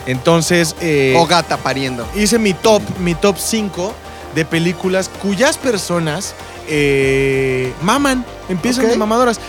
Entonces, 0.08 0.76
eh, 0.82 1.14
O 1.18 1.26
gata 1.26 1.58
pariendo. 1.58 2.08
hice 2.16 2.38
mi 2.40 2.54
top, 2.54 2.82
mi 3.00 3.16
top 3.16 3.38
5 3.38 3.94
de 4.36 4.46
películas 4.46 5.10
cuyas 5.22 5.58
personas 5.58 6.34
eh, 6.68 7.72
maman, 7.82 8.26
empiezan 8.50 8.86
Ok. 8.86 8.92
de 8.92 8.98
mamadoras. 8.98 9.40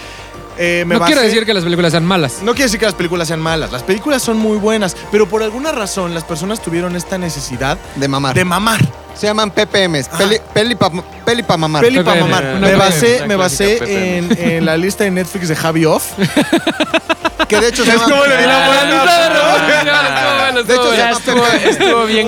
Eh, 0.58 0.84
me 0.86 0.94
no 0.98 1.04
quiero 1.04 1.20
decir 1.20 1.44
que 1.44 1.52
las 1.52 1.64
películas 1.64 1.90
sean 1.92 2.04
malas. 2.06 2.42
no 2.42 2.52
quiere 2.52 2.64
decir 2.64 2.80
que 2.80 2.86
las 2.86 2.94
películas 2.94 3.28
sean 3.28 3.40
malas, 3.40 3.72
las 3.72 3.82
películas 3.82 4.22
son 4.22 4.38
muy 4.38 4.56
buenas, 4.56 4.96
pero 5.12 5.28
por 5.28 5.42
alguna 5.42 5.70
razón 5.72 6.14
las 6.14 6.24
personas 6.24 6.62
tuvieron 6.62 6.96
esta 6.96 7.18
necesidad 7.18 7.76
De 7.96 8.08
mamar. 8.08 8.34
de 8.34 8.44
mamar. 8.44 8.80
Se 9.18 9.26
llaman 9.26 9.50
PPMs. 9.50 10.08
Peli, 10.08 10.38
peli 10.52 10.74
pa, 10.74 10.90
peli 11.24 11.42
pa 11.42 11.56
mamar. 11.56 11.82
Peli 11.82 12.00
para 12.00 12.20
PPM, 12.20 12.28
mamar. 12.30 12.44
una 12.44 12.58
Me 12.60 12.66
PPM, 12.74 12.78
basé, 12.78 13.16
una 13.16 13.26
me 13.26 13.36
basé 13.36 13.76
clásica 13.78 13.98
en, 14.00 14.38
en 14.38 14.64
la 14.66 14.76
lista 14.76 15.04
de 15.04 15.10
Netflix 15.10 15.48
de 15.48 15.56
Javi 15.56 15.84
Off. 15.86 16.12
Que 17.48 17.60
de 17.60 17.68
hecho 17.68 17.84
se 17.84 17.92
llama. 17.92 18.04
cómo 18.04 18.26
le 18.26 18.36
di 18.38 18.44
la 18.44 18.66
Ah, 19.88 20.52
De 20.52 20.74
hecho, 20.74 20.94
Ya 20.96 21.10
estuvo, 21.10 21.34
bien, 21.44 21.68
estuvo 21.70 22.06
bien 22.06 22.26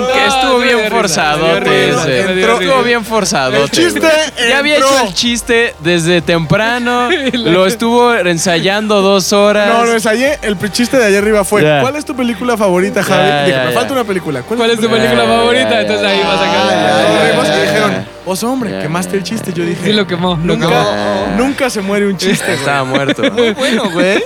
dio 0.79 1.57
Entró- 1.57 2.59
risa. 2.59 2.63
Estuvo 2.63 2.83
bien 2.83 3.05
forzadote. 3.05 3.63
El 3.63 3.71
chiste. 3.71 4.09
Ya 4.49 4.59
había 4.59 4.77
entró. 4.77 4.91
hecho 4.95 5.07
el 5.09 5.15
chiste 5.15 5.75
desde 5.81 6.21
temprano. 6.21 7.09
lo 7.33 7.67
estuvo 7.67 8.15
ensayando 8.15 9.01
dos 9.03 9.33
horas. 9.33 9.69
No, 9.69 9.87
no 9.87 9.93
ensayé. 9.93 10.39
El 10.43 10.57
chiste 10.71 10.97
de 10.99 11.07
allá 11.07 11.19
arriba 11.19 11.45
fue: 11.45 11.63
Ya. 11.63 11.81
¿Cuál 11.81 11.97
es 11.97 12.05
tu 12.05 12.15
película 12.15 12.57
favorita, 12.57 13.03
Javi? 13.03 13.29
Ya, 13.29 13.45
Dije, 13.45 13.57
ya, 13.59 13.65
me 13.65 13.73
ya. 13.73 13.79
falta 13.79 13.93
una 13.95 14.05
película. 14.05 14.43
¿Cuál 14.43 14.71
es 14.71 14.79
tu 14.81 14.89
película 14.89 15.25
favorita? 15.25 15.81
Entonces 15.81 16.07
ahí 16.07 16.21
vas 16.23 16.41
a 16.41 16.53
y 16.79 17.47
ya. 17.49 17.63
dijeron, 17.63 18.07
oso 18.27 18.51
hombre, 18.51 18.79
quemaste 18.81 19.17
el 19.17 19.23
chiste. 19.23 19.53
Yo 19.53 19.65
dije, 19.65 19.85
Sí, 19.85 19.93
lo 19.93 20.07
quemó. 20.07 20.37
Lo 20.37 20.57
nunca, 20.57 20.69
quemó. 20.69 21.37
nunca 21.37 21.71
se 21.71 21.81
muere 21.81 22.07
un 22.07 22.17
chiste. 22.17 22.45
güey. 22.47 22.59
Estaba 22.59 22.85
muerto. 22.85 23.23
Muy 23.33 23.53
bueno, 23.53 23.91
güey. 23.91 24.23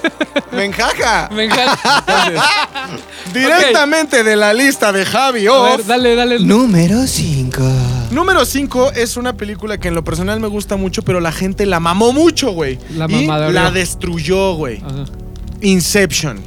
Me 0.52 0.64
encaja. 0.66 1.28
Me. 1.32 1.48
Directamente 3.32 4.22
de 4.24 4.36
la 4.36 4.52
lista 4.52 4.92
de 4.92 5.04
Javi 5.04 5.46
A 5.46 5.52
Off. 5.52 5.76
ver, 5.78 5.86
dale, 5.86 6.14
dale. 6.14 6.38
Número 6.40 7.06
5. 7.06 7.62
Número 8.10 8.44
5 8.44 8.92
es 8.92 9.16
una 9.16 9.32
película 9.34 9.78
que 9.78 9.88
en 9.88 9.94
lo 9.94 10.04
personal 10.04 10.40
me 10.40 10.48
gusta 10.48 10.76
mucho, 10.76 11.02
pero 11.02 11.20
la 11.20 11.32
gente 11.32 11.64
la 11.66 11.80
mamó 11.80 12.12
mucho, 12.12 12.50
güey. 12.52 12.78
La 12.96 13.08
mamadora. 13.08 13.50
la 13.50 13.70
destruyó, 13.70 14.54
güey. 14.54 14.78
Ajá. 14.84 15.04
Inception. 15.60 16.40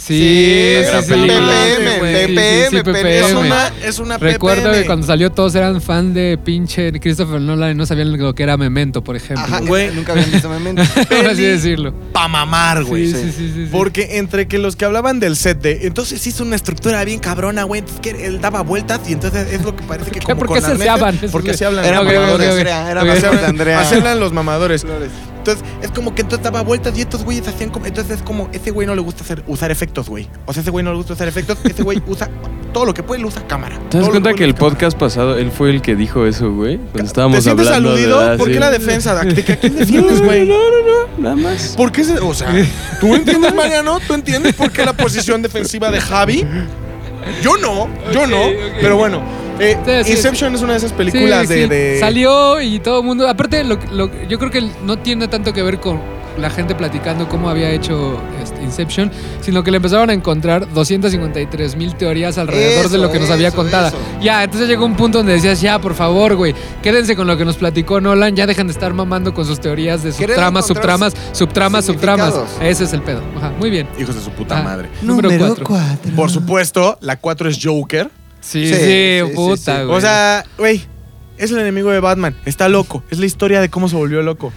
Sí, 0.00 0.18
Sí, 0.18 0.84
sí, 0.84 1.02
sí. 1.02 1.12
PPM. 1.12 2.00
PPM, 2.00 2.36
Sí, 2.36 2.66
sí, 2.70 2.76
sí, 2.76 2.82
PPM. 2.82 3.06
Es 3.08 3.32
una, 3.34 3.72
es 3.84 3.98
una 3.98 4.18
Recuerdo 4.18 4.62
PPM. 4.70 4.80
que 4.80 4.86
cuando 4.86 5.06
salió 5.06 5.30
todos 5.30 5.54
eran 5.54 5.80
fan 5.82 6.14
de 6.14 6.38
pinche 6.42 6.90
Christopher 7.00 7.40
Nolan 7.40 7.72
y 7.72 7.74
no 7.74 7.84
sabían 7.84 8.16
lo 8.16 8.34
que 8.34 8.42
era 8.42 8.56
Memento, 8.56 9.04
por 9.04 9.16
ejemplo. 9.16 9.44
Ajá, 9.44 9.60
Güey. 9.60 9.90
Nunca 9.94 10.12
habían 10.12 10.30
visto 10.30 10.48
Memento. 10.48 10.82
Por 11.08 11.26
así 11.26 11.42
decirlo. 11.42 11.92
Pa' 12.12 12.28
mamar, 12.28 12.84
güey. 12.84 13.06
Sí, 13.06 13.12
sí, 13.14 13.22
sí, 13.32 13.32
sí, 13.32 13.52
sí. 13.64 13.68
Porque 13.70 14.16
entre 14.18 14.48
que 14.48 14.58
los 14.58 14.76
que 14.76 14.84
hablaban 14.86 15.20
del 15.20 15.36
set 15.36 15.60
de. 15.60 15.86
Entonces 15.86 16.26
hizo 16.26 16.42
una 16.44 16.56
estructura 16.56 17.04
bien 17.04 17.18
cabrona, 17.20 17.64
güey. 17.64 17.80
Entonces 17.80 18.00
que 18.00 18.26
él 18.26 18.40
daba 18.40 18.62
vueltas 18.62 19.00
y 19.08 19.12
entonces 19.12 19.52
es 19.52 19.62
lo 19.62 19.76
que 19.76 19.82
parece 19.84 20.10
que 20.10 20.20
como 20.24 20.38
¿Por 20.38 20.46
con 20.48 20.56
qué 20.56 20.62
se 20.62 20.88
hablan? 20.88 21.18
Porque 21.30 21.54
se 21.54 21.66
hablan. 21.66 21.84
Los 21.84 22.04
mamadores, 22.04 22.66
así 23.76 23.94
hablan 23.96 24.20
los 24.20 24.32
mamadores. 24.32 24.86
Entonces, 25.40 25.64
es 25.82 25.90
como 25.90 26.14
que 26.14 26.22
entonces 26.22 26.44
daba 26.44 26.62
vueltas 26.62 26.96
y 26.96 27.00
estos 27.00 27.24
güeyes 27.24 27.48
hacían 27.48 27.70
como. 27.70 27.86
Entonces 27.86 28.18
es 28.18 28.22
como, 28.22 28.48
ese 28.52 28.70
güey 28.70 28.86
no 28.86 28.94
le 28.94 29.00
gusta 29.00 29.24
hacer, 29.24 29.42
usar 29.46 29.70
efectos, 29.70 30.08
güey. 30.08 30.28
O 30.46 30.52
sea, 30.52 30.60
ese 30.62 30.70
güey 30.70 30.84
no 30.84 30.90
le 30.90 30.98
gusta 30.98 31.14
usar 31.14 31.28
efectos, 31.28 31.58
ese 31.64 31.82
güey 31.82 32.02
usa 32.06 32.28
todo 32.72 32.84
lo 32.84 32.94
que 32.94 33.02
puede, 33.02 33.20
lo 33.22 33.28
usa 33.28 33.46
cámara. 33.46 33.76
¿Te 33.88 33.98
das 33.98 34.08
cuenta 34.08 34.28
puede, 34.30 34.36
que 34.36 34.44
el 34.44 34.54
cámara. 34.54 34.70
podcast 34.70 34.98
pasado 34.98 35.36
él 35.38 35.50
fue 35.50 35.70
el 35.70 35.82
que 35.82 35.96
dijo 35.96 36.26
eso, 36.26 36.52
güey? 36.52 36.76
Cuando 36.76 37.04
estábamos 37.04 37.38
¿Te 37.38 37.42
sientes 37.42 37.66
hablando 37.66 37.90
aludido? 37.90 38.20
de... 38.20 38.34
ah, 38.34 38.36
¿Por 38.36 38.48
qué 38.48 38.54
sí. 38.54 38.60
la 38.60 38.70
defensa? 38.70 39.24
¿De 39.24 39.44
que 39.44 39.52
a 39.52 39.56
quién 39.56 39.76
defiendes, 39.78 40.22
güey? 40.22 40.46
No, 40.46 40.54
no, 40.54 41.06
no, 41.16 41.22
nada 41.22 41.36
más. 41.36 41.74
¿Por 41.76 41.90
qué 41.90 42.04
se.? 42.04 42.18
O 42.18 42.34
sea, 42.34 42.54
¿tú 43.00 43.14
entiendes, 43.14 43.54
Mariano? 43.54 43.98
¿Tú 44.06 44.14
entiendes 44.14 44.54
por 44.54 44.70
qué 44.70 44.84
la 44.84 44.92
posición 44.92 45.42
defensiva 45.42 45.90
de 45.90 46.00
Javi? 46.00 46.46
Yo 47.42 47.56
no, 47.56 47.88
yo 48.12 48.26
no. 48.26 48.46
ok. 48.46 48.54
Pero 48.80 48.96
bueno, 48.96 49.22
eh, 49.60 49.78
Sí, 50.04 50.04
sí. 50.04 50.10
Inception 50.12 50.54
es 50.54 50.62
una 50.62 50.72
de 50.72 50.78
esas 50.78 50.92
películas 50.92 51.46
Sí, 51.48 51.54
de, 51.54 51.62
sí. 51.64 51.68
de- 51.68 51.96
Salió 52.00 52.60
y 52.60 52.78
todo 52.80 53.00
el 53.00 53.06
mundo. 53.06 53.28
Aparte, 53.28 53.62
lo, 53.64 53.78
lo- 53.92 54.10
yo 54.28 54.38
creo 54.38 54.50
que 54.50 54.68
no 54.84 54.98
tiene 54.98 55.28
tanto 55.28 55.52
que 55.52 55.62
ver 55.62 55.78
con 55.80 56.00
la 56.38 56.48
gente 56.48 56.74
platicando 56.74 57.28
cómo 57.28 57.50
había 57.50 57.70
hecho 57.70 58.18
este, 58.42 58.62
Inception, 58.62 59.10
sino 59.42 59.62
que 59.62 59.70
le 59.70 59.76
empezaron 59.78 60.08
a 60.10 60.12
encontrar 60.14 60.72
253 60.72 61.76
mil 61.76 61.94
teorías 61.96 62.38
alrededor 62.38 62.88
de 62.88 62.98
lo 62.98 63.10
que 63.10 63.18
nos 63.18 63.28
había 63.30 63.48
eso, 63.48 63.56
contado. 63.56 63.88
eso. 63.88 63.96
Ya, 64.22 64.42
entonces 64.44 64.68
llegó 64.68 64.86
un 64.86 64.94
punto 64.96 65.18
donde 65.18 65.32
decías, 65.34 65.60
ya, 65.60 65.78
por 65.80 65.94
favor, 65.94 66.36
güey, 66.36 66.54
quédense 66.82 67.14
con 67.16 67.26
lo 67.26 67.36
que 67.36 67.44
nos 67.44 67.56
platicó 67.56 68.00
Nolan, 68.00 68.36
ya 68.36 68.46
dejen 68.46 68.68
de 68.68 68.72
estar 68.72 68.94
mamando 68.94 69.34
con 69.34 69.44
sus 69.44 69.60
teorías 69.60 70.02
de 70.02 70.12
subtramas, 70.12 70.66
subtramas, 70.66 71.12
subtramas, 71.32 71.84
subtramas. 71.84 72.34
Ese 72.62 72.84
es 72.84 72.92
el 72.94 73.02
pedo. 73.02 73.20
Ajá, 73.36 73.52
muy 73.58 73.68
bien. 73.68 73.88
Hijos 73.98 74.14
de 74.14 74.20
su 74.22 74.30
puta 74.30 74.60
Ah, 74.60 74.62
madre. 74.62 74.88
Número 75.02 75.28
4. 75.36 75.64
4. 75.66 76.12
Por 76.16 76.30
supuesto, 76.30 76.96
la 77.02 77.16
4 77.16 77.50
es 77.50 77.58
Joker. 77.62 78.08
Sí, 78.40 78.66
Sí, 78.66 78.74
sí, 78.74 78.80
sí, 78.80 79.20
sí, 79.28 79.34
puta, 79.34 79.78
sí. 79.80 79.84
güey. 79.84 79.96
O 79.96 80.00
sea, 80.00 80.44
güey, 80.58 80.82
es 81.38 81.50
el 81.50 81.58
enemigo 81.58 81.90
de 81.90 82.00
Batman. 82.00 82.36
Está 82.44 82.68
loco. 82.68 83.02
Es 83.10 83.18
la 83.18 83.26
historia 83.26 83.60
de 83.60 83.68
cómo 83.68 83.88
se 83.88 83.96
volvió 83.96 84.22
loco. 84.22 84.52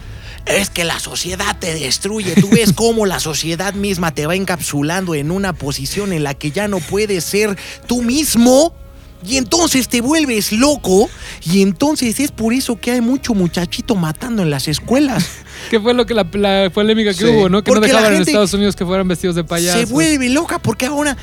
Es 0.46 0.68
que 0.68 0.84
la 0.84 0.98
sociedad 0.98 1.56
te 1.58 1.72
destruye. 1.74 2.34
Tú 2.34 2.48
ves 2.50 2.72
cómo 2.76 3.06
la 3.06 3.18
sociedad 3.20 3.72
misma 3.74 4.12
te 4.14 4.26
va 4.26 4.34
encapsulando 4.34 5.14
en 5.14 5.30
una 5.30 5.52
posición 5.54 6.12
en 6.12 6.22
la 6.22 6.34
que 6.34 6.50
ya 6.50 6.68
no 6.68 6.78
puedes 6.80 7.24
ser 7.24 7.56
tú 7.86 8.02
mismo. 8.02 8.74
Y 9.26 9.38
entonces 9.38 9.88
te 9.88 10.02
vuelves 10.02 10.52
loco. 10.52 11.08
Y 11.50 11.62
entonces 11.62 12.20
es 12.20 12.30
por 12.30 12.52
eso 12.52 12.78
que 12.78 12.90
hay 12.90 13.00
mucho 13.00 13.32
muchachito 13.32 13.94
matando 13.94 14.42
en 14.42 14.50
las 14.50 14.68
escuelas. 14.68 15.26
¿Qué 15.70 15.80
fue 15.80 15.94
lo 15.94 16.04
que 16.04 16.12
la, 16.12 16.26
la 16.34 16.68
polémica 16.68 17.12
que 17.12 17.18
Sí. 17.20 17.24
hubo, 17.24 17.48
no? 17.48 17.64
Que 17.64 17.70
no 17.70 17.74
Porque 17.76 17.86
dejaban 17.88 18.14
en 18.16 18.20
Estados 18.22 18.52
Unidos 18.52 18.76
que 18.76 18.84
fueran 18.84 19.08
vestidos 19.08 19.34
de 19.36 19.44
payasos. 19.44 19.80
Se 19.80 19.86
vuelve 19.86 20.28
loca 20.28 20.58
porque 20.58 20.84
ahora 20.84 21.16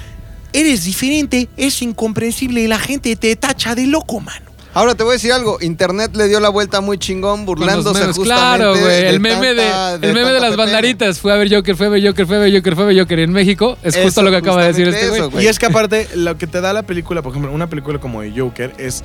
eres 0.53 0.83
diferente, 0.85 1.49
es 1.57 1.81
incomprensible 1.81 2.61
y 2.61 2.67
la 2.67 2.79
gente 2.79 3.15
te 3.15 3.35
tacha 3.35 3.75
de 3.75 3.87
loco, 3.87 4.19
mano. 4.19 4.51
Ahora 4.73 4.95
te 4.95 5.03
voy 5.03 5.11
a 5.11 5.13
decir 5.15 5.33
algo. 5.33 5.57
Internet 5.59 6.15
le 6.15 6.29
dio 6.29 6.39
la 6.39 6.47
vuelta 6.47 6.79
muy 6.79 6.97
chingón 6.97 7.45
burlándose 7.45 7.99
memes. 7.99 8.15
justamente. 8.15 8.57
Claro, 8.63 8.79
güey. 8.79 9.05
El 9.05 9.19
meme 9.19 9.53
de, 9.53 9.67
tanta- 9.69 9.95
el 10.07 10.13
meme 10.13 10.19
de 10.29 10.39
tanta 10.39 10.39
las 10.39 10.51
PPM. 10.51 10.57
banderitas. 10.71 11.19
Fue 11.19 11.33
a 11.33 11.35
ver 11.35 11.53
Joker, 11.53 11.75
fue 11.75 11.87
a 11.87 11.89
ver 11.89 12.07
Joker, 12.07 12.25
fue 12.25 12.35
a 12.37 12.39
ver 12.39 12.53
Joker, 12.55 12.75
fue 12.75 12.83
a 12.85 12.87
ver 12.87 12.99
Joker 12.99 13.19
en 13.19 13.33
México. 13.33 13.77
Es 13.83 13.97
justo 13.97 14.21
lo 14.21 14.31
que 14.31 14.37
acaba 14.37 14.61
de 14.61 14.67
decir 14.69 14.87
este 14.87 15.09
güey. 15.27 15.43
Y 15.43 15.47
es 15.47 15.59
que 15.59 15.65
aparte, 15.65 16.07
lo 16.15 16.37
que 16.37 16.47
te 16.47 16.61
da 16.61 16.71
la 16.71 16.83
película, 16.83 17.21
por 17.21 17.31
ejemplo, 17.33 17.51
una 17.51 17.67
película 17.67 17.99
como 17.99 18.21
de 18.21 18.31
Joker, 18.31 18.73
es. 18.77 19.03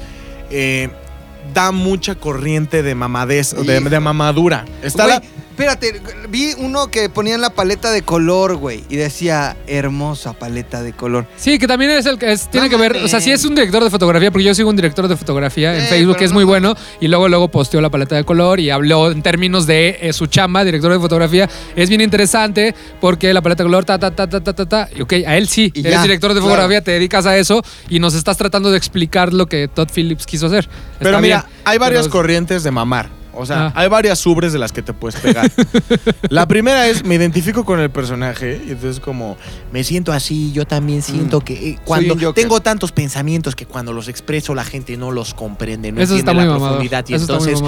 eh, 0.50 0.88
da 1.52 1.70
mucha 1.72 2.14
corriente 2.16 2.82
de 2.84 2.94
mamadez, 2.94 3.54
de, 3.54 3.80
de 3.80 4.00
mamadura. 4.00 4.64
Está 4.82 5.04
Güey, 5.06 5.16
la- 5.16 5.22
espérate, 5.58 6.02
vi 6.28 6.52
uno 6.58 6.90
que 6.90 7.08
ponían 7.08 7.40
la 7.40 7.48
paleta 7.48 7.90
de 7.90 8.02
color, 8.02 8.56
güey, 8.56 8.84
y 8.90 8.96
decía 8.96 9.56
hermosa 9.66 10.34
paleta 10.34 10.82
de 10.82 10.92
color. 10.92 11.26
Sí, 11.38 11.58
que 11.58 11.66
también 11.66 11.92
es 11.92 12.04
el 12.04 12.18
que 12.18 12.30
es- 12.32 12.50
tiene 12.50 12.66
No 12.66 12.70
que 12.70 12.76
ver, 12.76 12.92
o 12.92 12.94
mames. 12.96 13.10
sea, 13.10 13.20
sí 13.20 13.32
es 13.32 13.42
un 13.46 13.54
director 13.54 13.82
de 13.82 13.88
fotografía, 13.88 14.30
porque 14.30 14.44
yo 14.44 14.54
sigo 14.54 14.68
un 14.68 14.76
director 14.76 15.08
de 15.08 15.16
fotografía 15.16 15.74
en 15.74 15.84
Eh, 15.84 15.86
Facebook 15.88 16.16
que 16.18 16.26
es 16.26 16.32
muy 16.32 16.44
no. 16.44 16.48
bueno 16.48 16.74
y 17.00 17.08
luego 17.08 17.28
luego 17.30 17.48
posteó 17.48 17.80
la 17.80 17.88
paleta 17.88 18.16
de 18.16 18.24
color 18.24 18.60
y 18.60 18.68
habló 18.68 19.10
en 19.10 19.22
términos 19.22 19.66
de 19.66 19.96
eh, 20.02 20.12
su 20.12 20.26
chamba, 20.26 20.62
director 20.62 20.92
de 20.92 20.98
fotografía. 21.00 21.48
Es 21.74 21.88
bien 21.88 22.02
interesante 22.02 22.74
porque 23.00 23.32
la 23.32 23.40
paleta 23.40 23.62
de 23.62 23.68
color 23.68 23.84
ta 23.86 23.98
ta 23.98 24.10
ta 24.10 24.28
ta 24.28 24.40
ta 24.42 24.52
ta, 24.52 24.66
ta 24.66 24.88
y 24.94 25.00
ok, 25.00 25.12
a 25.26 25.36
él 25.38 25.48
sí, 25.48 25.72
Y 25.74 25.80
eres 25.80 25.92
ya, 25.92 26.02
director 26.02 26.34
de 26.34 26.40
claro. 26.40 26.50
fotografía, 26.54 26.82
te 26.82 26.90
dedicas 26.90 27.24
a 27.24 27.36
eso 27.38 27.62
y 27.88 27.98
nos 27.98 28.14
estás 28.14 28.36
tratando 28.36 28.70
de 28.70 28.76
explicar 28.76 29.32
lo 29.32 29.46
que 29.46 29.68
Todd 29.68 29.88
Phillips 29.94 30.26
quiso 30.26 30.46
hacer. 30.48 30.68
Pero 30.98 31.10
Está 31.12 31.20
mira, 31.22 31.46
bien, 31.48 31.60
hay 31.64 31.78
varias 31.78 32.02
pero- 32.02 32.12
corrientes 32.12 32.62
de 32.62 32.70
mamar. 32.70 33.08
O 33.36 33.46
sea, 33.46 33.66
Ah. 33.66 33.72
hay 33.74 33.88
varias 33.88 34.18
subres 34.18 34.52
de 34.52 34.58
las 34.58 34.72
que 34.72 34.82
te 34.82 34.92
puedes 34.92 35.20
pegar. 35.20 35.50
la 36.30 36.46
primera 36.48 36.86
es, 36.88 37.04
me 37.04 37.14
identifico 37.14 37.64
con 37.64 37.80
el 37.80 37.90
personaje. 37.90 38.60
Y 38.66 38.70
entonces 38.72 39.00
como, 39.00 39.36
Me 39.72 39.84
siento 39.84 40.12
así, 40.12 40.52
yo 40.52 40.66
también 40.66 41.02
siento 41.02 41.40
que 41.40 41.70
eh, 41.70 41.78
cuando 41.84 42.16
tengo 42.32 42.60
tantos 42.60 42.92
pensamientos 42.92 43.54
que 43.54 43.66
cuando 43.66 43.92
los 43.92 44.08
expreso 44.08 44.54
la 44.54 44.64
gente 44.64 44.96
no 44.96 45.10
los 45.10 45.34
comprende, 45.34 45.92
no 45.92 46.00
Eso 46.00 46.16
entiende 46.16 46.34
la 46.34 46.46
mamador. 46.46 46.68
profundidad 46.68 47.04
y 47.08 47.14
Eso 47.14 47.22
entonces. 47.24 47.60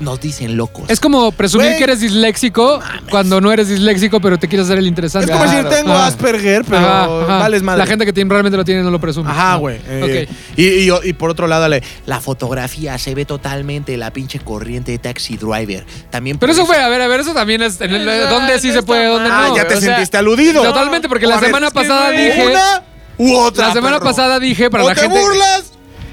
Nos 0.00 0.20
dicen 0.20 0.56
locos. 0.56 0.84
Es 0.90 0.98
como 1.00 1.30
presumir 1.32 1.66
Güey. 1.68 1.78
que 1.78 1.84
eres 1.84 2.00
disléxico 2.00 2.80
cuando 3.10 3.40
no 3.40 3.52
eres 3.52 3.68
disléxico, 3.68 4.20
pero 4.20 4.38
te 4.38 4.48
quieres 4.48 4.66
hacer 4.66 4.78
el 4.78 4.86
interesante. 4.88 5.30
es 5.30 5.38
como 5.38 5.44
Claro. 5.50 5.68
decir, 5.68 5.78
tengo 5.82 5.94
Ajá. 5.94 6.06
Asperger, 6.06 6.64
pero 6.64 6.78
Ajá, 6.78 7.04
ajá. 7.04 7.38
vales 7.38 7.62
madre. 7.62 7.78
La 7.78 7.86
gente 7.86 8.04
que 8.04 8.12
tiene- 8.12 8.28
realmente 8.30 8.56
lo 8.56 8.64
tiene 8.64 8.82
no 8.82 8.90
lo 8.90 9.00
presume. 9.00 9.30
Ajá, 9.30 9.54
güey. 9.56 9.78
eh, 9.86 10.26
Ok. 10.28 10.58
y, 10.58 10.64
y- 10.64 11.08
y 11.08 11.12
por 11.12 11.30
otro 11.30 11.46
lado, 11.46 11.68
le, 11.68 11.82
la 12.06 12.20
fotografía 12.20 12.98
se 12.98 13.14
ve 13.14 13.24
totalmente 13.24 13.96
la 13.96 14.10
pinche 14.12 14.40
corriente 14.40 14.92
de 14.92 14.98
Taxi 14.98 15.36
Driver. 15.36 15.86
También 16.10 16.38
Pero 16.38 16.52
por 16.52 16.60
eso 16.60 16.66
fue, 16.66 16.82
a 16.82 16.88
ver, 16.88 17.00
a 17.00 17.06
ver, 17.08 17.20
eso 17.20 17.32
también 17.32 17.62
es. 17.62 17.80
en 17.80 17.94
el- 17.94 18.04
No, 18.04 18.12
¿Dónde 18.30 18.58
sí 18.58 18.68
no 18.68 18.72
se 18.74 18.78
está 18.80 18.86
puede, 18.86 19.06
dónde 19.06 19.30
ah, 19.32 19.46
no? 19.48 19.56
ya 19.56 19.68
te 19.68 19.74
O 19.76 19.80
sea, 19.80 19.90
sentiste 19.94 20.16
aludido. 20.16 20.62
Totalmente, 20.62 21.08
porque 21.08 21.26
la 21.26 21.36
a 21.36 21.40
ver, 21.40 21.50
semana 21.50 21.66
es 21.68 21.72
que 21.72 21.78
pasada 21.80 22.10
no, 22.12 22.18
dije. 22.18 22.46
Una 22.46 22.82
u 23.18 23.36
otra. 23.36 23.68
La 23.68 23.72
semana 23.74 23.96
perro. 23.98 24.10
pasada 24.10 24.40
dije 24.40 24.70
para 24.70 24.84
o 24.84 24.88
la 24.88 24.94
te 24.94 25.02
gente. 25.02 25.20
burlas 25.20 25.70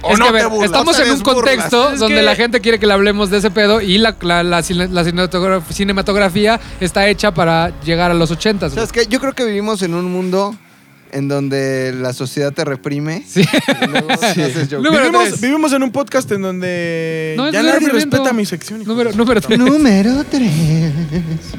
Es 0.09 0.17
no 0.19 0.25
que 0.25 0.29
a 0.29 0.31
ver, 0.31 0.41
te 0.43 0.47
burlas. 0.47 0.65
estamos 0.71 0.99
en 0.99 1.11
un 1.11 1.19
contexto 1.21 1.91
Es 1.93 1.99
donde 1.99 2.15
que- 2.17 2.21
la 2.23 2.35
gente 2.35 2.59
quiere 2.61 2.79
que 2.79 2.87
le 2.87 2.93
hablemos 2.93 3.29
de 3.29 3.37
ese 3.37 3.51
pedo 3.51 3.81
y 3.81 3.97
la, 3.97 4.15
la, 4.21 4.43
la 4.43 4.61
cine- 4.63 4.87
la 4.89 5.03
cinematograf- 5.03 5.63
cinematografía 5.71 6.59
está 6.79 7.07
hecha 7.07 7.33
para 7.33 7.79
llegar 7.81 8.09
a 8.11 8.13
los 8.13 8.31
ochentas. 8.31 8.73
güey. 8.73 8.85
¿Sabes 8.87 8.91
qué? 9.05 9.11
Yo 9.11 9.19
creo 9.19 9.33
que 9.33 9.45
vivimos 9.45 9.81
en 9.83 9.93
un 9.93 10.11
mundo 10.11 10.55
en 11.13 11.27
donde 11.27 11.93
la 11.93 12.13
sociedad 12.13 12.53
te 12.53 12.63
reprime. 12.63 13.23
Sí. 13.27 13.43
luego 14.79 14.97
Vivimos, 15.41 15.73
en 15.73 15.83
un 15.83 15.91
podcast 15.91 16.31
en 16.31 16.41
donde 16.41 17.33
No, 17.37 17.51
ya 17.51 17.61
nadie 17.63 17.89
respeta 17.89 18.31
mi 18.33 18.45
sección. 18.45 18.83
Número, 18.85 19.11
número 19.11 19.41
puta 19.41 19.55
tres. 19.55 19.59
Número 19.59 20.23
3. 20.23 20.51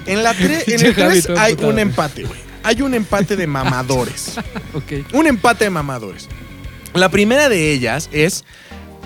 En, 0.07 0.23
la 0.23 0.35
tre- 0.35 0.63
en 0.67 0.81
el 0.87 0.95
Javi 0.95 1.21
3 1.21 1.27
todo 1.27 1.39
hay 1.39 1.57
un 1.63 1.79
empate, 1.79 2.25
güey. 2.25 2.41
Hay 2.65 2.81
un 2.81 2.95
empate 2.95 3.37
de 3.37 3.47
mamadores. 3.47 4.35
Un 5.13 5.27
empate 5.27 5.65
de 5.65 5.71
mamadores. 5.71 6.29
La 6.95 7.09
primera 7.09 7.49
de 7.49 7.73
ellas 7.73 8.09
es 8.13 8.45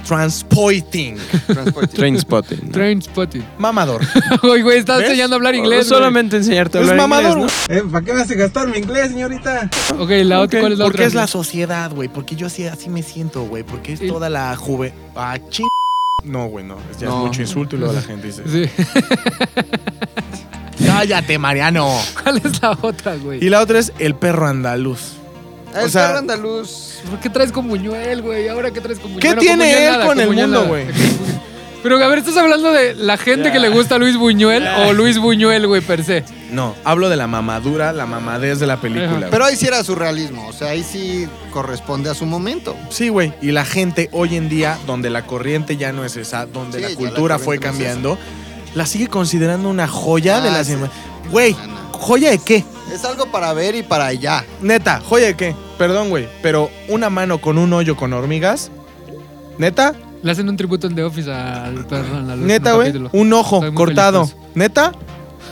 Transporting. 0.07 1.17
Transporte. 1.49 1.97
Train 1.97 2.19
spotting. 2.21 2.71
Train 2.71 3.03
spotting. 3.03 3.45
Mamador. 3.59 4.01
Oye, 4.43 4.63
güey, 4.63 4.79
estás 4.79 4.99
¿Ves? 4.99 5.07
enseñando 5.11 5.35
a 5.35 5.39
hablar 5.39 5.55
inglés. 5.57 5.89
Solamente 5.89 6.37
enseñarte 6.37 6.79
a 6.79 6.83
Es 6.83 6.89
hablar 6.89 7.09
mamador, 7.09 7.39
inglés, 7.39 7.53
¿no? 7.69 7.75
Eh, 7.75 7.83
¿Para 7.91 8.05
qué 8.05 8.13
me 8.15 8.21
hace 8.21 8.35
gastar 8.37 8.69
mi 8.69 8.79
inglés, 8.79 9.09
señorita? 9.09 9.69
Ok, 9.99 10.11
la 10.23 10.41
otra, 10.43 10.61
¿cuál 10.61 10.73
es 10.75 10.79
la 10.79 10.85
Porque 10.85 10.99
otra? 10.99 11.07
es 11.09 11.15
la 11.15 11.27
sociedad, 11.27 11.91
güey. 11.93 12.09
Porque 12.09 12.37
yo 12.37 12.47
así, 12.47 12.65
así 12.69 12.89
me 12.89 13.03
siento, 13.03 13.43
güey. 13.47 13.65
Porque 13.65 13.95
es 13.95 14.01
Y- 14.03 14.07
toda 14.07 14.31
la 14.31 14.55
juve. 14.55 14.93
Ah, 15.17 15.39
ching. 15.51 15.67
No, 16.23 16.47
güey, 16.47 16.65
no. 16.65 16.77
Ya 17.01 17.09
No. 17.09 17.19
es 17.23 17.27
mucho 17.27 17.43
insulto 17.43 17.75
y 17.75 17.81
luego 17.81 17.95
la 17.95 18.03
gente 18.03 18.29
dice. 18.29 18.43
Sí. 18.47 18.71
Cállate, 20.87 21.39
Mariano. 21.39 21.91
¿Cuál 22.23 22.39
es 22.45 22.63
la 22.63 22.79
otra, 22.81 23.17
güey? 23.17 23.45
Y 23.45 23.49
la 23.49 23.61
otra 23.61 23.79
es 23.81 23.93
el 23.99 24.15
perro 24.15 24.47
andaluz. 24.47 25.15
El 25.81 25.87
O 25.87 25.89
sea- 25.89 26.07
perro 26.09 26.19
andaluz. 26.21 26.95
¿Por 27.11 27.21
qué 27.21 27.31
traes 27.31 27.53
con 27.53 27.69
Buñuel, 27.69 28.23
güey? 28.23 28.49
¿Ahora 28.49 28.71
qué 28.71 28.81
traes 28.81 28.99
con 28.99 29.13
Buñuel? 29.15 29.21
¿Qué 29.23 29.29
Bueno, 29.29 29.41
tiene 29.43 29.65
Buñuel 29.65 29.83
él 29.85 29.93
nada, 29.93 30.07
con 30.07 30.21
el 30.21 30.31
mundo, 30.31 30.67
güey? 30.67 30.87
Pero, 31.83 32.03
a 32.03 32.09
ver, 32.09 32.19
¿estás 32.19 32.37
hablando 32.37 32.73
de 32.73 32.95
la 32.95 33.17
gente 33.17 33.53
que 33.53 33.61
le 33.61 33.69
gusta 33.69 33.95
a 33.95 33.99
Luis 33.99 34.17
Buñuel 34.17 34.67
o 34.67 34.93
Luis 34.93 35.19
Buñuel, 35.19 35.69
güey, 35.69 35.81
per 35.83 36.03
se? 36.03 36.25
No, 36.51 36.75
hablo 36.83 37.09
de 37.09 37.15
la 37.17 37.29
mamadura, 37.29 37.93
la 37.93 38.07
mamadez 38.07 38.59
de 38.59 38.67
la 38.67 38.81
película. 38.81 39.29
Pero 39.31 39.45
ahí 39.45 39.55
sí 39.55 39.67
era 39.69 39.85
surrealismo. 39.85 40.49
O 40.49 40.53
sea, 40.53 40.71
ahí 40.71 40.83
sí 40.83 41.29
corresponde 41.53 42.11
a 42.11 42.15
su 42.15 42.27
momento. 42.27 42.75
Sí, 42.91 43.09
güey. 43.09 43.33
Y 43.41 43.53
la 43.53 43.65
gente 43.65 44.09
hoy 44.11 44.35
en 44.35 44.49
día, 44.49 44.79
donde 44.85 45.11
la 45.11 45.27
corriente 45.27 45.77
ya 45.77 45.93
no 45.93 46.05
es 46.05 46.17
esa, 46.17 46.47
donde 46.47 46.79
Sí, 46.79 46.85
la 46.85 46.95
cultura 46.97 47.39
fue 47.39 47.59
corriente 47.59 47.67
no 47.67 47.71
es 47.71 47.95
cambiando, 47.95 48.19
la 48.75 48.87
sigue 48.87 49.07
considerando 49.07 49.69
una 49.69 49.87
joya 49.87 50.41
de 50.41 50.49
Ah, 50.49 50.53
la 50.53 50.65
sí. 50.65 50.73
cinema. 50.73 50.91
Güey, 51.31 51.53
No, 51.53 51.67
no. 51.69 51.77
¿joya 51.93 52.31
de 52.31 52.39
qué? 52.39 52.65
Es 52.93 53.05
algo 53.05 53.27
para 53.27 53.53
ver 53.53 53.75
y 53.75 53.83
para 53.83 54.07
allá. 54.07 54.45
Neta, 54.61 55.01
¿joya 55.01 55.27
de 55.27 55.35
qué? 55.37 55.55
Perdón, 55.79 56.09
güey, 56.09 56.29
pero 56.43 56.71
una 56.89 57.11
mano 57.11 57.41
con 57.41 57.59
un 57.59 57.73
hoyo 57.73 57.97
con 57.97 58.13
hormigas. 58.13 58.71
¿Neta? 59.59 59.95
Le 60.23 60.33
hacen 60.33 60.49
un 60.49 60.57
tributo 60.57 60.87
en 60.87 60.95
The 60.95 61.05
Office 61.05 61.33
al 61.33 61.87
perro 61.87 62.19
en 62.19 62.29
la 62.29 62.37
luz. 62.37 62.47
Neta, 62.47 62.77
un 62.77 62.77
güey. 62.77 63.11
Un 63.13 63.33
ojo 63.33 63.75
cortado. 63.75 64.27
feliz 64.27 64.47
¿Neta? 64.55 64.93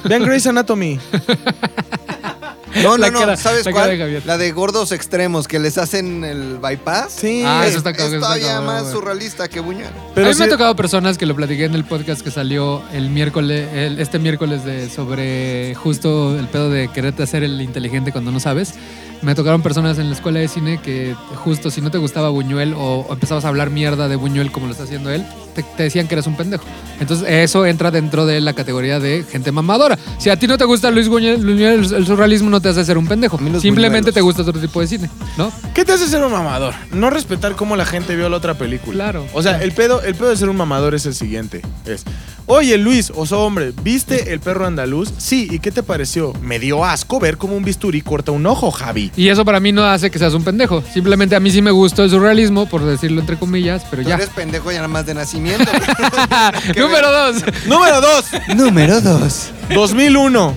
Vean 0.04 0.24
Grey's 0.24 0.46
Anatomy. 0.46 0.98
No, 2.82 2.98
no, 2.98 3.10
no. 3.10 3.18
cara- 3.20 3.36
¿Sabes 3.36 3.64
la 3.66 3.72
cuál? 3.72 3.90
de. 3.98 4.22
La 4.24 4.36
de 4.38 4.50
gordos 4.52 4.92
extremos 4.92 5.46
que 5.48 5.58
les 5.58 5.78
hacen 5.78 6.24
el 6.24 6.58
bypass. 6.58 7.12
Sí. 7.12 7.42
Ah, 7.46 7.62
es, 7.64 7.70
eso 7.70 7.78
está 7.78 7.90
es 7.90 7.96
cabrón, 7.96 8.14
está 8.14 8.26
todavía 8.26 8.46
cabrón, 8.48 8.66
más 8.66 8.90
surrealista 8.90 9.48
que 9.48 9.60
Buñuel. 9.60 9.90
Pero 10.14 10.26
a 10.26 10.30
mí 10.30 10.34
me 10.36 10.44
sí- 10.44 10.48
ha 10.48 10.48
tocado 10.52 10.74
personas 10.76 11.16
que 11.18 11.26
lo 11.26 11.34
platiqué 11.36 11.64
en 11.64 11.74
el 11.74 11.84
podcast 11.84 12.20
que 12.22 12.30
salió 12.30 12.82
el 12.92 13.10
miércoles, 13.10 13.68
el- 13.72 14.00
este 14.00 14.18
miércoles 14.18 14.64
de 14.64 14.88
sobre 14.90 15.74
justo 15.76 16.38
el 16.38 16.48
pedo 16.48 16.70
de 16.70 16.88
quererte 16.88 17.22
hacer 17.22 17.42
el 17.44 17.60
inteligente 17.60 18.12
cuando 18.12 18.30
no 18.32 18.40
sabes. 18.40 18.74
Me 19.22 19.34
tocaron 19.34 19.62
personas 19.62 19.98
en 19.98 20.10
la 20.10 20.16
escuela 20.16 20.40
de 20.40 20.48
cine 20.48 20.80
que 20.82 21.14
justo 21.36 21.70
si 21.70 21.80
no 21.80 21.90
te 21.90 21.96
gustaba 21.98 22.28
Buñuel 22.28 22.74
o, 22.74 23.06
o 23.08 23.12
empezabas 23.14 23.44
a 23.44 23.48
hablar 23.48 23.70
mierda 23.70 24.08
de 24.08 24.16
Buñuel 24.16 24.52
como 24.52 24.66
lo 24.66 24.72
está 24.72 24.84
haciendo 24.84 25.10
él, 25.10 25.24
te, 25.54 25.62
te 25.62 25.84
decían 25.84 26.06
que 26.08 26.14
eres 26.14 26.26
un 26.26 26.36
pendejo. 26.36 26.64
Entonces 27.00 27.26
eso 27.28 27.66
entra 27.66 27.90
dentro 27.90 28.26
de 28.26 28.40
la 28.40 28.52
categoría 28.52 29.00
de 29.00 29.24
gente 29.30 29.52
mamadora. 29.52 29.98
Si 30.18 30.30
a 30.30 30.38
ti 30.38 30.46
no 30.46 30.58
te 30.58 30.64
gusta 30.64 30.90
Luis 30.90 31.08
Buñuel, 31.08 31.44
Buñuel, 31.44 31.94
el 31.94 32.06
surrealismo 32.06 32.50
no 32.50 32.60
te 32.60 32.68
hace 32.68 32.84
ser 32.84 32.98
un 32.98 33.06
pendejo. 33.06 33.38
Simplemente 33.38 34.10
buñuelos. 34.10 34.14
te 34.14 34.20
gusta 34.20 34.42
otro 34.42 34.60
tipo 34.60 34.80
de 34.80 34.86
cine, 34.86 35.10
¿no? 35.36 35.52
¿Qué 35.74 35.84
te 35.84 35.92
hace 35.92 36.06
ser 36.08 36.22
un 36.22 36.32
mamador? 36.32 36.74
No 36.92 37.10
respetar 37.10 37.54
cómo 37.56 37.76
la 37.76 37.84
gente 37.84 38.14
vio 38.16 38.28
la 38.28 38.36
otra 38.36 38.54
película. 38.54 38.94
Claro. 39.04 39.26
O 39.32 39.42
sea, 39.42 39.62
el 39.62 39.72
pedo, 39.72 40.02
el 40.02 40.14
pedo 40.14 40.30
de 40.30 40.36
ser 40.36 40.48
un 40.48 40.56
mamador 40.56 40.94
es 40.94 41.06
el 41.06 41.14
siguiente. 41.14 41.62
Es, 41.86 42.04
oye 42.46 42.76
Luis, 42.78 43.12
oso 43.14 43.42
hombre, 43.42 43.72
¿viste 43.82 44.32
el 44.32 44.40
perro 44.40 44.66
andaluz? 44.66 45.12
Sí, 45.18 45.48
¿y 45.50 45.58
qué 45.58 45.70
te 45.70 45.82
pareció? 45.82 46.32
Me 46.42 46.58
dio 46.58 46.84
asco 46.84 47.18
ver 47.20 47.36
cómo 47.38 47.56
un 47.56 47.64
bisturí 47.64 48.00
corta 48.02 48.32
un 48.32 48.46
ojo, 48.46 48.70
Javi. 48.70 49.10
Y 49.16 49.28
eso 49.28 49.44
para 49.44 49.60
mí 49.60 49.72
no 49.72 49.84
hace 49.84 50.10
que 50.10 50.18
seas 50.18 50.34
un 50.34 50.44
pendejo. 50.44 50.82
Simplemente 50.92 51.34
a 51.36 51.40
mí 51.40 51.50
sí 51.50 51.60
me 51.62 51.70
gustó 51.70 52.04
el 52.04 52.10
surrealismo, 52.10 52.66
por 52.68 52.84
decirlo 52.84 53.20
entre 53.20 53.36
comillas, 53.36 53.82
pero 53.90 54.02
Tú 54.02 54.08
ya. 54.08 54.14
eres 54.16 54.28
pendejo 54.30 54.70
ya 54.70 54.78
nada 54.78 54.88
más 54.88 55.06
de 55.06 55.14
nacimiento. 55.14 55.43
Número 56.76 57.10
dos. 57.12 57.44
Número 57.66 58.00
2, 58.00 58.24
Número 58.56 59.00
dos. 59.00 59.50
2001, 59.68 60.56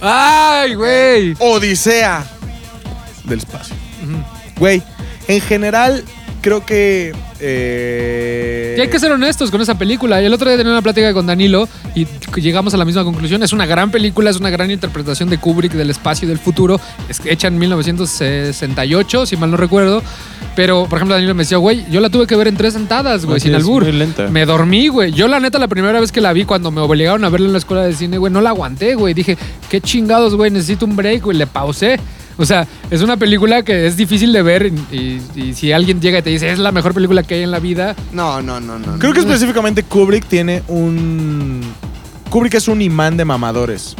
¡Ay, 0.00 0.74
güey! 0.74 1.34
Odisea 1.40 2.24
del 3.24 3.38
espacio. 3.40 3.74
Güey, 4.56 4.82
en 5.26 5.40
general, 5.40 6.04
creo 6.48 6.64
que... 6.64 7.12
eh, 7.40 8.74
Y 8.78 8.80
hay 8.80 8.88
que 8.88 8.98
ser 8.98 9.12
honestos 9.12 9.50
con 9.50 9.60
esa 9.60 9.76
película. 9.76 10.20
Y 10.22 10.24
el 10.24 10.32
otro 10.32 10.48
día 10.48 10.56
tenía 10.56 10.72
una 10.72 10.82
plática 10.82 11.12
con 11.12 11.26
Danilo 11.26 11.68
y 11.94 12.06
llegamos 12.40 12.72
a 12.74 12.76
la 12.78 12.84
misma 12.84 13.04
conclusión. 13.04 13.42
Es 13.42 13.52
una 13.52 13.66
gran 13.66 13.90
película, 13.90 14.30
es 14.30 14.38
una 14.38 14.50
gran 14.50 14.70
interpretación 14.70 15.28
de 15.28 15.38
Kubrick 15.38 15.72
del 15.72 15.90
espacio 15.90 16.26
y 16.26 16.28
del 16.28 16.38
futuro. 16.38 16.80
Es 17.08 17.20
hecha 17.26 17.48
en 17.48 17.58
1968, 17.58 19.26
si 19.26 19.36
mal 19.36 19.50
no 19.50 19.56
recuerdo. 19.56 20.02
Pero, 20.56 20.86
por 20.88 20.98
ejemplo, 20.98 21.14
Danilo 21.14 21.34
me 21.34 21.42
decía, 21.44 21.58
güey, 21.58 21.84
yo 21.90 22.00
la 22.00 22.10
tuve 22.10 22.26
que 22.26 22.34
ver 22.34 22.48
en 22.48 22.56
tres 22.56 22.72
sentadas, 22.74 23.24
güey, 23.24 23.36
Así 23.36 23.46
sin 23.48 23.54
albur. 23.54 23.84
muy 23.84 23.92
lenta. 23.92 24.28
Me 24.28 24.44
dormí, 24.46 24.88
güey. 24.88 25.12
Yo, 25.12 25.28
la 25.28 25.38
neta, 25.38 25.58
la 25.58 25.68
primera 25.68 26.00
vez 26.00 26.10
que 26.10 26.20
la 26.20 26.32
vi, 26.32 26.44
cuando 26.44 26.70
me 26.70 26.80
obligaron 26.80 27.24
a 27.24 27.28
verla 27.28 27.46
en 27.46 27.52
la 27.52 27.58
escuela 27.58 27.84
de 27.84 27.92
cine, 27.92 28.18
güey, 28.18 28.32
no 28.32 28.40
la 28.40 28.50
aguanté, 28.50 28.94
güey. 28.94 29.14
Dije, 29.14 29.36
qué 29.68 29.80
chingados, 29.80 30.34
güey, 30.34 30.50
necesito 30.50 30.84
un 30.86 30.96
break, 30.96 31.22
güey. 31.22 31.36
Le 31.36 31.46
pausé. 31.46 32.00
O 32.40 32.46
sea, 32.46 32.66
es 32.90 33.02
una 33.02 33.16
película 33.16 33.62
que 33.64 33.86
es 33.86 33.96
difícil 33.96 34.32
de 34.32 34.42
ver 34.42 34.72
y, 34.92 35.20
si 35.54 35.72
alguien 35.72 36.00
llega 36.00 36.20
y 36.20 36.22
te 36.22 36.30
dice, 36.30 36.50
es 36.50 36.58
la 36.60 36.70
mejor 36.72 36.94
película 36.94 37.22
que 37.24 37.34
hay 37.34 37.42
en 37.42 37.50
la 37.50 37.58
vida, 37.58 37.94
No, 38.12 38.40
no, 38.40 38.60
no, 38.60 38.78
no. 38.78 38.98
Creo 38.98 39.12
que 39.12 39.20
específicamente 39.20 39.82
Kubrick 39.82 40.24
tiene 40.26 40.62
un... 40.68 41.60
Kubrick 42.30 42.54
es 42.54 42.68
un 42.68 42.80
imán 42.80 43.16
de 43.16 43.24
mamadores. 43.24 43.96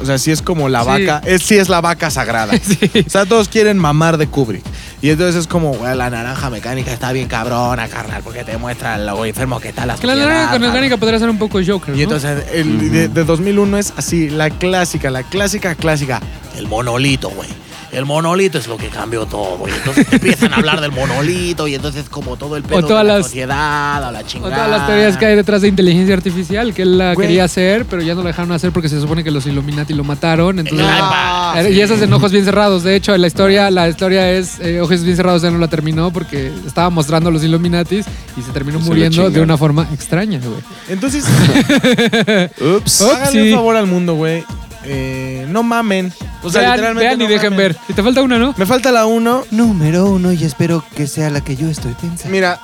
O 0.00 0.06
sea, 0.06 0.18
sí 0.18 0.30
es 0.32 0.40
como 0.42 0.68
la 0.68 0.80
Sí. 0.82 0.86
vaca, 0.88 1.22
es, 1.24 1.42
sí 1.42 1.56
es 1.56 1.68
la 1.68 1.80
vaca 1.80 2.10
sagrada. 2.10 2.54
Sí. 2.62 2.78
O 3.06 3.10
sea, 3.10 3.26
todos 3.26 3.48
quieren 3.48 3.78
mamar 3.78 4.16
de 4.16 4.26
Kubrick. 4.26 4.64
Y 5.02 5.10
entonces 5.10 5.36
es 5.42 5.46
como, 5.46 5.74
Güey, 5.74 5.96
la 5.96 6.08
naranja 6.10 6.48
mecánica 6.48 6.92
está 6.92 7.12
bien 7.12 7.28
cabrona, 7.28 7.88
carnal, 7.88 8.22
porque 8.24 8.42
te 8.42 8.56
muestra 8.56 8.96
lo 8.98 9.24
enfermo 9.26 9.60
que 9.60 9.68
está 9.68 9.84
la 9.84 9.96
Que 9.96 10.06
la 10.06 10.14
naranja 10.16 10.52
con 10.52 10.64
orgánica 10.64 10.96
podría 10.96 11.18
ser 11.18 11.28
un 11.28 11.38
poco 11.38 11.60
Joker, 11.64 11.94
Y 11.94 11.98
¿no? 11.98 12.02
entonces 12.04 12.44
el 12.54 12.90
de, 12.90 13.08
de 13.08 13.24
2001 13.24 13.78
es 13.78 13.92
así, 13.96 14.30
la 14.30 14.48
clásica, 14.50 15.10
la 15.10 15.24
clásica, 15.24 15.74
clásica. 15.74 16.20
El 16.56 16.68
monolito, 16.68 17.28
güey. 17.30 17.48
El 17.92 18.06
monolito 18.06 18.56
es 18.56 18.66
lo 18.68 18.78
que 18.78 18.88
cambió 18.88 19.26
todo. 19.26 19.68
Y 19.68 19.70
entonces 19.70 20.06
empiezan 20.10 20.54
a 20.54 20.56
hablar 20.56 20.80
del 20.80 20.92
monolito 20.92 21.68
y 21.68 21.74
entonces 21.74 22.08
como 22.08 22.36
todo 22.38 22.56
el 22.56 22.62
pedo 22.62 22.78
O 22.78 22.82
todas 22.82 23.02
de 23.04 23.08
la 23.08 23.16
las- 23.18 23.26
sociedad, 23.26 24.02
a 24.02 24.10
la 24.10 24.20
O 24.20 24.22
chingada. 24.22 24.54
todas 24.56 24.70
las 24.70 24.86
teorías 24.86 25.16
que 25.18 25.26
hay 25.26 25.36
detrás 25.36 25.60
de 25.60 25.68
inteligencia 25.68 26.14
artificial, 26.14 26.72
que 26.72 26.82
él 26.82 26.96
la 26.96 27.12
Güey. 27.14 27.26
quería 27.28 27.44
hacer, 27.44 27.84
pero 27.84 28.00
ya 28.00 28.14
no 28.14 28.22
la 28.22 28.28
dejaron 28.28 28.50
hacer 28.52 28.72
porque 28.72 28.88
se 28.88 28.98
supone 28.98 29.22
que 29.22 29.30
los 29.30 29.44
Illuminati 29.46 29.92
lo 29.92 30.04
mataron. 30.04 30.58
Entonces, 30.58 30.86
Ah, 30.90 31.62
Y 31.70 31.80
esas 31.80 32.00
en 32.00 32.10
Ojos 32.14 32.32
Bien 32.32 32.46
Cerrados. 32.46 32.82
De 32.82 32.96
hecho, 32.96 33.14
la 33.18 33.26
historia, 33.26 33.70
la 33.70 33.86
historia 33.88 34.30
es 34.32 34.58
eh, 34.60 34.80
Ojos 34.80 35.02
Bien 35.02 35.14
Cerrados 35.16 35.42
ya 35.42 35.50
no 35.50 35.58
la 35.58 35.68
terminó 35.68 36.10
porque 36.10 36.50
estaba 36.66 36.88
mostrando 36.88 37.28
a 37.28 37.32
los 37.32 37.44
Illuminatis 37.44 38.06
y 38.38 38.42
se 38.42 38.50
terminó 38.52 38.78
Se 38.80 38.86
muriendo 38.86 39.28
de 39.28 39.40
una 39.42 39.58
forma 39.58 39.86
extraña, 39.92 40.38
güey. 40.42 40.60
Entonces, 40.88 41.24
Ups. 42.60 43.02
háganle 43.02 43.50
un 43.52 43.56
favor 43.58 43.76
al 43.76 43.86
mundo, 43.86 44.14
güey. 44.14 44.44
Eh, 44.84 45.46
no 45.48 45.62
mamen. 45.62 46.12
O 46.42 46.50
sea, 46.50 46.60
vean, 46.62 46.72
literalmente 46.72 47.08
vean 47.08 47.20
y 47.22 47.26
dejen 47.26 47.50
mamen. 47.52 47.72
ver. 47.72 47.76
Y 47.88 47.92
te 47.92 48.02
falta 48.02 48.22
una, 48.22 48.38
¿no? 48.38 48.54
Me 48.56 48.66
falta 48.66 48.90
la 48.92 49.06
uno. 49.06 49.44
Número 49.50 50.06
uno 50.06 50.32
y 50.32 50.44
espero 50.44 50.84
que 50.96 51.06
sea 51.06 51.30
la 51.30 51.40
que 51.42 51.56
yo 51.56 51.68
estoy 51.68 51.92
pensando. 51.94 52.30
Mira, 52.30 52.60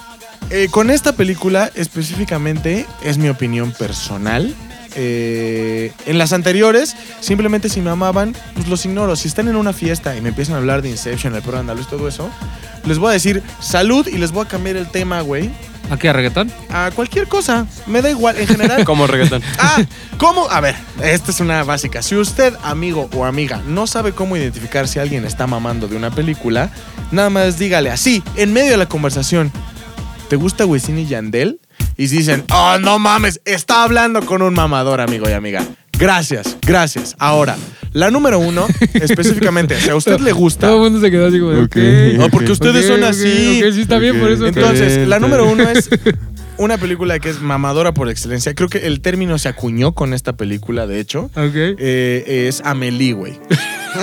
eh, 0.51 0.69
con 0.71 0.91
esta 0.91 1.13
película 1.13 1.71
específicamente, 1.75 2.87
es 3.03 3.19
mi 3.19 3.29
opinión 3.29 3.73
personal. 3.73 4.55
eh, 5.01 5.93
en 6.07 6.19
las 6.19 6.33
anteriores, 6.33 6.97
simplemente 7.21 7.69
si 7.69 7.81
me 7.81 7.91
amaban, 7.91 8.35
pues 8.55 8.67
los 8.67 8.85
ignoro. 8.85 9.15
Si 9.15 9.29
están 9.29 9.47
en 9.47 9.55
una 9.55 9.73
fiesta 9.73 10.17
y 10.17 10.21
me 10.21 10.31
empiezan 10.31 10.57
a 10.57 10.59
hablar 10.59 10.83
de 10.83 10.89
Inception, 10.91 11.35
el 11.37 11.43
perro 11.43 11.59
andaluz, 11.59 11.87
todo 11.89 12.09
eso, 12.09 12.29
les 12.85 12.99
voy 12.99 13.11
a 13.11 13.13
decir 13.13 13.43
salud 13.61 14.09
y 14.09 14.19
les 14.19 14.33
voy 14.33 14.45
a 14.45 14.49
cambiar 14.49 14.77
el 14.77 14.89
tema, 14.89 15.21
güey, 15.21 15.51
¿A 15.91 15.97
qué, 15.97 16.09
a 16.09 16.13
reggaetón? 16.13 16.53
a 16.71 16.91
cualquier 16.95 17.29
cosa. 17.29 17.67
Me 17.87 18.03
da 18.03 18.11
igual, 18.11 18.39
en 18.39 18.47
general. 18.47 18.85
Como 18.87 19.07
reggaetón. 19.07 19.43
Ah, 19.59 19.83
¿cómo? 20.19 20.49
A 20.51 20.61
ver, 20.61 20.75
esta 21.03 21.31
es 21.31 21.41
una 21.41 21.65
básica. 21.65 22.03
Si 22.03 22.15
usted, 22.15 22.55
amigo 22.63 23.09
o 23.15 23.25
amiga, 23.25 23.63
no 23.67 23.87
sabe 23.87 24.13
cómo 24.13 24.37
identificar 24.37 24.87
si 24.87 24.99
alguien 24.99 25.25
está 25.25 25.47
mamando 25.47 25.89
de 25.89 25.97
una 25.97 26.11
película, 26.11 26.71
nada 27.11 27.31
más 27.31 27.59
dígale 27.59 27.91
así, 27.91 28.23
en 28.37 28.53
medio 28.53 28.73
de 28.73 28.77
la 28.77 28.87
conversación, 28.87 29.51
¿te 30.29 30.37
gusta 30.37 30.67
Wisin 30.67 30.99
y 30.99 31.07
Yandel? 31.07 31.61
Y 31.97 32.09
si 32.09 32.19
dicen, 32.19 32.45
oh, 32.53 32.79
no 32.81 32.99
mames, 32.99 33.41
está 33.45 33.83
hablando 33.83 34.25
con 34.25 34.43
un 34.43 34.55
mamador, 34.55 35.01
amigo 35.01 35.29
y 35.29 35.33
amiga. 35.33 35.65
Gracias, 35.99 36.57
gracias. 36.63 37.15
Ahora, 37.19 37.57
la 37.93 38.11
número 38.11 38.39
uno, 38.39 38.67
específicamente, 38.95 39.79
si 39.81 39.91
a 39.91 39.97
usted 39.97 40.21
le 40.21 40.33
gusta... 40.33 40.69
Todo 40.69 40.85
el 40.87 40.93
mundo 40.93 41.05
se 41.05 41.11
quedó 41.11 41.27
así 41.27 41.39
como 41.41 41.53
de, 41.53 41.63
Ok. 41.63 41.77
ok. 41.77 42.19
No, 42.19 42.29
porque 42.31 42.53
ustedes 42.53 42.87
son 42.87 43.03
así. 43.05 43.63
ok, 43.65 43.73
sí, 43.75 43.81
está 43.83 43.99
bien, 43.99 44.19
por 44.21 44.31
eso. 44.31 44.47
Entonces, 44.47 45.07
la 45.09 45.19
número 45.19 45.47
uno 45.47 45.69
es 45.69 45.91
una 46.59 46.79
película 46.79 47.19
que 47.19 47.31
es 47.31 47.41
mamadora 47.41 47.93
por 47.93 48.09
excelencia. 48.09 48.55
Creo 48.55 48.69
que 48.69 48.87
el 48.87 49.01
término 49.01 49.39
se 49.39 49.49
acuñó 49.49 49.93
con 49.93 50.15
esta 50.15 50.35
película, 50.35 50.87
de 50.87 51.01
hecho. 51.01 51.25
Ok. 51.35 51.55
Eh, 51.55 52.47
es 52.49 52.63
Amelie, 52.65 53.13
güey. 53.15 53.39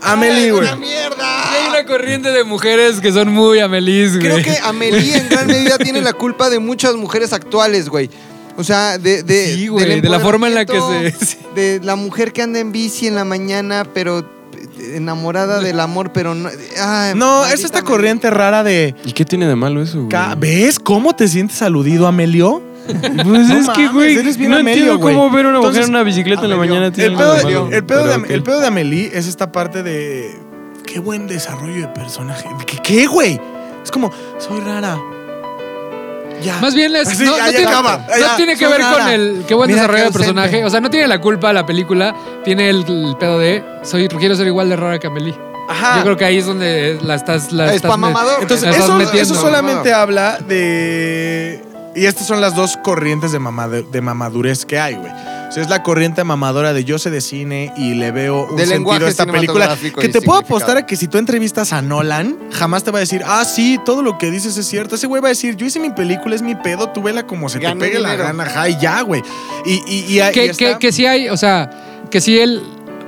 Amelie, 0.00 0.50
güey. 0.50 0.62
¡Una 0.64 0.76
mierda! 0.76 1.52
Hay 1.52 1.68
una 1.68 1.84
corriente 1.84 2.30
de 2.30 2.44
mujeres 2.44 3.00
que 3.00 3.12
son 3.12 3.32
muy 3.32 3.60
amelis, 3.60 4.18
güey. 4.18 4.22
Creo 4.22 4.42
que 4.42 4.58
Amelie 4.64 5.16
en 5.18 5.28
gran 5.28 5.46
medida 5.46 5.78
tiene 5.78 6.00
la 6.00 6.12
culpa 6.12 6.50
de 6.50 6.58
muchas 6.58 6.94
mujeres 6.96 7.32
actuales, 7.32 7.88
güey. 7.88 8.10
O 8.56 8.64
sea, 8.64 8.98
de, 8.98 9.22
de, 9.22 9.54
Sí, 9.54 9.68
güey, 9.68 10.00
de 10.00 10.08
la 10.08 10.20
forma 10.20 10.46
en 10.48 10.54
la 10.54 10.66
que 10.66 10.78
se- 10.80 11.38
De 11.54 11.80
la 11.82 11.96
mujer 11.96 12.32
que 12.32 12.42
anda 12.42 12.58
en 12.60 12.72
bici 12.72 13.06
en 13.06 13.14
la 13.14 13.24
mañana, 13.24 13.84
pero 13.94 14.26
enamorada 14.94 15.60
del 15.60 15.80
amor, 15.80 16.12
pero 16.12 16.34
no. 16.34 16.48
ay, 16.80 17.14
No, 17.14 17.44
es 17.46 17.64
esta 17.64 17.78
me- 17.80 17.84
corriente 17.86 18.30
rara 18.30 18.62
de. 18.62 18.94
¿Y 19.04 19.12
qué 19.12 19.24
tiene 19.24 19.46
de 19.46 19.56
malo 19.56 19.82
eso, 19.82 20.04
güey? 20.04 20.16
¿Ves 20.38 20.78
cómo 20.78 21.14
te 21.14 21.28
sientes 21.28 21.60
aludido, 21.62 22.06
Amelio? 22.06 22.62
Pues 22.86 23.02
No 23.24 23.36
es 23.58 23.68
que, 23.70 23.88
güey, 23.88 24.16
no 24.16 24.56
Amelio, 24.56 24.58
entiendo 24.58 24.98
güey. 24.98 25.14
cómo 25.14 25.30
ver 25.30 25.46
una 25.46 25.58
mujer 25.58 25.68
Entonces, 25.70 25.84
en 25.84 25.90
una 25.90 26.02
bicicleta 26.02 26.42
en 26.44 26.50
la 26.50 26.56
mañana 26.56 26.86
El 26.86 26.92
pedo, 26.92 27.32
de 27.34 27.38
de, 27.38 27.44
malo. 27.44 27.68
el, 27.70 27.84
pedo 27.84 28.00
Pero 28.02 28.10
de, 28.10 28.16
ok. 28.24 28.30
el 28.30 28.42
pedo 28.42 28.60
de 28.60 28.66
Amelie 28.66 29.10
es 29.14 29.26
esta 29.28 29.52
parte 29.52 29.82
de. 29.82 30.36
Qué 30.84 30.98
buen 30.98 31.26
desarrollo 31.28 31.80
de 31.80 31.88
personaje. 31.88 32.44
¿Qué, 32.66 32.78
qué, 32.82 33.06
güey? 33.06 33.40
Es 33.84 33.90
como, 33.90 34.10
soy 34.38 34.60
rara. 34.60 34.98
Ya. 36.42 36.58
Más 36.60 36.74
bien 36.74 36.94
es, 36.96 37.18
no, 37.20 37.36
ya, 37.36 37.46
no 37.46 37.50
ya 37.50 37.56
tiene, 37.56 37.66
acaba. 37.70 37.96
no 38.08 38.18
Ya, 38.18 38.36
tiene 38.36 38.56
que 38.56 38.66
ver 38.66 38.80
con 38.80 39.08
el 39.08 39.44
qué 39.46 39.54
buen 39.54 39.68
Mira 39.68 39.82
desarrollo 39.82 40.04
qué 40.04 40.08
de 40.10 40.12
personaje. 40.18 40.64
O 40.64 40.70
sea, 40.70 40.80
no 40.80 40.90
tiene 40.90 41.06
la 41.06 41.20
culpa 41.20 41.52
la 41.52 41.64
película, 41.66 42.14
tiene 42.44 42.68
el, 42.70 42.84
el 42.88 43.16
pedo 43.18 43.38
de 43.38 43.64
soy 43.82 44.08
quiero 44.08 44.34
ser 44.36 44.46
igual 44.46 44.68
de 44.68 44.76
rara 44.76 44.98
que 44.98 45.06
Amelie. 45.06 45.38
Ajá. 45.68 45.98
Yo 45.98 46.02
creo 46.02 46.16
que 46.16 46.24
ahí 46.24 46.38
es 46.38 46.46
donde 46.46 46.98
la 47.02 47.14
estás 47.14 47.52
la 47.52 47.66
Es 47.68 47.76
estás 47.76 47.96
mamador. 47.96 48.42
Entonces, 48.42 48.68
la 48.68 49.20
eso, 49.20 49.34
solamente 49.34 49.92
habla 49.92 50.38
de. 50.38 51.62
Y 51.94 52.06
estas 52.06 52.26
son 52.26 52.40
las 52.40 52.54
dos 52.56 52.76
corrientes 52.82 53.32
de, 53.32 53.38
mamade- 53.38 53.86
de 53.88 54.00
mamadurez 54.00 54.64
que 54.64 54.78
hay, 54.80 54.94
güey. 54.94 55.12
O 55.52 55.54
sea, 55.54 55.62
es 55.64 55.68
la 55.68 55.82
corriente 55.82 56.24
mamadora 56.24 56.72
de 56.72 56.82
yo 56.82 56.98
sé 56.98 57.10
de 57.10 57.20
cine 57.20 57.74
y 57.76 57.92
le 57.92 58.10
veo 58.10 58.46
un 58.46 58.56
De 58.56 58.64
sentido 58.64 59.04
a 59.04 59.08
esta 59.10 59.26
película. 59.26 59.76
Que 60.00 60.06
y 60.06 60.10
te 60.10 60.22
puedo 60.22 60.38
apostar 60.38 60.78
a 60.78 60.86
que 60.86 60.96
si 60.96 61.08
tú 61.08 61.18
entrevistas 61.18 61.74
a 61.74 61.82
Nolan, 61.82 62.38
jamás 62.52 62.84
te 62.84 62.90
va 62.90 62.96
a 62.96 63.00
decir, 63.00 63.20
ah, 63.26 63.44
sí, 63.44 63.78
todo 63.84 64.00
lo 64.00 64.16
que 64.16 64.30
dices 64.30 64.56
es 64.56 64.66
cierto. 64.66 64.94
Ese 64.94 65.06
güey 65.06 65.20
va 65.20 65.28
a 65.28 65.36
decir, 65.36 65.54
yo 65.56 65.66
hice 65.66 65.78
mi 65.78 65.90
película, 65.90 66.34
es 66.34 66.40
mi 66.40 66.54
pedo, 66.54 66.88
tú 66.88 67.02
vela 67.02 67.26
como 67.26 67.50
se 67.50 67.58
Gané 67.58 67.78
te 67.78 67.86
pegue 67.90 68.00
la 68.00 68.14
gana, 68.16 68.44
ajá, 68.44 68.70
y 68.70 68.78
ya, 68.80 69.02
güey. 69.02 69.22
Y, 69.66 69.72
y, 69.86 70.04
y, 70.08 70.22
y 70.22 70.32
que, 70.32 70.46
está- 70.46 70.72
que, 70.72 70.78
que 70.86 70.90
sí 70.90 71.04
hay, 71.04 71.28
o 71.28 71.36
sea, 71.36 71.68
que 72.10 72.22
sí 72.22 72.38
él, 72.38 72.62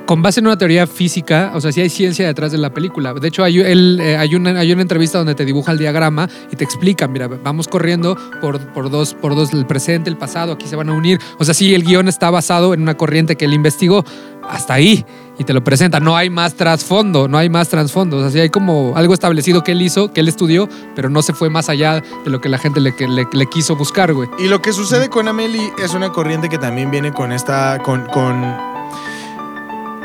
con 0.06 0.22
base 0.22 0.40
en 0.40 0.46
una 0.46 0.58
teoría 0.58 0.86
física, 0.86 1.52
o 1.54 1.60
sea, 1.60 1.72
sí 1.72 1.80
hay 1.80 1.90
ciencia 1.90 2.26
detrás 2.26 2.52
de 2.52 2.58
la 2.58 2.70
película. 2.70 3.14
De 3.14 3.28
hecho, 3.28 3.42
hay, 3.42 3.60
eh, 3.60 4.36
una, 4.36 4.58
hay 4.60 4.72
una 4.72 4.82
entrevista 4.82 5.18
donde 5.18 5.34
te 5.34 5.44
dibuja 5.44 5.72
el 5.72 5.78
diagrama 5.78 6.28
y 6.50 6.56
te 6.56 6.64
explica, 6.64 7.08
mira, 7.08 7.28
vamos 7.28 7.68
corriendo 7.68 8.16
por, 8.40 8.58
por, 8.72 8.90
dos, 8.90 9.14
por 9.14 9.34
dos, 9.34 9.52
el 9.52 9.66
presente, 9.66 10.10
el 10.10 10.16
pasado, 10.16 10.52
aquí 10.52 10.66
se 10.66 10.76
van 10.76 10.88
a 10.88 10.92
unir. 10.92 11.18
O 11.38 11.44
sea, 11.44 11.54
sí, 11.54 11.74
el 11.74 11.84
guion 11.84 12.08
está 12.08 12.30
basado 12.30 12.74
en 12.74 12.82
una 12.82 12.96
corriente 12.96 13.36
que 13.36 13.44
él 13.44 13.54
investigó 13.54 14.04
hasta 14.48 14.74
ahí 14.74 15.04
y 15.38 15.44
te 15.44 15.52
lo 15.52 15.64
presenta. 15.64 16.00
No 16.00 16.16
hay 16.16 16.30
más 16.30 16.54
trasfondo, 16.54 17.28
no 17.28 17.38
hay 17.38 17.48
más 17.48 17.68
trasfondo. 17.68 18.18
O 18.18 18.20
sea, 18.20 18.30
sí 18.30 18.40
hay 18.40 18.50
como 18.50 18.92
algo 18.96 19.14
establecido 19.14 19.64
que 19.64 19.72
él 19.72 19.82
hizo, 19.82 20.12
que 20.12 20.20
él 20.20 20.28
estudió, 20.28 20.68
pero 20.94 21.08
no 21.08 21.22
se 21.22 21.32
fue 21.32 21.50
más 21.50 21.68
allá 21.68 22.00
de 22.00 22.30
lo 22.30 22.40
que 22.40 22.48
la 22.48 22.58
gente 22.58 22.80
le, 22.80 22.94
le, 22.98 23.26
le 23.32 23.46
quiso 23.46 23.76
buscar, 23.76 24.12
güey. 24.12 24.28
Y 24.38 24.48
lo 24.48 24.60
que 24.60 24.72
sucede 24.72 25.08
con 25.08 25.28
Amelie 25.28 25.72
es 25.82 25.94
una 25.94 26.10
corriente 26.10 26.48
que 26.48 26.58
también 26.58 26.90
viene 26.90 27.12
con 27.12 27.32
esta. 27.32 27.78
con. 27.82 28.06
con 28.06 28.73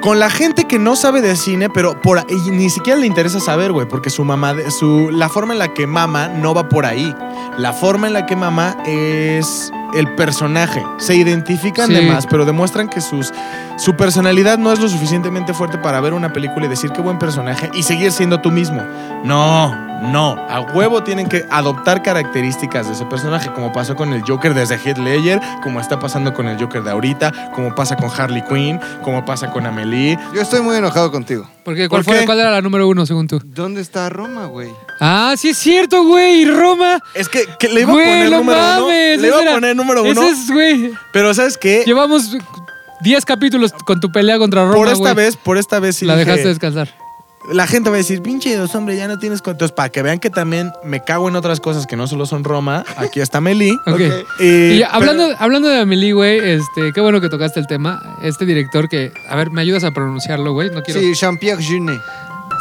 con 0.01 0.19
la 0.19 0.30
gente 0.30 0.65
que 0.65 0.80
no 0.80 0.95
sabe 0.95 1.21
de 1.21 1.35
cine, 1.35 1.69
pero 1.69 1.99
por 2.01 2.26
y 2.30 2.51
ni 2.51 2.69
siquiera 2.69 2.99
le 2.99 3.05
interesa 3.07 3.39
saber, 3.39 3.71
güey, 3.71 3.88
porque 3.88 4.09
su 4.09 4.23
mamá, 4.23 4.53
su, 4.69 5.09
la 5.11 5.30
forma 5.30 5.53
en 5.53 5.59
la 5.59 5.73
que 5.73 5.88
mama 5.88 6.27
no 6.27 6.53
va 6.53 6.69
por 6.69 6.85
ahí. 6.85 7.15
La 7.57 7.73
forma 7.73 8.07
en 8.07 8.13
la 8.13 8.26
que 8.26 8.35
mama 8.35 8.77
es 8.85 9.71
el 9.93 10.13
personaje. 10.15 10.84
Se 10.97 11.15
identifican 11.15 11.88
Sí. 11.88 11.93
de 11.95 12.01
más, 12.03 12.26
pero 12.27 12.45
demuestran 12.45 12.88
que 12.89 13.01
sus, 13.01 13.31
su 13.80 13.95
personalidad 13.95 14.57
no 14.57 14.72
es 14.73 14.80
lo 14.80 14.89
suficientemente 14.89 15.53
fuerte 15.53 15.77
para 15.77 15.99
ver 16.01 16.14
una 16.14 16.31
película 16.34 16.65
y 16.65 16.69
decir 16.69 16.91
qué 16.91 17.01
buen 17.01 17.18
personaje 17.18 17.69
y 17.73 17.84
seguir 17.84 18.11
siendo 18.11 18.39
tú 18.41 18.51
mismo. 18.51 18.81
No, 19.23 19.73
no. 20.11 20.34
A 20.49 20.60
huevo 20.61 21.01
tienen 21.03 21.27
que 21.30 21.45
adoptar 21.49 22.03
características 22.03 22.88
de 22.88 22.93
ese 22.93 23.06
personaje, 23.06 23.51
como 23.53 23.72
pasó 23.72 23.95
con 23.95 24.11
el 24.14 24.22
Joker 24.23 24.53
desde 24.53 24.76
Heath 24.76 24.97
Ledger, 24.97 25.39
como 25.64 25.80
está 25.80 25.97
pasando 25.99 26.34
con 26.34 26.47
el 26.47 26.60
Joker 26.60 26.84
de 26.84 26.91
ahorita, 26.91 27.51
como 27.56 27.73
pasa 27.73 27.95
con 27.95 28.10
Harley 28.11 28.43
Quinn, 28.43 28.80
como 29.01 29.23
pasa 29.23 29.49
con 29.49 29.65
Amelie. 29.65 30.18
Yo 30.34 30.41
estoy 30.41 30.61
muy 30.61 30.76
enojado 30.76 31.10
contigo. 31.11 31.49
Porque, 31.64 31.88
¿cuál, 31.88 32.03
¿Por 32.03 32.14
fue, 32.14 32.19
qué? 32.22 32.26
¿Cuál 32.26 32.39
era 32.41 32.51
la 32.51 32.61
número 32.61 32.88
uno, 32.88 33.06
según 33.06 33.27
tú? 33.27 33.41
¿Dónde 33.45 33.81
está 33.81 34.10
Roma, 34.10 34.45
güey? 34.47 34.69
Ah, 34.99 35.35
sí 35.38 35.49
es 35.49 35.57
cierto, 35.57 36.03
güey. 36.03 36.45
Roma. 36.45 36.99
Es 37.14 37.30
que, 37.30 37.45
que 37.60 37.69
le 37.69 37.81
iba 37.81 37.93
Güey, 37.93 38.06
a 38.06 38.10
poner 38.10 38.30
no 38.31 38.38
número 38.39 38.60
uno. 38.60 38.81
mames, 38.88 39.22
Le 39.22 39.27
iba 39.27 39.38
a 39.39 39.53
poner 39.53 39.76
número 39.76 40.01
uno. 40.03 40.22
Ese 40.22 40.30
es, 40.30 40.51
güey. 40.51 40.91
Pero 41.14 41.34
¿sabes 41.34 41.57
qué? 41.57 41.84
Llevamos 41.85 42.35
10 43.01 43.26
capítulos 43.26 43.71
con 43.85 43.99
tu 43.99 44.11
pelea 44.11 44.38
contra 44.38 44.63
Roma, 44.63 44.76
por 44.76 44.88
esta 44.88 44.99
güey. 44.99 45.15
vez, 45.15 45.38
por 45.38 45.57
esta 45.57 45.80
vez 45.80 45.95
sí 45.97 46.05
La 46.05 46.13
dije- 46.15 46.26
dejaste 46.26 46.47
descansar. 46.49 46.89
La 47.53 47.65
gente 47.67 47.89
va 47.89 47.95
a 47.95 47.97
decir, 47.97 48.21
pinche 48.21 48.53
dos 48.57 48.76
hombre, 48.76 48.97
ya 48.97 49.07
no 49.07 49.17
tienes 49.17 49.41
con-". 49.41 49.51
Entonces, 49.53 49.73
para 49.73 49.89
que 49.89 50.01
vean 50.03 50.19
que 50.19 50.30
también 50.30 50.71
me 50.84 51.03
cago 51.03 51.30
en 51.30 51.35
otras 51.38 51.59
cosas 51.61 51.88
que 51.88 51.95
no 51.95 52.05
solo 52.05 52.26
son 52.26 52.43
Roma, 52.43 52.84
aquí 52.97 53.21
está 53.21 53.39
Meli. 53.41 53.71
Ok. 53.88 54.01
Y, 54.41 54.45
Y 54.73 54.84
hablando, 54.84 55.30
hablando 55.39 55.69
de 55.69 55.80
Amelie, 55.80 56.11
güey, 56.13 56.38
este, 56.39 56.91
qué 56.93 56.99
bueno 57.01 57.21
que 57.21 57.30
tocaste 57.30 57.59
el 57.59 57.65
tema. 57.67 58.01
Este 58.21 58.45
director 58.45 58.89
que, 58.89 59.11
a 59.30 59.35
ver, 59.38 59.51
¿me 59.51 59.61
ayudas 59.61 59.84
a 59.85 59.91
pronunciarlo, 59.91 60.51
güey? 60.51 60.69
No 60.69 60.81
quiero. 60.84 60.99
Sí, 60.99 61.13
Jean-Pierre 61.13 61.63
Junet. 61.63 62.01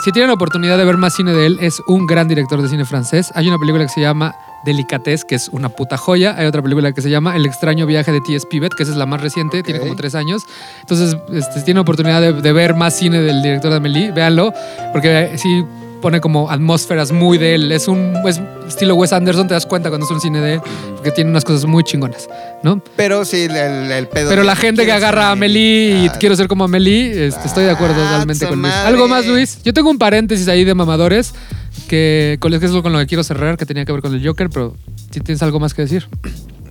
Si 0.05 0.13
tienen 0.13 0.29
la 0.29 0.35
oportunidad 0.35 0.79
de 0.79 0.85
ver 0.85 0.97
más 0.97 1.13
cine 1.17 1.33
de 1.35 1.47
él, 1.47 1.59
es 1.61 1.83
un 1.89 2.07
gran 2.07 2.29
director 2.29 2.63
de 2.63 2.69
cine 2.69 2.85
francés. 2.85 3.33
Hay 3.35 3.49
una 3.49 3.59
película 3.59 3.85
que 3.85 3.91
se 3.93 4.01
llama 4.01 4.33
Delicatez, 4.65 5.25
que 5.25 5.35
es 5.35 5.49
una 5.49 5.69
puta 5.69 5.97
joya. 5.97 6.35
Hay 6.39 6.47
otra 6.47 6.63
película 6.63 6.93
que 6.93 7.03
se 7.03 7.11
llama 7.11 7.37
El 7.37 7.47
extraño 7.47 7.87
viaje 7.87 8.13
de 8.13 8.21
T.S. 8.21 8.47
Pivet, 8.49 8.75
que 8.75 8.83
esa 8.83 8.93
es 8.93 8.99
la 8.99 9.07
más 9.07 9.21
reciente, 9.21 9.63
tiene 9.63 9.81
como 9.81 9.97
tres 9.97 10.15
años. 10.15 10.43
Entonces, 10.81 11.17
este, 11.33 11.61
si 11.61 11.65
tienen 11.65 11.81
oportunidad 11.81 12.21
de, 12.21 12.33
de 12.33 12.53
ver 12.53 12.75
más 12.75 12.95
cine 12.95 13.21
del 13.21 13.43
director 13.43 13.71
de 13.71 13.77
Amelie, 13.77 14.13
véanlo, 14.13 14.53
porque 14.93 15.33
sí 15.37 15.65
pone 16.01 16.21
como 16.21 16.51
atmósferas 16.51 17.13
muy 17.13 17.39
de 17.39 17.55
él. 17.55 17.73
Es 17.73 17.89
un 17.89 18.15
es 18.27 18.41
estilo 18.67 18.95
Wes 18.95 19.13
Anderson, 19.13 19.49
te 19.49 19.55
das 19.55 19.67
cuenta 19.67 19.89
cuando 19.89 20.07
es 20.07 20.13
un 20.13 20.21
cine 20.21 20.41
de 20.41 20.55
él, 20.55 20.61
porque 20.95 21.11
tiene 21.11 21.31
unas 21.31 21.45
cosas 21.45 21.65
muy 21.65 21.83
chingonas, 21.85 22.29
¿no? 22.63 22.81
Pero 22.97 23.25
sí, 23.25 23.49
el, 23.51 24.07
pedo. 24.09 24.31
Pero 24.31 24.43
la 24.45 24.57
gente 24.57 24.85
que 24.87 24.93
agarra 24.93 25.29
a 25.29 25.33
Amelie 25.33 26.05
y 26.05 26.09
quiero 26.21 26.37
ser 26.37 26.49
como 26.49 26.65
Amelie, 26.65 27.27
este, 27.27 27.47
estoy 27.47 27.65
de 27.65 27.71
acuerdo 27.71 27.97
Ah, 27.99 28.11
totalmente 28.13 28.45
su 28.45 28.51
con 28.51 28.61
Luis. 28.63 28.73
madre. 28.73 28.89
¿Algo 28.89 29.09
más, 29.09 29.27
Luis? 29.27 29.63
Yo 29.65 29.73
tengo 29.73 29.91
un 29.91 29.99
paréntesis 29.99 30.49
ahí 30.49 30.65
de 30.65 30.75
mamadores 30.75 31.35
que 31.89 32.37
con 32.41 32.55
es 32.55 32.71
con 32.71 32.93
lo 32.93 32.99
que 33.01 33.07
quiero 33.07 33.25
cerrar, 33.25 33.57
que 33.57 33.67
tenía 33.67 33.85
que 33.85 33.93
ver 33.93 34.01
con 34.03 34.15
el 34.15 34.25
Joker, 34.25 34.49
pero 34.51 34.77
si 35.11 35.21
tienes 35.21 35.43
algo 35.43 35.59
más 35.59 35.75
que 35.75 35.83
decir. 35.83 36.07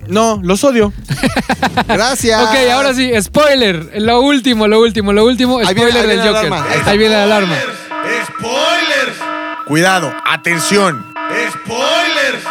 No, 0.08 0.40
los 0.42 0.64
odio. 0.64 0.92
Gracias. 1.88 2.40
Ok, 2.42 2.56
ahora 2.72 2.94
sí, 2.94 3.10
spoiler. 3.20 4.00
Lo 4.00 4.20
último, 4.22 4.66
lo 4.66 4.80
último, 4.80 5.12
lo 5.12 5.24
último, 5.26 5.58
Ahí 5.58 5.74
viene- 5.74 5.90
spoiler 5.90 6.02
ahí 6.02 6.16
del 6.16 6.16
viene 6.22 6.36
Joker. 6.38 6.52
alarma. 6.52 6.90
Ahí 6.90 6.98
viene 6.98 7.14
la 7.14 7.22
alarma. 7.24 7.56
¡Spoilers! 8.26 9.18
Cuidado, 9.66 10.12
atención. 10.26 11.04
¡Spoilers! 11.52 12.44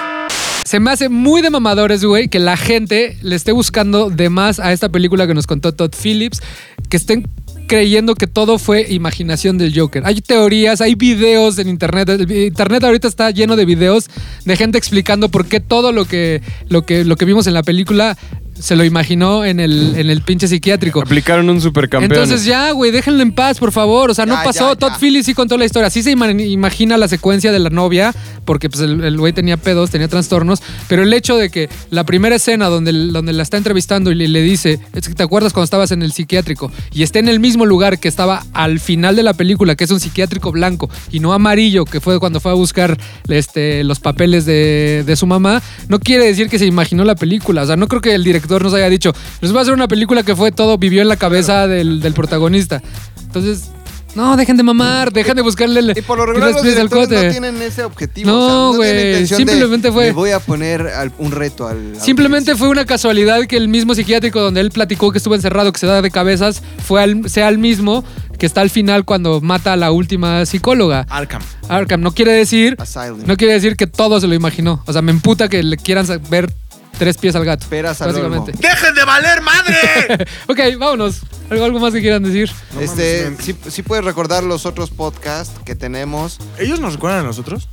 Se 0.65 0.79
me 0.79 0.91
hace 0.91 1.09
muy 1.09 1.41
de 1.41 1.49
mamadores, 1.49 2.03
güey, 2.03 2.27
que 2.27 2.39
la 2.39 2.57
gente 2.57 3.17
le 3.21 3.35
esté 3.35 3.53
buscando 3.53 4.09
de 4.09 4.29
más 4.29 4.59
a 4.59 4.73
esta 4.73 4.89
película 4.89 5.25
que 5.25 5.33
nos 5.33 5.47
contó 5.47 5.73
Todd 5.73 5.93
Phillips, 5.99 6.41
que 6.89 6.97
estén 6.97 7.27
creyendo 7.67 8.15
que 8.15 8.27
todo 8.27 8.57
fue 8.57 8.87
imaginación 8.89 9.57
del 9.57 9.77
Joker. 9.77 10.03
Hay 10.05 10.21
teorías, 10.21 10.81
hay 10.81 10.95
videos 10.95 11.59
en 11.59 11.67
internet. 11.67 12.09
El 12.09 12.31
internet 12.31 12.83
ahorita 12.83 13.07
está 13.07 13.29
lleno 13.31 13.55
de 13.55 13.65
videos 13.65 14.07
de 14.45 14.55
gente 14.55 14.77
explicando 14.77 15.29
por 15.29 15.45
qué 15.45 15.59
todo 15.59 15.91
lo 15.91 16.05
que, 16.05 16.41
lo 16.69 16.83
que, 16.83 17.03
lo 17.05 17.15
que 17.15 17.25
vimos 17.25 17.45
en 17.47 17.53
la 17.53 17.63
película 17.63 18.17
se 18.59 18.75
lo 18.75 18.83
imaginó 18.83 19.45
en 19.45 19.59
el, 19.59 19.95
en 19.97 20.09
el 20.09 20.21
pinche 20.21 20.47
psiquiátrico. 20.47 21.01
Aplicaron 21.01 21.49
un 21.49 21.61
supercampeón. 21.61 22.11
Entonces 22.11 22.45
ya, 22.45 22.71
güey, 22.71 22.91
déjenlo 22.91 23.21
en 23.23 23.31
paz, 23.31 23.59
por 23.59 23.71
favor. 23.71 24.11
O 24.11 24.13
sea, 24.13 24.25
no 24.25 24.33
Ya, 24.35 24.43
pasó. 24.43 24.69
ya, 24.73 24.75
Todd. 24.75 24.93
Phillips 24.99 25.25
sí 25.25 25.33
contó 25.33 25.57
la 25.57 25.65
historia. 25.65 25.89
Sí 25.89 26.03
se 26.03 26.11
ima- 26.15 26.31
imagina 26.31 26.97
la 26.97 27.07
secuencia 27.07 27.51
de 27.51 27.59
la 27.59 27.69
novia, 27.69 28.13
porque 28.45 28.69
pues 28.69 28.81
el 28.83 29.03
el 29.03 29.17
güey 29.17 29.33
tenía 29.33 29.57
pedos, 29.57 29.89
tenía 29.91 30.07
trastornos. 30.07 30.61
Pero 30.87 31.03
el 31.03 31.13
hecho 31.13 31.37
de 31.37 31.49
que 31.49 31.69
la 31.91 32.03
primera 32.05 32.35
escena 32.35 32.67
donde, 32.67 32.91
donde 32.91 33.33
la 33.33 33.43
está 33.43 33.57
entrevistando 33.57 34.11
y 34.11 34.15
le, 34.15 34.27
le 34.27 34.41
dice, 34.41 34.79
es 34.93 35.07
que 35.07 35.13
te 35.13 35.23
acuerdas 35.23 35.53
cuando 35.53 35.65
estabas 35.65 35.91
en 35.91 36.01
el 36.01 36.11
psiquiátrico 36.11 36.71
y 36.93 37.03
esté 37.03 37.19
en 37.19 37.29
el 37.29 37.39
mismo 37.39 37.65
lugar 37.65 37.99
que 37.99 38.07
estaba 38.07 38.43
al 38.53 38.79
final 38.79 39.15
de 39.15 39.23
la 39.23 39.33
película, 39.33 39.75
que 39.75 39.83
es 39.83 39.91
un 39.91 39.99
psiquiátrico 39.99 40.51
blanco 40.51 40.89
y 41.11 41.19
no 41.19 41.33
amarillo, 41.33 41.85
que 41.85 41.99
fue 42.01 42.19
cuando 42.19 42.39
fue 42.39 42.51
a 42.51 42.55
buscar 42.55 42.97
este, 43.29 43.83
los 43.83 43.99
papeles 43.99 44.45
de, 44.45 45.03
de 45.05 45.15
su 45.15 45.27
mamá, 45.27 45.61
no 45.89 45.99
quiere 45.99 46.25
decir 46.25 46.49
que 46.49 46.59
se 46.59 46.65
imaginó 46.65 47.03
la 47.03 47.15
película. 47.15 47.63
O 47.63 47.65
sea, 47.67 47.75
no 47.75 47.87
creo 47.87 48.01
que 48.01 48.13
el 48.15 48.23
director 48.23 48.46
nos 48.49 48.73
haya 48.73 48.89
dicho, 48.89 49.13
les 49.41 49.51
voy 49.51 49.59
a 49.59 49.61
hacer 49.61 49.73
una 49.73 49.87
película 49.87 50.23
que 50.23 50.35
fue 50.35 50.51
todo, 50.51 50.77
vivió 50.77 51.01
en 51.01 51.07
la 51.07 51.17
cabeza 51.17 51.67
del, 51.67 51.99
del 52.01 52.13
protagonista. 52.13 52.81
Entonces, 53.21 53.69
no, 54.15 54.35
dejen 54.35 54.57
de 54.57 54.63
mamar, 54.63 55.11
dejen 55.13 55.35
de 55.35 55.43
buscarle 55.43 55.79
el, 55.79 55.93
Y 55.95 56.01
por 56.01 56.17
lo 56.17 56.25
regular 56.25 56.51
los 56.51 56.63
directores 56.63 57.09
no 57.25 57.29
tienen 57.29 57.61
ese 57.61 57.83
objetivo. 57.83 58.31
No, 58.31 58.69
o 58.69 58.73
sea, 58.73 58.81
tienen 58.81 59.01
güey, 59.03 59.21
de, 59.21 59.27
simplemente 59.27 59.91
fue- 59.91 60.05
"Le 60.05 60.11
voy 60.13 60.31
a 60.31 60.39
poner 60.39 60.87
al- 60.87 61.11
un 61.19 61.31
reto 61.31 61.67
al. 61.67 61.93
Simplemente 62.01 62.55
fue 62.55 62.67
una 62.69 62.85
casualidad 62.85 63.45
que 63.45 63.57
el 63.57 63.67
mismo 63.67 63.93
psiquiátrico 63.93 64.41
donde 64.41 64.61
él 64.61 64.71
platicó 64.71 65.11
que 65.11 65.19
estuvo 65.19 65.35
encerrado, 65.35 65.71
que 65.71 65.79
se 65.79 65.85
da 65.85 66.01
de 66.01 66.09
cabezas, 66.09 66.63
fue 66.83 67.03
al- 67.03 67.29
sea 67.29 67.47
el 67.49 67.59
mismo 67.59 68.03
que 68.39 68.45
está 68.47 68.61
al 68.61 68.69
final 68.71 69.03
cuando 69.05 69.39
mata 69.41 69.73
a 69.73 69.75
la 69.75 69.91
última 69.91 70.45
psicóloga. 70.47 71.05
Arkham. 71.09 71.41
Arkham. 71.69 72.01
No 72.01 72.11
quiere 72.11 72.31
decir, 72.31 72.75
Asylum. 72.79 73.19
no 73.25 73.35
quiere 73.37 73.53
decir 73.53 73.75
que 73.75 73.85
todo 73.87 74.19
se 74.19 74.27
lo 74.27 74.33
imaginó. 74.33 74.81
O 74.87 74.93
sea, 74.93 75.01
me 75.03 75.11
emputa 75.11 75.47
que 75.47 75.61
le 75.61 75.77
quieran 75.77 76.07
ver 76.29 76.51
tres 76.97 77.17
pies 77.17 77.35
al 77.35 77.45
gato. 77.45 77.65
Peras 77.69 78.01
al 78.01 78.09
básicamente. 78.09 78.51
¡Dejen 78.53 78.93
de 78.95 79.05
valer 79.05 79.41
madre! 79.41 80.25
ok, 80.47 80.59
vámonos. 80.77 81.21
¿Algo, 81.49 81.63
algo 81.63 81.79
más 81.79 81.93
que 81.93 82.01
quieran 82.01 82.23
decir? 82.23 82.51
Este, 82.79 83.25
mames, 83.25 83.39
sí, 83.41 83.55
sí 83.69 83.81
puedes 83.83 84.03
recordar 84.03 84.43
los 84.43 84.65
otros 84.65 84.89
podcasts 84.89 85.53
que 85.63 85.75
tenemos. 85.75 86.39
¿Ellos 86.59 86.79
nos 86.79 86.93
recuerdan 86.93 87.21
a 87.21 87.23
nosotros? 87.23 87.69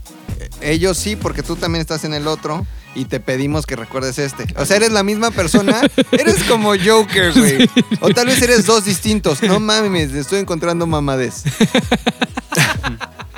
Ellos 0.60 0.96
sí, 0.96 1.16
porque 1.16 1.42
tú 1.42 1.56
también 1.56 1.80
estás 1.80 2.04
en 2.04 2.14
el 2.14 2.26
otro. 2.28 2.66
y 2.96 3.06
te 3.06 3.18
pedimos 3.18 3.66
que 3.66 3.74
recuerdes 3.74 4.18
este. 4.18 4.46
O 4.56 4.64
sea, 4.64 4.76
eres 4.76 4.92
la 4.92 5.02
misma 5.02 5.32
persona, 5.32 5.80
eres 6.12 6.44
como 6.44 6.74
Joker, 6.76 7.32
güey. 7.32 7.68
O 8.00 8.10
tal 8.10 8.28
vez 8.28 8.40
eres 8.40 8.66
dos 8.66 8.84
distintos. 8.84 9.42
No 9.42 9.58
mames, 9.58 10.12
estoy 10.12 10.38
encontrando 10.40 10.86
mamades. 10.86 11.42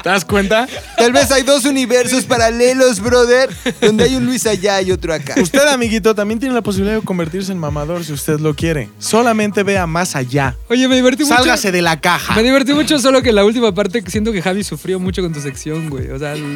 ¿Te 0.07 0.11
das 0.12 0.24
cuenta? 0.24 0.69
Tal 0.97 1.12
vez 1.12 1.33
hay 1.33 1.43
dos 1.43 1.65
universos 1.65 2.27
paralelos, 2.27 3.01
brother, 3.01 3.51
donde 3.81 4.05
hay 4.05 4.15
un 4.15 4.24
Luis 4.24 4.47
allá 4.47 4.81
y 4.81 4.93
otro 4.93 5.12
acá. 5.12 5.35
Usted, 5.37 5.66
amiguito, 5.66 6.15
también 6.15 6.39
tiene 6.39 6.55
la 6.55 6.62
posibilidad 6.62 6.95
de 6.97 7.03
convertirse 7.05 7.51
en 7.51 7.59
mamador 7.59 8.05
si 8.05 8.12
usted 8.12 8.39
lo 8.39 8.55
quiere. 8.55 8.89
Solamente 9.01 9.65
vea 9.65 9.85
más 9.89 10.15
allá. 10.15 10.55
Oye, 10.69 10.87
me 10.87 10.95
divertí 10.95 11.24
mucho. 11.24 11.35
Sálgase 11.35 11.73
de 11.73 11.83
la 11.83 12.01
caja. 12.01 12.37
Me 12.37 12.45
divertí 12.45 12.73
mucho, 12.73 13.01
solo 13.01 13.20
que 13.20 13.33
la 13.33 13.45
última 13.45 13.74
parte 13.74 14.01
siento 14.07 14.31
que 14.31 14.41
Javi 14.43 14.62
sufrió 14.62 15.01
mucho 15.01 15.23
con 15.23 15.33
tu 15.33 15.41
sección, 15.41 15.91
güey. 15.91 16.09
O 16.11 16.20
sea, 16.20 16.37
lo, 16.37 16.47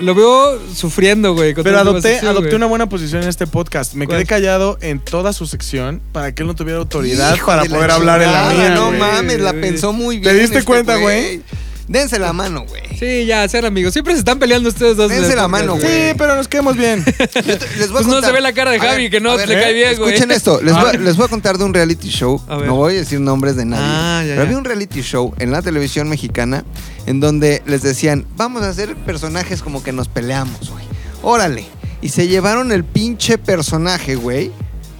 lo 0.00 0.14
veo 0.14 0.60
sufriendo, 0.74 1.32
güey. 1.32 1.54
con 1.54 1.64
Pero 1.64 1.78
adopté, 1.78 2.02
sección, 2.10 2.32
adopté 2.32 2.48
güey. 2.50 2.56
una 2.56 2.66
buena 2.66 2.86
posición 2.90 3.22
en 3.22 3.30
este 3.30 3.46
podcast. 3.46 3.94
Me 3.94 4.04
¿Cuál? 4.04 4.18
quedé 4.18 4.26
callado 4.26 4.76
en 4.82 5.00
toda 5.00 5.32
su 5.32 5.46
sección 5.46 6.02
para 6.12 6.34
que 6.34 6.42
él 6.42 6.46
no 6.48 6.54
tuviera 6.54 6.80
autoridad 6.80 7.34
Hijo 7.34 7.46
para 7.46 7.62
de 7.62 7.70
la 7.70 7.74
poder 7.76 7.90
hablar 7.92 8.20
en 8.20 8.30
la 8.30 8.50
chingada, 8.50 8.68
mía. 8.68 8.74
No 8.74 8.88
güey. 8.88 9.00
mames, 9.00 9.40
la 9.40 9.54
pensó 9.54 9.94
muy 9.94 10.16
¿Te 10.20 10.32
bien. 10.32 10.42
diste 10.42 10.58
este 10.58 10.66
cuenta, 10.66 10.96
güey? 10.96 11.40
Dense 11.88 12.18
la 12.18 12.32
mano, 12.34 12.64
güey. 12.68 12.82
Sí, 12.98 13.24
ya, 13.24 13.48
ser 13.48 13.64
amigos. 13.64 13.94
Siempre 13.94 14.12
se 14.12 14.18
están 14.18 14.38
peleando 14.38 14.68
ustedes 14.68 14.96
dos. 14.96 15.10
en 15.10 15.22
Dense 15.22 15.34
la 15.34 15.48
mano, 15.48 15.76
Sí, 15.76 15.82
güey. 15.82 16.14
pero 16.14 16.36
nos 16.36 16.46
quedamos 16.46 16.76
bien. 16.76 17.02
Yo 17.18 17.58
te- 17.58 17.76
les 17.78 17.88
voy 17.88 17.88
a 17.88 17.92
Pues 17.92 18.06
no 18.06 18.12
contar. 18.14 18.24
se 18.30 18.32
ve 18.32 18.40
la 18.42 18.52
cara 18.52 18.72
de 18.72 18.76
A 18.76 18.80
Javi, 18.80 19.02
ver, 19.04 19.10
que 19.10 19.20
no 19.20 19.30
a 19.30 19.36
ver, 19.36 19.48
le 19.48 19.54
cae 19.54 19.72
bien, 19.72 19.96
güey. 19.96 20.10
Escuchen 20.14 20.30
esto, 20.30 20.60
les 20.62 20.74
A 20.74 20.80
voy, 20.82 20.92
ver. 20.92 21.00
les 21.00 21.16
voy 21.16 21.24
a 21.24 21.28
contar 21.28 21.56
de 21.56 21.64
un 21.64 21.72
reality 21.72 22.08
show. 22.10 22.42
A 22.48 22.56
ver. 22.58 22.66
No 22.66 22.76
voy 22.76 22.94
a 22.94 22.98
decir 22.98 23.20
nombres 23.20 23.56
de 23.56 23.64
nadie. 23.64 23.84
Ah, 23.86 24.20
ya, 24.22 24.28
pero 24.32 24.36
ya. 24.36 24.42
había 24.42 24.58
un 24.58 24.64
reality 24.64 25.00
show 25.00 25.34
en 25.38 25.50
la 25.50 25.62
televisión 25.62 26.08
mexicana 26.10 26.64
en 27.06 27.20
donde 27.20 27.62
les 27.66 27.82
decían, 27.82 28.26
vamos 28.36 28.62
a 28.62 28.68
hacer 28.68 28.94
personajes 28.94 29.62
como 29.62 29.82
que 29.82 29.92
nos 29.92 30.08
peleamos, 30.08 30.68
güey. 30.70 30.84
Órale. 31.22 31.64
Y 32.02 32.10
se 32.10 32.28
llevaron 32.28 32.70
el 32.70 32.84
pinche 32.84 33.38
personaje, 33.38 34.14
güey, 34.14 34.52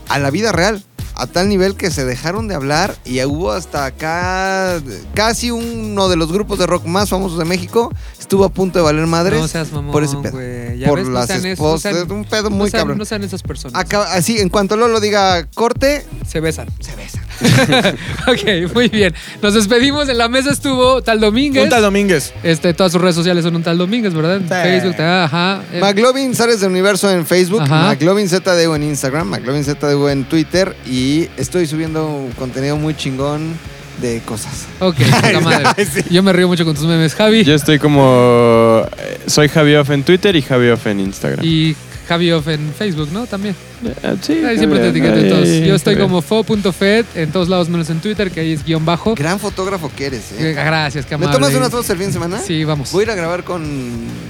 a 0.08 0.18
la 0.18 0.30
vida 0.30 0.52
real. 0.52 0.82
A 1.20 1.26
tal 1.26 1.48
nivel 1.48 1.74
que 1.74 1.90
se 1.90 2.04
dejaron 2.04 2.46
de 2.46 2.54
hablar 2.54 2.96
y 3.04 3.20
hubo 3.24 3.50
hasta 3.50 3.86
acá 3.86 4.80
casi 5.14 5.50
uno 5.50 6.08
de 6.08 6.14
los 6.14 6.30
grupos 6.30 6.60
de 6.60 6.66
rock 6.68 6.84
más 6.84 7.08
famosos 7.08 7.38
de 7.38 7.44
México 7.44 7.92
estuvo 8.28 8.44
a 8.44 8.50
punto 8.50 8.78
de 8.78 8.84
valer 8.84 9.06
madres 9.06 9.40
No 9.40 9.48
seas 9.48 9.72
mamón, 9.72 9.90
por 9.90 10.04
ese 10.04 10.14
pedo. 10.18 10.32
güey. 10.32 10.78
Ya 10.78 10.86
por 10.88 10.98
ves, 10.98 11.08
no 11.08 11.14
las 11.14 11.26
sean 11.28 11.38
esos, 11.38 11.52
esposas, 11.52 11.92
no 11.94 11.98
sean- 12.00 12.12
un 12.12 12.24
pedo 12.26 12.50
no 12.50 12.56
muy 12.56 12.68
sean- 12.70 12.80
cabrón. 12.82 12.98
No 12.98 13.04
sean 13.06 13.24
esas 13.24 13.42
personas. 13.42 13.86
Así, 14.10 14.38
en 14.38 14.50
cuanto 14.50 14.76
Lolo 14.76 15.00
diga 15.00 15.46
corte, 15.54 16.04
Se 16.26 16.40
besan. 16.40 16.68
se 16.78 16.94
besan. 16.94 17.24
ok, 18.26 18.74
muy 18.74 18.88
bien. 18.88 19.14
Nos 19.40 19.54
despedimos. 19.54 20.08
En 20.10 20.18
la 20.18 20.28
mesa 20.28 20.50
estuvo 20.50 21.02
Tal 21.02 21.20
Domínguez. 21.20 21.64
Un 21.64 21.70
tal 21.70 21.80
Domínguez. 21.82 22.34
Este, 22.42 22.74
todas 22.74 22.92
sus 22.92 23.00
redes 23.00 23.14
sociales 23.14 23.44
son 23.44 23.56
un 23.56 23.62
Tal 23.62 23.78
Domínguez, 23.78 24.12
¿verdad? 24.12 24.36
En 24.36 24.42
Sí. 24.42 24.48
Facebook, 24.48 25.00
ajá. 25.00 25.62
Eh, 25.72 25.80
McLovin 25.80 26.34
Sales 26.34 26.60
de 26.60 26.66
Universo 26.66 27.10
en 27.10 27.24
Facebook, 27.24 27.62
Ajá. 27.62 27.84
McLovin 27.88 28.28
ZDU 28.28 28.74
en 28.74 28.82
Instagram, 28.82 29.28
McLovin 29.28 29.64
ZDU 29.64 30.08
en 30.08 30.24
Twitter 30.28 30.76
y 30.84 31.28
estoy 31.38 31.66
subiendo 31.66 32.28
contenido 32.38 32.76
muy 32.76 32.94
chingón 32.94 33.54
de 34.00 34.20
cosas. 34.24 34.66
ok, 34.80 34.94
puta 35.22 35.40
madre. 35.40 35.86
Yo 36.10 36.22
me 36.22 36.32
río 36.32 36.48
mucho 36.48 36.64
con 36.64 36.74
tus 36.74 36.84
memes, 36.84 37.14
Javi. 37.14 37.44
Yo 37.44 37.54
estoy 37.54 37.78
como. 37.78 38.82
eh, 38.98 39.18
Soy 39.26 39.48
Javi 39.48 39.74
Off 39.76 39.90
en 39.90 40.02
Twitter 40.04 40.34
y 40.36 40.42
Javi 40.42 40.70
Off 40.70 40.86
en 40.86 41.00
Instagram. 41.00 41.44
Y 41.44 41.74
Javi 42.08 42.32
Off 42.32 42.48
en 42.48 42.72
Facebook, 42.72 43.10
¿no? 43.12 43.26
También. 43.26 43.54
Eh, 43.84 44.16
sí, 44.22 44.32
Ahí 44.44 44.56
siempre 44.58 44.80
te 44.80 44.88
etiqueto 44.88 45.14
en 45.18 45.28
todos. 45.28 45.48
Yo 45.48 45.74
estoy 45.74 45.96
como 45.96 46.20
fo.fed 46.22 47.04
en 47.14 47.30
todos 47.30 47.48
lados 47.48 47.68
menos 47.68 47.90
en 47.90 48.00
Twitter, 48.00 48.30
que 48.30 48.40
ahí 48.40 48.52
es 48.52 48.64
guion 48.64 48.84
bajo. 48.84 49.14
Gran 49.14 49.38
fotógrafo 49.38 49.90
que 49.94 50.06
eres, 50.06 50.32
Eh, 50.32 50.50
¿eh? 50.50 50.52
Gracias, 50.54 51.04
qué 51.06 51.16
¿Me 51.18 51.26
amable. 51.26 51.38
tomas 51.46 51.54
unas 51.56 51.70
fotos 51.70 51.90
el 51.90 51.98
fin 51.98 52.06
de 52.06 52.12
semana? 52.14 52.38
Sí, 52.40 52.64
vamos. 52.64 52.90
Voy 52.92 53.02
a 53.02 53.04
ir 53.04 53.10
a 53.10 53.14
grabar 53.14 53.44
con 53.44 53.62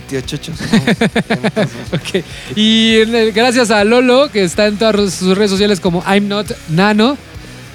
Tío 0.08 0.20
Chocho. 0.22 0.52
Ok. 1.92 2.24
Y 2.56 3.04
gracias 3.32 3.70
a 3.70 3.84
Lolo, 3.84 4.28
que 4.30 4.42
está 4.44 4.66
en 4.66 4.76
todas 4.76 5.14
sus 5.14 5.36
redes 5.36 5.50
sociales 5.50 5.80
como 5.80 6.02
I'm 6.06 6.28
Not 6.28 6.50
Nano. 6.68 7.16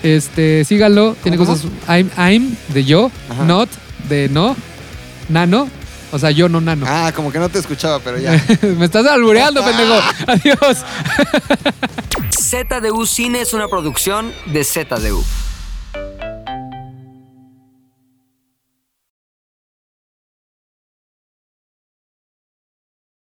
Este, 0.03 0.65
síganlo. 0.65 1.15
Tiene 1.23 1.37
¿Cómo, 1.37 1.49
cosas. 1.49 1.71
I'm, 1.87 2.09
I'm 2.17 2.55
de 2.69 2.83
yo, 2.83 3.09
Ajá. 3.29 3.45
not 3.45 3.69
de 4.09 4.29
no, 4.29 4.55
nano. 5.29 5.69
O 6.11 6.19
sea, 6.19 6.29
yo 6.29 6.47
no 6.47 6.61
nano. 6.61 6.85
ah, 6.87 7.11
como 7.15 7.31
que 7.31 7.39
no 7.39 7.49
te 7.49 7.57
escuchaba, 7.57 7.99
pero 7.99 8.19
ya. 8.19 8.31
Me 8.77 8.85
estás 8.85 9.05
albureando, 9.07 9.63
pendejo. 9.63 9.95
Adiós. 10.27 10.83
ZDU 12.39 13.05
Cine 13.07 13.41
es 13.41 13.53
una 13.53 13.67
producción 13.67 14.31
de 14.45 14.63
ZDU. 14.63 15.23